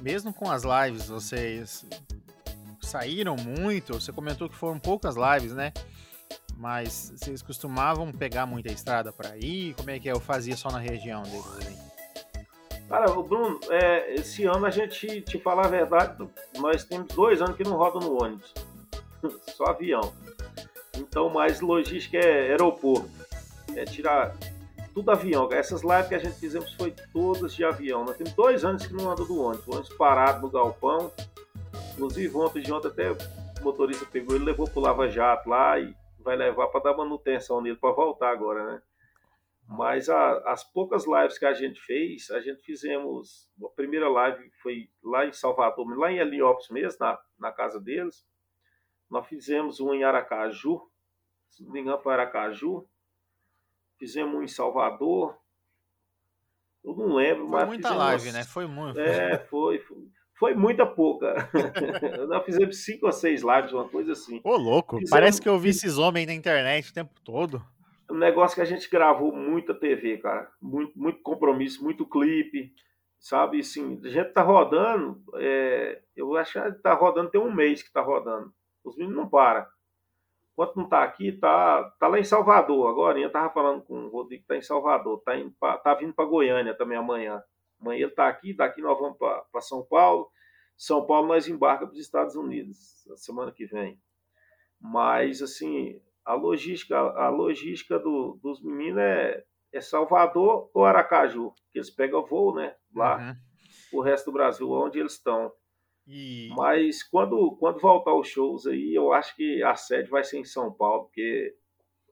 mesmo 0.00 0.32
com 0.32 0.50
as 0.50 0.62
lives, 0.64 1.08
vocês 1.08 1.84
saíram 2.80 3.36
muito? 3.36 3.94
Você 3.94 4.12
comentou 4.12 4.48
que 4.48 4.56
foram 4.56 4.78
poucas 4.78 5.14
lives, 5.16 5.52
né? 5.52 5.72
Mas 6.56 7.12
vocês 7.16 7.42
costumavam 7.42 8.12
pegar 8.12 8.46
muita 8.46 8.72
estrada 8.72 9.12
para 9.12 9.36
ir? 9.36 9.74
Como 9.74 9.90
é 9.90 9.98
que 9.98 10.08
é? 10.08 10.12
Eu 10.12 10.20
fazia 10.20 10.56
só 10.56 10.70
na 10.70 10.78
região 10.78 11.22
deles 11.22 11.56
ali? 11.56 11.76
Cara, 12.88 13.10
o 13.10 13.22
Bruno, 13.22 13.58
é, 13.70 14.14
esse 14.14 14.44
ano 14.44 14.66
a 14.66 14.70
gente, 14.70 15.22
te 15.22 15.38
falar 15.38 15.66
a 15.66 15.70
verdade, 15.70 16.28
nós 16.58 16.84
temos 16.84 17.08
dois 17.14 17.40
anos 17.40 17.56
que 17.56 17.64
não 17.64 17.76
roda 17.76 17.98
no 18.04 18.22
ônibus. 18.22 18.52
Só 19.56 19.64
avião. 19.64 20.12
Então, 20.98 21.30
mais 21.30 21.60
logística 21.60 22.18
é 22.18 22.50
aeroporto. 22.50 23.08
É 23.74 23.84
tirar 23.84 24.36
tudo 24.94 25.10
avião. 25.10 25.48
Essas 25.52 25.82
lives 25.82 26.08
que 26.08 26.14
a 26.14 26.18
gente 26.18 26.38
fizemos 26.38 26.72
foi 26.74 26.94
todas 27.12 27.54
de 27.54 27.64
avião. 27.64 28.04
Nós 28.04 28.16
temos 28.16 28.32
dois 28.32 28.64
anos 28.64 28.86
que 28.86 28.92
não 28.92 29.10
anda 29.10 29.24
do 29.24 29.40
ônibus. 29.40 29.66
O 29.66 29.70
ônibus 29.72 29.96
parado 29.96 30.42
no 30.42 30.50
galpão. 30.50 31.12
Inclusive, 31.92 32.36
ontem 32.36 32.62
de 32.62 32.72
ontem 32.72 32.88
até 32.88 33.10
o 33.12 33.16
motorista 33.62 34.06
pegou 34.06 34.36
ele 34.36 34.44
levou 34.44 34.68
pro 34.68 34.80
Lava 34.80 35.08
Jato 35.08 35.48
lá 35.48 35.78
e 35.78 35.94
vai 36.18 36.36
levar 36.36 36.68
para 36.68 36.84
dar 36.84 36.96
manutenção 36.96 37.60
nele 37.60 37.76
para 37.76 37.92
voltar 37.92 38.30
agora, 38.30 38.64
né? 38.64 38.82
Mas 39.68 40.08
a, 40.08 40.38
as 40.50 40.64
poucas 40.64 41.06
lives 41.06 41.38
que 41.38 41.46
a 41.46 41.54
gente 41.54 41.80
fez, 41.80 42.30
a 42.30 42.40
gente 42.40 42.62
fizemos. 42.62 43.50
A 43.64 43.68
primeira 43.68 44.08
live 44.08 44.50
foi 44.62 44.90
lá 45.02 45.24
em 45.24 45.32
Salvador, 45.32 45.86
lá 45.96 46.10
em 46.10 46.18
Heliópolis 46.18 46.68
mesmo, 46.68 46.98
na, 47.00 47.18
na 47.38 47.52
casa 47.52 47.80
deles. 47.80 48.26
Nós 49.08 49.26
fizemos 49.26 49.80
um 49.80 49.94
em 49.94 50.04
Aracaju, 50.04 50.82
se 51.48 51.64
não 51.64 51.72
me 51.72 51.80
engano, 51.80 52.02
foi 52.02 52.12
Aracaju. 52.12 52.86
Fizemos 54.02 54.34
um 54.34 54.42
em 54.42 54.48
Salvador. 54.48 55.38
Eu 56.84 56.92
não 56.96 57.14
lembro, 57.14 57.42
foi 57.42 57.50
mas. 57.50 57.60
Foi 57.60 57.68
muita 57.68 57.94
live, 57.94 58.32
né? 58.32 58.42
Foi 58.42 58.66
muito. 58.66 58.98
É, 58.98 59.38
foi. 59.38 59.78
foi 59.78 59.96
foi 60.34 60.56
muita 60.56 60.84
pouca. 60.84 61.48
Nós 62.26 62.44
fizemos 62.44 62.84
cinco 62.84 63.06
ou 63.06 63.12
seis 63.12 63.42
lives, 63.42 63.72
uma 63.72 63.88
coisa 63.88 64.10
assim. 64.10 64.40
Ô, 64.42 64.56
louco, 64.56 64.96
fizemos... 64.96 65.10
parece 65.10 65.40
que 65.40 65.48
eu 65.48 65.56
vi 65.56 65.68
esses 65.68 65.98
homens 65.98 66.26
na 66.26 66.34
internet 66.34 66.90
o 66.90 66.92
tempo 66.92 67.12
todo. 67.22 67.64
Um 68.10 68.16
negócio 68.16 68.56
que 68.56 68.60
a 68.60 68.64
gente 68.64 68.90
gravou 68.90 69.30
muita 69.30 69.72
TV, 69.72 70.18
cara. 70.18 70.50
Muito, 70.60 70.98
muito 70.98 71.22
compromisso, 71.22 71.84
muito 71.84 72.04
clipe, 72.04 72.74
sabe? 73.20 73.60
Assim, 73.60 74.00
a 74.04 74.08
gente 74.08 74.32
tá 74.32 74.42
rodando, 74.42 75.22
é... 75.36 76.02
eu 76.16 76.36
acho 76.36 76.60
que 76.60 76.72
tá 76.82 76.92
rodando, 76.92 77.30
tem 77.30 77.40
um 77.40 77.54
mês 77.54 77.80
que 77.80 77.92
tá 77.92 78.00
rodando. 78.00 78.52
Os 78.82 78.96
meninos 78.96 79.16
não 79.16 79.28
param. 79.28 79.64
Enquanto 80.62 80.76
não 80.76 80.88
tá 80.88 81.02
aqui, 81.02 81.32
tá, 81.32 81.82
tá 81.98 82.06
lá 82.06 82.20
em 82.20 82.24
Salvador. 82.24 82.88
Agora, 82.88 83.18
eu 83.18 83.32
tava 83.32 83.52
falando 83.52 83.82
com 83.82 84.04
o 84.04 84.08
Rodrigo 84.08 84.42
que 84.42 84.48
tá 84.48 84.56
em 84.56 84.62
Salvador, 84.62 85.20
tá, 85.24 85.32
pra, 85.58 85.76
tá 85.78 85.94
vindo 85.94 86.14
para 86.14 86.24
Goiânia 86.24 86.72
também 86.72 86.96
amanhã. 86.96 87.42
Amanhã 87.80 88.02
ele 88.02 88.10
está 88.10 88.28
aqui, 88.28 88.54
daqui 88.54 88.80
nós 88.80 88.96
vamos 88.96 89.18
para 89.18 89.60
São 89.60 89.84
Paulo. 89.84 90.30
São 90.76 91.04
Paulo 91.04 91.26
nós 91.26 91.48
embarca 91.48 91.84
para 91.84 91.94
os 91.94 91.98
Estados 91.98 92.36
Unidos 92.36 92.78
na 93.08 93.16
semana 93.16 93.50
que 93.50 93.66
vem. 93.66 94.00
Mas 94.80 95.42
assim, 95.42 96.00
a 96.24 96.34
logística, 96.34 96.96
a 96.96 97.28
logística 97.28 97.98
do, 97.98 98.38
dos 98.40 98.62
meninos 98.62 99.00
é, 99.00 99.44
é 99.72 99.80
Salvador 99.80 100.70
ou 100.72 100.84
Aracaju, 100.84 101.52
que 101.72 101.80
eles 101.80 101.90
pegam 101.90 102.24
voo, 102.24 102.54
né? 102.54 102.76
Lá, 102.94 103.18
uhum. 103.18 103.98
o 103.98 104.00
resto 104.00 104.26
do 104.26 104.34
Brasil, 104.34 104.70
onde 104.70 105.00
eles 105.00 105.14
estão. 105.14 105.52
E... 106.14 106.50
Mas 106.54 107.02
quando, 107.02 107.56
quando 107.56 107.80
voltar 107.80 108.14
os 108.14 108.28
shows 108.28 108.66
aí, 108.66 108.94
eu 108.94 109.14
acho 109.14 109.34
que 109.34 109.62
a 109.62 109.74
sede 109.74 110.10
vai 110.10 110.22
ser 110.22 110.38
em 110.38 110.44
São 110.44 110.70
Paulo, 110.70 111.04
porque 111.04 111.56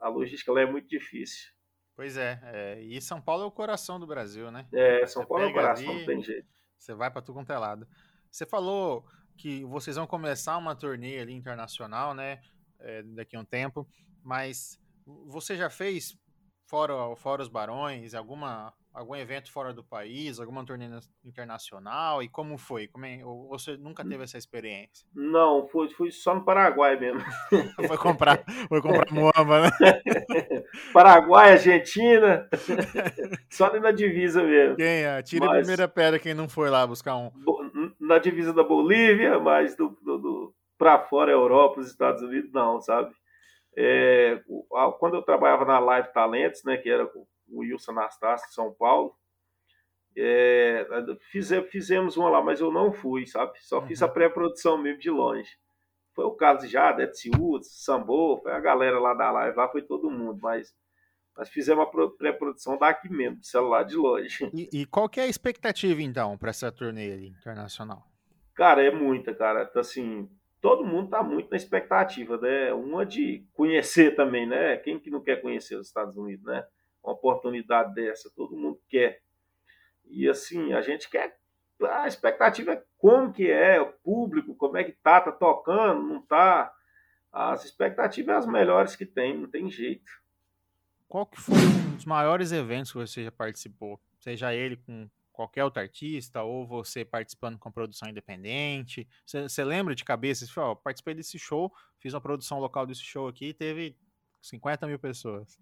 a 0.01 0.09
logística 0.09 0.51
lá 0.51 0.63
é 0.63 0.67
muito 0.67 0.89
difícil. 0.89 1.51
Pois 1.95 2.17
é, 2.17 2.41
é, 2.45 2.81
e 2.81 2.99
São 3.03 3.21
Paulo 3.21 3.43
é 3.43 3.47
o 3.47 3.51
coração 3.51 4.01
do 4.01 4.07
Brasil, 4.07 4.51
né? 4.51 4.67
É, 4.73 5.05
São 5.07 5.23
você 5.23 5.29
Paulo 5.29 5.45
é 5.45 5.49
o 5.49 5.53
coração, 5.53 5.91
ali, 5.91 5.99
não 5.99 6.07
tem 6.07 6.23
jeito. 6.23 6.49
Você 6.79 6.95
vai 6.95 7.11
para 7.11 7.21
tudo 7.21 7.35
quanto 7.35 7.53
é 7.53 7.59
lado. 7.59 7.87
Você 8.31 8.47
falou 8.47 9.05
que 9.37 9.63
vocês 9.65 9.97
vão 9.97 10.07
começar 10.07 10.57
uma 10.57 10.75
turnê 10.75 11.19
ali 11.19 11.35
internacional, 11.35 12.15
né? 12.15 12.41
É, 12.79 13.03
daqui 13.03 13.37
a 13.37 13.41
um 13.41 13.45
tempo, 13.45 13.87
mas 14.23 14.81
você 15.27 15.57
já 15.57 15.69
fez 15.69 16.19
fora, 16.65 16.95
fora 17.17 17.43
os 17.43 17.49
Barões, 17.49 18.15
alguma 18.15 18.73
algum 18.93 19.15
evento 19.17 19.51
fora 19.53 19.73
do 19.73 19.85
país, 19.85 20.39
alguma 20.39 20.65
turnê 20.65 20.89
internacional? 21.25 22.23
E 22.23 22.29
como 22.29 22.59
foi? 22.59 22.89
Como 22.89 23.07
é, 23.07 23.25
ou 23.25 23.49
você 23.49 23.77
nunca 23.77 24.05
teve 24.05 24.25
essa 24.25 24.39
experiência? 24.39 25.07
Não, 25.15 25.67
fui, 25.69 25.89
fui 25.91 26.11
só 26.11 26.35
no 26.35 26.45
Paraguai 26.45 26.99
mesmo. 26.99 27.21
foi 27.87 27.99
comprar, 27.99 28.45
foi 28.69 28.81
comprar 28.83 29.12
muamba, 29.12 29.62
né? 29.62 29.71
Paraguai, 30.93 31.53
Argentina, 31.53 32.49
só 33.51 33.67
ali 33.67 33.81
na 33.81 33.93
divisa 33.93 34.43
mesmo. 34.43 34.77
Quem? 34.77 35.05
É? 35.05 35.23
Tira 35.23 35.47
mas, 35.47 35.57
a 35.57 35.61
primeira 35.61 35.89
pedra 35.89 36.19
quem 36.19 36.35
não 36.35 36.49
foi 36.49 36.71
lá 36.71 36.87
buscar 36.87 37.17
um. 37.17 37.31
Na 37.99 38.19
divisa 38.19 38.53
da 38.53 38.65
Bolívia, 38.65 39.39
mas 39.39 39.77
do, 39.77 39.97
do, 40.03 40.19
do 40.19 40.55
para 40.77 40.99
fora, 40.99 41.31
Europa, 41.31 41.81
os 41.81 41.89
Estados 41.89 42.23
Unidos, 42.23 42.51
não, 42.53 42.81
sabe? 42.81 43.15
É, 43.77 44.41
quando 44.99 45.15
eu 45.17 45.23
trabalhava 45.23 45.65
na 45.65 45.79
Live 45.79 46.12
Talentos, 46.12 46.65
né, 46.65 46.77
que 46.77 46.89
era 46.89 47.09
o 47.51 47.61
Wilson 47.61 47.93
Anastácio 47.93 48.49
de 48.49 48.55
São 48.55 48.73
Paulo, 48.73 49.15
É, 50.17 50.87
fize, 51.31 51.63
fizemos 51.69 52.17
uma 52.17 52.29
lá, 52.29 52.43
mas 52.43 52.61
eu 52.61 52.73
não 52.73 52.93
fui, 52.93 53.27
sabe? 53.27 53.59
Só 53.61 53.81
fiz 53.87 54.03
a 54.03 54.07
uhum. 54.07 54.13
pré-produção 54.13 54.77
mesmo 54.77 55.01
de 55.01 55.11
longe. 55.11 55.57
Foi 56.13 56.25
o 56.25 56.33
caso 56.33 56.67
já, 56.67 56.97
Woods, 57.39 57.85
Sambô, 57.85 58.39
foi 58.43 58.53
a 58.53 58.61
galera 58.61 58.99
lá 58.99 59.15
da 59.15 59.31
live, 59.31 59.57
lá 59.57 59.69
foi 59.69 59.83
todo 59.83 60.11
mundo, 60.11 60.41
mas 60.43 60.75
nós 61.37 61.49
fizemos 61.49 61.87
a 61.87 62.09
pré-produção 62.11 62.77
daqui 62.77 63.09
mesmo, 63.09 63.43
celular 63.43 63.85
de 63.85 63.97
longe. 63.97 64.51
E, 64.53 64.69
e 64.83 64.87
qual 64.87 65.09
que 65.09 65.21
é 65.21 65.23
a 65.23 65.29
expectativa, 65.29 66.03
então, 66.03 66.37
para 66.37 66.51
essa 66.51 66.71
turnê 66.73 67.29
internacional? 67.29 68.05
Cara, 68.55 68.85
é 68.85 68.91
muita, 68.91 69.35
cara. 69.35 69.71
Assim, 69.75 70.29
todo 70.61 70.85
mundo 70.85 71.09
tá 71.09 71.23
muito 71.23 71.51
na 71.51 71.57
expectativa, 71.57 72.37
né? 72.37 72.73
Uma 72.75 73.07
de 73.07 73.47
conhecer 73.55 74.15
também, 74.15 74.47
né? 74.47 74.77
Quem 74.77 74.99
que 74.99 75.11
não 75.11 75.23
quer 75.23 75.41
conhecer 75.41 75.77
os 75.77 75.87
Estados 75.87 76.17
Unidos, 76.17 76.45
né? 76.45 76.67
Uma 77.03 77.13
oportunidade 77.13 77.95
dessa, 77.95 78.31
todo 78.35 78.57
mundo 78.57 78.81
quer. 78.89 79.23
E 80.05 80.29
assim, 80.29 80.73
a 80.73 80.81
gente 80.81 81.09
quer. 81.09 81.39
A 81.83 82.07
expectativa 82.07 82.73
é 82.73 82.85
como 82.99 83.33
que 83.33 83.51
é, 83.51 83.81
o 83.81 83.93
público, 84.05 84.55
como 84.55 84.77
é 84.77 84.85
que 84.85 84.93
tá, 84.93 85.21
tá 85.21 85.33
tocando, 85.33 86.03
não 86.03 86.21
tá. 86.21 86.73
As 87.33 87.65
expectativas 87.65 88.27
são 88.27 88.39
as 88.39 88.47
melhores 88.47 88.97
que 88.97 89.07
tem, 89.07 89.39
não 89.39 89.49
tem 89.49 89.71
jeito. 89.71 90.11
Qual 91.09 91.27
que 91.27 91.41
foi 91.41 91.57
um 91.57 91.97
dos 91.97 92.05
maiores 92.05 92.53
eventos 92.53 92.93
que 92.93 92.99
você 92.99 93.25
já 93.25 93.33
participou? 93.33 94.01
Seja 94.19 94.55
ele 94.55 94.77
com 94.77 95.09
qualquer 95.33 95.65
outro 95.65 95.81
artista 95.81 96.43
ou 96.43 96.67
você 96.67 97.05
participando 97.05 97.59
com 97.59 97.73
produção 97.73 98.09
independente? 98.09 99.09
Você 99.25 99.65
lembra 99.65 99.95
de 99.95 100.05
cabeça? 100.05 100.45
Você 100.45 100.53
falou, 100.53 100.77
participei 100.77 101.15
desse 101.15 101.39
show, 101.39 101.73
fiz 101.99 102.13
uma 102.13 102.21
produção 102.21 102.59
local 102.59 102.87
desse 102.87 103.03
show 103.03 103.27
aqui 103.27 103.47
e 103.47 103.55
teve 103.55 103.97
50 104.43 104.87
mil 104.87 104.99
pessoas. 104.99 105.59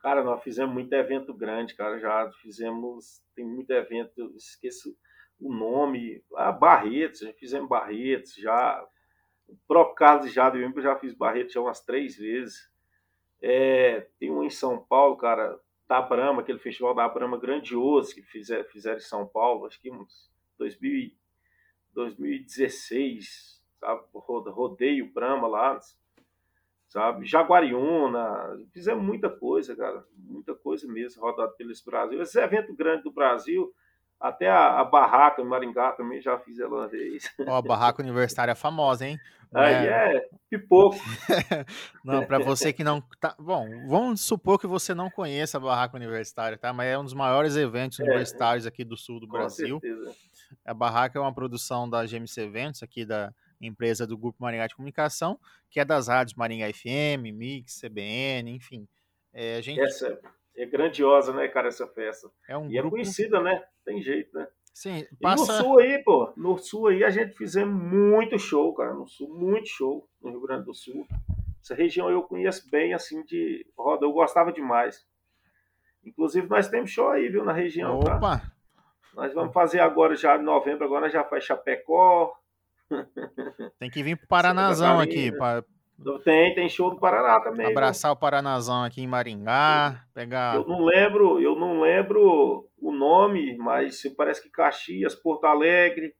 Cara, 0.00 0.24
nós 0.24 0.42
fizemos 0.42 0.72
muito 0.72 0.92
evento 0.94 1.34
grande, 1.34 1.74
cara. 1.74 1.98
Já 1.98 2.30
fizemos, 2.40 3.22
tem 3.34 3.44
muito 3.44 3.70
evento, 3.70 4.32
esqueço 4.34 4.96
o 5.38 5.52
nome, 5.52 6.22
a 6.36 6.52
Barretos, 6.52 7.20
já 7.20 7.32
fizemos 7.34 7.68
Barretos, 7.68 8.34
já. 8.34 8.86
Pro 9.66 9.94
Carlos 9.94 10.32
já 10.32 10.48
eu 10.54 10.82
já 10.82 10.96
fiz 10.96 11.12
Barretos 11.12 11.52
já 11.52 11.60
umas 11.60 11.80
três 11.80 12.16
vezes. 12.16 12.70
É, 13.42 14.06
tem 14.18 14.30
um 14.30 14.44
em 14.44 14.50
São 14.50 14.78
Paulo, 14.78 15.16
cara, 15.16 15.58
da 15.88 16.00
Brama, 16.00 16.42
aquele 16.42 16.58
festival 16.58 16.94
da 16.94 17.08
Brama 17.08 17.38
grandioso 17.38 18.14
que 18.14 18.22
fizer, 18.22 18.64
fizeram 18.70 18.98
em 18.98 19.00
São 19.00 19.26
Paulo, 19.26 19.66
acho 19.66 19.80
que 19.80 19.90
uns 19.90 20.30
2000, 20.56 21.10
2016, 21.92 23.60
sabe? 23.80 24.04
Rodeio 24.12 25.12
Brama 25.12 25.48
lá, 25.48 25.80
sabe? 26.90 27.24
Jaguariúna, 27.24 28.58
fizemos 28.72 29.02
muita 29.02 29.30
coisa, 29.30 29.74
cara, 29.74 30.04
muita 30.18 30.54
coisa 30.54 30.86
mesmo, 30.86 31.22
rodado 31.22 31.54
pelo 31.56 31.72
Brasil. 31.86 32.20
Esse 32.20 32.38
evento 32.40 32.74
grande 32.74 33.04
do 33.04 33.12
Brasil, 33.12 33.72
até 34.20 34.50
a, 34.50 34.80
a, 34.80 34.84
barraca 34.84 35.40
em 35.40 35.46
Maringá 35.46 35.92
também 35.92 36.20
já 36.20 36.38
fiz 36.40 36.58
ela 36.58 36.80
uma 36.80 36.88
vez. 36.88 37.32
Ó, 37.46 37.56
a 37.56 37.62
barraca 37.62 38.02
universitária 38.02 38.52
é 38.52 38.56
famosa, 38.56 39.06
hein? 39.06 39.18
Aí 39.54 39.86
é, 39.86 40.16
é 40.16 40.28
pipoco. 40.48 40.96
não, 42.04 42.24
para 42.24 42.38
você 42.38 42.72
que 42.72 42.84
não 42.84 43.00
tá, 43.20 43.34
bom, 43.38 43.66
vamos 43.88 44.20
supor 44.20 44.58
que 44.58 44.66
você 44.66 44.92
não 44.92 45.10
conheça 45.10 45.58
a 45.58 45.60
barraca 45.60 45.96
universitária, 45.96 46.58
tá? 46.58 46.72
Mas 46.72 46.88
é 46.88 46.98
um 46.98 47.04
dos 47.04 47.14
maiores 47.14 47.56
eventos 47.56 47.98
é, 48.00 48.02
universitários 48.02 48.66
aqui 48.66 48.84
do 48.84 48.96
sul 48.96 49.20
do 49.20 49.26
Brasil. 49.26 49.80
Certeza. 49.80 50.14
A 50.64 50.74
barraca 50.74 51.18
é 51.18 51.22
uma 51.22 51.34
produção 51.34 51.88
da 51.88 52.04
GMC 52.04 52.42
Eventos 52.42 52.82
aqui 52.82 53.04
da 53.04 53.32
empresa 53.66 54.06
do 54.06 54.16
Grupo 54.16 54.42
Maringá 54.42 54.66
de 54.66 54.74
Comunicação, 54.74 55.38
que 55.68 55.80
é 55.80 55.84
das 55.84 56.08
rádios 56.08 56.34
Maringá 56.34 56.66
FM, 56.72 57.32
Mix, 57.32 57.80
CBN, 57.80 58.50
enfim. 58.50 58.88
É, 59.32 59.56
a 59.56 59.60
gente 59.60 59.80
Essa 59.80 60.18
é 60.56 60.66
grandiosa, 60.66 61.32
né, 61.32 61.48
cara, 61.48 61.68
essa 61.68 61.86
festa. 61.86 62.30
É 62.48 62.56
um 62.56 62.70
e 62.70 62.76
é 62.76 62.80
grupo... 62.80 62.96
é 62.96 63.00
conhecida, 63.00 63.40
né? 63.40 63.62
Tem 63.84 64.02
jeito, 64.02 64.36
né? 64.36 64.46
Sim, 64.72 65.06
passa... 65.20 65.44
E 65.44 65.56
no 65.56 65.62
sul 65.62 65.78
aí, 65.78 65.98
pô, 66.02 66.32
no 66.36 66.58
sul 66.58 66.88
aí 66.88 67.04
a 67.04 67.10
gente 67.10 67.36
fizemos 67.36 67.74
muito 67.82 68.38
show, 68.38 68.72
cara, 68.74 68.94
no 68.94 69.06
sul, 69.06 69.28
muito 69.28 69.68
show 69.68 70.08
no 70.20 70.30
Rio 70.30 70.40
Grande 70.40 70.64
do 70.64 70.74
Sul. 70.74 71.06
Essa 71.62 71.74
região 71.74 72.08
eu 72.10 72.22
conheço 72.22 72.68
bem, 72.70 72.94
assim, 72.94 73.22
de 73.24 73.66
roda, 73.76 74.06
eu 74.06 74.12
gostava 74.12 74.52
demais. 74.52 75.06
Inclusive 76.04 76.48
nós 76.48 76.68
temos 76.68 76.90
show 76.90 77.10
aí, 77.10 77.28
viu, 77.28 77.44
na 77.44 77.52
região, 77.52 78.00
tá? 78.00 78.16
Opa! 78.16 78.38
Tá? 78.38 78.52
Nós 79.14 79.34
vamos 79.34 79.52
fazer 79.52 79.80
agora, 79.80 80.14
já 80.14 80.36
em 80.36 80.42
novembro, 80.42 80.84
agora 80.84 81.10
já 81.10 81.24
faz 81.24 81.44
Chapecó. 81.44 82.32
Tem 83.78 83.90
que 83.90 84.02
vir 84.02 84.16
pro 84.16 84.26
Paranazão 84.26 85.00
aqui, 85.00 85.32
para 85.32 85.64
tem, 86.24 86.54
tem 86.54 86.68
show 86.68 86.90
do 86.90 86.98
Paraná 86.98 87.40
também. 87.40 87.66
Abraçar 87.66 88.10
o 88.10 88.16
Paranazão 88.16 88.84
aqui 88.84 89.02
em 89.02 89.06
Maringá, 89.06 90.02
pegar. 90.14 90.56
Eu 90.56 90.66
não 90.66 90.84
lembro, 90.84 91.40
eu 91.40 91.54
não 91.54 91.80
lembro 91.80 92.66
o 92.78 92.90
nome, 92.90 93.56
mas 93.58 94.02
parece 94.16 94.42
que 94.42 94.48
Caxias, 94.48 95.14
Porto 95.14 95.44
Alegre, 95.44 96.14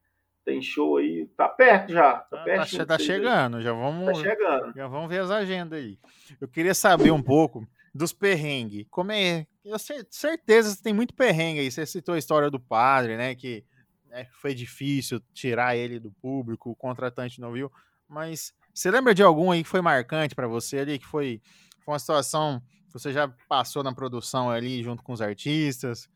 tem 0.44 0.60
show 0.60 0.98
aí. 0.98 1.26
Tá 1.36 1.48
perto 1.48 1.92
já. 1.92 2.18
Tá, 2.18 2.42
perto 2.42 2.76
tá, 2.76 2.86
tá 2.86 2.98
chegando, 2.98 3.56
aí. 3.56 3.62
já 3.62 3.72
vamos. 3.72 4.06
Tá 4.06 4.14
chegando. 4.14 4.74
Já 4.74 4.86
vamos 4.86 5.08
ver 5.08 5.20
as 5.20 5.30
agendas 5.30 5.78
aí. 5.78 5.98
Eu 6.40 6.48
queria 6.48 6.74
saber 6.74 7.10
um 7.10 7.22
pouco 7.22 7.66
dos 7.94 8.12
perrengues. 8.12 8.86
Como 8.90 9.12
é. 9.12 9.46
Eu 9.64 9.78
certeza 9.78 10.76
que 10.76 10.82
tem 10.82 10.92
muito 10.92 11.14
perrengue 11.14 11.60
aí. 11.60 11.70
Você 11.70 11.86
citou 11.86 12.14
a 12.14 12.18
história 12.18 12.50
do 12.50 12.60
padre, 12.60 13.16
né? 13.16 13.34
Que 13.34 13.64
né, 14.10 14.26
foi 14.32 14.54
difícil 14.54 15.20
tirar 15.32 15.76
ele 15.76 15.98
do 15.98 16.10
público, 16.10 16.70
o 16.70 16.76
contratante 16.76 17.40
não 17.40 17.52
viu. 17.52 17.70
Mas 18.08 18.52
você 18.74 18.90
lembra 18.90 19.14
de 19.14 19.22
algum 19.22 19.50
aí 19.50 19.62
que 19.62 19.68
foi 19.68 19.80
marcante 19.80 20.34
para 20.34 20.48
você 20.48 20.80
ali, 20.80 20.98
que 20.98 21.06
foi, 21.06 21.40
foi 21.84 21.92
uma 21.92 21.98
situação 21.98 22.60
que 22.86 22.92
você 22.92 23.12
já 23.12 23.32
passou 23.48 23.82
na 23.82 23.94
produção 23.94 24.50
ali 24.50 24.82
junto 24.82 25.02
com 25.02 25.12
os 25.12 25.22
artistas? 25.22 26.08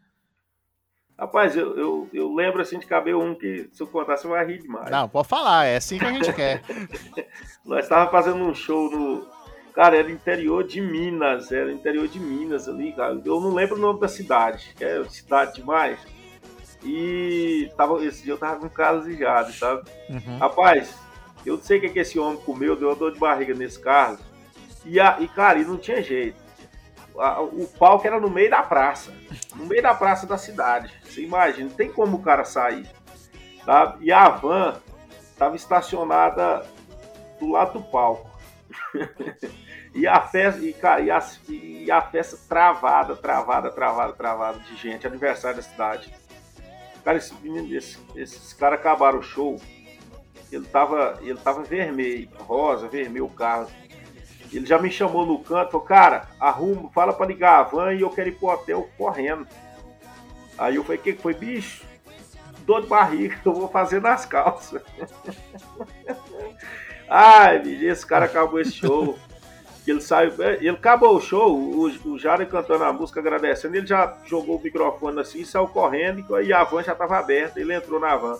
Rapaz, 1.17 1.57
eu, 1.57 1.77
eu, 1.79 2.11
eu, 2.13 2.35
lembro 2.35 2.61
assim 2.61 2.77
de 2.77 2.87
caber 2.87 3.15
um 3.15 3.37
que, 3.37 3.71
se 3.73 3.81
eu 3.81 3.87
contar, 3.87 4.17
você 4.17 4.27
vai 4.27 4.45
rir 4.45 4.59
demais. 4.59 4.91
Não, 4.91 5.09
pode 5.09 5.29
falar, 5.29 5.67
é 5.67 5.77
assim 5.77 5.97
que 5.97 6.05
a 6.05 6.13
gente 6.13 6.33
quer. 6.33 6.61
Nós 7.65 7.85
estávamos 7.85 8.11
fazendo 8.11 8.43
um 8.43 8.53
show 8.53 8.91
no. 8.91 9.25
Cara, 9.73 9.97
era 9.97 10.11
interior 10.11 10.65
de 10.65 10.81
Minas, 10.81 11.53
era 11.53 11.73
interior 11.73 12.09
de 12.09 12.19
Minas 12.19 12.69
ali, 12.69 12.93
cara. 12.93 13.21
Eu 13.25 13.41
não 13.41 13.55
lembro 13.55 13.77
o 13.77 13.81
nome 13.81 14.01
da 14.01 14.09
cidade, 14.09 14.73
que 14.77 14.85
é 14.85 15.05
cidade 15.05 15.55
demais. 15.55 15.99
E 16.85 17.71
tava, 17.77 18.05
esse 18.05 18.23
dia 18.23 18.35
eu 18.35 18.39
tava 18.39 18.69
com 18.69 19.13
Jade, 19.13 19.59
sabe? 19.59 19.89
Uhum. 20.11 20.39
Rapaz, 20.39 20.95
eu 21.45 21.57
não 21.57 21.63
sei 21.63 21.79
o 21.79 21.81
que, 21.81 21.87
é 21.87 21.91
que 21.91 21.99
esse 21.99 22.19
homem 22.19 22.39
comeu, 22.39 22.77
deu 22.77 22.89
uma 22.89 22.95
dor 22.95 23.13
de 23.13 23.19
barriga 23.19 23.55
nesse 23.55 23.79
carro. 23.79 24.19
E, 24.85 25.01
a, 25.01 25.19
e 25.21 25.29
cara, 25.29 25.59
e 25.59 25.65
não 25.65 25.79
tinha 25.79 26.03
jeito. 26.03 26.37
A, 27.19 27.41
o 27.41 27.67
palco 27.79 28.07
era 28.07 28.21
no 28.21 28.29
meio 28.29 28.51
da 28.51 28.63
praça. 28.63 29.13
No 29.57 29.65
meio 29.67 29.83
da 29.83 29.95
praça 29.95 30.27
da 30.27 30.37
cidade. 30.37 30.93
Você 31.05 31.23
imagina, 31.23 31.69
não 31.69 31.77
tem 31.77 31.91
como 31.91 32.19
o 32.19 32.23
cara 32.23 32.45
sair. 32.45 32.87
Tá? 33.65 33.97
E 34.01 34.13
a 34.13 34.29
van 34.29 34.81
estava 35.33 35.57
estacionada 35.57 36.67
do 37.41 37.51
lado 37.51 37.79
do 37.79 37.85
palco. 37.85 38.31
e 39.95 40.07
a 40.07 40.21
festa, 40.21 40.61
e, 40.61 40.73
cara, 40.73 41.01
e, 41.01 41.11
a, 41.11 41.23
e 41.49 41.91
a 41.91 42.03
festa 42.03 42.39
travada, 42.49 43.17
travada, 43.17 43.71
travada, 43.71 44.13
travada 44.13 44.59
de 44.61 44.77
gente, 44.77 45.07
aniversário 45.07 45.57
da 45.57 45.63
cidade. 45.63 46.13
Cara, 47.05 47.19
esse 47.19 47.35
esse, 47.71 47.99
esses 48.17 48.53
caras 48.55 48.81
acabaram 48.81 49.19
o 49.19 49.23
show 49.23 49.61
ele 50.55 50.67
tava, 50.67 51.19
ele 51.23 51.39
tava 51.39 51.63
vermelho, 51.63 52.29
rosa, 52.39 52.89
vermelho 52.89 53.27
o 53.27 53.31
carro. 53.31 53.69
Ele 54.53 54.65
já 54.65 54.79
me 54.79 54.91
chamou 54.91 55.27
no 55.27 55.41
canto, 55.41 55.73
falou, 55.73 55.87
cara, 55.87 56.29
arruma, 56.39 56.91
fala 56.91 57.13
para 57.13 57.27
ligar 57.27 57.59
a 57.59 57.63
van 57.65 57.93
e 57.93 58.03
eu 58.03 58.11
quero 58.11 58.29
ir 58.29 58.37
pro 58.37 58.49
hotel 58.49 58.89
correndo. 58.97 59.47
Aí 60.57 60.77
eu 60.77 60.85
falei, 60.85 60.99
que 60.99 61.15
foi, 61.15 61.35
bicho? 61.35 61.85
Dor 62.61 62.83
de 62.83 62.87
barriga, 62.87 63.37
eu 63.45 63.53
vou 63.53 63.69
fazer 63.69 64.01
nas 64.01 64.25
calças. 64.25 64.81
Ai, 67.09 67.61
esse 67.85 68.07
cara 68.07 68.27
acabou 68.27 68.61
esse 68.61 68.73
show. 68.73 69.19
Ele 69.87 70.01
saiu, 70.01 70.33
ele 70.43 70.71
acabou 70.71 71.15
o 71.17 71.21
show, 71.21 71.55
o, 71.55 71.85
o 71.85 72.19
Jara 72.19 72.47
cantando 72.47 72.85
a 72.85 72.93
música, 72.93 73.21
agradecendo, 73.21 73.77
ele 73.77 73.87
já 73.87 74.17
jogou 74.25 74.57
o 74.57 74.63
microfone 74.63 75.21
assim, 75.21 75.45
saiu 75.45 75.69
correndo 75.69 76.25
e 76.43 76.53
a 76.53 76.65
van 76.65 76.83
já 76.83 76.93
estava 76.93 77.19
aberta, 77.19 77.61
ele 77.61 77.75
entrou 77.75 78.01
na 78.01 78.17
van. 78.17 78.39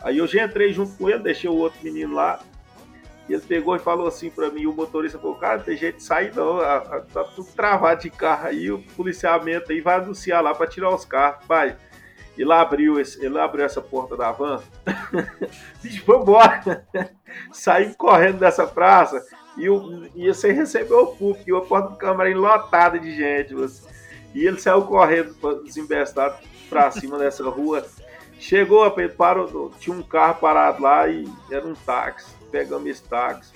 Aí 0.00 0.16
eu 0.16 0.26
já 0.26 0.44
entrei 0.44 0.72
junto 0.72 0.96
com 0.96 1.10
ele, 1.10 1.18
deixei 1.18 1.50
o 1.50 1.54
outro 1.54 1.78
menino 1.82 2.14
lá. 2.14 2.40
E 3.28 3.34
ele 3.34 3.42
pegou 3.42 3.76
e 3.76 3.78
falou 3.78 4.06
assim 4.06 4.30
para 4.30 4.50
mim, 4.50 4.64
o 4.64 4.72
motorista 4.72 5.18
falou, 5.18 5.36
cara, 5.36 5.58
não 5.58 5.64
tem 5.64 5.76
jeito 5.76 5.96
de 5.96 6.02
sair 6.02 6.34
não, 6.34 6.58
tá 7.12 7.22
tudo 7.36 7.52
travado 7.54 8.00
de 8.00 8.10
carro 8.10 8.48
aí, 8.48 8.70
o 8.70 8.82
policiamento 8.96 9.70
aí 9.70 9.80
vai 9.80 9.96
anunciar 9.96 10.42
lá 10.42 10.54
para 10.54 10.66
tirar 10.66 10.92
os 10.94 11.04
carros, 11.04 11.44
pai. 11.46 11.76
Ele 12.36 12.50
abriu, 12.50 12.98
esse, 12.98 13.22
ele 13.22 13.38
abriu 13.38 13.62
essa 13.62 13.82
porta 13.82 14.16
da 14.16 14.32
van, 14.32 14.58
foi 16.06 16.16
embora. 16.16 16.86
Saímos 17.52 17.94
correndo 17.94 18.38
dessa 18.38 18.66
praça 18.66 19.22
e, 19.56 19.68
o, 19.68 20.08
e 20.14 20.28
você 20.28 20.52
recebeu 20.52 21.02
o 21.02 21.16
público, 21.16 21.48
e 21.48 21.56
a 21.56 21.60
porta 21.60 21.90
do 21.90 21.96
camarim 21.96 22.34
lotada 22.34 22.98
de 22.98 23.14
gente. 23.14 23.54
E 24.34 24.46
ele 24.46 24.60
saiu 24.60 24.82
correndo, 24.82 25.34
desembestado 25.64 26.36
para 26.68 26.90
cima 26.90 27.18
dessa 27.18 27.48
rua. 27.48 27.86
Chegou, 28.38 28.90
parou, 29.16 29.70
tinha 29.78 29.94
um 29.94 30.02
carro 30.02 30.40
parado 30.40 30.82
lá 30.82 31.06
e 31.08 31.28
era 31.50 31.66
um 31.66 31.74
táxi. 31.74 32.34
Pegamos 32.50 32.88
esse 32.88 33.02
táxi 33.04 33.52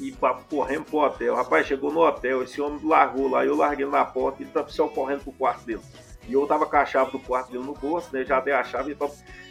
e 0.00 0.14
correndo 0.48 0.84
pro 0.84 0.98
hotel. 0.98 1.34
Rapaz, 1.34 1.66
chegou 1.66 1.92
no 1.92 2.00
hotel, 2.00 2.42
esse 2.42 2.60
homem 2.60 2.80
largou 2.84 3.28
lá, 3.28 3.44
eu 3.44 3.56
larguei 3.56 3.86
na 3.86 4.04
porta 4.04 4.42
e 4.42 4.44
ele 4.44 4.52
tá 4.52 4.64
só 4.68 4.86
correndo 4.88 5.24
pro 5.24 5.32
quarto 5.32 5.64
dele. 5.64 5.82
E 6.28 6.32
eu 6.32 6.46
tava 6.46 6.66
com 6.66 6.76
a 6.76 6.84
chave 6.84 7.10
do 7.10 7.18
quarto 7.18 7.50
dele 7.50 7.64
no 7.64 7.74
bolso, 7.74 8.08
né? 8.12 8.24
Já 8.24 8.38
dei 8.40 8.52
a 8.52 8.62
chave 8.62 8.96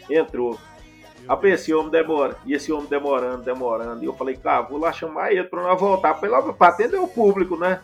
e 0.10 0.16
entrou. 0.16 0.58
Aí 1.28 1.52
esse 1.52 1.74
homem 1.74 1.92
demora. 1.92 2.38
E 2.46 2.54
esse 2.54 2.72
homem 2.72 2.88
demorando, 2.88 3.44
demorando. 3.44 4.04
E 4.04 4.06
eu 4.06 4.14
falei, 4.14 4.36
cara, 4.36 4.62
vou 4.62 4.80
lá 4.80 4.92
chamar 4.92 5.32
ele 5.32 5.44
pra 5.44 5.62
nós 5.62 5.80
voltar 5.80 6.14
pra, 6.14 6.30
lá, 6.30 6.54
pra 6.54 6.68
atender 6.70 6.98
o 6.98 7.08
público, 7.08 7.58
né? 7.58 7.82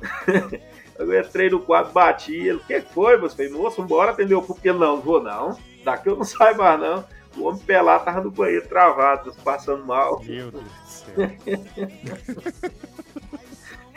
eu 0.98 1.20
entrei 1.20 1.48
no 1.50 1.60
quarto, 1.60 1.92
bati 1.92 2.34
ele. 2.34 2.58
O 2.58 2.64
que 2.64 2.80
foi? 2.80 3.16
Você 3.18 3.36
falei, 3.36 3.52
moço, 3.52 3.82
bora 3.82 4.10
atender 4.10 4.34
o 4.34 4.42
público. 4.42 4.68
Ele, 4.68 4.78
não, 4.78 4.96
não 4.96 5.02
vou 5.02 5.22
não. 5.22 5.58
Daqui 5.82 6.08
eu 6.08 6.16
não 6.16 6.24
saio 6.24 6.56
mais 6.58 6.80
não. 6.80 7.04
O 7.36 7.48
homem 7.48 7.60
pelado 7.60 8.04
tava 8.04 8.20
no 8.20 8.30
banheiro 8.30 8.68
travado, 8.68 9.34
passando 9.42 9.84
mal. 9.84 10.22
Meu 10.24 10.50
Deus 10.50 10.64
do 10.64 10.70
céu. 10.86 11.14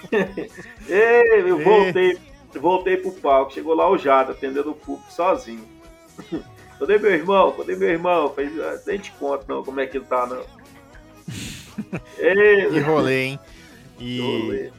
Ei, 0.87 1.41
eu 1.41 1.59
voltei, 1.63 2.17
voltei 2.55 2.97
pro 2.97 3.11
palco. 3.11 3.53
Chegou 3.53 3.75
lá 3.75 3.89
o 3.89 3.97
Jada, 3.97 4.31
atendendo 4.31 4.71
o 4.71 4.75
público 4.75 5.11
sozinho. 5.11 5.63
Cadê 6.79 6.97
meu 6.97 7.11
irmão? 7.11 7.51
Cadê 7.53 7.75
meu 7.75 7.89
irmão? 7.89 8.33
Falei, 8.33 8.51
ah, 8.61 8.79
nem 8.85 8.99
te 8.99 9.11
conto 9.13 9.45
não 9.47 9.63
como 9.63 9.79
é 9.79 9.87
que 9.87 9.97
ele 9.97 10.05
tá, 10.05 10.25
não. 10.27 10.43
Ei, 12.17 12.69
que 12.69 12.79
rolê, 12.79 13.23
hein? 13.23 13.39
E. 13.99 14.19
Rolê. 14.19 14.71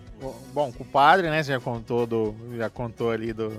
Bom, 0.52 0.72
com 0.72 0.82
o 0.82 0.86
padre, 0.86 1.30
né? 1.30 1.42
Você 1.42 1.52
já 1.52 1.60
contou 1.60 2.06
do. 2.06 2.34
Já 2.56 2.68
contou 2.68 3.10
ali 3.10 3.32
do. 3.32 3.52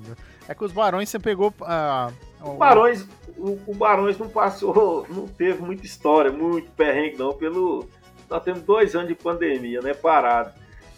É 0.48 0.54
que 0.54 0.64
os 0.64 0.72
barões 0.72 1.10
você 1.10 1.20
pegou. 1.20 1.54
Uh, 1.62 2.14
o 2.42 2.54
Barões, 2.56 3.06
o, 3.38 3.60
o, 3.68 3.76
Barões 3.76 4.18
não 4.18 4.30
passou, 4.30 5.06
não 5.10 5.28
teve 5.28 5.62
muita 5.62 5.86
história, 5.86 6.32
muito 6.32 6.70
perrengue, 6.72 7.18
não, 7.18 7.34
pelo. 7.34 7.88
Nós 8.30 8.44
temos 8.44 8.62
dois 8.62 8.96
anos 8.96 9.08
de 9.08 9.16
pandemia, 9.16 9.82
né? 9.82 9.94
Parado. 9.94 10.54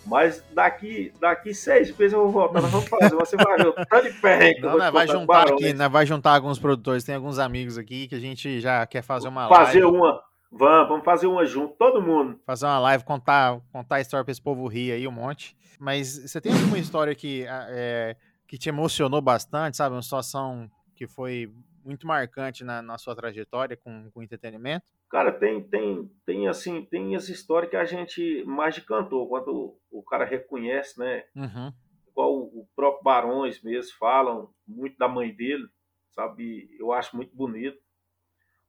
Mas 0.06 0.44
daqui, 0.54 1.14
daqui 1.20 1.54
seis 1.54 1.96
meses 1.96 2.14
eu 2.14 2.24
vou 2.24 2.32
voltar, 2.32 2.62
nós 2.62 2.72
vamos 2.72 2.88
fazer. 2.88 3.16
Você 3.16 3.36
vai 3.36 3.58
ver 3.58 3.68
o 3.68 3.74
tanto 3.74 4.12
de 4.12 4.14
perrengue. 4.20 4.62
Não, 4.62 4.78
nós 4.78 4.92
vai 4.92 5.08
juntar 5.08 5.48
aqui, 5.48 5.74
nós 5.74 5.92
vai 5.92 6.06
juntar 6.06 6.36
alguns 6.36 6.60
produtores, 6.60 7.04
tem 7.04 7.16
alguns 7.16 7.38
amigos 7.38 7.78
aqui 7.78 8.08
que 8.08 8.16
a 8.16 8.20
gente 8.20 8.60
já 8.60 8.86
quer 8.88 9.04
fazer 9.04 9.28
uma 9.28 9.48
fazer 9.48 9.80
live. 9.80 9.82
Fazer 9.82 9.86
uma. 9.86 10.22
Vamos, 10.52 10.88
vamos 10.90 11.06
fazer 11.06 11.28
uma 11.28 11.46
junto, 11.46 11.76
todo 11.76 12.02
mundo. 12.02 12.40
Fazer 12.46 12.66
uma 12.66 12.80
live, 12.80 13.06
contar, 13.06 13.62
contar 13.72 13.98
a 13.98 14.02
história 14.02 14.24
para 14.24 14.32
esse 14.32 14.42
povo 14.42 14.68
rir 14.68 14.92
aí 14.92 15.08
um 15.08 15.12
monte. 15.12 15.56
Mas 15.80 16.18
você 16.18 16.42
tem 16.42 16.52
alguma 16.52 16.78
história 16.78 17.16
que, 17.16 17.46
é, 17.48 18.16
que 18.48 18.58
te 18.58 18.70
emocionou 18.70 19.22
bastante, 19.22 19.78
sabe? 19.78 19.96
Uma 19.96 20.02
situação 20.02 20.70
que 20.96 21.08
foi 21.08 21.50
muito 21.84 22.08
marcante 22.08 22.64
na, 22.64 22.82
na 22.82 22.98
sua 22.98 23.16
trajetória 23.16 23.78
com, 23.78 24.10
com 24.12 24.24
entretenimento? 24.24 24.86
Cara, 25.10 25.32
tem, 25.32 25.62
tem, 25.64 26.10
tem 26.26 26.48
assim, 26.48 26.86
tem 26.86 27.16
essa 27.16 27.32
história 27.32 27.68
que 27.68 27.76
a 27.76 27.86
gente 27.86 28.44
mais 28.46 28.76
de 28.76 28.82
cantor, 28.82 29.28
quando 29.28 29.78
o, 29.92 30.00
o 30.00 30.04
cara 30.04 30.26
reconhece, 30.26 31.00
né? 31.00 31.26
Uhum. 31.36 31.74
Igual 32.08 32.34
o, 32.34 32.62
o 32.62 32.68
próprio 32.76 33.04
Barões 33.04 33.62
mesmo 33.62 33.98
falam 33.98 34.50
muito 34.68 34.98
da 34.98 35.08
mãe 35.08 35.34
dele, 35.34 35.68
sabe? 36.12 36.70
Eu 36.80 36.92
acho 36.92 37.16
muito 37.16 37.36
bonito. 37.36 37.78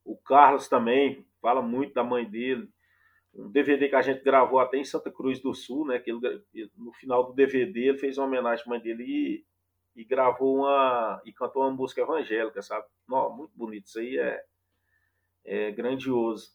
O 0.05 0.17
Carlos 0.17 0.69
também 0.69 1.27
fala 1.41 1.63
muito 1.63 1.95
da 1.95 2.03
mãe 2.03 2.29
dele. 2.29 2.69
Um 3.35 3.51
DVD 3.51 3.89
que 3.89 3.95
a 3.95 4.03
gente 4.03 4.23
gravou 4.23 4.59
até 4.59 4.77
em 4.77 4.85
Santa 4.85 5.11
Cruz 5.11 5.41
do 5.41 5.55
Sul, 5.55 5.87
né? 5.87 5.99
Que 5.99 6.11
ele, 6.11 6.71
no 6.77 6.93
final 6.95 7.25
do 7.25 7.35
DVD 7.35 7.89
ele 7.89 7.99
fez 7.99 8.19
uma 8.19 8.27
homenagem 8.27 8.65
à 8.67 8.69
mãe 8.69 8.81
dele 8.81 9.05
e 9.05 9.45
e 9.95 10.05
gravou 10.05 10.57
uma 10.57 11.21
e 11.25 11.33
cantou 11.33 11.63
uma 11.63 11.71
música 11.71 12.01
evangélica, 12.01 12.63
sabe? 12.63 12.87
Não, 13.09 13.35
muito 13.35 13.53
bonito, 13.57 13.87
isso 13.87 13.99
aí 13.99 14.19
é, 14.19 14.45
é 15.45 15.71
grandioso. 15.71 16.51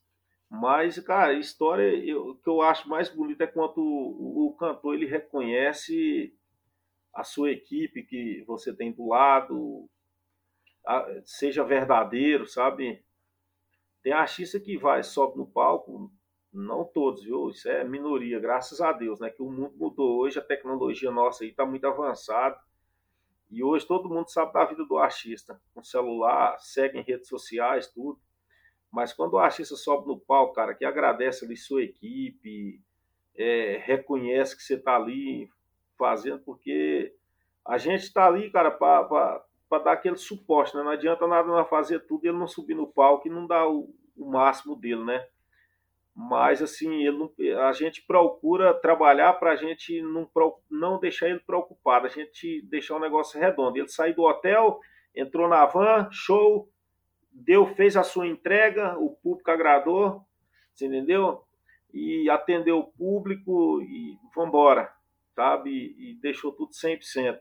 Mas, 0.50 0.98
cara, 1.00 1.32
a 1.34 1.40
história 1.40 1.84
eu, 2.06 2.36
que 2.36 2.50
eu 2.50 2.62
acho 2.62 2.90
mais 2.90 3.10
bonita 3.10 3.44
é 3.44 3.48
quando 3.48 3.80
o, 3.80 4.48
o, 4.48 4.56
cantor 4.56 4.96
ele 4.96 5.06
reconhece 5.06 6.34
a 7.14 7.24
sua 7.24 7.52
equipe 7.52 8.04
que 8.04 8.44
você 8.48 8.74
tem 8.74 8.92
do 8.92 9.08
lado, 9.08 9.90
a, 10.86 11.06
seja 11.26 11.64
verdadeiro, 11.64 12.48
sabe? 12.48 13.04
Tem 14.02 14.14
artista 14.14 14.60
que 14.60 14.78
vai, 14.78 15.04
sobe 15.04 15.38
no 15.38 15.46
palco, 15.46 16.12
não 16.54 16.86
todos, 16.86 17.24
viu? 17.24 17.50
Isso 17.50 17.68
é 17.70 17.84
minoria, 17.84 18.40
graças 18.40 18.80
a 18.80 18.94
Deus, 18.94 19.20
né? 19.20 19.30
Que 19.30 19.44
o 19.44 19.52
mundo 19.52 19.76
mudou 19.76 20.20
hoje, 20.20 20.40
a 20.40 20.44
tecnologia 20.44 21.12
nossa 21.12 21.44
aí 21.44 21.52
tá 21.52 21.66
muito 21.66 21.86
avançada 21.86 22.58
e 23.50 23.64
hoje 23.64 23.88
todo 23.88 24.10
mundo 24.10 24.30
sabe 24.30 24.54
da 24.54 24.66
vida 24.66 24.86
do 24.86 24.98
artista. 24.98 25.60
Com 25.74 25.84
celular, 25.84 26.58
segue 26.60 27.00
em 27.00 27.04
redes 27.04 27.28
sociais, 27.28 27.88
tudo. 27.88 28.20
Mas 28.92 29.14
quando 29.14 29.34
o 29.34 29.40
artista 29.40 29.76
sobe 29.76 30.08
no 30.08 30.20
palco, 30.20 30.54
cara, 30.54 30.74
que 30.74 30.86
agradece 30.86 31.46
ali 31.46 31.56
sua 31.56 31.84
equipe, 31.84 32.82
é, 33.36 33.82
reconhece 33.84 34.56
que 34.56 34.64
você 34.64 34.76
está 34.76 34.96
ali 34.96 35.50
fazendo, 35.98 36.40
porque 36.40 37.14
a 37.66 37.78
gente 37.78 38.04
está 38.04 38.26
ali, 38.28 38.50
cara, 38.50 38.72
para 38.72 39.84
dar 39.84 39.94
aquele 39.94 40.18
suporte, 40.18 40.76
né? 40.76 40.84
Não 40.84 40.92
adianta 40.92 41.28
nada 41.28 41.66
fazer 41.66 42.00
tudo 42.08 42.26
ele 42.26 42.38
não 42.38 42.48
subir 42.48 42.76
no 42.76 42.88
palco 42.88 43.28
e 43.28 43.32
não 43.32 43.46
dar 43.46 43.68
o, 43.68 43.94
o 44.16 44.30
máximo 44.30 44.76
dele, 44.76 45.04
né? 45.04 45.28
Mas 46.18 46.64
assim 46.64 47.06
ele 47.06 47.30
a 47.60 47.72
gente 47.74 48.02
procura 48.02 48.74
trabalhar 48.74 49.34
para 49.34 49.52
a 49.52 49.56
gente 49.56 50.02
não, 50.02 50.28
não 50.68 51.00
deixar 51.00 51.30
ele 51.30 51.40
preocupado, 51.42 52.08
a 52.08 52.10
gente 52.10 52.60
deixar 52.64 52.96
o 52.96 53.00
negócio 53.00 53.40
redondo. 53.40 53.78
Ele 53.78 53.88
saiu 53.88 54.16
do 54.16 54.24
hotel, 54.24 54.80
entrou 55.16 55.48
na 55.48 55.64
van, 55.68 56.10
show, 56.12 56.68
deu, 57.32 57.68
fez 57.68 57.96
a 57.96 58.02
sua 58.02 58.26
entrega, 58.26 58.98
o 58.98 59.12
público 59.12 59.52
agradou, 59.52 60.26
você 60.74 60.88
entendeu? 60.88 61.44
E 61.94 62.28
atendeu 62.32 62.80
o 62.80 62.92
público 62.92 63.80
e 63.84 64.18
vambora, 64.36 64.92
sabe? 65.36 65.70
E, 65.70 66.14
e 66.14 66.14
deixou 66.16 66.52
tudo 66.52 66.72
100%. 66.72 67.38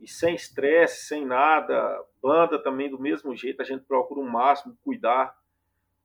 E 0.00 0.06
sem 0.06 0.36
estresse, 0.36 1.06
sem 1.06 1.26
nada, 1.26 2.04
banda 2.22 2.56
também 2.62 2.88
do 2.88 3.00
mesmo 3.00 3.34
jeito, 3.34 3.62
a 3.62 3.64
gente 3.64 3.82
procura 3.82 4.20
o 4.20 4.30
máximo 4.30 4.78
cuidar 4.84 5.36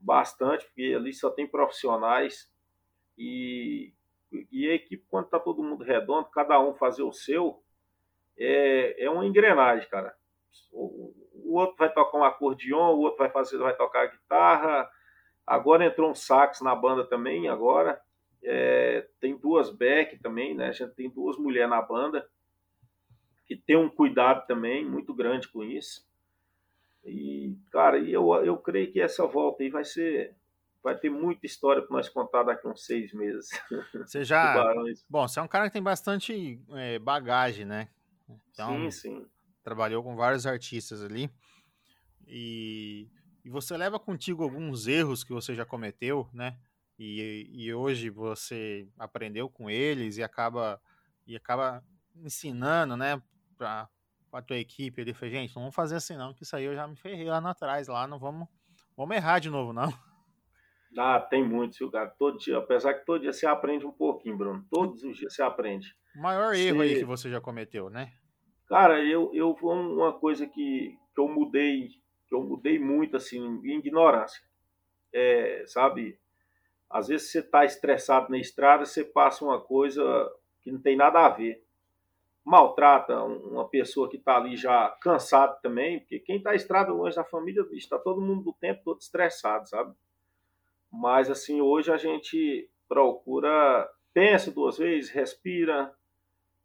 bastante, 0.01 0.65
porque 0.65 0.93
ali 0.95 1.13
só 1.13 1.29
tem 1.29 1.47
profissionais 1.47 2.51
e, 3.17 3.93
e 4.51 4.69
a 4.69 4.73
equipe, 4.73 5.05
quando 5.09 5.25
está 5.25 5.39
todo 5.39 5.63
mundo 5.63 5.83
redondo, 5.83 6.29
cada 6.29 6.59
um 6.59 6.73
fazer 6.73 7.03
o 7.03 7.13
seu, 7.13 7.61
é, 8.37 9.05
é 9.05 9.09
uma 9.09 9.25
engrenagem, 9.25 9.87
cara. 9.89 10.15
O, 10.71 11.13
o 11.33 11.53
outro 11.53 11.75
vai 11.77 11.93
tocar 11.93 12.17
um 12.17 12.23
acordeon, 12.23 12.95
o 12.95 13.01
outro 13.01 13.19
vai 13.19 13.29
fazer, 13.29 13.57
vai 13.57 13.75
tocar 13.75 14.07
guitarra. 14.07 14.89
Agora 15.45 15.85
entrou 15.85 16.09
um 16.09 16.15
sax 16.15 16.61
na 16.61 16.75
banda 16.75 17.05
também, 17.05 17.47
agora. 17.47 18.01
É, 18.43 19.07
tem 19.19 19.37
duas 19.37 19.69
back 19.69 20.17
também, 20.19 20.55
né? 20.55 20.69
A 20.69 20.71
gente 20.71 20.93
tem 20.95 21.09
duas 21.09 21.37
mulheres 21.37 21.69
na 21.69 21.81
banda 21.81 22.27
que 23.45 23.55
tem 23.55 23.75
um 23.75 23.89
cuidado 23.89 24.47
também 24.47 24.85
muito 24.85 25.13
grande 25.13 25.47
com 25.47 25.63
isso. 25.63 26.09
E, 27.03 27.57
cara, 27.71 27.97
eu, 27.97 28.33
eu 28.45 28.57
creio 28.57 28.91
que 28.91 29.01
essa 29.01 29.25
volta 29.25 29.63
aí 29.63 29.69
vai 29.69 29.83
ser. 29.83 30.35
Vai 30.83 30.97
ter 30.97 31.11
muita 31.11 31.45
história 31.45 31.81
para 31.81 31.95
nós 31.95 32.09
contar 32.09 32.41
daqui 32.41 32.67
uns 32.67 32.83
seis 32.85 33.13
meses. 33.13 33.49
Você 34.05 34.23
já. 34.25 34.63
Bom, 35.07 35.27
você 35.27 35.39
é 35.39 35.43
um 35.43 35.47
cara 35.47 35.67
que 35.67 35.73
tem 35.73 35.83
bastante 35.83 36.59
é, 36.71 36.97
bagagem, 36.97 37.65
né? 37.65 37.87
Então, 38.51 38.89
sim, 38.89 38.91
sim. 38.91 39.25
Trabalhou 39.63 40.03
com 40.03 40.15
vários 40.15 40.47
artistas 40.47 41.03
ali. 41.03 41.29
E, 42.27 43.07
e 43.45 43.49
você 43.49 43.77
leva 43.77 43.99
contigo 43.99 44.43
alguns 44.43 44.87
erros 44.87 45.23
que 45.23 45.33
você 45.33 45.53
já 45.53 45.65
cometeu, 45.65 46.27
né? 46.33 46.57
E, 46.97 47.47
e 47.51 47.73
hoje 47.73 48.09
você 48.09 48.87
aprendeu 48.97 49.49
com 49.49 49.69
eles 49.69 50.17
e 50.17 50.23
acaba, 50.23 50.81
e 51.27 51.35
acaba 51.35 51.83
ensinando, 52.15 52.95
né? 52.95 53.21
Com 54.31 54.37
a 54.37 54.41
tua 54.41 54.57
equipe 54.57 55.01
ele 55.01 55.13
foi, 55.13 55.29
gente, 55.29 55.53
não 55.53 55.63
vamos 55.63 55.75
fazer 55.75 55.97
assim 55.97 56.15
não, 56.15 56.33
que 56.33 56.43
isso 56.43 56.55
aí 56.55 56.63
eu 56.63 56.73
já 56.73 56.87
me 56.87 56.95
ferrei 56.95 57.25
lá 57.25 57.37
atrás, 57.49 57.89
lá, 57.89 58.07
não 58.07 58.17
vamos, 58.17 58.47
vamos 58.95 59.15
errar 59.15 59.39
de 59.39 59.49
novo, 59.49 59.73
não. 59.73 59.93
Ah, 60.97 61.19
tem 61.19 61.45
muito, 61.45 61.77
viu, 61.77 61.91
cara? 61.91 62.09
Todo 62.09 62.37
dia, 62.37 62.57
apesar 62.57 62.93
que 62.93 63.05
todo 63.05 63.21
dia 63.21 63.31
você 63.31 63.45
aprende 63.45 63.85
um 63.85 63.91
pouquinho, 63.91 64.37
Bruno. 64.37 64.65
Todos 64.69 65.03
os 65.03 65.17
dias 65.17 65.33
você 65.33 65.41
aprende. 65.41 65.95
O 66.13 66.21
maior 66.21 66.53
erro 66.53 66.77
você... 66.77 66.83
aí 66.83 66.99
que 66.99 67.05
você 67.05 67.29
já 67.29 67.39
cometeu, 67.39 67.89
né? 67.89 68.11
Cara, 68.67 69.01
eu, 69.01 69.31
eu 69.33 69.51
uma 69.61 70.11
coisa 70.11 70.45
que, 70.45 70.97
que 71.13 71.21
eu 71.21 71.29
mudei, 71.29 71.87
que 72.27 72.35
eu 72.35 72.43
mudei 72.43 72.77
muito, 72.77 73.15
assim, 73.15 73.39
em 73.63 73.77
ignorância. 73.77 74.41
É, 75.13 75.63
sabe? 75.65 76.19
Às 76.89 77.07
vezes 77.07 77.31
você 77.31 77.41
tá 77.41 77.63
estressado 77.63 78.29
na 78.29 78.37
estrada, 78.37 78.85
você 78.85 79.05
passa 79.05 79.45
uma 79.45 79.61
coisa 79.61 80.03
que 80.61 80.71
não 80.73 80.81
tem 80.81 80.97
nada 80.97 81.25
a 81.25 81.29
ver 81.29 81.63
maltrata 82.43 83.23
uma 83.23 83.67
pessoa 83.67 84.09
que 84.09 84.17
está 84.17 84.37
ali 84.37 84.57
já 84.57 84.89
cansado 85.01 85.59
também, 85.61 85.99
porque 85.99 86.19
quem 86.19 86.37
está 86.37 86.55
estrada 86.55 86.91
longe 86.91 87.15
da 87.15 87.23
família 87.23 87.65
está 87.73 87.99
todo 87.99 88.21
mundo 88.21 88.43
do 88.43 88.53
tempo 88.53 88.81
todo 88.83 88.99
estressado, 88.99 89.69
sabe? 89.69 89.93
Mas 90.91 91.29
assim, 91.29 91.61
hoje 91.61 91.91
a 91.91 91.97
gente 91.97 92.69
procura, 92.87 93.89
pensa 94.13 94.51
duas 94.51 94.77
vezes, 94.77 95.11
respira, 95.11 95.93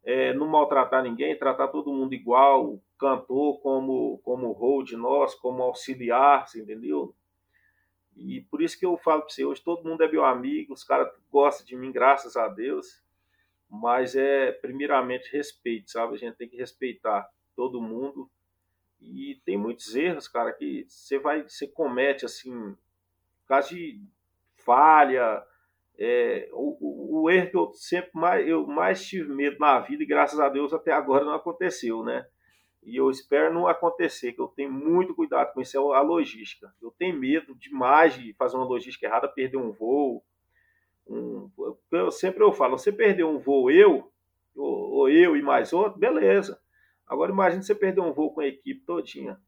é, 0.03 0.33
não 0.33 0.47
maltratar 0.47 1.03
ninguém, 1.03 1.37
tratar 1.37 1.67
todo 1.67 1.93
mundo 1.93 2.13
igual, 2.13 2.79
cantor 2.97 3.59
como 3.61 4.17
como 4.23 4.51
hold 4.51 4.91
nós, 4.93 5.35
como 5.35 5.63
auxiliar, 5.63 6.47
você 6.47 6.61
entendeu? 6.61 7.13
E 8.15 8.41
por 8.49 8.63
isso 8.63 8.79
que 8.79 8.85
eu 8.85 8.97
falo 8.97 9.21
para 9.21 9.29
você, 9.29 9.45
hoje 9.45 9.61
todo 9.63 9.87
mundo 9.87 10.03
é 10.03 10.11
meu 10.11 10.25
amigo, 10.25 10.73
os 10.73 10.83
caras 10.83 11.07
gostam 11.31 11.65
de 11.65 11.75
mim, 11.75 11.91
graças 11.91 12.35
a 12.35 12.47
Deus 12.47 13.05
mas 13.69 14.15
é 14.15 14.51
primeiramente 14.51 15.31
respeito, 15.31 15.91
sabe? 15.91 16.15
A 16.15 16.17
gente 16.17 16.35
tem 16.35 16.47
que 16.49 16.57
respeitar 16.57 17.29
todo 17.55 17.81
mundo 17.81 18.29
E 18.99 19.39
tem 19.45 19.57
muitos 19.57 19.95
erros, 19.95 20.27
cara, 20.27 20.51
que 20.51 20.85
você 20.87 21.19
vai, 21.19 21.43
você 21.43 21.67
comete 21.67 22.25
assim, 22.25 22.75
caso 23.47 23.75
de 23.75 24.01
falha, 24.55 25.43
é, 25.97 26.49
o, 26.51 27.21
o, 27.21 27.29
erro 27.29 27.49
que 27.49 27.57
eu 27.57 27.73
sempre 27.73 28.11
mais, 28.13 28.47
eu 28.47 28.65
mais 28.67 29.05
tive 29.05 29.31
medo 29.33 29.57
na 29.59 29.79
vida, 29.79 30.03
e 30.03 30.05
graças 30.05 30.39
a 30.39 30.49
Deus 30.49 30.73
até 30.73 30.91
agora 30.91 31.25
não 31.25 31.33
aconteceu, 31.33 32.03
né? 32.03 32.27
E 32.83 32.95
eu 32.95 33.09
espero 33.09 33.53
não 33.53 33.67
acontecer, 33.67 34.33
que 34.33 34.39
eu 34.39 34.47
tenho 34.47 34.71
muito 34.71 35.13
cuidado 35.13 35.53
com 35.53 35.61
isso, 35.61 35.77
é 35.77 35.97
a 35.97 36.01
logística. 36.01 36.73
Eu 36.81 36.89
tenho 36.91 37.19
medo 37.19 37.53
demais 37.55 38.13
de 38.13 38.33
fazer 38.33 38.55
uma 38.55 38.65
logística 38.65 39.05
errada, 39.05 39.27
perder 39.27 39.57
um 39.57 39.71
voo. 39.71 40.23
Um, 41.09 41.49
eu, 41.91 42.11
sempre 42.11 42.43
eu 42.43 42.51
falo, 42.51 42.77
você 42.77 42.91
perder 42.91 43.23
um 43.23 43.39
voo 43.39 43.71
eu, 43.71 44.11
ou, 44.55 44.91
ou, 44.91 45.09
eu 45.09 45.35
e 45.35 45.41
mais 45.41 45.71
outro, 45.73 45.99
beleza. 45.99 46.59
Agora 47.05 47.31
imagine 47.31 47.63
você 47.63 47.73
perder 47.73 48.01
um 48.01 48.11
voo 48.11 48.33
com 48.33 48.41
a 48.41 48.47
equipe 48.47 48.81
todinha. 48.85 49.39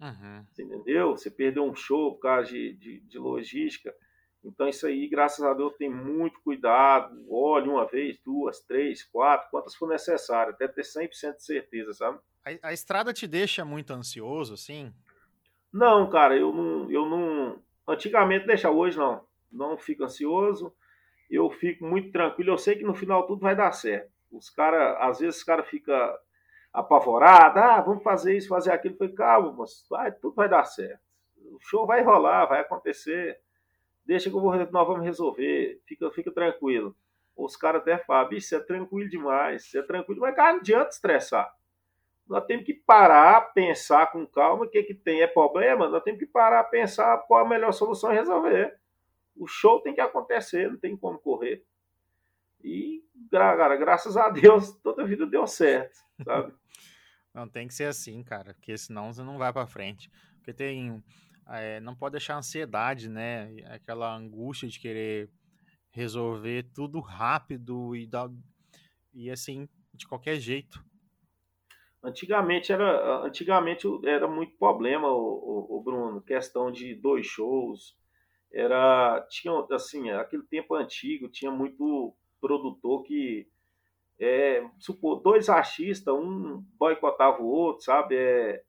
Uhum. 0.00 0.44
entendeu? 0.58 1.12
Você 1.12 1.30
perdeu 1.30 1.64
um 1.64 1.74
show 1.74 2.14
por 2.14 2.20
causa 2.20 2.50
de, 2.50 2.74
de, 2.74 3.00
de 3.00 3.18
logística. 3.18 3.94
Então, 4.44 4.68
isso 4.68 4.86
aí, 4.86 5.08
graças 5.08 5.42
a 5.42 5.54
Deus, 5.54 5.72
tem 5.78 5.88
muito 5.88 6.38
cuidado. 6.42 7.24
Olhe 7.30 7.68
uma 7.68 7.86
vez, 7.86 8.18
duas, 8.22 8.60
três, 8.60 9.02
quatro, 9.02 9.48
quantas 9.50 9.74
for 9.74 9.88
necessário, 9.88 10.52
até 10.52 10.68
ter 10.68 10.82
100% 10.82 11.36
de 11.36 11.44
certeza, 11.44 11.94
sabe? 11.94 12.18
A, 12.44 12.68
a, 12.68 12.72
estrada 12.72 13.12
te 13.12 13.26
deixa 13.26 13.64
muito 13.64 13.92
ansioso, 13.92 14.52
assim? 14.52 14.92
Não, 15.72 16.10
cara, 16.10 16.36
eu 16.36 16.52
não, 16.52 16.90
eu 16.90 17.08
não. 17.08 17.62
Antigamente 17.88 18.46
deixa, 18.46 18.70
hoje 18.70 18.98
não. 18.98 19.24
Não 19.50 19.78
fico 19.78 20.04
ansioso. 20.04 20.74
Eu 21.34 21.50
fico 21.50 21.84
muito 21.84 22.10
tranquilo. 22.12 22.52
Eu 22.52 22.58
sei 22.58 22.76
que 22.76 22.84
no 22.84 22.94
final 22.94 23.26
tudo 23.26 23.40
vai 23.40 23.56
dar 23.56 23.72
certo. 23.72 24.10
Os 24.30 24.50
caras, 24.50 24.96
às 25.00 25.18
vezes, 25.20 25.38
os 25.38 25.44
caras 25.44 25.68
ficam 25.68 25.94
apavorados. 26.72 27.62
Ah, 27.62 27.80
vamos 27.80 28.02
fazer 28.02 28.36
isso, 28.36 28.48
fazer 28.48 28.72
aquilo. 28.72 28.94
Eu 28.94 28.98
falei, 28.98 29.14
calma, 29.14 29.64
vai, 29.90 30.12
tudo 30.12 30.34
vai 30.34 30.48
dar 30.48 30.64
certo. 30.64 31.00
O 31.52 31.58
show 31.60 31.86
vai 31.86 32.02
rolar, 32.02 32.46
vai 32.46 32.60
acontecer 32.60 33.38
deixa 34.04 34.30
que 34.30 34.36
eu 34.36 34.40
vou, 34.40 34.54
nós 34.54 34.86
vamos 34.86 35.04
resolver, 35.04 35.80
fica, 35.86 36.10
fica 36.10 36.30
tranquilo. 36.30 36.94
Os 37.36 37.56
caras 37.56 37.82
até 37.82 37.98
falam, 37.98 38.28
bicho, 38.28 38.54
é 38.54 38.60
tranquilo 38.60 39.08
demais, 39.08 39.64
você 39.64 39.78
é 39.78 39.82
tranquilo, 39.82 40.20
mas 40.20 40.36
cara, 40.36 40.52
não 40.52 40.60
adianta 40.60 40.90
estressar. 40.90 41.52
Nós 42.28 42.44
temos 42.46 42.64
que 42.64 42.72
parar, 42.72 43.52
pensar 43.52 44.10
com 44.12 44.26
calma 44.26 44.64
o 44.64 44.68
que, 44.68 44.82
que 44.82 44.94
tem 44.94 45.20
é 45.20 45.26
problema, 45.26 45.88
nós 45.88 46.02
temos 46.02 46.20
que 46.20 46.26
parar, 46.26 46.64
pensar 46.64 47.18
qual 47.26 47.44
a 47.44 47.48
melhor 47.48 47.72
solução 47.72 48.12
e 48.12 48.16
resolver. 48.16 48.78
O 49.36 49.46
show 49.46 49.80
tem 49.80 49.94
que 49.94 50.00
acontecer, 50.00 50.70
não 50.70 50.78
tem 50.78 50.96
como 50.96 51.18
correr. 51.18 51.64
E, 52.62 53.02
cara, 53.30 53.76
graças 53.76 54.16
a 54.16 54.30
Deus, 54.30 54.72
toda 54.82 55.02
a 55.02 55.06
vida 55.06 55.26
deu 55.26 55.46
certo, 55.46 55.98
sabe? 56.24 56.52
Não, 57.34 57.48
tem 57.48 57.66
que 57.66 57.74
ser 57.74 57.86
assim, 57.86 58.22
cara, 58.22 58.54
porque 58.54 58.78
senão 58.78 59.12
você 59.12 59.20
não 59.20 59.36
vai 59.36 59.52
para 59.52 59.66
frente. 59.66 60.08
Porque 60.36 60.52
tem 60.52 61.02
é, 61.48 61.80
não 61.80 61.94
pode 61.94 62.12
deixar 62.12 62.36
ansiedade, 62.36 63.08
né? 63.08 63.54
Aquela 63.66 64.14
angústia 64.14 64.68
de 64.68 64.80
querer 64.80 65.30
resolver 65.90 66.64
tudo 66.74 67.00
rápido 67.00 67.94
e, 67.94 68.06
dar, 68.06 68.28
e 69.12 69.30
assim, 69.30 69.68
de 69.92 70.06
qualquer 70.06 70.36
jeito. 70.36 70.84
Antigamente 72.02 72.72
era, 72.72 73.24
antigamente 73.24 73.86
era 74.04 74.26
muito 74.28 74.56
problema, 74.58 75.08
o, 75.08 75.68
o, 75.70 75.78
o, 75.78 75.82
Bruno, 75.82 76.20
questão 76.20 76.70
de 76.70 76.94
dois 76.94 77.26
shows. 77.26 77.96
Era, 78.54 79.26
tinha, 79.28 79.52
assim, 79.72 80.10
aquele 80.10 80.44
tempo 80.44 80.74
antigo, 80.76 81.28
tinha 81.28 81.50
muito 81.50 82.14
produtor 82.40 83.02
que, 83.02 83.48
é, 84.20 84.64
supor, 84.78 85.20
dois 85.20 85.48
artistas, 85.48 86.14
um 86.14 86.64
boicotava 86.78 87.42
o 87.42 87.46
outro, 87.46 87.84
sabe? 87.84 88.14
É, 88.14 88.62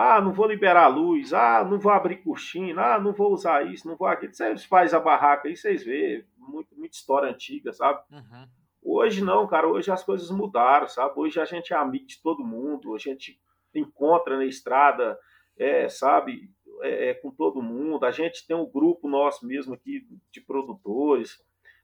ah, 0.00 0.20
não 0.20 0.32
vou 0.32 0.46
liberar 0.46 0.84
a 0.84 0.88
luz. 0.88 1.32
Ah, 1.32 1.64
não 1.64 1.78
vou 1.78 1.90
abrir 1.90 2.18
cortina. 2.18 2.94
Ah, 2.94 3.00
não 3.00 3.12
vou 3.12 3.32
usar 3.32 3.66
isso, 3.66 3.88
não 3.88 3.96
vou 3.96 4.06
aquilo. 4.06 4.32
Vocês 4.32 4.64
faz 4.64 4.94
a 4.94 5.00
barraca 5.00 5.48
aí, 5.48 5.56
vocês 5.56 5.84
vê. 5.84 6.24
Muito, 6.36 6.74
muita 6.76 6.96
história 6.96 7.28
antiga, 7.28 7.72
sabe? 7.72 8.00
Uhum. 8.12 8.48
Hoje 8.80 9.24
não, 9.24 9.46
cara. 9.48 9.66
Hoje 9.66 9.90
as 9.90 10.04
coisas 10.04 10.30
mudaram, 10.30 10.86
sabe? 10.86 11.12
Hoje 11.16 11.40
a 11.40 11.44
gente 11.44 11.72
é 11.72 11.76
amigo 11.76 12.06
de 12.06 12.22
todo 12.22 12.44
mundo. 12.44 12.94
A 12.94 12.98
gente 12.98 13.40
encontra 13.74 14.36
na 14.36 14.44
estrada, 14.44 15.18
é, 15.58 15.88
sabe? 15.88 16.48
É, 16.82 17.10
é, 17.10 17.14
com 17.14 17.30
todo 17.30 17.62
mundo. 17.62 18.04
A 18.04 18.10
gente 18.10 18.46
tem 18.46 18.56
um 18.56 18.70
grupo 18.70 19.08
nosso 19.08 19.46
mesmo 19.46 19.74
aqui 19.74 20.06
de 20.32 20.40
produtores. 20.40 21.42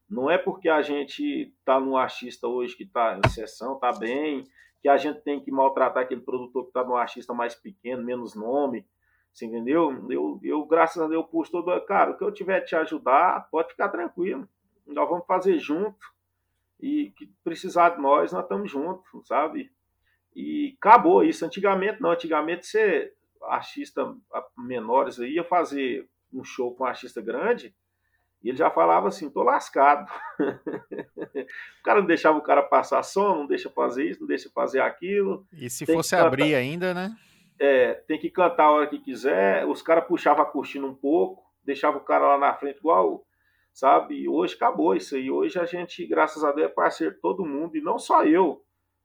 Não 0.09 0.31
é 0.31 0.37
porque 0.37 0.69
a 0.69 0.83
gente 0.83 1.55
tá 1.65 1.81
num 1.81 1.97
artista 1.97 2.47
hoje 2.47 2.77
que 2.77 2.87
tá 2.87 3.19
em 3.25 3.29
sessão, 3.29 3.79
tá 3.79 3.93
bem 3.93 4.45
que 4.85 4.89
a 4.91 4.99
gente 4.99 5.23
tem 5.23 5.41
que 5.41 5.51
maltratar 5.51 6.03
aquele 6.03 6.21
produtor 6.21 6.65
que 6.65 6.69
está 6.69 6.85
no 6.85 6.95
artista 6.95 7.33
mais 7.33 7.55
pequeno, 7.55 8.05
menos 8.05 8.35
nome, 8.35 8.87
você 9.33 9.47
entendeu? 9.47 10.07
Eu, 10.11 10.39
eu 10.45 10.67
graças 10.67 11.01
a 11.01 11.09
Deus, 11.09 11.27
pus 11.31 11.49
todo. 11.49 11.81
Cara, 11.87 12.11
o 12.11 12.19
que 12.19 12.23
eu 12.23 12.31
tiver 12.31 12.61
te 12.61 12.77
ajudar, 12.77 13.49
pode 13.51 13.71
ficar 13.71 13.89
tranquilo. 13.89 14.47
Nós 14.87 15.09
vamos 15.09 15.27
fazer 15.27 15.59
junto. 15.59 16.07
E 16.79 17.15
que 17.17 17.33
precisar 17.43 17.97
de 17.97 18.03
nós, 18.03 18.31
nós 18.31 18.43
estamos 18.43 18.71
juntos, 18.71 19.27
sabe? 19.27 19.73
E 20.37 20.77
acabou 20.79 21.25
isso. 21.25 21.47
Antigamente, 21.47 22.03
não. 22.03 22.11
Antigamente, 22.11 22.67
você, 22.67 23.11
artista 23.49 24.15
menores 24.57 25.19
aí, 25.21 25.35
ia 25.35 25.45
fazer 25.45 26.09
um 26.33 26.43
show 26.45 26.75
com 26.75 26.85
um 26.85 26.87
artista 26.87 27.21
grande 27.21 27.75
e 28.45 28.51
ele 28.51 28.59
já 28.59 28.71
falava 28.71 29.09
assim, 29.09 29.31
tô 29.31 29.43
lascado. 29.43 30.07
o 30.39 31.83
cara 31.83 32.01
não 32.01 32.07
deixava 32.07 32.37
o 32.37 32.43
cara 32.43 32.63
passar 32.63 33.03
som, 33.03 33.37
não 33.37 33.47
deixa 33.47 33.71
fazer 33.71 34.05
isso, 34.05 34.21
não 34.21 34.27
deixa 34.27 34.51
fazer 34.51 34.81
aquilo. 34.81 35.47
E 35.51 35.71
se 35.71 35.87
fosse 35.87 36.15
abrir 36.15 36.55
ainda, 36.55 36.93
né? 36.93 37.17
É, 37.59 37.95
tem 38.07 38.19
que 38.19 38.29
cantar 38.29 38.65
a 38.65 38.71
hora 38.71 38.87
que 38.87 38.99
quiser. 38.99 39.65
Os 39.67 39.81
caras 39.81 40.05
puxavam 40.07 40.43
a 40.43 40.47
cortina 40.47 40.87
um 40.87 40.95
pouco, 40.95 41.43
deixava 41.65 41.97
o 41.97 42.03
cara 42.03 42.29
lá 42.29 42.39
na 42.39 42.53
frente 42.53 42.77
igual, 42.77 43.25
sabe? 43.73 44.17
E 44.17 44.29
hoje 44.29 44.55
acabou 44.57 44.95
isso 44.95 45.17
aí. 45.17 45.31
Hoje 45.31 45.59
a 45.59 45.65
gente, 45.65 46.07
graças 46.07 46.45
a 46.45 46.53
Deus, 46.53 46.71
é 46.71 46.75
parceiro 46.75 47.15
de 47.15 47.21
todo 47.23 47.47
mundo, 47.47 47.79
e 47.79 47.81
não 47.81 47.99
só 47.99 48.27
eu. 48.27 48.63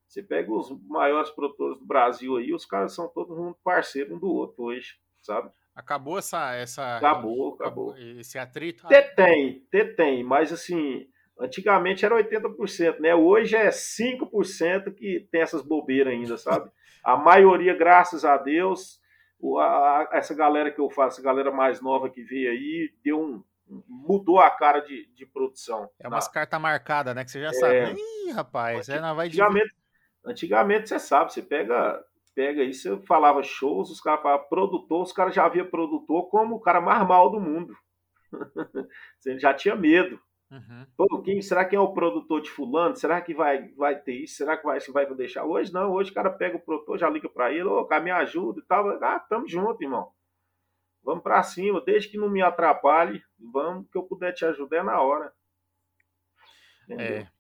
Você 0.09 0.23
pega 0.23 0.51
os 0.51 0.71
maiores 0.87 1.29
produtores 1.29 1.77
do 1.77 1.85
Brasil 1.85 2.35
aí, 2.35 2.51
os 2.51 2.65
caras 2.65 2.95
são 2.95 3.07
todo 3.07 3.35
mundo 3.35 3.55
parceiro 3.63 4.15
um 4.15 4.19
do 4.19 4.27
outro 4.27 4.63
hoje, 4.63 4.95
sabe? 5.21 5.51
Acabou 5.75 6.17
essa. 6.17 6.55
essa 6.55 6.97
acabou, 6.97 7.53
acabou. 7.53 7.95
Esse 7.95 8.39
atrito? 8.39 8.87
Tem, 8.87 9.63
tem, 9.69 9.95
tem, 9.95 10.23
mas 10.23 10.51
assim, 10.51 11.07
antigamente 11.39 12.03
era 12.03 12.15
80%, 12.15 12.99
né? 12.99 13.13
Hoje 13.13 13.55
é 13.55 13.69
5% 13.69 14.95
que 14.95 15.27
tem 15.31 15.41
essas 15.41 15.61
bobeiras 15.61 16.11
ainda, 16.11 16.37
sabe? 16.37 16.71
A 17.03 17.15
maioria, 17.15 17.77
graças 17.77 18.25
a 18.25 18.35
Deus, 18.35 18.99
essa 20.11 20.33
galera 20.33 20.71
que 20.71 20.81
eu 20.81 20.89
faço, 20.89 21.19
essa 21.19 21.21
galera 21.21 21.51
mais 21.51 21.79
nova 21.81 22.09
que 22.09 22.23
veio 22.23 22.49
aí, 22.49 22.91
deu 23.03 23.21
um, 23.21 23.43
mudou 23.87 24.39
a 24.39 24.49
cara 24.49 24.79
de, 24.79 25.07
de 25.13 25.25
produção. 25.27 25.87
É 25.99 26.07
umas 26.07 26.27
cartas 26.27 26.59
marcadas, 26.59 27.13
né? 27.13 27.23
Que 27.23 27.29
você 27.29 27.41
já 27.41 27.49
é, 27.49 27.53
sabe. 27.53 28.01
Ih, 28.01 28.31
rapaz, 28.31 28.89
é, 28.89 28.99
não 28.99 29.15
vai 29.15 29.27
antigamente, 29.27 29.71
antigamente 30.29 30.89
você 30.89 30.99
sabe, 30.99 31.33
você 31.33 31.41
pega 31.41 32.03
pega 32.35 32.63
isso, 32.63 32.87
eu 32.87 33.01
falava 33.01 33.43
shows, 33.43 33.89
os 33.89 33.99
caras 33.99 34.21
falavam 34.21 34.47
produtor, 34.47 35.01
os 35.01 35.11
caras 35.11 35.35
já 35.35 35.47
via 35.49 35.65
produtor 35.65 36.29
como 36.29 36.55
o 36.55 36.59
cara 36.59 36.79
mais 36.79 37.05
mal 37.05 37.29
do 37.29 37.39
mundo. 37.39 37.75
Ele 39.25 39.39
já 39.39 39.53
tinha 39.53 39.75
medo. 39.75 40.19
Uhum. 40.49 40.85
Pô, 40.95 41.21
quem, 41.21 41.41
será 41.41 41.65
que 41.65 41.75
é 41.75 41.79
o 41.79 41.93
produtor 41.93 42.41
de 42.41 42.49
fulano? 42.49 42.95
Será 42.95 43.21
que 43.21 43.33
vai, 43.33 43.67
vai 43.69 43.99
ter 43.99 44.13
isso? 44.13 44.35
Será 44.35 44.55
que 44.55 44.63
vai, 44.63 44.79
vai 44.79 45.15
deixar? 45.15 45.43
Hoje 45.43 45.73
não, 45.73 45.91
hoje 45.91 46.11
o 46.11 46.13
cara 46.13 46.29
pega 46.29 46.55
o 46.55 46.61
produtor, 46.61 46.97
já 46.97 47.09
liga 47.09 47.27
para 47.27 47.51
ele, 47.51 47.63
ô, 47.63 47.85
cara, 47.85 48.03
me 48.03 48.09
ajuda 48.11 48.61
e 48.61 48.63
tal. 48.63 48.87
Ah, 49.03 49.19
tamo 49.19 49.47
junto, 49.47 49.83
irmão. 49.83 50.11
Vamos 51.03 51.23
para 51.23 51.43
cima, 51.43 51.81
desde 51.81 52.09
que 52.09 52.17
não 52.17 52.29
me 52.29 52.41
atrapalhe, 52.41 53.21
vamos, 53.37 53.89
que 53.91 53.97
eu 53.97 54.03
puder 54.03 54.33
te 54.33 54.45
ajudar 54.45 54.77
é 54.77 54.83
na 54.83 55.01
hora. 55.01 55.33
Entendeu? 56.85 57.17
É. 57.17 57.31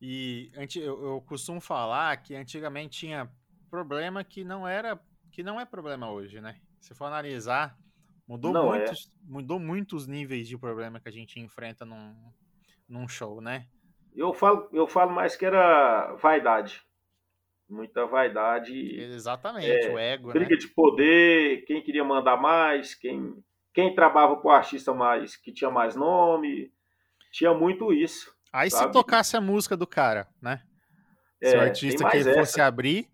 E 0.00 0.50
eu, 0.76 1.04
eu 1.04 1.20
costumo 1.22 1.60
falar 1.60 2.16
que 2.18 2.34
antigamente 2.34 2.98
tinha 2.98 3.30
problema 3.70 4.22
que 4.22 4.44
não 4.44 4.66
era, 4.66 5.00
que 5.30 5.42
não 5.42 5.60
é 5.60 5.64
problema 5.64 6.10
hoje, 6.10 6.40
né? 6.40 6.60
Se 6.80 6.94
for 6.94 7.06
analisar, 7.06 7.76
mudou 8.28 8.52
não 8.52 8.74
é. 8.74 8.78
muitos, 8.78 9.06
é. 9.06 9.10
mudou 9.24 9.58
muitos 9.58 10.06
níveis 10.06 10.46
de 10.46 10.58
problema 10.58 11.00
que 11.00 11.08
a 11.08 11.12
gente 11.12 11.40
enfrenta 11.40 11.84
num, 11.84 12.14
num 12.88 13.08
show, 13.08 13.40
né? 13.40 13.66
Eu 14.14 14.32
falo, 14.32 14.68
eu 14.72 14.86
falo 14.86 15.12
mais 15.12 15.36
que 15.36 15.44
era 15.44 16.14
vaidade. 16.14 16.82
Muita 17.68 18.06
vaidade. 18.06 18.72
Exatamente, 19.00 19.86
é, 19.86 19.92
o 19.92 19.98
ego. 19.98 20.32
Briga 20.32 20.54
né? 20.54 20.56
de 20.56 20.68
poder, 20.68 21.64
quem 21.64 21.82
queria 21.82 22.04
mandar 22.04 22.36
mais, 22.36 22.94
quem, 22.94 23.42
quem 23.74 23.94
trabalhava 23.94 24.36
com 24.36 24.48
o 24.48 24.52
artista 24.52 24.94
mais 24.94 25.36
que 25.36 25.52
tinha 25.52 25.70
mais 25.70 25.96
nome. 25.96 26.72
Tinha 27.32 27.52
muito 27.52 27.92
isso. 27.92 28.35
Aí 28.52 28.70
sabe? 28.70 28.86
se 28.86 28.92
tocasse 28.92 29.36
a 29.36 29.40
música 29.40 29.76
do 29.76 29.86
cara, 29.86 30.28
né? 30.40 30.62
Se 31.42 31.54
é, 31.54 31.58
o 31.58 31.60
artista 31.60 32.08
que 32.10 32.24
fosse 32.24 32.60
abrir, 32.60 33.08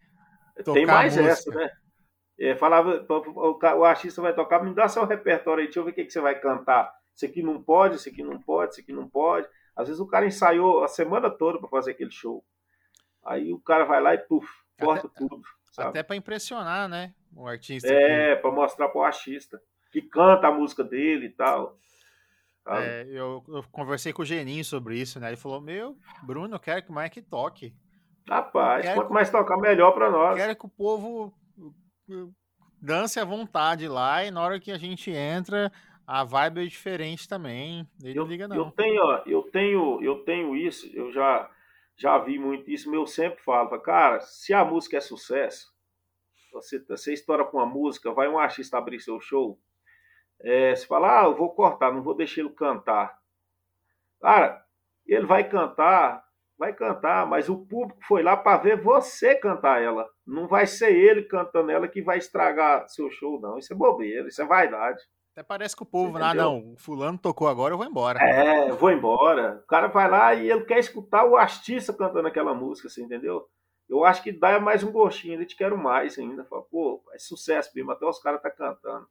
tem 0.73 0.87
mais 0.87 1.17
essa, 1.17 1.51
né? 1.51 1.71
É, 2.39 2.57
falava, 2.57 3.07
o, 3.09 3.85
artista 3.85 4.23
vai 4.23 4.35
tocar, 4.35 4.65
me 4.65 4.75
dá 4.75 4.89
seu 4.89 5.05
repertório 5.05 5.61
aí, 5.61 5.67
deixa 5.67 5.81
eu 5.81 5.85
ver 5.85 5.91
o 5.91 5.95
que, 5.95 6.05
que 6.05 6.11
você 6.11 6.21
vai 6.21 6.39
cantar. 6.39 6.93
Isso 7.15 7.27
aqui 7.27 7.43
não 7.43 7.63
pode, 7.63 7.97
isso 7.97 8.09
aqui 8.09 8.23
não 8.23 8.41
pode, 8.41 8.73
isso 8.73 8.81
aqui 8.81 8.93
não 8.93 9.09
pode. 9.09 9.47
Às 9.77 9.89
vezes 9.89 10.01
o 10.01 10.07
cara 10.07 10.27
ensaiou 10.27 10.83
a 10.83 10.89
semana 10.89 11.31
toda 11.31 11.59
para 11.59 11.69
fazer 11.69 11.93
aquele 11.93 12.11
show. 12.11 12.45
Aí 13.25 13.53
o 13.53 13.61
cara 13.61 13.85
vai 13.85 14.01
lá 14.01 14.15
e 14.15 14.19
puf, 14.19 14.49
corta 14.81 15.07
até, 15.07 15.19
tudo. 15.19 15.43
Sabe? 15.71 15.91
Até 15.91 16.03
para 16.03 16.17
impressionar, 16.17 16.89
né? 16.89 17.15
o 17.35 17.47
artista. 17.47 17.89
É, 17.89 18.37
que... 18.37 18.43
para 18.43 18.51
mostrar 18.51 18.89
pro 18.89 19.03
artista. 19.03 19.61
Que 19.91 20.01
canta 20.03 20.49
a 20.49 20.53
música 20.53 20.83
dele 20.83 21.27
e 21.27 21.31
tal. 21.31 21.79
É, 22.67 23.05
eu, 23.09 23.43
eu, 23.49 23.65
conversei 23.73 24.13
com 24.13 24.23
o 24.23 24.25
Geninho 24.25 24.65
sobre 24.65 24.97
isso, 24.97 25.19
né? 25.19 25.29
Ele 25.29 25.37
falou: 25.37 25.61
Meu, 25.61 25.97
Bruno, 26.23 26.55
eu 26.55 26.61
quero 26.61 26.83
que 26.83 26.91
o 26.91 26.95
Mike 26.95 27.23
toque. 27.23 27.75
Rapaz, 28.29 28.89
quanto 28.95 29.09
que, 29.09 29.13
mais 29.13 29.31
tocar, 29.31 29.57
melhor 29.57 29.91
para 29.93 30.11
nós. 30.11 30.37
Quero 30.37 30.55
que 30.55 30.67
o 30.67 30.69
povo 30.69 31.35
dance 32.81 33.19
à 33.19 33.25
vontade 33.25 33.89
lá 33.89 34.25
e 34.25 34.31
na 34.31 34.41
hora 34.43 34.61
que 34.61 34.71
a 34.71 34.79
gente 34.79 35.11
entra, 35.11 35.73
a 36.07 36.25
vibe 36.25 36.63
é 36.63 36.67
diferente 36.67 37.29
também. 37.29 37.89
Ele 38.03 38.19
eu, 38.19 38.25
não 38.25 38.31
liga, 38.31 38.47
não. 38.47 38.57
Eu 38.57 38.71
tenho, 38.71 39.23
eu 39.27 39.43
tenho, 39.43 40.03
eu 40.03 40.19
tenho 40.25 40.57
isso, 40.57 40.89
eu 40.95 41.13
já, 41.13 41.51
já 41.97 42.19
vi 42.19 42.39
muito 42.39 42.71
isso, 42.71 42.89
mas 42.89 42.99
eu 42.99 43.07
sempre 43.07 43.43
falo, 43.43 43.69
cara, 43.81 44.21
se 44.21 44.53
a 44.55 44.65
música 44.65 44.97
é 44.97 45.01
sucesso, 45.01 45.73
você, 46.53 46.79
você 46.81 47.13
estoura 47.13 47.45
com 47.45 47.57
uma 47.57 47.67
música, 47.67 48.13
vai 48.13 48.29
um 48.29 48.39
artista 48.39 48.79
abrir 48.79 49.01
seu 49.01 49.21
show, 49.21 49.59
é, 50.43 50.75
você 50.75 50.87
fala, 50.87 51.21
ah, 51.21 51.25
eu 51.25 51.37
vou 51.37 51.55
cortar, 51.55 51.93
não 51.93 52.03
vou 52.03 52.15
deixar 52.15 52.41
ele 52.41 52.51
cantar. 52.51 53.17
Cara, 54.21 54.63
ele 55.07 55.27
vai 55.27 55.49
cantar, 55.49 56.23
vai 56.59 56.73
cantar, 56.73 57.27
mas 57.27 57.49
o 57.49 57.67
público 57.67 58.01
foi 58.07 58.23
lá 58.23 58.37
para 58.37 58.59
ver 58.59 58.81
você 58.81 59.35
cantar 59.35 59.83
ela. 59.83 60.09
Não 60.27 60.47
vai 60.47 60.67
ser 60.67 60.93
ele 60.95 61.23
cantando 61.23 61.71
ela 61.71 61.89
que 61.89 62.03
vai 62.03 62.19
estragar 62.19 62.89
seu 62.89 63.11
show, 63.11 63.41
não. 63.41 63.59
Isso 63.59 63.73
é 63.73 63.77
bobeira, 63.77 64.29
isso 64.29 64.43
é 64.43 64.47
vaidade. 64.47 65.01
Até 65.33 65.43
parece 65.43 65.75
que 65.75 65.83
o 65.83 65.87
povo, 65.87 66.19
ah, 66.19 66.35
não, 66.35 66.75
fulano 66.77 67.17
tocou 67.17 67.49
agora, 67.49 67.73
eu 67.73 67.79
vou 67.79 67.87
embora. 67.87 68.19
É, 68.23 68.71
vou 68.71 68.93
embora. 68.93 69.63
O 69.65 69.67
cara 69.67 69.87
vai 69.87 70.09
lá 70.09 70.35
e 70.35 70.51
ele 70.51 70.65
quer 70.65 70.79
escutar 70.79 71.25
o 71.25 71.37
artista 71.37 71.93
cantando 71.93 72.29
aquela 72.29 72.53
música, 72.53 72.89
assim, 72.89 73.05
entendeu? 73.05 73.49
Eu 73.89 74.05
acho 74.05 74.23
que 74.23 74.31
dá 74.31 74.61
mais 74.61 74.85
um 74.85 74.93
gostinho, 74.93 75.35
ele 75.35 75.47
te 75.47 75.57
quero 75.57 75.77
mais 75.77 76.19
ainda. 76.19 76.45
Fala, 76.45 76.63
pô, 76.63 77.03
é 77.15 77.19
sucesso 77.19 77.71
mesmo, 77.75 77.93
até 77.93 78.05
os 78.05 78.21
caras 78.21 78.43
tá 78.43 78.51
cantando. 78.51 79.07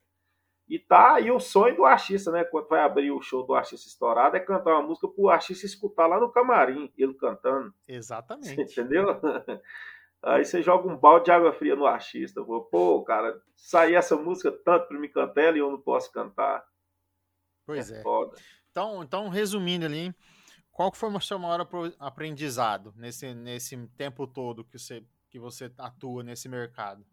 E 0.72 0.80
tá 0.80 1.16
aí 1.16 1.30
o 1.30 1.38
sonho 1.38 1.76
do 1.76 1.84
artista, 1.84 2.32
né? 2.32 2.46
Quando 2.46 2.70
vai 2.70 2.80
abrir 2.80 3.12
o 3.12 3.22
show 3.22 3.46
do 3.46 3.54
artista 3.54 3.90
estourado, 3.90 4.38
é 4.38 4.40
cantar 4.40 4.72
uma 4.72 4.88
música 4.88 5.06
pro 5.06 5.28
artista 5.28 5.66
escutar 5.66 6.08
lá 6.08 6.18
no 6.18 6.32
camarim, 6.32 6.90
ele 6.98 7.14
cantando. 7.14 7.74
Exatamente. 7.86 8.54
Entendeu? 8.80 9.20
Aí 10.24 10.46
você 10.46 10.64
joga 10.64 10.88
um 10.88 10.96
balde 10.96 11.26
de 11.26 11.32
água 11.32 11.52
fria 11.52 11.76
no 11.76 11.86
artista. 11.86 12.42
Pô, 12.42 13.04
cara, 13.04 13.38
sair 13.54 13.96
essa 13.96 14.16
música 14.16 14.50
tanto 14.50 14.88
para 14.88 14.98
me 14.98 15.10
cantar 15.10 15.42
ela 15.42 15.58
e 15.58 15.60
eu 15.60 15.70
não 15.70 15.82
posso 15.82 16.10
cantar. 16.10 16.66
Pois 17.66 17.92
é. 17.92 17.98
é. 17.98 18.04
Então, 18.70 19.04
então, 19.04 19.28
resumindo 19.28 19.86
ali, 19.86 20.16
qual 20.72 20.90
foi 20.94 21.10
o 21.10 21.20
seu 21.20 21.38
maior 21.38 21.68
aprendizado 22.00 22.94
nesse, 22.96 23.34
nesse 23.34 23.76
tempo 23.98 24.26
todo 24.26 24.64
que 24.64 24.80
você, 24.80 25.04
que 25.30 25.38
você 25.38 25.70
atua 25.78 26.24
nesse 26.24 26.48
mercado? 26.48 27.06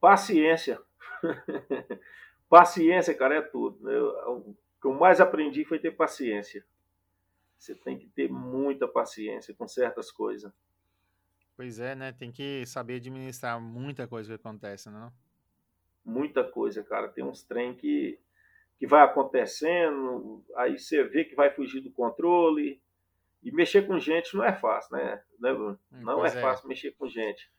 Paciência. 0.00 0.80
paciência, 2.48 3.14
cara, 3.14 3.36
é 3.36 3.42
tudo. 3.42 3.90
Eu, 3.90 4.08
o 4.30 4.56
que 4.80 4.86
eu 4.86 4.92
mais 4.92 5.20
aprendi 5.20 5.64
foi 5.64 5.78
ter 5.78 5.92
paciência. 5.92 6.64
Você 7.58 7.74
tem 7.74 7.98
que 7.98 8.06
ter 8.08 8.30
muita 8.30 8.86
paciência 8.86 9.54
com 9.54 9.66
certas 9.66 10.10
coisas. 10.10 10.52
Pois 11.56 11.80
é, 11.80 11.94
né? 11.94 12.12
Tem 12.12 12.30
que 12.30 12.66
saber 12.66 12.96
administrar 12.96 13.60
muita 13.60 14.06
coisa 14.06 14.28
que 14.28 14.40
acontece, 14.40 14.90
não? 14.90 15.10
Muita 16.04 16.44
coisa, 16.44 16.84
cara. 16.84 17.08
Tem 17.08 17.24
uns 17.24 17.42
trem 17.42 17.74
que, 17.74 18.18
que 18.78 18.86
vai 18.86 19.02
acontecendo, 19.02 20.44
aí 20.54 20.78
você 20.78 21.02
vê 21.04 21.24
que 21.24 21.34
vai 21.34 21.50
fugir 21.50 21.80
do 21.80 21.90
controle. 21.90 22.80
E 23.42 23.50
mexer 23.50 23.86
com 23.86 23.98
gente 23.98 24.36
não 24.36 24.44
é 24.44 24.52
fácil, 24.52 24.96
né, 24.96 25.22
né 25.38 25.54
Bruno? 25.54 25.78
Hum, 25.92 26.00
não 26.02 26.26
é, 26.26 26.28
é 26.28 26.40
fácil 26.40 26.68
mexer 26.68 26.92
com 26.92 27.08
gente. 27.08 27.50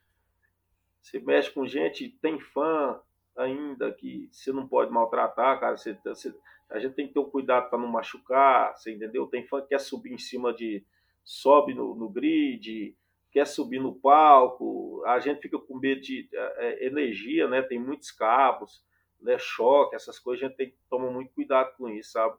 Você 1.01 1.19
mexe 1.19 1.51
com 1.51 1.65
gente, 1.65 2.09
tem 2.21 2.39
fã, 2.39 2.99
ainda 3.35 3.91
que 3.91 4.29
você 4.31 4.51
não 4.51 4.67
pode 4.67 4.91
maltratar, 4.91 5.59
cara. 5.59 5.77
Você, 5.77 5.97
você, 6.03 6.33
a 6.69 6.79
gente 6.79 6.95
tem 6.95 7.07
que 7.07 7.13
ter 7.13 7.19
o 7.19 7.25
cuidado 7.25 7.69
para 7.69 7.79
não 7.79 7.87
machucar, 7.87 8.75
você 8.75 8.93
entendeu? 8.93 9.27
Tem 9.27 9.45
fã 9.45 9.61
que 9.61 9.69
quer 9.69 9.79
subir 9.79 10.11
em 10.11 10.17
cima 10.17 10.53
de. 10.53 10.83
sobe 11.23 11.73
no, 11.73 11.95
no 11.95 12.09
grid, 12.09 12.95
quer 13.31 13.45
subir 13.45 13.79
no 13.79 13.93
palco, 13.93 15.03
a 15.05 15.19
gente 15.19 15.41
fica 15.41 15.59
com 15.59 15.77
medo 15.77 16.01
de 16.01 16.27
é, 16.33 16.55
é, 16.57 16.87
energia, 16.87 17.47
né? 17.47 17.61
Tem 17.61 17.79
muitos 17.79 18.11
cabos, 18.11 18.83
né? 19.21 19.37
choque, 19.37 19.95
essas 19.95 20.19
coisas, 20.19 20.43
a 20.43 20.47
gente 20.47 20.57
tem 20.57 20.69
que 20.71 20.77
tomar 20.89 21.11
muito 21.11 21.31
cuidado 21.33 21.75
com 21.77 21.87
isso, 21.89 22.11
sabe? 22.11 22.35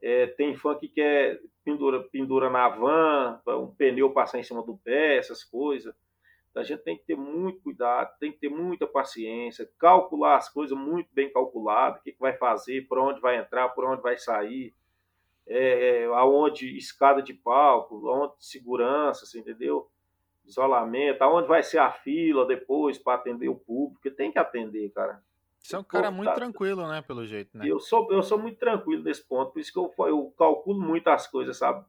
É, 0.00 0.26
tem 0.26 0.56
fã 0.56 0.74
que 0.74 0.88
quer 0.88 1.40
pendura, 1.64 2.02
pendura 2.02 2.50
na 2.50 2.68
van, 2.68 3.40
um 3.46 3.68
pneu 3.68 4.10
passar 4.10 4.40
em 4.40 4.42
cima 4.42 4.62
do 4.62 4.76
pé, 4.76 5.16
essas 5.16 5.44
coisas. 5.44 5.94
A 6.54 6.62
gente 6.62 6.82
tem 6.82 6.96
que 6.96 7.04
ter 7.04 7.16
muito 7.16 7.60
cuidado, 7.60 8.14
tem 8.18 8.30
que 8.30 8.38
ter 8.38 8.50
muita 8.50 8.86
paciência, 8.86 9.68
calcular 9.78 10.36
as 10.36 10.48
coisas 10.48 10.76
muito 10.76 11.08
bem 11.12 11.32
calculado, 11.32 11.98
o 11.98 12.02
que, 12.02 12.12
que 12.12 12.20
vai 12.20 12.34
fazer, 12.34 12.86
por 12.86 12.98
onde 12.98 13.20
vai 13.20 13.38
entrar, 13.38 13.70
por 13.70 13.84
onde 13.84 14.02
vai 14.02 14.18
sair, 14.18 14.74
é, 15.46 16.04
aonde 16.14 16.76
escada 16.76 17.22
de 17.22 17.32
palco, 17.32 18.06
aonde 18.08 18.34
segurança, 18.38 19.24
você 19.24 19.38
entendeu? 19.38 19.88
Isolamento, 20.44 21.22
aonde 21.22 21.48
vai 21.48 21.62
ser 21.62 21.78
a 21.78 21.90
fila 21.90 22.44
depois 22.44 22.98
para 22.98 23.14
atender 23.14 23.48
o 23.48 23.56
público, 23.56 24.10
tem 24.10 24.30
que 24.30 24.38
atender, 24.38 24.90
cara. 24.90 25.22
Você 25.58 25.76
é 25.76 25.78
um 25.78 25.84
cara 25.84 26.10
muito 26.10 26.28
tá... 26.28 26.34
tranquilo, 26.34 26.86
né, 26.88 27.00
pelo 27.00 27.24
jeito, 27.24 27.56
né? 27.56 27.64
Eu 27.66 27.78
sou, 27.78 28.10
eu 28.12 28.22
sou 28.22 28.36
muito 28.36 28.58
tranquilo 28.58 29.04
nesse 29.04 29.22
ponto, 29.22 29.52
por 29.52 29.60
isso 29.60 29.72
que 29.72 29.78
eu, 29.78 29.94
eu 30.06 30.34
calculo 30.36 30.80
muito 30.80 31.08
as 31.08 31.26
coisas, 31.26 31.56
sabe? 31.56 31.84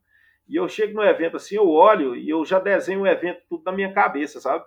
E 0.53 0.55
eu 0.55 0.69
chego 0.69 0.93
no 0.93 1.01
evento 1.01 1.37
assim, 1.37 1.55
eu 1.55 1.67
olho 1.67 2.15
e 2.15 2.29
eu 2.29 2.45
já 2.45 2.59
desenho 2.59 3.01
o 3.01 3.07
evento 3.07 3.41
tudo 3.49 3.63
na 3.63 3.71
minha 3.71 3.91
cabeça, 3.91 4.39
sabe? 4.39 4.63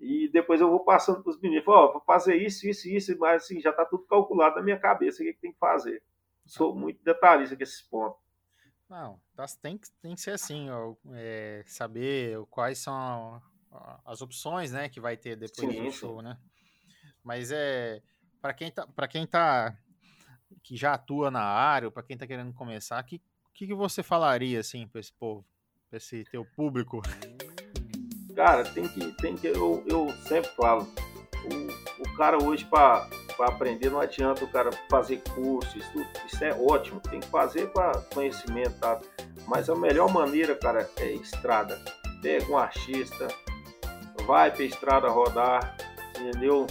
E 0.00 0.26
depois 0.26 0.60
eu 0.60 0.68
vou 0.68 0.80
passando 0.80 1.22
para 1.22 1.30
os 1.30 1.40
meninos, 1.40 1.68
ó, 1.68 1.86
oh, 1.86 1.92
vou 1.92 2.00
fazer 2.00 2.34
isso, 2.34 2.66
isso, 2.66 2.88
isso, 2.88 3.16
mas 3.16 3.44
assim, 3.44 3.60
já 3.60 3.70
está 3.70 3.84
tudo 3.84 4.04
calculado 4.06 4.56
na 4.56 4.62
minha 4.62 4.76
cabeça 4.76 5.22
o 5.22 5.24
que, 5.24 5.32
que 5.32 5.40
tem 5.40 5.52
que 5.52 5.58
fazer. 5.60 6.02
Sou 6.44 6.74
muito 6.74 7.00
detalhista 7.04 7.54
com 7.54 7.62
esses 7.62 7.80
pontos. 7.82 8.18
Não, 8.90 9.20
tá, 9.36 9.46
tem, 9.62 9.78
tem 10.02 10.16
que 10.16 10.20
ser 10.20 10.32
assim, 10.32 10.68
ó, 10.68 10.96
é, 11.12 11.62
saber 11.64 12.36
quais 12.50 12.78
são 12.78 13.40
as 14.04 14.20
opções, 14.20 14.72
né, 14.72 14.88
que 14.88 14.98
vai 14.98 15.16
ter 15.16 15.36
depois 15.36 15.72
sim, 15.72 15.84
do 15.84 15.92
show, 15.92 16.18
sim. 16.18 16.24
né? 16.24 16.38
Mas 17.22 17.52
é 17.52 18.02
para 18.42 18.52
quem 18.52 18.68
tá, 18.68 18.84
para 18.84 19.06
quem 19.06 19.24
tá 19.28 19.78
que 20.60 20.76
já 20.76 20.94
atua 20.94 21.30
na 21.30 21.44
área, 21.44 21.88
para 21.88 22.02
quem 22.02 22.18
tá 22.18 22.26
querendo 22.26 22.52
começar, 22.52 23.00
que 23.04 23.22
que, 23.54 23.68
que 23.68 23.74
você 23.74 24.02
falaria 24.02 24.60
assim 24.60 24.86
para 24.86 25.00
esse 25.00 25.12
povo, 25.12 25.44
para 25.88 25.96
esse 25.96 26.24
teu 26.24 26.44
público? 26.44 27.00
Cara, 28.34 28.64
tem 28.64 28.88
que, 28.88 29.12
tem 29.12 29.36
que 29.36 29.46
eu, 29.46 29.82
eu 29.86 30.10
sempre 30.26 30.50
falo, 30.50 30.88
o, 31.44 32.02
o 32.02 32.16
cara 32.16 32.42
hoje 32.42 32.64
para 32.64 33.08
aprender 33.38 33.90
não 33.90 34.00
adianta 34.00 34.44
o 34.44 34.50
cara 34.50 34.70
fazer 34.90 35.22
curso, 35.34 35.78
isso, 35.78 36.06
isso 36.26 36.44
é 36.44 36.52
ótimo, 36.52 37.00
tem 37.00 37.20
que 37.20 37.28
fazer 37.28 37.68
para 37.68 38.00
conhecimento, 38.12 38.76
tá? 38.80 39.00
Mas 39.46 39.70
a 39.70 39.76
melhor 39.76 40.12
maneira, 40.12 40.56
cara, 40.56 40.90
é 40.96 41.12
estrada. 41.12 41.80
Pega 42.20 42.50
um 42.50 42.56
artista, 42.56 43.28
vai 44.26 44.50
para 44.50 44.64
estrada 44.64 45.08
rodar, 45.08 45.76
entendeu? 46.10 46.66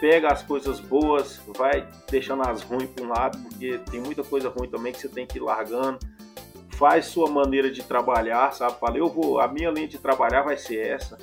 Pega 0.00 0.28
as 0.28 0.42
coisas 0.42 0.80
boas, 0.80 1.40
vai 1.56 1.86
deixando 2.10 2.42
as 2.42 2.62
ruins 2.62 2.90
para 2.90 3.04
um 3.04 3.08
lado, 3.08 3.38
porque 3.38 3.78
tem 3.90 4.00
muita 4.00 4.22
coisa 4.22 4.48
ruim 4.48 4.68
também 4.68 4.92
que 4.92 5.00
você 5.00 5.08
tem 5.08 5.26
que 5.26 5.38
ir 5.38 5.42
largando. 5.42 5.98
Faz 6.70 7.06
sua 7.06 7.28
maneira 7.28 7.70
de 7.70 7.82
trabalhar, 7.82 8.52
sabe? 8.52 8.78
Fala, 8.78 8.96
eu 8.96 9.08
vou, 9.08 9.40
a 9.40 9.48
minha 9.48 9.70
linha 9.70 9.88
de 9.88 9.98
trabalhar 9.98 10.42
vai 10.42 10.56
ser 10.56 10.78
essa, 10.86 11.18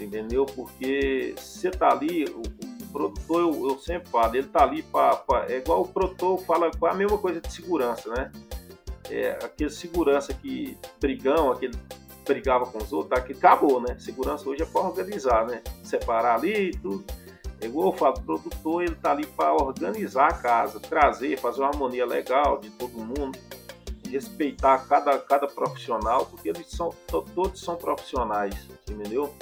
entendeu? 0.00 0.46
Porque 0.46 1.34
você 1.36 1.70
tá 1.70 1.90
ali, 1.90 2.24
o, 2.24 2.40
o 2.40 2.86
produtor, 2.90 3.40
eu, 3.40 3.68
eu, 3.68 3.78
sempre 3.78 4.08
falo, 4.08 4.34
ele 4.34 4.46
tá 4.46 4.62
ali 4.62 4.82
para. 4.82 5.46
É 5.48 5.58
igual 5.58 5.82
o 5.82 5.88
produtor 5.88 6.38
fala, 6.44 6.70
a 6.82 6.94
mesma 6.94 7.18
coisa 7.18 7.40
de 7.40 7.52
segurança, 7.52 8.08
né? 8.14 8.32
É, 9.10 9.32
aquele 9.42 9.68
segurança 9.68 10.32
que 10.32 10.78
brigão, 10.98 11.52
aquele 11.52 11.76
brigava 12.26 12.64
com 12.64 12.78
os 12.78 12.90
outros, 12.90 13.10
tá, 13.10 13.20
que 13.20 13.34
acabou, 13.34 13.82
né? 13.82 13.98
Segurança 13.98 14.48
hoje 14.48 14.62
é 14.62 14.64
para 14.66 14.80
organizar, 14.80 15.46
né? 15.46 15.62
Separar 15.82 16.36
ali 16.36 16.70
e 16.70 16.70
tudo 16.70 17.04
é 17.64 17.68
igual 17.68 17.92
eu 17.92 17.98
falo, 17.98 18.16
o 18.18 18.22
produtor 18.22 18.82
ele 18.82 18.94
tá 18.94 19.12
ali 19.12 19.26
para 19.26 19.52
organizar 19.54 20.28
a 20.28 20.34
casa, 20.34 20.78
trazer, 20.78 21.38
fazer 21.38 21.60
uma 21.60 21.68
harmonia 21.68 22.04
legal 22.04 22.58
de 22.58 22.70
todo 22.70 22.98
mundo, 22.98 23.38
respeitar 24.08 24.86
cada, 24.86 25.18
cada 25.18 25.46
profissional, 25.46 26.26
porque 26.26 26.48
eles 26.48 26.68
são 26.70 26.90
todos 27.08 27.60
são 27.60 27.76
profissionais, 27.76 28.68
entendeu? 28.88 29.34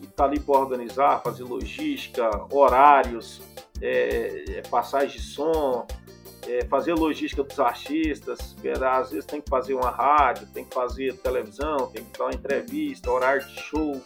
E 0.00 0.06
tá 0.06 0.24
ali 0.24 0.40
para 0.40 0.58
organizar, 0.58 1.22
fazer 1.22 1.44
logística, 1.44 2.28
horários, 2.50 3.40
é, 3.80 4.44
é, 4.58 4.62
passagem 4.62 5.16
de 5.16 5.22
som, 5.22 5.86
é, 6.48 6.64
fazer 6.64 6.94
logística 6.94 7.42
dos 7.42 7.60
artistas, 7.60 8.56
às 8.82 9.10
vezes 9.10 9.26
tem 9.26 9.40
que 9.40 9.48
fazer 9.48 9.74
uma 9.74 9.90
rádio, 9.90 10.48
tem 10.48 10.64
que 10.64 10.74
fazer 10.74 11.16
televisão, 11.18 11.88
tem 11.92 12.04
que 12.04 12.18
dar 12.18 12.24
uma 12.24 12.34
entrevista, 12.34 13.10
horário 13.10 13.46
de 13.46 13.60
show 13.60 14.00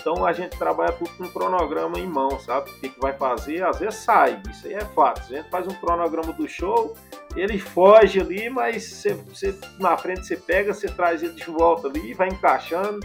então 0.00 0.24
a 0.24 0.32
gente 0.32 0.56
trabalha 0.56 0.92
tudo 0.92 1.10
com 1.10 1.24
um 1.24 1.28
cronograma 1.28 1.98
em 1.98 2.06
mão, 2.06 2.40
sabe? 2.40 2.70
O 2.70 2.74
que, 2.74 2.88
que 2.88 3.00
vai 3.00 3.12
fazer, 3.12 3.62
às 3.62 3.78
vezes 3.78 3.96
sai, 3.96 4.40
isso 4.50 4.66
aí 4.66 4.74
é 4.74 4.84
fato. 4.84 5.20
A 5.20 5.36
gente 5.36 5.50
faz 5.50 5.66
um 5.66 5.74
cronograma 5.74 6.32
do 6.32 6.48
show, 6.48 6.96
ele 7.36 7.58
foge 7.58 8.20
ali, 8.20 8.48
mas 8.48 8.84
você, 8.84 9.14
você, 9.14 9.54
na 9.78 9.96
frente 9.96 10.26
você 10.26 10.36
pega, 10.36 10.72
você 10.72 10.88
traz 10.88 11.22
ele 11.22 11.34
de 11.34 11.44
volta 11.44 11.88
ali, 11.88 12.14
vai 12.14 12.28
encaixando. 12.28 13.00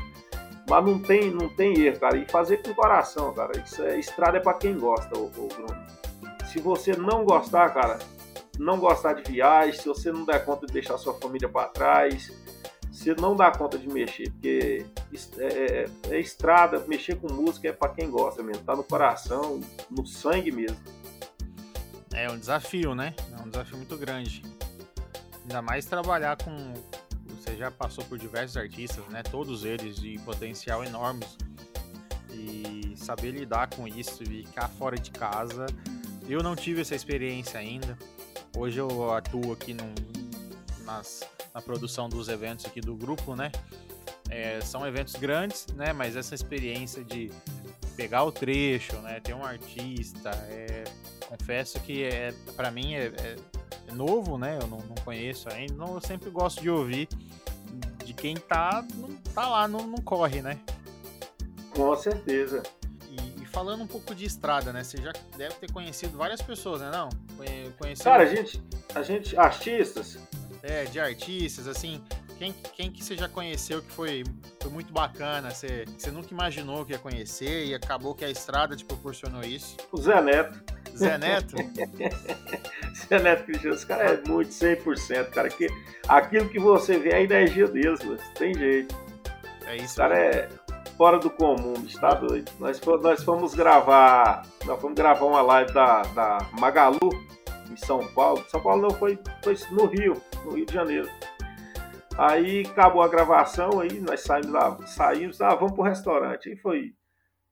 Mas 0.68 0.84
não 0.84 0.98
tem, 0.98 1.30
não 1.30 1.48
tem 1.48 1.80
erro, 1.80 2.00
cara. 2.00 2.18
E 2.18 2.26
fazer 2.26 2.58
com 2.58 2.74
coração, 2.74 3.32
cara. 3.34 3.52
Isso 3.60 3.84
é, 3.84 4.00
estrada 4.00 4.38
é 4.38 4.42
para 4.42 4.58
quem 4.58 4.76
gosta, 4.76 5.16
o 5.16 5.30
Bruno. 5.30 5.68
Se 6.48 6.60
você 6.60 6.94
não 6.96 7.24
gostar, 7.24 7.70
cara, 7.70 8.00
não 8.58 8.80
gostar 8.80 9.14
de 9.14 9.32
viagem, 9.32 9.80
se 9.80 9.88
você 9.88 10.12
não 10.12 10.26
der 10.26 10.44
conta 10.44 10.66
de 10.66 10.74
deixar 10.74 10.98
sua 10.98 11.14
família 11.14 11.48
para 11.48 11.68
trás, 11.68 12.32
você 12.96 13.14
não 13.14 13.36
dá 13.36 13.52
conta 13.52 13.78
de 13.78 13.90
mexer, 13.90 14.32
porque 14.32 14.86
é, 15.38 15.46
é, 15.48 15.86
é 16.12 16.20
estrada, 16.20 16.80
mexer 16.88 17.18
com 17.18 17.32
música 17.32 17.68
é 17.68 17.74
para 17.74 17.90
quem 17.94 18.10
gosta 18.10 18.42
mesmo, 18.42 18.64
tá 18.64 18.74
no 18.74 18.86
coração, 18.86 19.60
no 19.92 20.06
sangue 20.08 20.50
mesmo. 20.50 20.78
É 22.14 22.32
um 22.32 22.40
desafio, 22.40 22.96
né? 22.96 23.14
É 23.38 23.44
um 23.44 23.50
desafio 23.50 23.76
muito 23.76 23.98
grande. 23.98 24.42
Ainda 25.42 25.62
mais 25.62 25.86
trabalhar 25.86 26.38
com. 26.42 26.74
Você 27.38 27.58
já 27.58 27.70
passou 27.70 28.06
por 28.06 28.18
diversos 28.18 28.56
artistas, 28.56 29.06
né? 29.10 29.22
Todos 29.24 29.66
eles 29.66 29.98
de 29.98 30.18
potencial 30.20 30.82
enormes. 30.82 31.38
E 32.32 32.94
saber 32.96 33.32
lidar 33.32 33.70
com 33.76 33.86
isso 33.86 34.24
e 34.24 34.46
ficar 34.46 34.70
fora 34.70 34.98
de 34.98 35.12
casa. 35.12 35.66
Eu 36.30 36.42
não 36.42 36.56
tive 36.56 36.80
essa 36.80 36.96
experiência 36.96 37.60
ainda. 37.60 37.98
Hoje 38.56 38.80
eu 38.80 39.14
atuo 39.14 39.52
aqui 39.52 39.76
nas, 40.86 41.28
na 41.56 41.62
produção 41.62 42.10
dos 42.10 42.28
eventos 42.28 42.66
aqui 42.66 42.82
do 42.82 42.94
grupo, 42.98 43.34
né? 43.34 43.50
É, 44.30 44.60
são 44.60 44.86
eventos 44.86 45.16
grandes, 45.16 45.66
né? 45.68 45.94
Mas 45.94 46.18
essa 46.18 46.36
experiência 46.36 47.02
de 47.02 47.32
pegar 47.96 48.26
o 48.26 48.32
trecho, 48.32 48.98
né? 48.98 49.22
Ter 49.22 49.34
um 49.34 49.46
artista, 49.46 50.32
é, 50.50 50.84
confesso 51.30 51.80
que 51.80 52.04
é, 52.04 52.34
para 52.58 52.70
mim 52.70 52.96
é, 52.96 53.06
é, 53.06 53.94
novo, 53.94 54.38
né? 54.38 54.60
Eu 54.62 54.68
não, 54.68 54.80
não, 54.80 54.96
conheço 55.06 55.48
ainda, 55.50 55.74
então 55.74 55.94
eu 55.96 56.02
sempre 56.02 56.30
gosto 56.30 56.62
de 56.62 56.70
ouvir 56.70 57.08
de 58.04 58.14
quem 58.14 58.36
tá, 58.36 58.86
não, 58.96 59.16
tá 59.34 59.48
lá, 59.48 59.66
não, 59.66 59.88
não 59.88 60.00
corre, 60.00 60.42
né? 60.42 60.60
Com 61.70 61.96
certeza. 61.96 62.64
E, 63.10 63.44
e, 63.44 63.46
falando 63.46 63.82
um 63.82 63.88
pouco 63.88 64.14
de 64.14 64.26
estrada, 64.26 64.74
né? 64.74 64.84
Você 64.84 64.98
já 64.98 65.14
deve 65.38 65.56
ter 65.56 65.72
conhecido 65.72 66.18
várias 66.18 66.42
pessoas, 66.42 66.82
né? 66.82 66.92
Não? 66.92 67.08
Conhecido... 67.78 68.04
Cara, 68.04 68.24
a 68.24 68.26
gente, 68.26 68.62
a 68.94 69.02
gente, 69.02 69.38
artistas, 69.38 70.18
é, 70.66 70.86
de 70.86 71.00
artistas, 71.00 71.68
assim, 71.68 72.02
quem, 72.38 72.54
quem 72.76 72.92
que 72.92 73.04
você 73.04 73.16
já 73.16 73.30
conheceu 73.30 73.82
que 73.82 73.92
foi, 73.92 74.24
foi 74.60 74.72
muito 74.72 74.92
bacana, 74.92 75.52
você, 75.52 75.86
você 75.98 76.12
nunca 76.12 76.32
imaginou 76.32 76.84
que 76.84 76.92
ia 76.92 77.00
conhecer 77.00 77.68
e 77.68 77.76
acabou 77.76 78.16
que 78.16 78.26
a 78.26 78.30
estrada 78.30 78.76
te 78.76 78.84
proporcionou 78.84 79.42
isso? 79.42 79.78
O 79.92 79.98
Zé 79.98 80.20
Neto. 80.22 80.60
Zé 80.98 81.18
Neto? 81.18 81.56
Zé 83.08 83.20
Neto 83.20 83.44
Cristiano, 83.46 83.76
esse 83.76 83.86
cara 83.86 84.04
é 84.06 84.22
muito 84.28 84.50
100%, 84.50 85.30
cara, 85.30 85.50
que 85.50 85.68
aquilo 86.08 86.50
que 86.50 86.60
você 86.60 86.98
vê 86.98 87.10
é 87.10 87.16
a 87.18 87.22
energia 87.22 87.68
deles, 87.68 88.04
mano, 88.04 88.18
tem 88.38 88.54
jeito. 88.54 88.96
É 89.68 89.78
isso. 89.78 89.94
O 89.94 89.98
cara 89.98 90.18
é 90.18 90.50
fora 90.98 91.20
do 91.20 91.30
comum, 91.30 91.74
está 91.86 92.14
doido. 92.14 92.52
Nós, 92.60 92.82
nós 93.02 93.24
fomos 93.24 93.54
gravar, 93.54 94.48
nós 94.66 94.82
fomos 94.82 94.96
gravar 94.96 95.26
uma 95.26 95.42
live 95.42 95.74
da, 95.74 96.02
da 96.04 96.38
Magalu, 96.60 97.10
em 97.70 97.78
São 97.78 98.06
Paulo. 98.08 98.44
São 98.50 98.62
Paulo 98.62 98.84
não, 98.84 98.92
foi, 98.92 99.20
foi 99.44 99.58
no 99.72 99.86
Rio, 99.86 100.22
no 100.46 100.56
Rio 100.56 100.66
de 100.66 100.74
Janeiro. 100.74 101.10
Aí 102.18 102.66
acabou 102.66 103.02
a 103.02 103.08
gravação, 103.10 103.82
aí 103.82 104.00
nós 104.00 104.22
saímos 104.22 104.52
lá, 104.52 104.78
saímos, 104.88 105.42
ah, 105.42 105.56
vamos 105.56 105.74
pro 105.74 105.84
restaurante. 105.84 106.50
Aí 106.50 106.56
foi 106.56 106.94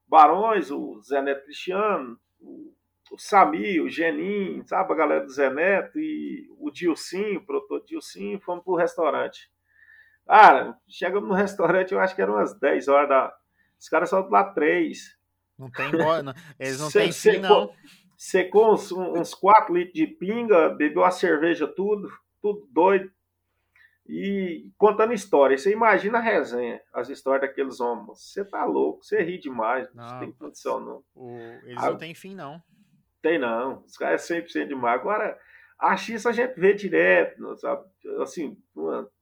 Barões, 0.08 0.70
o 0.70 1.00
Zé 1.02 1.20
Neto 1.20 1.44
Cristiano, 1.44 2.18
o, 2.40 2.72
o 3.12 3.18
Sami, 3.18 3.80
o 3.80 3.90
Genin, 3.90 4.64
sabe, 4.64 4.92
a 4.92 4.96
galera 4.96 5.24
do 5.24 5.30
Zé 5.30 5.50
Neto 5.50 5.98
e 5.98 6.48
o 6.58 6.70
Dilcinho, 6.70 7.40
o 7.40 7.44
produtor 7.44 7.84
Dilcinho, 7.84 8.40
fomos 8.40 8.64
pro 8.64 8.76
restaurante. 8.76 9.50
Cara, 10.26 10.74
chegamos 10.88 11.28
no 11.28 11.34
restaurante, 11.34 11.92
eu 11.92 12.00
acho 12.00 12.14
que 12.14 12.22
eram 12.22 12.34
umas 12.34 12.58
10 12.58 12.88
horas 12.88 13.08
da. 13.08 13.34
Os 13.78 13.88
caras 13.88 14.08
só 14.08 14.26
lá 14.30 14.44
três. 14.44 15.18
Não 15.58 15.70
tem 15.70 15.90
bola, 15.90 16.34
eles 16.58 16.80
não 16.80 16.90
têm 16.90 17.12
fim, 17.12 17.38
não 17.38 17.70
secou 18.16 18.72
uns, 18.72 18.90
uns 18.90 19.34
4 19.34 19.74
litros 19.74 19.94
de 19.94 20.06
pinga, 20.06 20.70
bebeu 20.70 21.04
a 21.04 21.10
cerveja, 21.10 21.66
tudo, 21.66 22.08
tudo 22.44 22.68
doido. 22.70 23.10
E 24.06 24.70
contando 24.76 25.14
história. 25.14 25.56
Você 25.56 25.72
imagina 25.72 26.18
a 26.18 26.20
resenha, 26.20 26.78
as 26.92 27.08
histórias 27.08 27.48
daqueles 27.48 27.80
homens. 27.80 28.18
Você 28.18 28.44
tá 28.44 28.66
louco, 28.66 29.02
você 29.02 29.22
ri 29.22 29.38
demais. 29.38 29.88
Não, 29.94 30.06
não 30.06 30.18
tem 30.20 30.32
condição, 30.32 30.78
não. 30.78 31.04
O, 31.14 31.38
eles 31.64 31.82
ah, 31.82 31.90
não 31.90 31.96
têm 31.96 32.14
fim, 32.14 32.34
não. 32.34 32.62
Tem, 33.22 33.38
não. 33.38 33.82
Os 33.86 33.96
caras 33.96 34.30
é 34.30 34.42
100% 34.42 34.68
demais. 34.68 35.00
Agora, 35.00 35.38
a 35.78 35.96
X 35.96 36.26
a 36.26 36.32
gente 36.32 36.60
vê 36.60 36.74
direto, 36.74 37.56
sabe? 37.56 37.82
Assim, 38.20 38.58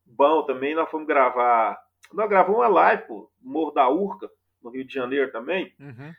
bom 0.05 0.45
também. 0.45 0.75
Nós 0.75 0.91
fomos 0.91 1.07
gravar. 1.07 1.81
Nós 2.13 2.29
gravamos 2.29 2.59
uma 2.59 2.69
live, 2.69 3.07
pô, 3.07 3.31
Morro 3.41 3.71
da 3.71 3.89
Urca, 3.89 4.29
no 4.61 4.71
Rio 4.71 4.85
de 4.85 4.93
Janeiro 4.93 5.31
também. 5.31 5.73
Uhum 5.79 6.13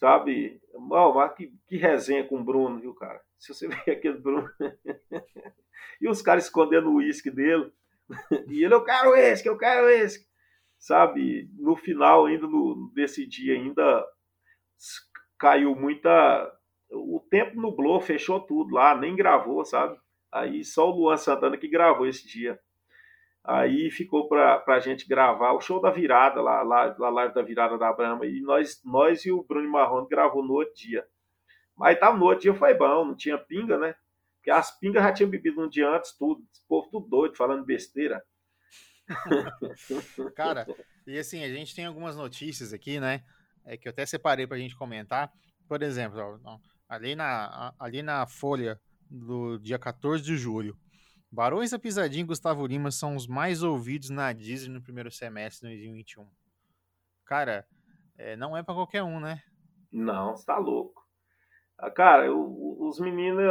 sabe? 0.00 0.58
Oh, 0.72 1.12
mas 1.12 1.34
que, 1.34 1.52
que 1.68 1.76
resenha 1.76 2.24
com 2.24 2.40
o 2.40 2.44
Bruno, 2.44 2.80
viu, 2.80 2.94
cara? 2.94 3.20
Se 3.40 3.54
você 3.54 3.66
ver 3.66 3.90
aquele 3.90 4.18
Bruno. 4.18 4.48
e 6.00 6.08
os 6.08 6.22
caras 6.22 6.44
escondendo 6.44 6.90
o 6.90 6.96
uísque 6.96 7.30
dele. 7.30 7.72
e 8.48 8.64
ele, 8.64 8.74
eu 8.74 8.84
quero 8.84 9.16
esse, 9.16 9.48
eu 9.48 9.56
quero 9.56 9.88
esse. 9.88 10.28
Sabe? 10.78 11.50
No 11.58 11.74
final, 11.74 12.26
ainda 12.26 12.46
no, 12.46 12.90
desse 12.94 13.26
dia, 13.26 13.54
ainda 13.54 14.06
caiu 15.38 15.74
muita. 15.74 16.52
O 16.92 17.20
tempo 17.30 17.60
nublou, 17.60 18.00
fechou 18.00 18.40
tudo 18.40 18.74
lá, 18.74 18.96
nem 18.96 19.14
gravou, 19.14 19.64
sabe? 19.64 19.98
Aí 20.32 20.64
só 20.64 20.88
o 20.88 20.94
Luan 20.94 21.16
Santana 21.16 21.56
que 21.56 21.68
gravou 21.68 22.06
esse 22.06 22.26
dia. 22.26 22.58
Aí 23.44 23.90
ficou 23.90 24.28
para 24.28 24.62
a 24.66 24.80
gente 24.80 25.08
gravar 25.08 25.52
o 25.52 25.60
show 25.60 25.80
da 25.80 25.90
virada, 25.90 26.42
lá, 26.42 26.62
lá, 26.62 26.94
lá 26.98 27.08
live 27.08 27.34
da 27.34 27.42
virada 27.42 27.78
da 27.78 27.92
Brahma. 27.92 28.26
E 28.26 28.40
nós, 28.40 28.80
nós 28.84 29.24
e 29.24 29.32
o 29.32 29.42
Bruno 29.42 29.70
Marrone 29.70 30.08
gravou 30.08 30.44
no 30.44 30.54
outro 30.54 30.74
dia. 30.74 31.06
Mas 31.80 31.98
tava 31.98 32.18
no 32.18 32.26
outro 32.26 32.42
dia 32.42 32.54
foi 32.54 32.74
bom, 32.74 33.06
não 33.06 33.16
tinha 33.16 33.38
pinga, 33.38 33.78
né? 33.78 33.94
Porque 34.36 34.50
as 34.50 34.78
pingas 34.78 35.02
já 35.02 35.12
tinham 35.14 35.30
bebido 35.30 35.62
um 35.62 35.68
dia 35.68 35.88
antes, 35.88 36.12
tudo. 36.12 36.44
Esse 36.52 36.62
povo 36.68 36.90
tudo 36.90 37.08
doido, 37.08 37.36
falando 37.38 37.64
besteira. 37.64 38.22
Cara, 40.36 40.66
e 41.06 41.18
assim, 41.18 41.42
a 41.42 41.48
gente 41.48 41.74
tem 41.74 41.86
algumas 41.86 42.14
notícias 42.14 42.74
aqui, 42.74 43.00
né? 43.00 43.24
É, 43.64 43.78
que 43.78 43.88
eu 43.88 43.92
até 43.92 44.04
separei 44.04 44.46
para 44.46 44.58
a 44.58 44.60
gente 44.60 44.76
comentar. 44.76 45.32
Por 45.66 45.82
exemplo, 45.82 46.38
ó, 46.44 46.58
ali, 46.86 47.14
na, 47.14 47.72
ali 47.78 48.02
na 48.02 48.26
folha 48.26 48.78
do 49.10 49.58
dia 49.58 49.78
14 49.78 50.22
de 50.22 50.36
julho, 50.36 50.76
Barões 51.32 51.70
da 51.70 51.78
Pisadinha 51.78 52.24
e 52.24 52.26
Gustavo 52.26 52.66
Lima 52.66 52.90
são 52.90 53.16
os 53.16 53.26
mais 53.26 53.62
ouvidos 53.62 54.10
na 54.10 54.34
Disney 54.34 54.74
no 54.74 54.82
primeiro 54.82 55.10
semestre 55.10 55.70
de 55.70 55.76
2021. 55.76 56.28
Cara, 57.24 57.66
é, 58.18 58.36
não 58.36 58.54
é 58.54 58.62
para 58.62 58.74
qualquer 58.74 59.02
um, 59.02 59.18
né? 59.18 59.42
Não, 59.90 60.36
você 60.36 60.44
tá 60.44 60.58
louco. 60.58 60.99
Ah, 61.82 61.90
cara, 61.90 62.26
eu, 62.26 62.76
os 62.78 63.00
meninos, 63.00 63.42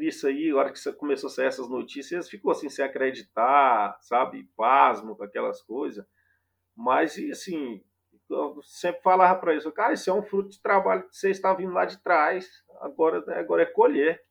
isso 0.00 0.28
aí, 0.28 0.50
a 0.50 0.56
hora 0.56 0.72
que 0.72 0.92
começou 0.92 1.26
a 1.26 1.30
sair 1.30 1.46
essas 1.46 1.68
notícias, 1.68 2.28
ficou 2.28 2.52
assim, 2.52 2.68
sem 2.68 2.84
acreditar, 2.84 3.98
sabe? 4.00 4.48
Pasmo 4.56 5.16
com 5.16 5.24
aquelas 5.24 5.60
coisas. 5.62 6.06
Mas, 6.76 7.18
assim, 7.30 7.82
eu 8.30 8.62
sempre 8.62 9.02
falava 9.02 9.38
para 9.40 9.52
eles, 9.52 9.64
cara, 9.72 9.94
isso 9.94 10.08
é 10.08 10.12
um 10.12 10.22
fruto 10.22 10.50
de 10.50 10.62
trabalho 10.62 11.08
que 11.08 11.16
você 11.16 11.30
está 11.30 11.52
vindo 11.54 11.72
lá 11.72 11.84
de 11.84 12.00
trás, 12.00 12.48
agora, 12.80 13.18
agora 13.36 13.62
é 13.62 13.66
colher, 13.66 14.22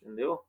entendeu? 0.00 0.40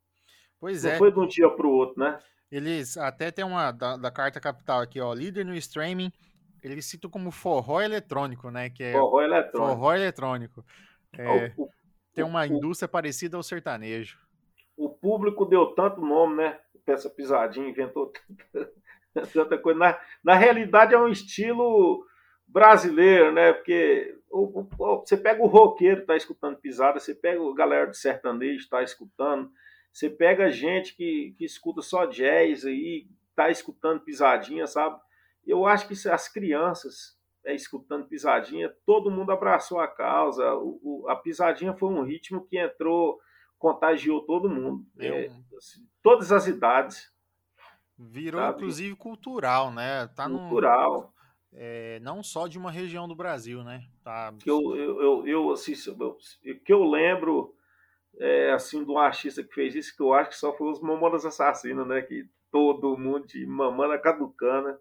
Pois 0.58 0.86
Não 0.86 0.92
é. 0.92 0.98
foi 0.98 1.12
de 1.12 1.20
um 1.20 1.28
dia 1.28 1.50
para 1.50 1.68
o 1.68 1.72
outro, 1.72 2.00
né? 2.00 2.18
Eles 2.50 2.96
até 2.96 3.30
tem 3.30 3.44
uma 3.44 3.72
da, 3.72 3.98
da, 3.98 4.10
carta 4.10 4.40
capital 4.40 4.80
aqui, 4.80 5.02
ó, 5.02 5.14
líder 5.14 5.46
no 5.46 5.56
streaming. 5.56 6.12
Eles 6.64 6.86
citam 6.86 7.10
como 7.10 7.32
forró 7.32 7.82
eletrônico, 7.82 8.50
né? 8.52 8.70
Que 8.70 8.84
é 8.84 8.92
forró 8.92 9.22
eletrônico. 9.22 9.74
Forró 9.74 9.96
eletrônico. 9.96 10.66
É, 11.18 11.54
o, 11.58 11.64
o, 11.64 11.70
tem 12.14 12.24
uma 12.24 12.46
indústria 12.46 12.88
parecida 12.88 13.38
ao 13.38 13.44
sertanejo. 13.44 14.20
O 14.76 14.90
público 14.90 15.46
deu 15.46 15.68
tanto 15.68 16.02
nome, 16.02 16.38
né? 16.38 16.60
Peça 16.86 17.10
pisadinha, 17.10 17.70
inventou 17.70 18.12
tanta 19.34 19.58
coisa. 19.58 19.80
Na, 19.80 20.00
na 20.24 20.36
realidade 20.36 20.94
é 20.94 21.00
um 21.00 21.08
estilo 21.08 22.06
brasileiro, 22.48 23.32
né? 23.32 23.54
Porque 23.54 24.18
o, 24.30 24.68
o, 24.78 25.00
você 25.00 25.16
pega 25.16 25.42
o 25.42 25.48
roqueiro, 25.48 26.06
tá 26.06 26.16
escutando 26.16 26.58
pisada, 26.58 27.00
você 27.00 27.16
pega 27.16 27.42
o 27.42 27.54
galera 27.54 27.88
do 27.88 27.96
sertanejo, 27.96 28.70
tá 28.70 28.84
escutando. 28.84 29.50
Você 29.92 30.10
pega 30.10 30.52
gente 30.52 30.96
que, 30.96 31.36
que 31.38 31.46
escuta 31.46 31.82
só 31.82 32.06
jazz 32.06 32.66
aí, 32.66 33.08
tá 33.36 33.50
escutando 33.50 34.02
pisadinha, 34.02 34.68
sabe? 34.68 35.00
Eu 35.46 35.66
acho 35.66 35.88
que 35.88 36.10
as 36.10 36.28
crianças 36.28 37.18
é, 37.46 37.54
escutando 37.56 38.08
pisadinha, 38.08 38.74
todo 38.86 39.12
mundo 39.12 39.32
abraçou 39.32 39.80
a 39.80 39.88
causa. 39.88 40.54
O, 40.56 40.80
o, 40.84 41.10
a 41.10 41.16
pisadinha 41.16 41.74
foi 41.74 41.90
um 41.90 42.04
ritmo 42.04 42.46
que 42.46 42.58
entrou, 42.58 43.20
contagiou 43.58 44.22
todo 44.22 44.50
mundo. 44.50 44.86
É, 45.00 45.28
assim, 45.58 45.88
todas 46.04 46.32
as 46.32 46.48
idades. 46.48 47.12
Virou, 47.98 48.42
sabe? 48.42 48.58
inclusive, 48.58 48.96
cultural, 48.96 49.72
né? 49.72 50.08
Tá 50.16 50.30
cultural. 50.30 51.14
No, 51.52 51.60
é, 51.60 52.00
não 52.00 52.24
só 52.24 52.48
de 52.48 52.58
uma 52.58 52.72
região 52.72 53.08
do 53.08 53.16
Brasil, 53.16 53.64
né? 53.64 53.86
Tá... 54.04 54.34
Que 54.40 54.50
eu, 54.50 54.76
eu, 54.76 55.02
eu, 55.02 55.28
eu, 55.28 55.52
assim, 55.52 55.74
que 56.66 56.74
eu 56.74 56.84
lembro 56.84 57.56
é, 58.20 58.52
assim, 58.52 58.84
de 58.84 58.90
um 58.90 58.98
artista 58.98 59.44
que 59.44 59.54
fez 59.54 59.76
isso, 59.76 59.96
que 59.96 60.02
eu 60.02 60.14
acho 60.14 60.32
que 60.32 60.38
só 60.38 60.56
foi 60.56 60.72
os 60.72 60.82
Mamonas 60.82 61.26
Assassinos, 61.26 61.88
né? 61.88 62.02
Que 62.02 62.28
todo 62.52 62.98
mundo 62.98 63.28
de 63.28 63.46
Mamana 63.46 63.98
Caducana 63.98 64.80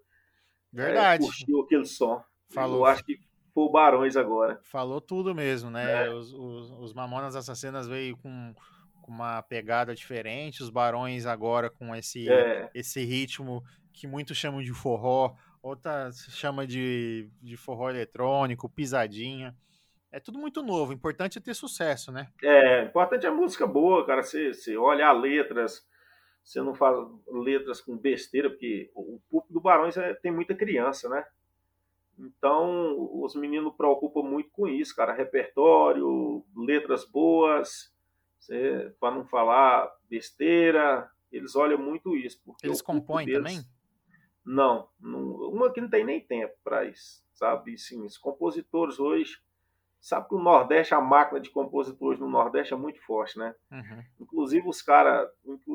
é, 0.74 0.84
Verdade. 0.84 1.24
É, 1.24 1.26
curtiu 1.26 1.60
aquele 1.60 1.84
som. 1.84 2.22
Falou. 2.50 2.78
Eu 2.78 2.86
acho 2.86 3.04
que 3.04 3.20
foi 3.54 3.64
o 3.64 3.70
Barões 3.70 4.16
agora. 4.16 4.60
Falou 4.62 5.00
tudo 5.00 5.34
mesmo, 5.34 5.70
né? 5.70 6.06
É. 6.06 6.10
Os, 6.10 6.32
os, 6.32 6.70
os 6.72 6.94
Mamonas 6.94 7.36
Assassinas 7.36 7.86
veio 7.86 8.16
com, 8.16 8.54
com, 9.00 9.12
uma 9.12 9.42
pegada 9.42 9.94
diferente, 9.94 10.62
os 10.62 10.70
Barões 10.70 11.26
agora 11.26 11.70
com 11.70 11.94
esse, 11.94 12.30
é. 12.30 12.70
esse 12.74 13.04
ritmo 13.04 13.62
que 13.92 14.06
muitos 14.06 14.36
chamam 14.36 14.62
de 14.62 14.72
forró, 14.72 15.34
outra 15.62 16.10
chama 16.12 16.66
de, 16.66 17.28
de 17.42 17.56
forró 17.56 17.90
eletrônico, 17.90 18.68
pisadinha. 18.68 19.54
É 20.12 20.18
tudo 20.18 20.38
muito 20.38 20.62
novo, 20.62 20.90
o 20.90 20.94
importante 20.94 21.38
é 21.38 21.40
ter 21.40 21.54
sucesso, 21.54 22.10
né? 22.10 22.28
É, 22.42 22.82
o 22.82 22.86
importante 22.86 23.26
é 23.26 23.30
música 23.30 23.66
boa, 23.66 24.04
cara. 24.04 24.22
Você, 24.22 24.52
você 24.52 24.76
olha 24.76 25.08
as 25.08 25.20
letras, 25.20 25.86
você 26.42 26.60
não 26.60 26.74
faz 26.74 26.96
letras 27.28 27.80
com 27.80 27.96
besteira, 27.96 28.50
porque 28.50 28.90
o 28.94 29.20
público 29.30 29.52
do 29.52 29.60
Barões 29.60 29.96
é, 29.96 30.14
tem 30.14 30.32
muita 30.32 30.54
criança, 30.54 31.08
né? 31.08 31.24
Então, 32.20 32.96
os 33.22 33.34
meninos 33.34 33.74
preocupam 33.76 34.22
muito 34.22 34.50
com 34.50 34.68
isso, 34.68 34.94
cara. 34.94 35.14
Repertório, 35.14 36.44
letras 36.56 37.04
boas, 37.04 37.92
para 38.98 39.10
não 39.10 39.26
falar 39.26 39.90
besteira, 40.08 41.10
eles 41.32 41.56
olham 41.56 41.78
muito 41.78 42.16
isso. 42.16 42.40
Eles 42.62 42.82
compõem 42.82 43.26
deles... 43.26 43.38
também? 43.42 43.60
Não, 44.44 44.88
não, 44.98 45.20
uma 45.50 45.72
que 45.72 45.80
não 45.80 45.88
tem 45.88 46.04
nem 46.04 46.20
tempo 46.20 46.54
para 46.64 46.84
isso, 46.84 47.22
sabe? 47.34 47.76
Sim, 47.78 48.04
os 48.04 48.18
compositores 48.18 48.98
hoje 48.98 49.38
Sabe 50.00 50.28
que 50.28 50.34
o 50.34 50.38
Nordeste, 50.38 50.94
a 50.94 51.00
máquina 51.00 51.38
de 51.38 51.50
compositores 51.50 52.18
no 52.18 52.28
Nordeste 52.28 52.72
é 52.72 52.76
muito 52.76 52.98
forte, 53.02 53.38
né? 53.38 53.54
Uhum. 53.70 54.02
Inclusive 54.20 54.66
os 54.66 54.80
caras, 54.80 55.28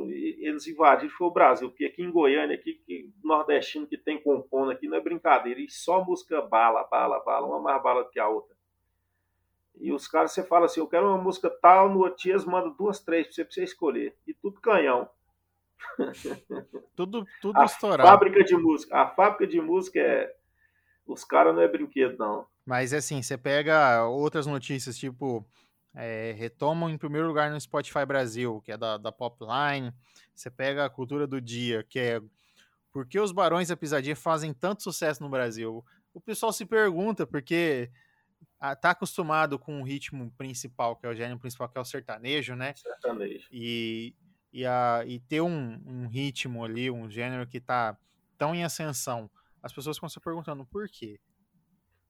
eles 0.10 0.66
invadiram 0.66 1.14
foi 1.14 1.28
o 1.28 1.32
Brasil, 1.32 1.70
porque 1.70 1.86
aqui 1.86 2.02
em 2.02 2.12
Goiânia, 2.12 2.56
aqui, 2.56 2.74
que, 2.74 3.14
nordestino 3.24 3.86
que 3.86 3.98
tem 3.98 4.20
compondo 4.20 4.72
aqui 4.72 4.88
não 4.88 4.98
é 4.98 5.02
brincadeira, 5.02 5.60
e 5.60 5.70
só 5.70 6.04
música 6.04 6.42
bala, 6.42 6.84
bala, 6.86 7.20
bala, 7.20 7.46
uma 7.46 7.60
mais 7.60 7.82
bala 7.84 8.10
que 8.10 8.20
a 8.20 8.28
outra. 8.28 8.56
E 9.80 9.92
os 9.94 10.08
caras, 10.08 10.32
você 10.32 10.44
fala 10.44 10.66
assim, 10.66 10.80
eu 10.80 10.88
quero 10.88 11.08
uma 11.08 11.22
música 11.22 11.50
tal, 11.50 11.90
no 11.90 12.04
Otias 12.04 12.46
manda 12.46 12.72
duas, 12.72 13.00
três 13.00 13.28
pra 13.28 13.36
você, 13.36 13.44
pra 13.44 13.54
você 13.54 13.64
escolher. 13.64 14.18
E 14.26 14.34
tudo 14.34 14.60
canhão. 14.60 15.08
tudo 16.96 17.28
tudo 17.42 17.60
a 17.60 17.66
estourado. 17.66 18.10
Fábrica 18.10 18.44
de 18.44 18.56
música. 18.56 18.98
A 18.98 19.08
fábrica 19.08 19.46
de 19.46 19.62
música 19.62 20.00
é. 20.00 20.34
Os 21.06 21.24
caras 21.24 21.54
não 21.54 21.62
é 21.62 21.68
brinquedo, 21.68 22.18
não. 22.18 22.48
Mas 22.66 22.94
assim, 22.94 23.22
você 23.22 23.38
pega 23.38 24.06
outras 24.06 24.48
notícias, 24.48 24.98
tipo, 24.98 25.48
é, 25.94 26.34
retomam 26.38 26.90
em 26.90 26.98
primeiro 26.98 27.28
lugar 27.28 27.52
no 27.52 27.62
Spotify 27.62 28.06
Brasil, 28.06 28.62
que 28.62 28.72
é 28.72 28.78
da, 28.78 28.98
da 28.98 29.12
Popline. 29.12 29.94
Você 30.34 30.50
pega 30.50 30.84
a 30.86 30.90
cultura 30.90 31.28
do 31.28 31.40
dia, 31.40 31.84
que 31.84 32.00
é 32.00 32.22
por 32.92 33.06
que 33.06 33.20
os 33.20 33.32
Barões 33.32 33.68
da 33.68 33.78
Pisadinha 33.78 34.16
fazem 34.16 34.54
tanto 34.54 34.82
sucesso 34.82 35.22
no 35.22 35.30
Brasil? 35.30 35.86
O 36.14 36.22
pessoal 36.22 36.54
se 36.54 36.66
pergunta, 36.66 37.28
porque 37.28 37.92
tá 38.82 38.92
acostumado 38.92 39.60
com 39.60 39.82
o 39.82 39.84
ritmo 39.84 40.32
principal, 40.38 40.96
que 40.96 41.06
é 41.06 41.10
o 41.10 41.16
gênero 41.16 41.38
principal, 41.38 41.68
que 41.68 41.78
é 41.78 41.82
o 41.82 41.86
sertanejo, 41.86 42.56
né? 42.56 42.74
Sertanejo. 42.74 43.48
E, 43.52 44.16
e, 44.52 44.66
a, 44.66 45.04
e 45.06 45.20
ter 45.20 45.42
um, 45.42 45.82
um 45.86 46.08
ritmo 46.08 46.64
ali, 46.64 46.90
um 46.90 47.10
gênero 47.10 47.46
que 47.46 47.60
tá 47.60 47.98
tão 48.38 48.56
em 48.56 48.64
ascensão, 48.64 49.30
as 49.62 49.74
pessoas 49.74 49.98
ficam 49.98 50.10
se 50.10 50.20
perguntando 50.20 50.66
por 50.66 50.88
quê? 50.88 51.20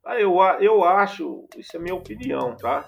Ah, 0.06 0.20
eu, 0.20 0.40
eu 0.60 0.84
acho, 0.84 1.48
isso 1.58 1.76
é 1.76 1.80
minha 1.80 1.96
opinião, 1.96 2.56
tá? 2.56 2.86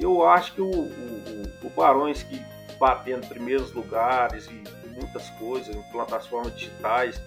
Eu 0.00 0.26
acho 0.26 0.54
que 0.54 0.62
o, 0.62 0.70
o, 0.70 1.66
o 1.66 1.70
Barões 1.76 2.22
que 2.22 2.40
batendo 2.78 3.26
primeiros 3.26 3.74
lugares 3.74 4.46
e 4.46 4.62
muitas 4.98 5.28
coisas 5.30 5.76
em 5.76 5.82
plataformas 5.92 6.56
digitais, 6.56 7.20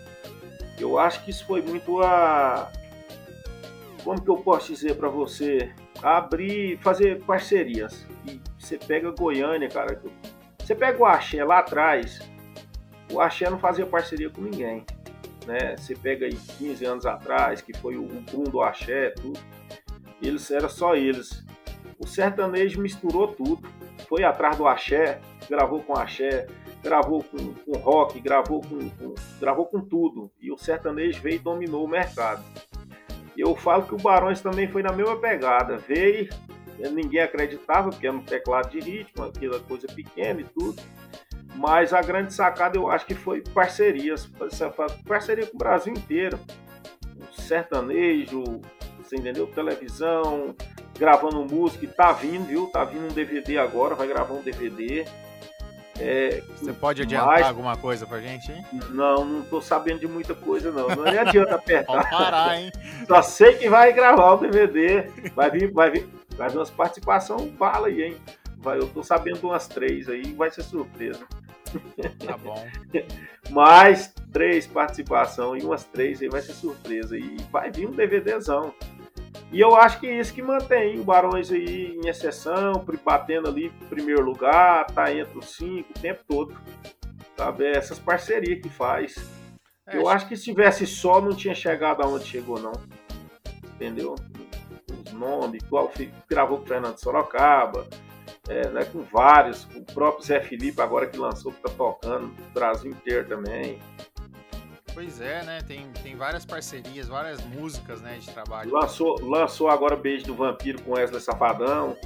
eu 0.80 0.98
acho 0.98 1.24
que 1.24 1.30
isso 1.30 1.46
foi 1.46 1.62
muito 1.62 2.02
a. 2.02 2.72
Como 4.04 4.20
que 4.20 4.30
eu 4.30 4.38
posso 4.38 4.74
dizer 4.74 4.96
para 4.96 5.10
você? 5.10 5.72
Abrir, 6.02 6.80
fazer 6.80 7.24
parcerias. 7.24 8.08
E 8.26 8.42
você 8.58 8.80
pega 8.80 9.12
Goiânia, 9.12 9.70
cara. 9.70 10.02
Você 10.58 10.74
pega 10.74 11.00
o 11.00 11.06
Axé 11.06 11.44
lá 11.46 11.60
atrás, 11.60 12.20
o 13.12 13.22
Axé 13.22 13.48
não 13.48 13.60
fazia 13.60 13.86
parceria 13.86 14.30
com 14.32 14.42
ninguém 14.42 14.84
né? 15.46 15.76
Você 15.78 15.96
pega 15.96 16.26
aí 16.26 16.36
15 16.58 16.86
anos 16.86 17.06
atrás, 17.06 17.62
que 17.62 17.76
foi 17.78 17.98
o 17.98 18.04
boom 18.04 18.44
do 18.44 18.62
axé, 18.62 19.10
tudo. 19.12 19.40
Eles 20.22 20.50
era 20.52 20.70
só 20.70 20.96
eles. 20.96 21.44
O 22.00 22.08
sertanejo 22.08 22.82
misturou 22.82 23.28
tudo. 23.28 23.68
Foi 24.08 24.24
atrás 24.24 24.58
do 24.58 24.68
axé, 24.68 25.20
gravou 25.50 25.82
com 25.82 25.94
axé, 25.94 26.48
gravou 26.84 27.24
com, 27.24 27.54
com 27.54 27.78
rock, 27.78 28.20
gravou 28.20 28.62
com, 28.62 28.90
com, 28.90 29.16
gravou 29.40 29.66
com 29.66 29.80
tudo. 29.80 30.30
E 30.42 30.52
o 30.52 30.58
sertanejo 30.58 31.22
veio 31.22 31.36
e 31.36 31.40
dominou 31.40 31.86
o 31.86 31.88
mercado. 31.88 32.44
Eu 33.38 33.56
falo 33.56 33.84
que 33.84 33.96
o 33.96 33.98
Barões 33.98 34.42
também 34.42 34.68
foi 34.68 34.84
na 34.84 34.92
mesma 34.92 35.18
pegada. 35.18 35.78
Veio, 35.78 36.30
ninguém 36.92 37.22
acreditava, 37.22 37.90
porque 37.90 38.08
era 38.08 38.16
um 38.16 38.24
teclado 38.24 38.70
de 38.70 38.80
ritmo, 38.80 39.24
aquela 39.24 39.60
coisa 39.62 39.88
pequena 39.88 40.42
e 40.42 40.44
tudo. 40.44 40.82
Mas 41.56 41.94
a 41.94 42.02
grande 42.02 42.34
sacada 42.34 42.78
eu 42.78 42.90
acho 42.90 43.06
que 43.06 43.14
foi 43.14 43.42
parcerias, 43.42 44.30
parceria 45.06 45.46
com 45.46 45.56
o 45.56 45.60
Brasil 45.60 45.94
inteiro. 45.94 46.40
Sertanejo, 47.32 48.62
você 49.02 49.18
entendeu? 49.18 49.48
Televisão, 49.48 50.56
gravando 50.98 51.46
música, 51.46 51.88
tá 51.88 52.12
vindo, 52.12 52.46
viu? 52.46 52.68
Tá 52.68 52.84
vindo 52.84 53.06
um 53.06 53.14
DVD 53.14 53.58
agora, 53.58 53.96
vai 53.96 54.08
gravar 54.08 54.34
um 54.34 54.42
DVD. 54.42 55.06
É, 56.00 56.42
você 56.60 56.74
pode 56.74 57.04
adiantar 57.04 57.28
mais... 57.28 57.46
alguma 57.46 57.78
coisa 57.78 58.06
pra 58.06 58.20
gente, 58.20 58.52
hein? 58.52 58.66
Não, 58.90 59.24
não 59.24 59.42
tô 59.44 59.62
sabendo 59.62 60.00
de 60.00 60.08
muita 60.08 60.34
coisa, 60.34 60.72
não. 60.72 60.88
Não 60.88 61.06
adianta 61.06 61.56
apertar. 61.56 61.86
Pode 61.94 62.10
parar, 62.10 62.60
hein? 62.60 62.72
Só 63.08 63.22
sei 63.22 63.54
que 63.56 63.70
vai 63.70 63.94
gravar 63.94 64.34
o 64.34 64.38
DVD. 64.38 65.08
Vai 65.36 65.52
vir, 65.52 65.72
vai 65.72 65.92
vir, 65.92 66.10
vai 66.36 66.50
vir 66.50 66.58
umas 66.58 66.72
participação 66.72 67.48
bala 67.48 67.88
aí, 67.88 68.02
hein? 68.02 68.18
Vai, 68.58 68.80
eu 68.80 68.88
tô 68.88 69.04
sabendo 69.04 69.40
de 69.40 69.46
umas 69.46 69.68
três 69.68 70.10
aí, 70.10 70.34
vai 70.34 70.50
ser 70.50 70.64
surpresa. 70.64 71.28
Tá 72.26 72.38
bom. 72.38 72.66
Mais 73.50 74.14
três 74.32 74.66
participação 74.66 75.56
e 75.56 75.62
umas 75.62 75.84
três 75.84 76.22
aí 76.22 76.30
vai 76.30 76.42
ser 76.42 76.54
surpresa. 76.54 77.18
E 77.18 77.38
vai 77.52 77.72
vir 77.72 77.88
um 77.88 77.92
DVDzão. 77.92 78.74
E 79.52 79.60
eu 79.60 79.76
acho 79.76 80.00
que 80.00 80.08
é 80.08 80.20
isso 80.20 80.34
que 80.34 80.42
mantém 80.42 81.00
o 81.00 81.04
Barões 81.04 81.52
aí 81.52 81.96
em 81.96 82.08
exceção, 82.08 82.84
batendo 83.06 83.48
ali 83.48 83.68
em 83.68 83.86
primeiro 83.88 84.24
lugar, 84.24 84.88
tá 84.88 85.14
entre 85.14 85.38
os 85.38 85.56
cinco 85.56 85.92
o 85.96 86.02
tempo 86.02 86.24
todo. 86.28 86.56
Sabe? 87.38 87.66
É 87.66 87.78
essas 87.78 88.00
parcerias 88.00 88.60
que 88.62 88.70
faz. 88.70 89.16
É, 89.88 89.98
eu 89.98 90.08
acho 90.08 90.28
que 90.28 90.36
se 90.36 90.46
tivesse 90.46 90.88
só, 90.88 91.22
não 91.22 91.36
tinha 91.36 91.54
chegado 91.54 92.02
aonde 92.02 92.26
chegou, 92.26 92.60
não. 92.60 92.74
Entendeu? 93.76 94.16
Os 95.06 95.14
nomes, 95.14 95.62
igual 95.64 95.92
gravou 96.28 96.58
com 96.58 96.64
o 96.64 96.68
Fernando 96.68 96.98
Sorocaba, 96.98 97.86
é, 98.48 98.68
né, 98.70 98.86
com 98.86 99.04
vários, 99.04 99.66
o 99.76 99.82
próprio 99.82 100.26
Zé 100.26 100.42
Felipe 100.42 100.82
agora 100.82 101.08
que 101.08 101.18
lançou, 101.18 101.52
que 101.52 101.62
tá 101.62 101.70
tocando, 101.70 102.26
o 102.28 102.54
Brasil 102.54 102.92
inteiro 102.92 103.28
também. 103.28 103.80
Pois 104.94 105.20
é, 105.22 105.44
né? 105.44 105.62
Tem, 105.66 105.92
tem 106.04 106.16
várias 106.16 106.46
parcerias, 106.46 107.08
várias 107.08 107.44
músicas 107.46 108.02
né, 108.02 108.18
de 108.20 108.30
trabalho. 108.30 108.72
Lançou, 108.72 109.20
lançou 109.22 109.70
agora 109.70 109.96
Beijo 109.96 110.26
do 110.26 110.36
Vampiro 110.36 110.82
com 110.84 110.92
Wesley 110.92 111.20
Safadão, 111.20 111.98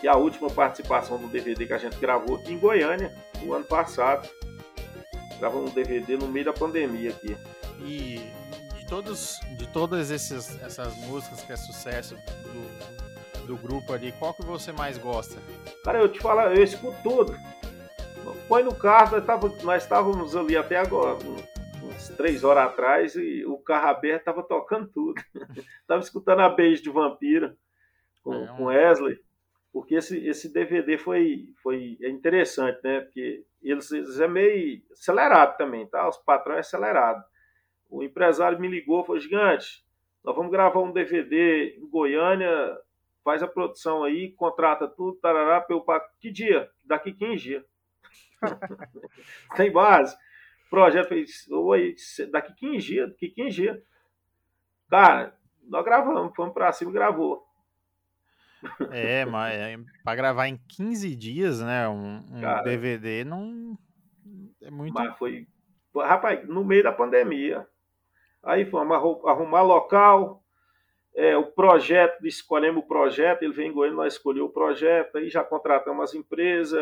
que 0.00 0.08
é 0.08 0.10
a 0.10 0.16
última 0.16 0.48
participação 0.48 1.18
do 1.18 1.28
DVD 1.28 1.66
que 1.66 1.72
a 1.72 1.78
gente 1.78 1.96
gravou 1.98 2.36
aqui 2.36 2.52
em 2.54 2.58
Goiânia, 2.58 3.14
no 3.42 3.52
ano 3.52 3.64
passado. 3.64 4.28
Gravamos 5.38 5.70
um 5.70 5.74
DVD 5.74 6.16
no 6.16 6.26
meio 6.26 6.46
da 6.46 6.52
pandemia 6.52 7.10
aqui. 7.10 7.36
E 7.80 8.32
de, 8.78 8.86
todos, 8.86 9.38
de 9.58 9.66
todas 9.68 10.10
esses, 10.10 10.58
essas 10.62 10.96
músicas 10.98 11.42
que 11.42 11.52
é 11.52 11.56
sucesso 11.56 12.14
do, 12.14 13.11
do 13.46 13.56
grupo 13.56 13.92
ali, 13.92 14.12
qual 14.12 14.34
que 14.34 14.44
você 14.44 14.72
mais 14.72 14.98
gosta? 14.98 15.40
Cara, 15.84 15.98
eu 15.98 16.08
te 16.08 16.20
falo, 16.20 16.40
eu 16.52 16.62
escuto 16.62 16.96
tudo. 17.02 17.34
Põe 18.48 18.62
no 18.62 18.74
carro, 18.74 19.16
nós, 19.16 19.24
tava, 19.24 19.48
nós 19.62 19.82
estávamos 19.82 20.36
ali 20.36 20.56
até 20.56 20.76
agora, 20.76 21.18
uns 21.82 22.08
três 22.16 22.44
horas 22.44 22.64
atrás, 22.64 23.14
e 23.16 23.44
o 23.44 23.58
carro 23.58 23.88
aberto 23.88 24.24
tava 24.24 24.42
tocando 24.42 24.88
tudo. 24.88 25.22
tava 25.86 26.00
escutando 26.00 26.40
a 26.40 26.48
Beijo 26.48 26.82
de 26.82 26.90
Vampira 26.90 27.56
com, 28.22 28.34
é 28.34 28.38
um... 28.38 28.56
com 28.56 28.64
Wesley, 28.66 29.18
porque 29.72 29.94
esse, 29.94 30.26
esse 30.26 30.52
DVD 30.52 30.98
foi, 30.98 31.48
foi 31.62 31.98
interessante, 32.02 32.78
né? 32.84 33.00
Porque 33.00 33.44
eles, 33.62 33.90
eles 33.90 34.20
é 34.20 34.28
meio 34.28 34.82
acelerado 34.92 35.56
também, 35.56 35.86
tá? 35.86 36.08
Os 36.08 36.18
patrões 36.18 36.58
é 36.58 36.60
acelerado. 36.60 37.24
O 37.88 38.02
empresário 38.02 38.60
me 38.60 38.68
ligou, 38.68 39.04
falou, 39.04 39.20
gigante, 39.20 39.84
nós 40.24 40.36
vamos 40.36 40.52
gravar 40.52 40.80
um 40.80 40.92
DVD 40.92 41.76
em 41.78 41.88
Goiânia 41.88 42.78
faz 43.24 43.42
a 43.42 43.48
produção 43.48 44.04
aí, 44.04 44.32
contrata 44.32 44.88
tudo, 44.88 45.16
tarará, 45.16 45.60
pelo 45.60 45.84
que 46.20 46.30
dia? 46.30 46.70
Daqui 46.84 47.12
15 47.12 47.42
dias. 47.42 47.64
Tem 49.56 49.70
base. 49.70 50.16
Projeto 50.68 51.08
fez, 51.08 51.46
oi, 51.50 51.94
daqui 52.30 52.54
15 52.54 52.86
dias, 52.86 53.10
daqui 53.10 53.28
15 53.28 53.50
dias. 53.50 53.82
Cara, 54.88 55.36
nós 55.64 55.84
gravamos, 55.84 56.34
fomos 56.34 56.54
pra 56.54 56.72
cima 56.72 56.90
e 56.90 56.94
gravou. 56.94 57.46
É, 58.90 59.24
mas 59.24 59.54
é, 59.54 59.76
pra 60.04 60.14
gravar 60.14 60.46
em 60.48 60.56
15 60.68 61.16
dias, 61.16 61.60
né, 61.60 61.88
um, 61.88 62.18
um 62.30 62.40
Cara, 62.40 62.62
DVD 62.62 63.24
não 63.24 63.76
é 64.60 64.70
muito... 64.70 64.94
Mas 64.94 65.16
foi, 65.18 65.46
rapaz, 65.94 66.46
no 66.48 66.64
meio 66.64 66.84
da 66.84 66.92
pandemia. 66.92 67.66
Aí 68.42 68.64
fomos 68.64 68.96
arrumar 69.26 69.62
local, 69.62 70.41
é, 71.14 71.36
o 71.36 71.44
projeto, 71.44 72.26
escolhemos 72.26 72.82
o 72.82 72.86
projeto, 72.86 73.42
ele 73.42 73.52
vem 73.52 73.68
em 73.68 73.72
Goiânia, 73.72 73.96
nós 73.96 74.14
escolhemos 74.14 74.50
o 74.50 74.52
projeto, 74.52 75.18
aí 75.18 75.28
já 75.28 75.44
contratamos 75.44 76.04
as 76.04 76.14
empresas. 76.14 76.80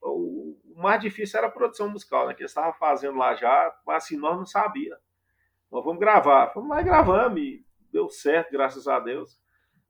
O, 0.00 0.56
o 0.74 0.80
mais 0.80 1.00
difícil 1.00 1.38
era 1.38 1.48
a 1.48 1.50
produção 1.50 1.88
musical, 1.88 2.28
né? 2.28 2.34
Que 2.34 2.42
eles 2.42 2.52
estavam 2.52 2.72
fazendo 2.74 3.18
lá 3.18 3.34
já, 3.34 3.74
mas 3.86 4.04
assim, 4.04 4.16
nós 4.16 4.36
não 4.36 4.46
sabíamos. 4.46 5.02
Nós 5.70 5.84
vamos 5.84 5.98
gravar. 5.98 6.52
Vamos 6.54 6.70
lá 6.70 6.80
gravamos 6.82 7.40
e 7.40 7.64
deu 7.92 8.08
certo, 8.08 8.52
graças 8.52 8.86
a 8.86 9.00
Deus. 9.00 9.40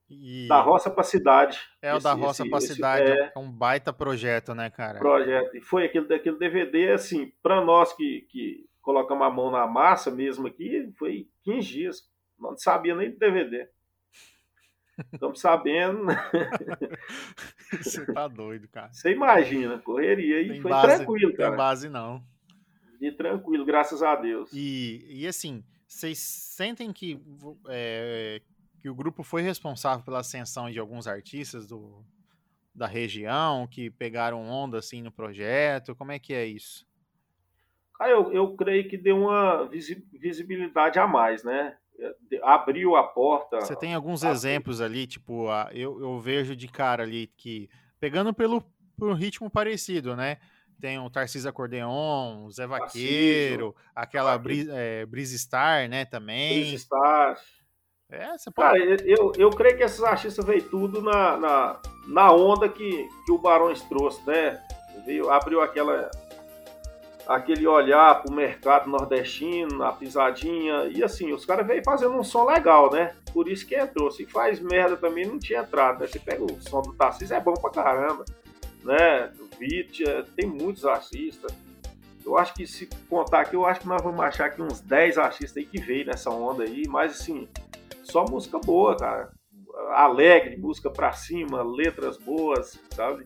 E... 0.09 0.47
Da 0.48 0.60
roça 0.60 0.90
para 0.90 1.02
cidade. 1.02 1.60
É, 1.81 1.94
o 1.94 1.98
da 1.98 2.12
roça 2.12 2.48
para 2.48 2.60
cidade. 2.60 3.10
É... 3.10 3.32
é 3.35 3.39
um 3.39 3.51
baita 3.51 3.93
projeto, 3.93 4.55
né, 4.55 4.70
cara? 4.70 4.98
Projeto. 4.98 5.55
E 5.56 5.60
foi 5.60 5.85
aquele 5.85 6.06
daquele 6.06 6.39
DVD, 6.39 6.93
assim, 6.93 7.32
para 7.43 7.62
nós 7.62 7.93
que, 7.94 8.27
que 8.31 8.66
colocamos 8.81 9.27
a 9.27 9.31
mão 9.31 9.51
na 9.51 9.66
massa 9.66 10.10
mesmo 10.10 10.47
aqui, 10.47 10.90
foi 10.98 11.28
15 11.43 11.69
dias. 11.69 12.12
Não 12.39 12.56
sabia 12.56 12.94
nem 12.94 13.10
do 13.10 13.19
DVD. 13.19 13.69
Estamos 15.12 15.40
sabendo. 15.40 16.06
Você 17.81 18.05
tá 18.12 18.28
doido, 18.28 18.69
cara. 18.69 18.93
Você 18.93 19.12
imagina, 19.12 19.78
correria 19.78 20.40
e 20.40 20.60
foi 20.60 20.70
base, 20.70 20.97
tranquilo, 20.97 21.35
cara. 21.35 21.51
Tem 21.51 21.56
base 21.56 21.89
não. 21.89 22.23
E 23.01 23.10
tranquilo, 23.10 23.64
graças 23.64 24.02
a 24.02 24.14
Deus. 24.14 24.51
E, 24.52 25.05
e 25.09 25.27
assim, 25.27 25.64
vocês 25.89 26.19
sentem 26.19 26.93
que, 26.93 27.20
é, 27.69 28.40
que 28.81 28.89
o 28.89 28.94
grupo 28.94 29.23
foi 29.23 29.43
responsável 29.43 30.05
pela 30.05 30.20
ascensão 30.20 30.70
de 30.70 30.78
alguns 30.78 31.06
artistas 31.06 31.66
do, 31.66 32.05
da 32.74 32.86
região 32.86 33.66
que 33.66 33.90
pegaram 33.90 34.48
onda 34.48 34.78
assim 34.78 35.02
no 35.02 35.10
projeto? 35.10 35.94
Como 35.97 36.12
é 36.12 36.19
que 36.19 36.32
é 36.32 36.47
isso? 36.47 36.86
Cara, 37.98 38.10
eu, 38.10 38.32
eu 38.32 38.56
creio 38.56 38.89
que 38.89 38.97
deu 38.97 39.16
uma 39.16 39.69
visibilidade 40.12 40.98
a 40.98 41.06
mais, 41.06 41.44
né? 41.44 41.77
Abriu 42.43 42.97
a 42.97 43.05
porta. 43.05 43.60
Você 43.60 43.77
tem 43.77 43.94
alguns 43.94 44.23
abriu. 44.23 44.35
exemplos 44.35 44.81
ali, 44.81 45.06
tipo, 45.06 45.47
eu, 45.73 46.01
eu 46.01 46.19
vejo 46.19 46.56
de 46.56 46.69
cara 46.69 47.02
ali 47.02 47.28
que, 47.36 47.69
pegando 48.01 48.32
pelo, 48.35 48.62
pelo 48.98 49.14
ritmo 49.14 49.48
parecido, 49.51 50.16
né? 50.16 50.39
Tem 50.81 50.98
o 50.98 51.09
Tarcísio 51.09 51.48
Acordeon, 51.48 52.44
o 52.44 52.51
Zé 52.51 52.66
Vaqueiro, 52.66 53.73
Tarcísio, 53.73 53.93
aquela 53.94 54.36
Brisa, 54.36 54.73
é, 54.74 55.06
Brisa 55.06 55.39
Star, 55.39 55.89
né, 55.89 56.05
também. 56.05 56.60
Brisa 56.60 56.78
Star. 56.78 57.39
É, 58.10 58.36
você 58.36 58.51
pode... 58.51 58.78
Cara, 58.78 59.02
eu, 59.05 59.32
eu 59.39 59.51
creio 59.51 59.77
que 59.77 59.85
esses 59.85 60.02
artistas 60.02 60.44
veio 60.44 60.69
tudo 60.69 61.01
na, 61.01 61.36
na, 61.36 61.81
na 62.09 62.32
onda 62.32 62.69
que, 62.69 63.09
que 63.24 63.32
o 63.32 63.39
Barões 63.39 63.81
trouxe, 63.82 64.27
né? 64.27 64.60
Veio, 65.06 65.31
abriu 65.31 65.62
aquela, 65.62 66.10
aquele 67.27 67.66
olhar 67.66 68.23
pro 68.23 68.35
mercado 68.35 68.89
nordestino, 68.89 69.82
a 69.85 69.93
pisadinha, 69.93 70.85
e 70.86 71.03
assim, 71.03 71.32
os 71.32 71.44
caras 71.44 71.66
veio 71.66 71.82
fazendo 71.85 72.15
um 72.15 72.24
som 72.24 72.44
legal, 72.44 72.90
né? 72.93 73.15
Por 73.32 73.49
isso 73.49 73.66
que 73.66 73.74
entrou. 73.74 74.11
Se 74.11 74.27
faz 74.27 74.61
merda 74.61 74.97
também 74.97 75.27
não 75.27 75.39
tinha 75.39 75.61
entrado, 75.61 76.01
né? 76.01 76.07
Você 76.07 76.19
pega 76.19 76.43
o 76.43 76.61
som 76.61 76.82
do 76.82 76.93
Tarcísio, 76.93 77.35
é 77.35 77.40
bom 77.40 77.55
pra 77.55 77.70
caramba, 77.70 78.24
né? 78.82 79.28
Do 79.28 79.49
Vitia, 79.59 80.27
tem 80.36 80.47
muitos 80.47 80.85
artistas. 80.85 81.53
Eu 82.24 82.39
acho 82.39 82.55
que 82.55 82.66
se 82.66 82.89
contar 83.09 83.40
aqui, 83.40 83.57
eu 83.57 83.66
acho 83.66 83.81
que 83.81 83.89
nós 83.89 84.01
vamos 84.03 84.20
achar 84.20 84.47
aqui 84.47 84.62
uns 84.62 84.81
10 84.81 85.19
artistas 85.19 85.57
aí 85.57 85.65
que 85.65 85.81
veio 85.81 86.07
nessa 86.07 86.31
onda 86.31 86.62
aí, 86.62 86.85
mas 86.89 87.20
assim, 87.20 87.49
só 88.05 88.24
música 88.24 88.59
boa, 88.59 88.97
cara. 88.97 89.31
Alegre, 89.90 90.57
música 90.57 90.90
pra 90.90 91.12
cima, 91.12 91.62
letras 91.62 92.16
boas, 92.16 92.78
sabe? 92.94 93.24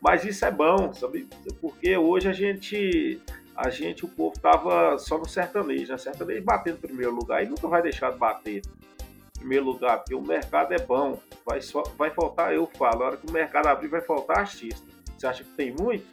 Mas 0.00 0.24
isso 0.24 0.44
é 0.44 0.50
bom, 0.50 0.92
sabe? 0.92 1.28
Porque 1.60 1.96
hoje 1.96 2.28
a 2.28 2.32
gente, 2.32 3.20
a 3.54 3.68
gente, 3.68 4.04
o 4.04 4.08
povo 4.08 4.38
tava 4.40 4.98
só 4.98 5.18
no 5.18 5.28
sertanejo, 5.28 5.92
né? 5.92 5.98
Sertanejo 5.98 6.42
batendo 6.42 6.76
em 6.76 6.80
primeiro 6.80 7.14
lugar 7.14 7.44
e 7.44 7.48
nunca 7.48 7.68
vai 7.68 7.82
deixar 7.82 8.12
de 8.12 8.18
bater 8.18 8.62
em 8.62 9.38
primeiro 9.38 9.64
lugar, 9.64 9.98
porque 9.98 10.14
o 10.14 10.22
mercado 10.22 10.72
é 10.72 10.78
bom. 10.78 11.18
Vai, 11.44 11.60
só, 11.60 11.82
vai 11.98 12.10
faltar, 12.10 12.54
eu 12.54 12.66
falo, 12.66 13.02
a 13.02 13.06
hora 13.08 13.16
que 13.16 13.26
o 13.26 13.32
mercado 13.32 13.66
abrir, 13.66 13.88
vai 13.88 14.00
faltar 14.00 14.38
artista. 14.38 14.86
Você 15.16 15.26
acha 15.26 15.44
que 15.44 15.50
tem 15.50 15.74
muito? 15.78 16.06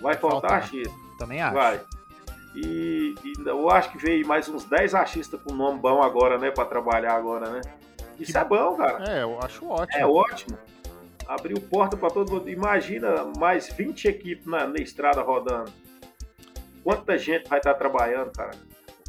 Vai, 0.00 0.16
faltar, 0.16 0.40
faltar 0.50 0.52
artista. 0.62 0.94
Também 1.18 1.42
acho. 1.42 1.54
Vai. 1.54 1.80
E, 2.54 3.14
e, 3.24 3.32
eu 3.46 3.70
acho 3.70 3.92
que 3.92 3.98
veio 3.98 4.26
mais 4.26 4.48
uns 4.48 4.64
10 4.64 4.94
artistas 4.94 5.40
com 5.42 5.52
nome 5.52 5.78
bom 5.78 6.02
agora, 6.02 6.38
né? 6.38 6.50
Pra 6.50 6.64
trabalhar 6.64 7.14
agora, 7.14 7.50
né? 7.50 7.60
Isso 8.18 8.32
que... 8.32 8.38
é 8.38 8.44
bom, 8.44 8.76
cara. 8.76 9.04
É, 9.10 9.22
eu 9.22 9.38
acho 9.42 9.66
ótimo. 9.68 10.00
É 10.00 10.06
ótimo. 10.06 10.58
Abriu 11.28 11.60
porta 11.60 11.94
para 11.94 12.08
todo 12.08 12.32
mundo. 12.32 12.48
Imagina 12.48 13.30
mais 13.36 13.70
20 13.70 14.08
equipes 14.08 14.46
na, 14.46 14.66
na 14.66 14.78
estrada 14.78 15.20
rodando. 15.20 15.70
Quanta 16.82 17.18
gente 17.18 17.46
vai 17.46 17.58
estar 17.58 17.74
tá 17.74 17.78
trabalhando, 17.78 18.32
cara? 18.32 18.52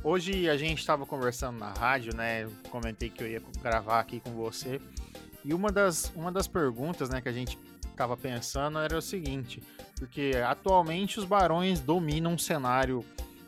Hoje 0.03 0.49
a 0.49 0.57
gente 0.57 0.79
estava 0.79 1.05
conversando 1.05 1.57
na 1.57 1.71
rádio, 1.71 2.13
né? 2.13 2.43
Eu 2.43 2.51
comentei 2.69 3.09
que 3.09 3.23
eu 3.23 3.27
ia 3.27 3.41
gravar 3.61 4.01
aqui 4.01 4.19
com 4.19 4.31
você. 4.31 4.81
E 5.45 5.53
uma 5.53 5.71
das, 5.71 6.11
uma 6.13 6.29
das 6.29 6.45
perguntas 6.45 7.09
né, 7.09 7.21
que 7.21 7.29
a 7.29 7.31
gente 7.31 7.57
estava 7.89 8.17
pensando 8.17 8.79
era 8.79 8.97
o 8.97 9.01
seguinte: 9.01 9.63
porque 9.97 10.33
atualmente 10.45 11.19
os 11.19 11.25
barões 11.25 11.79
dominam 11.79 12.33
o 12.33 12.39
cenário 12.39 13.03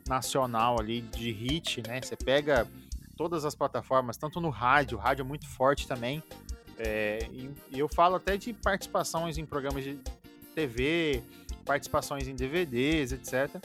nacional 0.07 0.79
ali 0.79 1.01
de 1.01 1.29
hit, 1.31 1.83
né? 1.85 2.01
Você 2.01 2.15
pega 2.15 2.65
todas 3.17 3.43
as 3.43 3.53
plataformas, 3.53 4.17
tanto 4.17 4.39
no 4.39 4.49
rádio, 4.49 4.97
rádio 4.97 5.23
é 5.23 5.25
muito 5.25 5.47
forte 5.47 5.87
também. 5.87 6.23
É, 6.83 7.19
e, 7.31 7.51
eu 7.71 7.87
falo 7.87 8.15
até 8.15 8.37
de 8.37 8.53
participações 8.53 9.37
em 9.37 9.45
programas 9.45 9.83
de 9.83 9.99
TV, 10.55 11.21
participações 11.63 12.27
em 12.27 12.35
DVDs, 12.35 13.11
etc. 13.11 13.63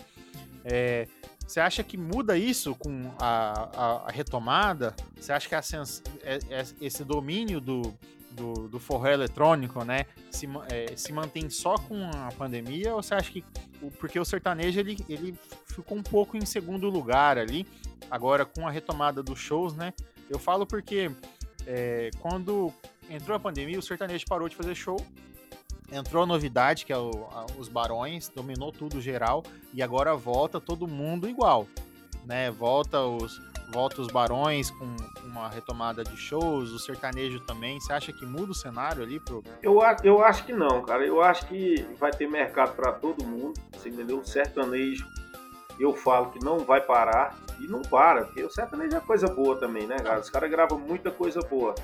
É, 0.62 1.08
você 1.46 1.60
acha 1.60 1.82
que 1.82 1.96
muda 1.96 2.36
isso 2.36 2.74
com 2.74 3.10
a, 3.18 3.70
a, 3.74 4.08
a 4.08 4.10
retomada? 4.10 4.94
Você 5.18 5.32
acha 5.32 5.48
que 5.48 5.54
a, 5.54 5.62
é, 6.22 6.38
é, 6.50 6.66
esse 6.80 7.04
domínio 7.04 7.58
do, 7.58 7.94
do, 8.32 8.68
do 8.68 8.78
forró 8.78 9.08
eletrônico, 9.08 9.82
né, 9.82 10.04
se, 10.30 10.46
é, 10.70 10.94
se 10.94 11.10
mantém 11.10 11.48
só 11.48 11.78
com 11.78 12.10
a 12.14 12.30
pandemia 12.36 12.94
ou 12.94 13.02
você 13.02 13.14
acha 13.14 13.30
que 13.30 13.42
porque 13.98 14.18
o 14.18 14.24
sertanejo 14.24 14.78
ele, 14.80 14.98
ele 15.08 15.38
ficou 15.66 15.96
um 15.96 16.02
pouco 16.02 16.36
em 16.36 16.44
segundo 16.44 16.88
lugar 16.90 17.38
ali 17.38 17.66
agora 18.10 18.44
com 18.44 18.66
a 18.66 18.70
retomada 18.70 19.22
dos 19.22 19.38
shows, 19.38 19.74
né? 19.74 19.92
Eu 20.28 20.38
falo 20.38 20.66
porque 20.66 21.10
é, 21.66 22.10
quando 22.20 22.72
entrou 23.10 23.36
a 23.36 23.40
pandemia 23.40 23.78
o 23.78 23.82
sertanejo 23.82 24.24
parou 24.28 24.48
de 24.48 24.56
fazer 24.56 24.74
show 24.74 24.98
entrou 25.92 26.22
a 26.22 26.26
novidade, 26.26 26.84
que 26.84 26.92
é 26.92 26.98
o, 26.98 27.10
a, 27.32 27.46
os 27.58 27.68
Barões, 27.68 28.28
dominou 28.28 28.72
tudo 28.72 29.00
geral, 29.00 29.42
e 29.72 29.82
agora 29.82 30.14
volta 30.14 30.60
todo 30.60 30.86
mundo 30.86 31.28
igual, 31.28 31.66
né? 32.24 32.50
Volta 32.50 33.00
os, 33.02 33.40
volta 33.72 34.00
os 34.00 34.08
Barões 34.08 34.70
com 34.70 34.96
uma 35.24 35.48
retomada 35.48 36.02
de 36.02 36.16
shows, 36.16 36.70
o 36.72 36.78
sertanejo 36.78 37.40
também. 37.40 37.78
Você 37.78 37.92
acha 37.92 38.12
que 38.12 38.24
muda 38.24 38.52
o 38.52 38.54
cenário 38.54 39.02
ali 39.02 39.20
pro. 39.20 39.42
Eu, 39.62 39.80
eu 40.02 40.24
acho 40.24 40.44
que 40.44 40.52
não, 40.52 40.82
cara. 40.82 41.04
Eu 41.04 41.22
acho 41.22 41.46
que 41.46 41.86
vai 41.98 42.10
ter 42.10 42.28
mercado 42.28 42.74
para 42.74 42.92
todo 42.92 43.24
mundo. 43.24 43.60
Você 43.72 43.88
entendeu? 43.88 44.18
O 44.18 44.26
sertanejo, 44.26 45.06
eu 45.78 45.94
falo 45.94 46.30
que 46.30 46.44
não 46.44 46.60
vai 46.60 46.80
parar. 46.80 47.36
E 47.58 47.66
não 47.66 47.80
para, 47.80 48.24
porque 48.24 48.44
o 48.44 48.50
sertanejo 48.50 48.96
é 48.96 49.00
coisa 49.00 49.28
boa 49.28 49.56
também, 49.56 49.86
né, 49.86 49.96
cara? 49.96 50.20
Os 50.20 50.28
caras 50.28 50.50
gravam 50.50 50.78
muita 50.78 51.10
coisa 51.10 51.40
boa. 51.40 51.74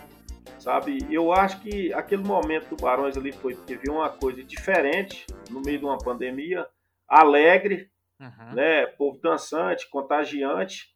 Sabe? 0.62 0.98
Eu 1.10 1.32
acho 1.32 1.60
que 1.60 1.92
aquele 1.92 2.22
momento 2.22 2.68
do 2.68 2.80
Barões 2.80 3.16
ali 3.16 3.32
foi 3.32 3.54
porque 3.54 3.76
viu 3.76 3.94
uma 3.94 4.10
coisa 4.10 4.44
diferente 4.44 5.26
no 5.50 5.60
meio 5.60 5.78
de 5.78 5.84
uma 5.84 5.98
pandemia, 5.98 6.66
alegre, 7.08 7.90
uhum. 8.20 8.54
né? 8.54 8.86
Povo 8.86 9.18
dançante, 9.20 9.90
contagiante 9.90 10.92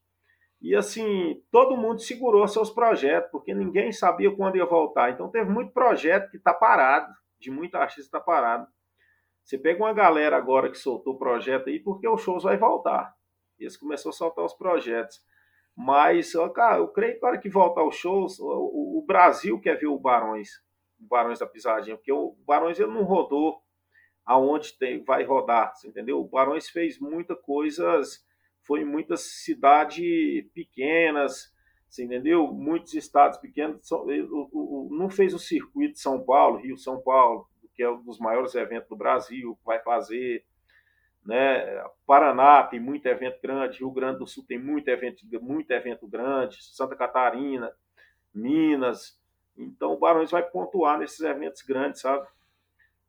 e 0.60 0.74
assim, 0.74 1.42
todo 1.50 1.76
mundo 1.76 2.00
segurou 2.00 2.46
seus 2.48 2.70
projetos, 2.70 3.30
porque 3.30 3.54
ninguém 3.54 3.92
sabia 3.92 4.34
quando 4.34 4.56
ia 4.56 4.64
voltar. 4.64 5.10
Então 5.10 5.30
teve 5.30 5.50
muito 5.50 5.72
projeto 5.72 6.30
que 6.30 6.38
está 6.38 6.52
parado, 6.52 7.12
de 7.38 7.50
muito 7.50 7.74
artista 7.76 8.02
está 8.02 8.20
parado. 8.20 8.66
Você 9.44 9.58
pega 9.58 9.82
uma 9.82 9.92
galera 9.92 10.36
agora 10.36 10.70
que 10.70 10.78
soltou 10.78 11.14
o 11.14 11.18
projeto 11.18 11.68
aí, 11.68 11.78
porque 11.78 12.08
o 12.08 12.16
shows 12.16 12.42
vai 12.42 12.56
voltar. 12.56 13.14
Eles 13.58 13.76
começaram 13.76 14.10
a 14.10 14.12
soltar 14.12 14.44
os 14.44 14.54
projetos. 14.54 15.20
Mas, 15.76 16.32
cara, 16.54 16.78
eu 16.78 16.88
creio 16.88 17.18
que 17.18 17.24
hora 17.24 17.38
que 17.38 17.50
voltar 17.50 17.84
os 17.84 17.96
shows, 17.96 18.38
o, 18.40 18.98
o, 18.98 19.04
Brasil 19.06 19.60
quer 19.60 19.78
ver 19.78 19.88
o 19.88 19.98
Barões, 19.98 20.48
o 20.98 21.06
Barões 21.06 21.38
da 21.38 21.46
Pisadinha, 21.46 21.96
porque 21.96 22.12
o 22.12 22.34
Barões 22.46 22.80
ele 22.80 22.92
não 22.92 23.02
rodou 23.02 23.60
aonde 24.24 24.72
tem, 24.78 25.04
vai 25.04 25.22
rodar, 25.22 25.72
entendeu? 25.84 26.20
O 26.20 26.28
Barões 26.28 26.68
fez 26.68 26.98
muitas 26.98 27.38
coisas 27.42 28.26
foi 28.66 28.82
em 28.82 28.84
muitas 28.84 29.20
cidades 29.20 30.44
pequenas, 30.52 31.54
você 31.88 32.04
entendeu? 32.04 32.48
Muitos 32.48 32.94
estados 32.94 33.38
pequenos. 33.38 33.88
Não 34.90 35.08
fez 35.08 35.32
o 35.32 35.38
circuito 35.38 35.94
de 35.94 36.00
São 36.00 36.22
Paulo, 36.24 36.58
Rio-São 36.58 37.00
Paulo, 37.00 37.48
que 37.74 37.82
é 37.82 37.90
um 37.90 38.02
dos 38.02 38.18
maiores 38.18 38.54
eventos 38.54 38.88
do 38.88 38.96
Brasil, 38.96 39.56
vai 39.64 39.78
fazer. 39.80 40.44
Né? 41.26 41.84
Paraná 42.06 42.62
tem 42.62 42.78
muito 42.78 43.04
evento 43.06 43.40
grande, 43.42 43.80
Rio 43.80 43.90
Grande 43.90 44.20
do 44.20 44.26
Sul 44.28 44.44
tem 44.46 44.58
muito 44.58 44.86
evento, 44.88 45.22
muito 45.42 45.70
evento 45.72 46.06
grande, 46.06 46.62
Santa 46.62 46.94
Catarina, 46.94 47.72
Minas. 48.32 49.20
Então 49.58 49.92
o 49.92 49.98
Barões 49.98 50.30
vai 50.30 50.44
pontuar 50.44 50.98
nesses 50.98 51.20
eventos 51.20 51.62
grandes, 51.62 52.00
sabe? 52.00 52.26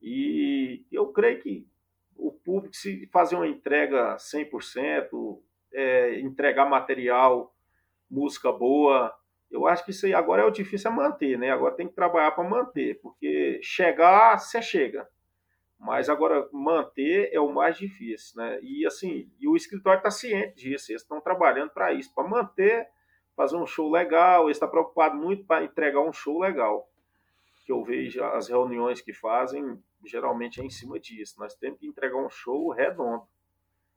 E 0.02 0.84
eu 0.92 1.08
creio 1.08 1.40
que 1.42 1.68
o 2.16 2.32
público, 2.32 2.76
se 2.76 3.06
fazer 3.08 3.36
uma 3.36 3.48
entrega 3.48 4.18
100%, 4.18 5.40
é, 5.72 6.20
entregar 6.20 6.68
material, 6.68 7.54
música 8.10 8.52
boa, 8.52 9.14
Eu 9.50 9.66
acho 9.66 9.86
que 9.86 9.92
isso 9.92 10.06
aí 10.06 10.14
agora 10.14 10.42
é 10.42 10.46
o 10.46 10.52
difícil 10.52 10.92
é 10.92 10.94
manter, 10.94 11.38
né? 11.38 11.52
Agora 11.52 11.76
tem 11.76 11.88
que 11.88 11.94
trabalhar 11.94 12.32
para 12.32 12.44
manter, 12.44 13.00
porque 13.02 13.62
chegar, 13.64 14.38
você 14.40 14.62
chega. 14.62 15.08
Mas 15.80 16.10
agora 16.10 16.50
manter 16.52 17.30
é 17.32 17.40
o 17.40 17.54
mais 17.54 17.78
difícil, 17.78 18.38
né? 18.38 18.60
E 18.62 18.86
assim, 18.86 19.32
e 19.40 19.48
o 19.48 19.56
escritório 19.56 20.00
está 20.00 20.10
ciente 20.10 20.56
disso, 20.56 20.92
eles 20.92 21.04
estão 21.04 21.22
trabalhando 21.22 21.70
para 21.70 21.94
isso, 21.94 22.14
para 22.14 22.28
manter, 22.28 22.88
fazer 23.36 23.56
um 23.58 23.66
show 23.66 23.90
legal, 23.90 24.46
eles 24.46 24.58
estão 24.58 24.70
preocupados 24.70 25.20
muito 25.20 25.46
para 25.46 25.64
entregar 25.64 26.02
um 26.02 26.12
show 26.12 26.40
legal. 26.40 26.90
Que 27.66 27.72
eu 27.72 27.84
vejo 27.84 28.24
as 28.24 28.48
reuniões 28.48 29.02
que 29.02 29.14
fazem, 29.14 29.82
geralmente 30.04 30.60
é 30.60 30.64
em 30.64 30.70
cima 30.70 31.00
disso. 31.00 31.40
Nós 31.40 31.54
temos 31.54 31.80
que 31.80 31.86
entregar 31.86 32.18
um 32.18 32.30
show 32.30 32.70
redondo. 32.70 33.28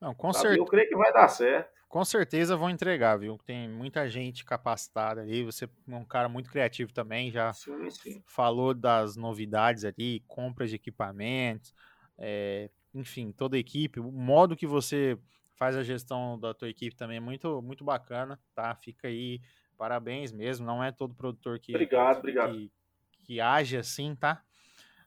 Não, 0.01 0.15
com 0.15 0.33
certeza. 0.33 0.59
Eu 0.59 0.65
creio 0.65 0.89
que 0.89 0.97
vai 0.97 1.13
dar 1.13 1.29
certo. 1.29 1.71
Com 1.89 2.05
certeza 2.05 2.57
vão 2.57 2.71
entregar, 2.71 3.17
viu? 3.19 3.37
Tem 3.45 3.69
muita 3.69 4.09
gente 4.09 4.45
capacitada 4.45 5.23
ali. 5.23 5.43
Você 5.43 5.65
é 5.65 5.95
um 5.95 6.05
cara 6.05 6.29
muito 6.29 6.49
criativo 6.49 6.93
também, 6.93 7.33
já 7.33 7.53
sim, 7.53 7.91
sim. 7.91 8.23
falou 8.25 8.73
das 8.73 9.17
novidades 9.17 9.85
ali, 9.85 10.23
compras 10.29 10.71
de 10.71 10.77
equipamentos, 10.77 11.75
é, 12.17 12.71
enfim, 12.95 13.33
toda 13.33 13.57
a 13.57 13.59
equipe. 13.59 13.99
O 13.99 14.13
modo 14.13 14.57
que 14.57 14.69
você 14.69 15.19
faz 15.57 15.77
a 15.77 15.83
gestão 15.83 16.39
da 16.39 16.55
tua 16.55 16.69
equipe 16.69 16.95
também 16.95 17.17
é 17.17 17.21
muito, 17.21 17.61
muito 17.61 17.85
bacana, 17.85 18.39
tá? 18.55 18.73
Fica 18.77 19.09
aí, 19.09 19.41
parabéns 19.77 20.31
mesmo. 20.33 20.65
Não 20.65 20.83
é 20.83 20.93
todo 20.93 21.13
produtor 21.13 21.59
que, 21.59 21.73
obrigado, 21.73 22.19
obrigado. 22.19 22.53
que, 22.53 22.73
que 23.25 23.41
age 23.41 23.77
assim, 23.77 24.15
tá? 24.15 24.45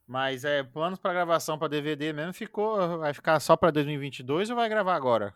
Mas 0.08 0.44
é 0.44 0.64
planos 0.64 1.00
para 1.00 1.14
gravação 1.14 1.58
para 1.58 1.70
DVD 1.70 2.12
mesmo 2.12 2.34
ficou, 2.34 3.00
vai 3.00 3.14
ficar 3.14 3.40
só 3.40 3.56
para 3.56 3.72
2022 3.72 4.50
ou 4.50 4.56
vai 4.56 4.68
gravar 4.68 4.96
agora? 4.96 5.34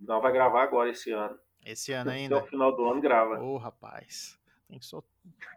Não, 0.00 0.20
vai 0.20 0.32
gravar 0.32 0.62
agora 0.62 0.90
esse 0.90 1.12
ano. 1.12 1.38
Esse 1.64 1.92
ano 1.92 2.10
ainda? 2.10 2.36
Até 2.36 2.46
o 2.46 2.48
final 2.48 2.74
do 2.74 2.84
ano 2.90 3.00
grava. 3.00 3.40
Ô, 3.40 3.54
oh, 3.54 3.58
rapaz. 3.58 4.38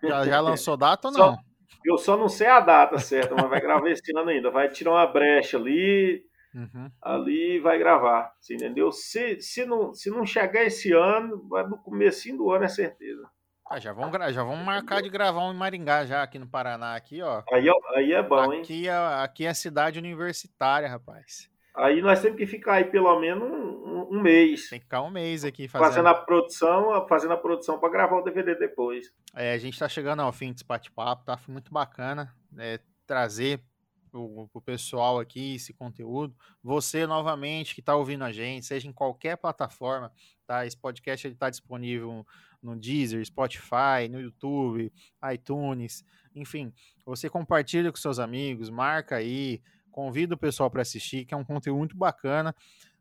Já, 0.03 0.25
já, 0.25 0.41
lançou 0.41 0.75
data 0.75 1.07
ou 1.07 1.13
não? 1.13 1.35
Só, 1.35 1.37
eu 1.85 1.97
só 1.97 2.17
não 2.17 2.27
sei 2.27 2.47
a 2.47 2.59
data 2.59 2.99
certa, 2.99 3.33
mas 3.33 3.49
vai 3.49 3.61
gravar 3.61 3.89
esse 3.89 4.15
ano 4.15 4.29
ainda. 4.29 4.51
Vai 4.51 4.69
tirar 4.69 4.91
uma 4.91 5.07
brecha 5.07 5.57
ali, 5.57 6.23
uhum. 6.53 6.91
ali 7.01 7.59
vai 7.59 7.79
gravar. 7.79 8.35
Você 8.39 8.55
entendeu? 8.55 8.91
Se, 8.91 9.39
se, 9.41 9.65
não, 9.65 9.93
se 9.93 10.09
não 10.09 10.25
chegar 10.25 10.65
esse 10.65 10.91
ano, 10.91 11.47
vai 11.47 11.65
no 11.65 11.77
começo 11.77 12.35
do 12.35 12.51
ano, 12.51 12.65
é 12.65 12.67
certeza. 12.67 13.27
Ah, 13.67 13.79
já 13.79 13.91
vamos, 13.91 14.15
já 14.31 14.43
vamos 14.43 14.63
marcar 14.63 15.01
de 15.01 15.09
gravar 15.09 15.41
um 15.41 15.51
em 15.51 15.55
Maringá 15.55 16.05
já 16.05 16.21
aqui 16.21 16.37
no 16.37 16.47
Paraná, 16.47 16.95
aqui, 16.95 17.21
ó. 17.23 17.41
Aí, 17.51 17.67
aí 17.95 18.13
é 18.13 18.21
bom, 18.21 18.53
hein? 18.53 18.61
Aqui 18.61 18.87
é, 18.87 18.95
aqui 19.23 19.45
é 19.45 19.53
cidade 19.55 19.97
universitária, 19.97 20.87
rapaz. 20.87 21.49
Aí 21.75 21.99
nós 22.01 22.21
temos 22.21 22.37
que 22.37 22.45
ficar 22.45 22.75
aí 22.75 22.85
pelo 22.85 23.19
menos 23.19 23.43
um, 23.43 24.17
um, 24.17 24.21
mês. 24.21 24.69
Tem 24.69 24.79
que 24.79 24.85
ficar 24.85 25.01
um 25.01 25.09
mês 25.09 25.43
aqui 25.43 25.67
fazendo, 25.67 25.87
fazendo 25.87 26.07
a 26.07 26.13
produção, 26.13 27.07
fazendo 27.07 27.33
a 27.33 27.37
produção 27.37 27.79
para 27.79 27.89
gravar 27.89 28.17
o 28.17 28.23
DVD 28.23 28.55
depois. 28.55 29.11
É, 29.35 29.53
a 29.53 29.57
gente 29.57 29.73
está 29.73 29.89
chegando 29.89 30.21
ao 30.21 30.31
fim 30.31 30.51
desse 30.51 30.63
bate-papo, 30.63 31.25
tá 31.25 31.37
muito 31.49 31.73
bacana 31.73 32.33
é, 32.57 32.79
trazer 33.05 33.59
o, 34.13 34.47
o 34.53 34.61
pessoal 34.61 35.19
aqui 35.19 35.55
esse 35.55 35.73
conteúdo. 35.73 36.33
Você 36.63 37.05
novamente 37.05 37.75
que 37.75 37.81
está 37.81 37.95
ouvindo 37.95 38.23
a 38.23 38.31
gente, 38.31 38.65
seja 38.65 38.87
em 38.87 38.93
qualquer 38.93 39.35
plataforma, 39.35 40.11
tá? 40.47 40.65
Esse 40.65 40.77
podcast 40.77 41.27
está 41.27 41.49
disponível 41.49 42.25
no 42.65 42.75
Deezer, 42.75 43.23
Spotify, 43.25 44.09
no 44.09 44.19
YouTube, 44.19 44.91
iTunes, 45.31 46.03
enfim. 46.33 46.73
Você 47.05 47.29
compartilha 47.29 47.91
com 47.91 47.97
seus 47.97 48.19
amigos, 48.19 48.69
marca 48.69 49.15
aí 49.17 49.61
Convido 49.95 50.35
o 50.35 50.37
pessoal 50.37 50.69
para 50.69 50.81
assistir, 50.81 51.23
que 51.23 51.33
é 51.33 51.37
um 51.37 51.43
conteúdo 51.45 51.77
muito 51.77 51.95
bacana. 51.95 52.53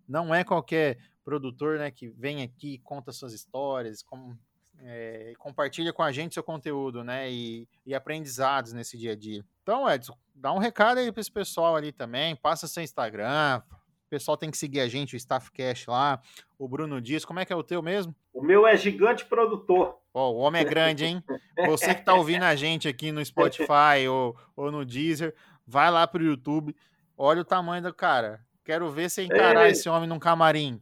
Não 0.07 0.33
é 0.33 0.45
qualquer 0.45 0.97
produtor 1.25 1.77
né, 1.77 1.91
que 1.91 2.07
vem 2.07 2.41
aqui, 2.41 2.79
conta 2.85 3.11
suas 3.11 3.33
histórias, 3.33 4.01
com, 4.01 4.37
é, 4.79 5.33
compartilha 5.37 5.93
com 5.93 6.05
a 6.05 6.13
gente 6.13 6.35
seu 6.35 6.43
conteúdo, 6.45 7.03
né? 7.03 7.29
E, 7.29 7.69
e, 7.85 7.97
aprendizados 7.97 8.73
nesse 8.73 8.97
dia 8.97 9.11
a 9.11 9.17
dia. 9.17 9.45
Então, 9.65 9.91
Edson, 9.91 10.17
dá 10.33 10.53
um 10.53 10.59
recado 10.59 10.99
aí 10.99 11.11
para 11.11 11.21
esse 11.21 11.33
pessoal 11.33 11.75
ali 11.75 11.91
também, 11.91 12.37
passa 12.37 12.69
seu 12.69 12.81
Instagram. 12.81 13.61
O 14.07 14.11
pessoal 14.11 14.37
tem 14.37 14.51
que 14.51 14.59
seguir 14.59 14.81
a 14.81 14.89
gente, 14.89 15.15
o 15.15 15.17
Staffcast 15.17 15.89
lá, 15.89 16.21
o 16.59 16.69
Bruno 16.69 17.01
Dias. 17.01 17.25
Como 17.25 17.41
é 17.41 17.45
que 17.45 17.53
é 17.53 17.57
o 17.57 17.63
teu 17.63 17.83
mesmo? 17.83 18.15
O 18.33 18.43
meu 18.43 18.67
é 18.67 18.77
Gigante 18.77 19.25
Produtor. 19.25 19.99
Oh, 20.13 20.31
o 20.31 20.37
homem 20.37 20.63
é 20.63 20.65
grande, 20.65 21.05
hein? 21.05 21.25
Você 21.67 21.93
que 21.95 22.01
está 22.01 22.15
ouvindo 22.15 22.45
a 22.45 22.55
gente 22.55 22.87
aqui 22.87 23.11
no 23.11 23.25
Spotify 23.25 24.07
ou, 24.09 24.37
ou 24.55 24.71
no 24.71 24.85
Deezer, 24.85 25.35
vai 25.67 25.91
lá 25.91 26.07
pro 26.07 26.23
YouTube, 26.23 26.77
olha 27.17 27.41
o 27.41 27.45
tamanho 27.45 27.83
do 27.83 27.93
cara. 27.93 28.41
Quero 28.65 28.89
ver 28.91 29.11
você 29.11 29.25
encarar 29.25 29.67
Ei. 29.67 29.73
esse 29.73 29.89
homem 29.89 30.09
num 30.09 30.19
camarim. 30.19 30.81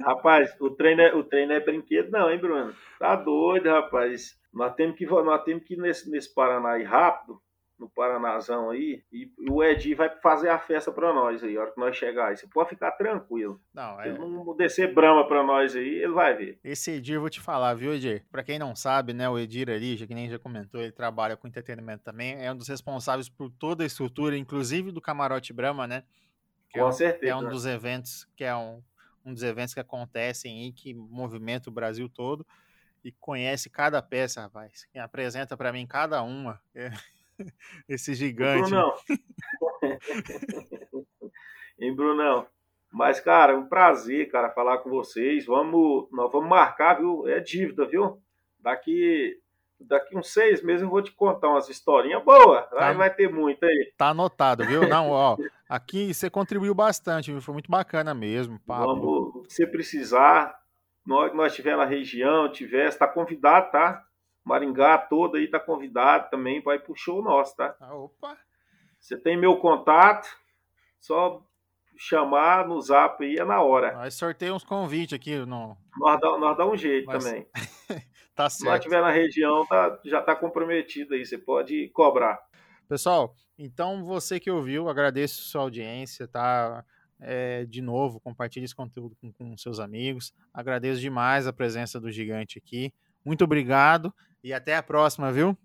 Rapaz, 0.00 0.54
o 0.60 0.70
treino, 0.70 1.00
é, 1.00 1.14
o 1.14 1.22
treino 1.22 1.52
é 1.52 1.60
brinquedo, 1.60 2.10
não, 2.10 2.28
hein, 2.28 2.38
Bruno? 2.38 2.74
Tá 2.98 3.14
doido, 3.14 3.68
rapaz. 3.68 4.36
Nós 4.52 4.74
temos 4.74 4.96
que, 4.96 5.06
nós 5.06 5.44
temos 5.44 5.62
que 5.64 5.74
ir 5.74 5.76
nesse, 5.76 6.10
nesse 6.10 6.34
Paraná 6.34 6.72
aí 6.72 6.82
rápido, 6.82 7.40
no 7.78 7.88
Paranazão 7.88 8.70
aí, 8.70 9.02
e 9.12 9.30
o 9.50 9.62
Edi 9.62 9.94
vai 9.94 10.08
fazer 10.20 10.48
a 10.48 10.58
festa 10.58 10.92
para 10.92 11.12
nós 11.12 11.42
aí, 11.42 11.56
a 11.56 11.60
hora 11.60 11.72
que 11.72 11.80
nós 11.80 11.96
chegar 11.96 12.28
aí. 12.28 12.36
Você 12.36 12.46
pode 12.46 12.68
ficar 12.68 12.92
tranquilo. 12.92 13.60
Não, 13.72 14.00
é... 14.00 14.12
Se 14.12 14.18
não 14.18 14.56
descer 14.56 14.94
brama 14.94 15.26
para 15.26 15.42
nós 15.42 15.74
aí, 15.74 16.02
ele 16.02 16.12
vai 16.12 16.36
ver. 16.36 16.58
Esse 16.62 16.92
Edir, 16.92 17.18
vou 17.18 17.28
te 17.28 17.40
falar, 17.40 17.74
viu, 17.74 17.94
Edir? 17.94 18.24
Para 18.30 18.44
quem 18.44 18.58
não 18.58 18.76
sabe, 18.76 19.12
né, 19.12 19.28
o 19.28 19.38
Edir 19.38 19.68
ali, 19.68 19.96
já 19.96 20.06
que 20.06 20.14
nem 20.14 20.30
já 20.30 20.38
comentou, 20.38 20.80
ele 20.80 20.92
trabalha 20.92 21.36
com 21.36 21.48
entretenimento 21.48 22.04
também, 22.04 22.36
é 22.44 22.52
um 22.52 22.56
dos 22.56 22.68
responsáveis 22.68 23.28
por 23.28 23.50
toda 23.50 23.82
a 23.82 23.86
estrutura, 23.86 24.36
inclusive 24.36 24.92
do 24.92 25.00
Camarote 25.00 25.52
Brama, 25.52 25.86
né? 25.86 26.04
Que 26.70 26.78
com 26.78 26.86
é 26.86 26.88
um, 26.88 26.92
certeza. 26.92 27.32
É 27.32 27.36
um 27.36 27.48
dos 27.48 27.66
eventos 27.66 28.28
que 28.36 28.44
é 28.44 28.54
um, 28.54 28.82
um 29.24 29.32
dos 29.32 29.42
eventos 29.42 29.74
que 29.74 29.80
acontecem 29.80 30.60
aí, 30.60 30.72
que 30.72 30.94
movimenta 30.94 31.68
o 31.68 31.72
Brasil 31.72 32.08
todo 32.08 32.46
e 33.04 33.12
conhece 33.12 33.68
cada 33.68 34.00
peça, 34.00 34.40
rapaz. 34.40 34.86
Quem 34.92 35.00
apresenta 35.00 35.56
para 35.56 35.72
mim 35.72 35.86
cada 35.86 36.22
uma. 36.22 36.60
É... 36.74 36.90
Esse 37.88 38.14
gigante. 38.14 38.70
Brunão. 38.70 38.94
em 41.78 41.94
Brunão. 41.94 42.46
Mas, 42.92 43.18
cara, 43.18 43.54
é 43.54 43.56
um 43.56 43.66
prazer, 43.66 44.30
cara, 44.30 44.50
falar 44.50 44.78
com 44.78 44.88
vocês. 44.88 45.46
Vamos, 45.46 46.06
nós 46.12 46.30
vamos 46.30 46.48
marcar, 46.48 46.94
viu? 46.94 47.26
É 47.26 47.40
dívida, 47.40 47.84
viu? 47.84 48.22
Daqui, 48.60 49.36
daqui 49.80 50.16
uns 50.16 50.32
seis 50.32 50.62
meses 50.62 50.82
eu 50.82 50.88
vou 50.88 51.02
te 51.02 51.10
contar 51.10 51.48
umas 51.48 51.68
historinhas 51.68 52.22
boas. 52.22 52.64
Tá, 52.70 52.92
vai 52.92 53.12
ter 53.12 53.28
muito 53.28 53.64
aí. 53.64 53.92
Tá 53.96 54.10
anotado, 54.10 54.64
viu? 54.64 54.88
Não, 54.88 55.10
ó, 55.10 55.36
aqui 55.68 56.14
você 56.14 56.30
contribuiu 56.30 56.72
bastante, 56.72 57.32
viu? 57.32 57.42
Foi 57.42 57.52
muito 57.52 57.68
bacana 57.68 58.14
mesmo. 58.14 58.60
Papo. 58.60 58.86
Vamos, 58.86 59.52
se 59.52 59.66
precisar, 59.66 60.56
nós, 61.04 61.34
nós 61.34 61.52
tiver 61.52 61.76
na 61.76 61.84
região, 61.84 62.50
tiver, 62.50 62.86
está 62.86 63.08
convidado, 63.08 63.72
tá? 63.72 64.04
Maringá 64.44 64.98
toda 64.98 65.38
aí 65.38 65.48
tá 65.48 65.58
convidado 65.58 66.28
também 66.30 66.58
ir 66.58 66.82
pro 66.82 66.94
show 66.94 67.22
nosso, 67.22 67.56
tá? 67.56 67.74
Ah, 67.80 67.94
opa! 67.94 68.36
Você 69.00 69.16
tem 69.16 69.36
meu 69.36 69.56
contato, 69.56 70.28
só 71.00 71.42
chamar 71.96 72.66
no 72.66 72.80
zap 72.80 73.22
aí 73.24 73.36
é 73.36 73.44
na 73.44 73.62
hora. 73.62 73.92
Nós 73.92 74.14
sorteia 74.14 74.54
uns 74.54 74.64
convites 74.64 75.14
aqui. 75.14 75.36
No... 75.38 75.76
Nós, 75.98 76.20
dá, 76.20 76.38
nós 76.38 76.56
dá 76.56 76.66
um 76.66 76.76
jeito 76.76 77.06
Mas... 77.06 77.24
também. 77.24 77.46
tá 78.34 78.50
certo. 78.50 78.58
Se 78.58 78.64
nós 78.64 78.78
estiver 78.78 79.00
na 79.00 79.10
região, 79.10 79.66
tá, 79.66 79.98
já 80.04 80.20
tá 80.20 80.34
comprometido 80.34 81.14
aí, 81.14 81.24
você 81.24 81.38
pode 81.38 81.88
cobrar. 81.90 82.40
Pessoal, 82.88 83.34
então 83.58 84.04
você 84.04 84.38
que 84.38 84.50
ouviu, 84.50 84.88
agradeço 84.88 85.42
sua 85.42 85.62
audiência, 85.62 86.28
tá? 86.28 86.84
É, 87.20 87.64
de 87.64 87.80
novo, 87.80 88.20
compartilhe 88.20 88.64
esse 88.64 88.74
conteúdo 88.74 89.16
com, 89.16 89.32
com 89.32 89.56
seus 89.56 89.80
amigos. 89.80 90.34
Agradeço 90.52 91.00
demais 91.00 91.46
a 91.46 91.52
presença 91.52 92.00
do 92.00 92.10
gigante 92.10 92.58
aqui. 92.58 92.92
Muito 93.24 93.44
obrigado 93.44 94.12
e 94.44 94.52
até 94.52 94.76
a 94.76 94.82
próxima, 94.82 95.32
viu? 95.32 95.56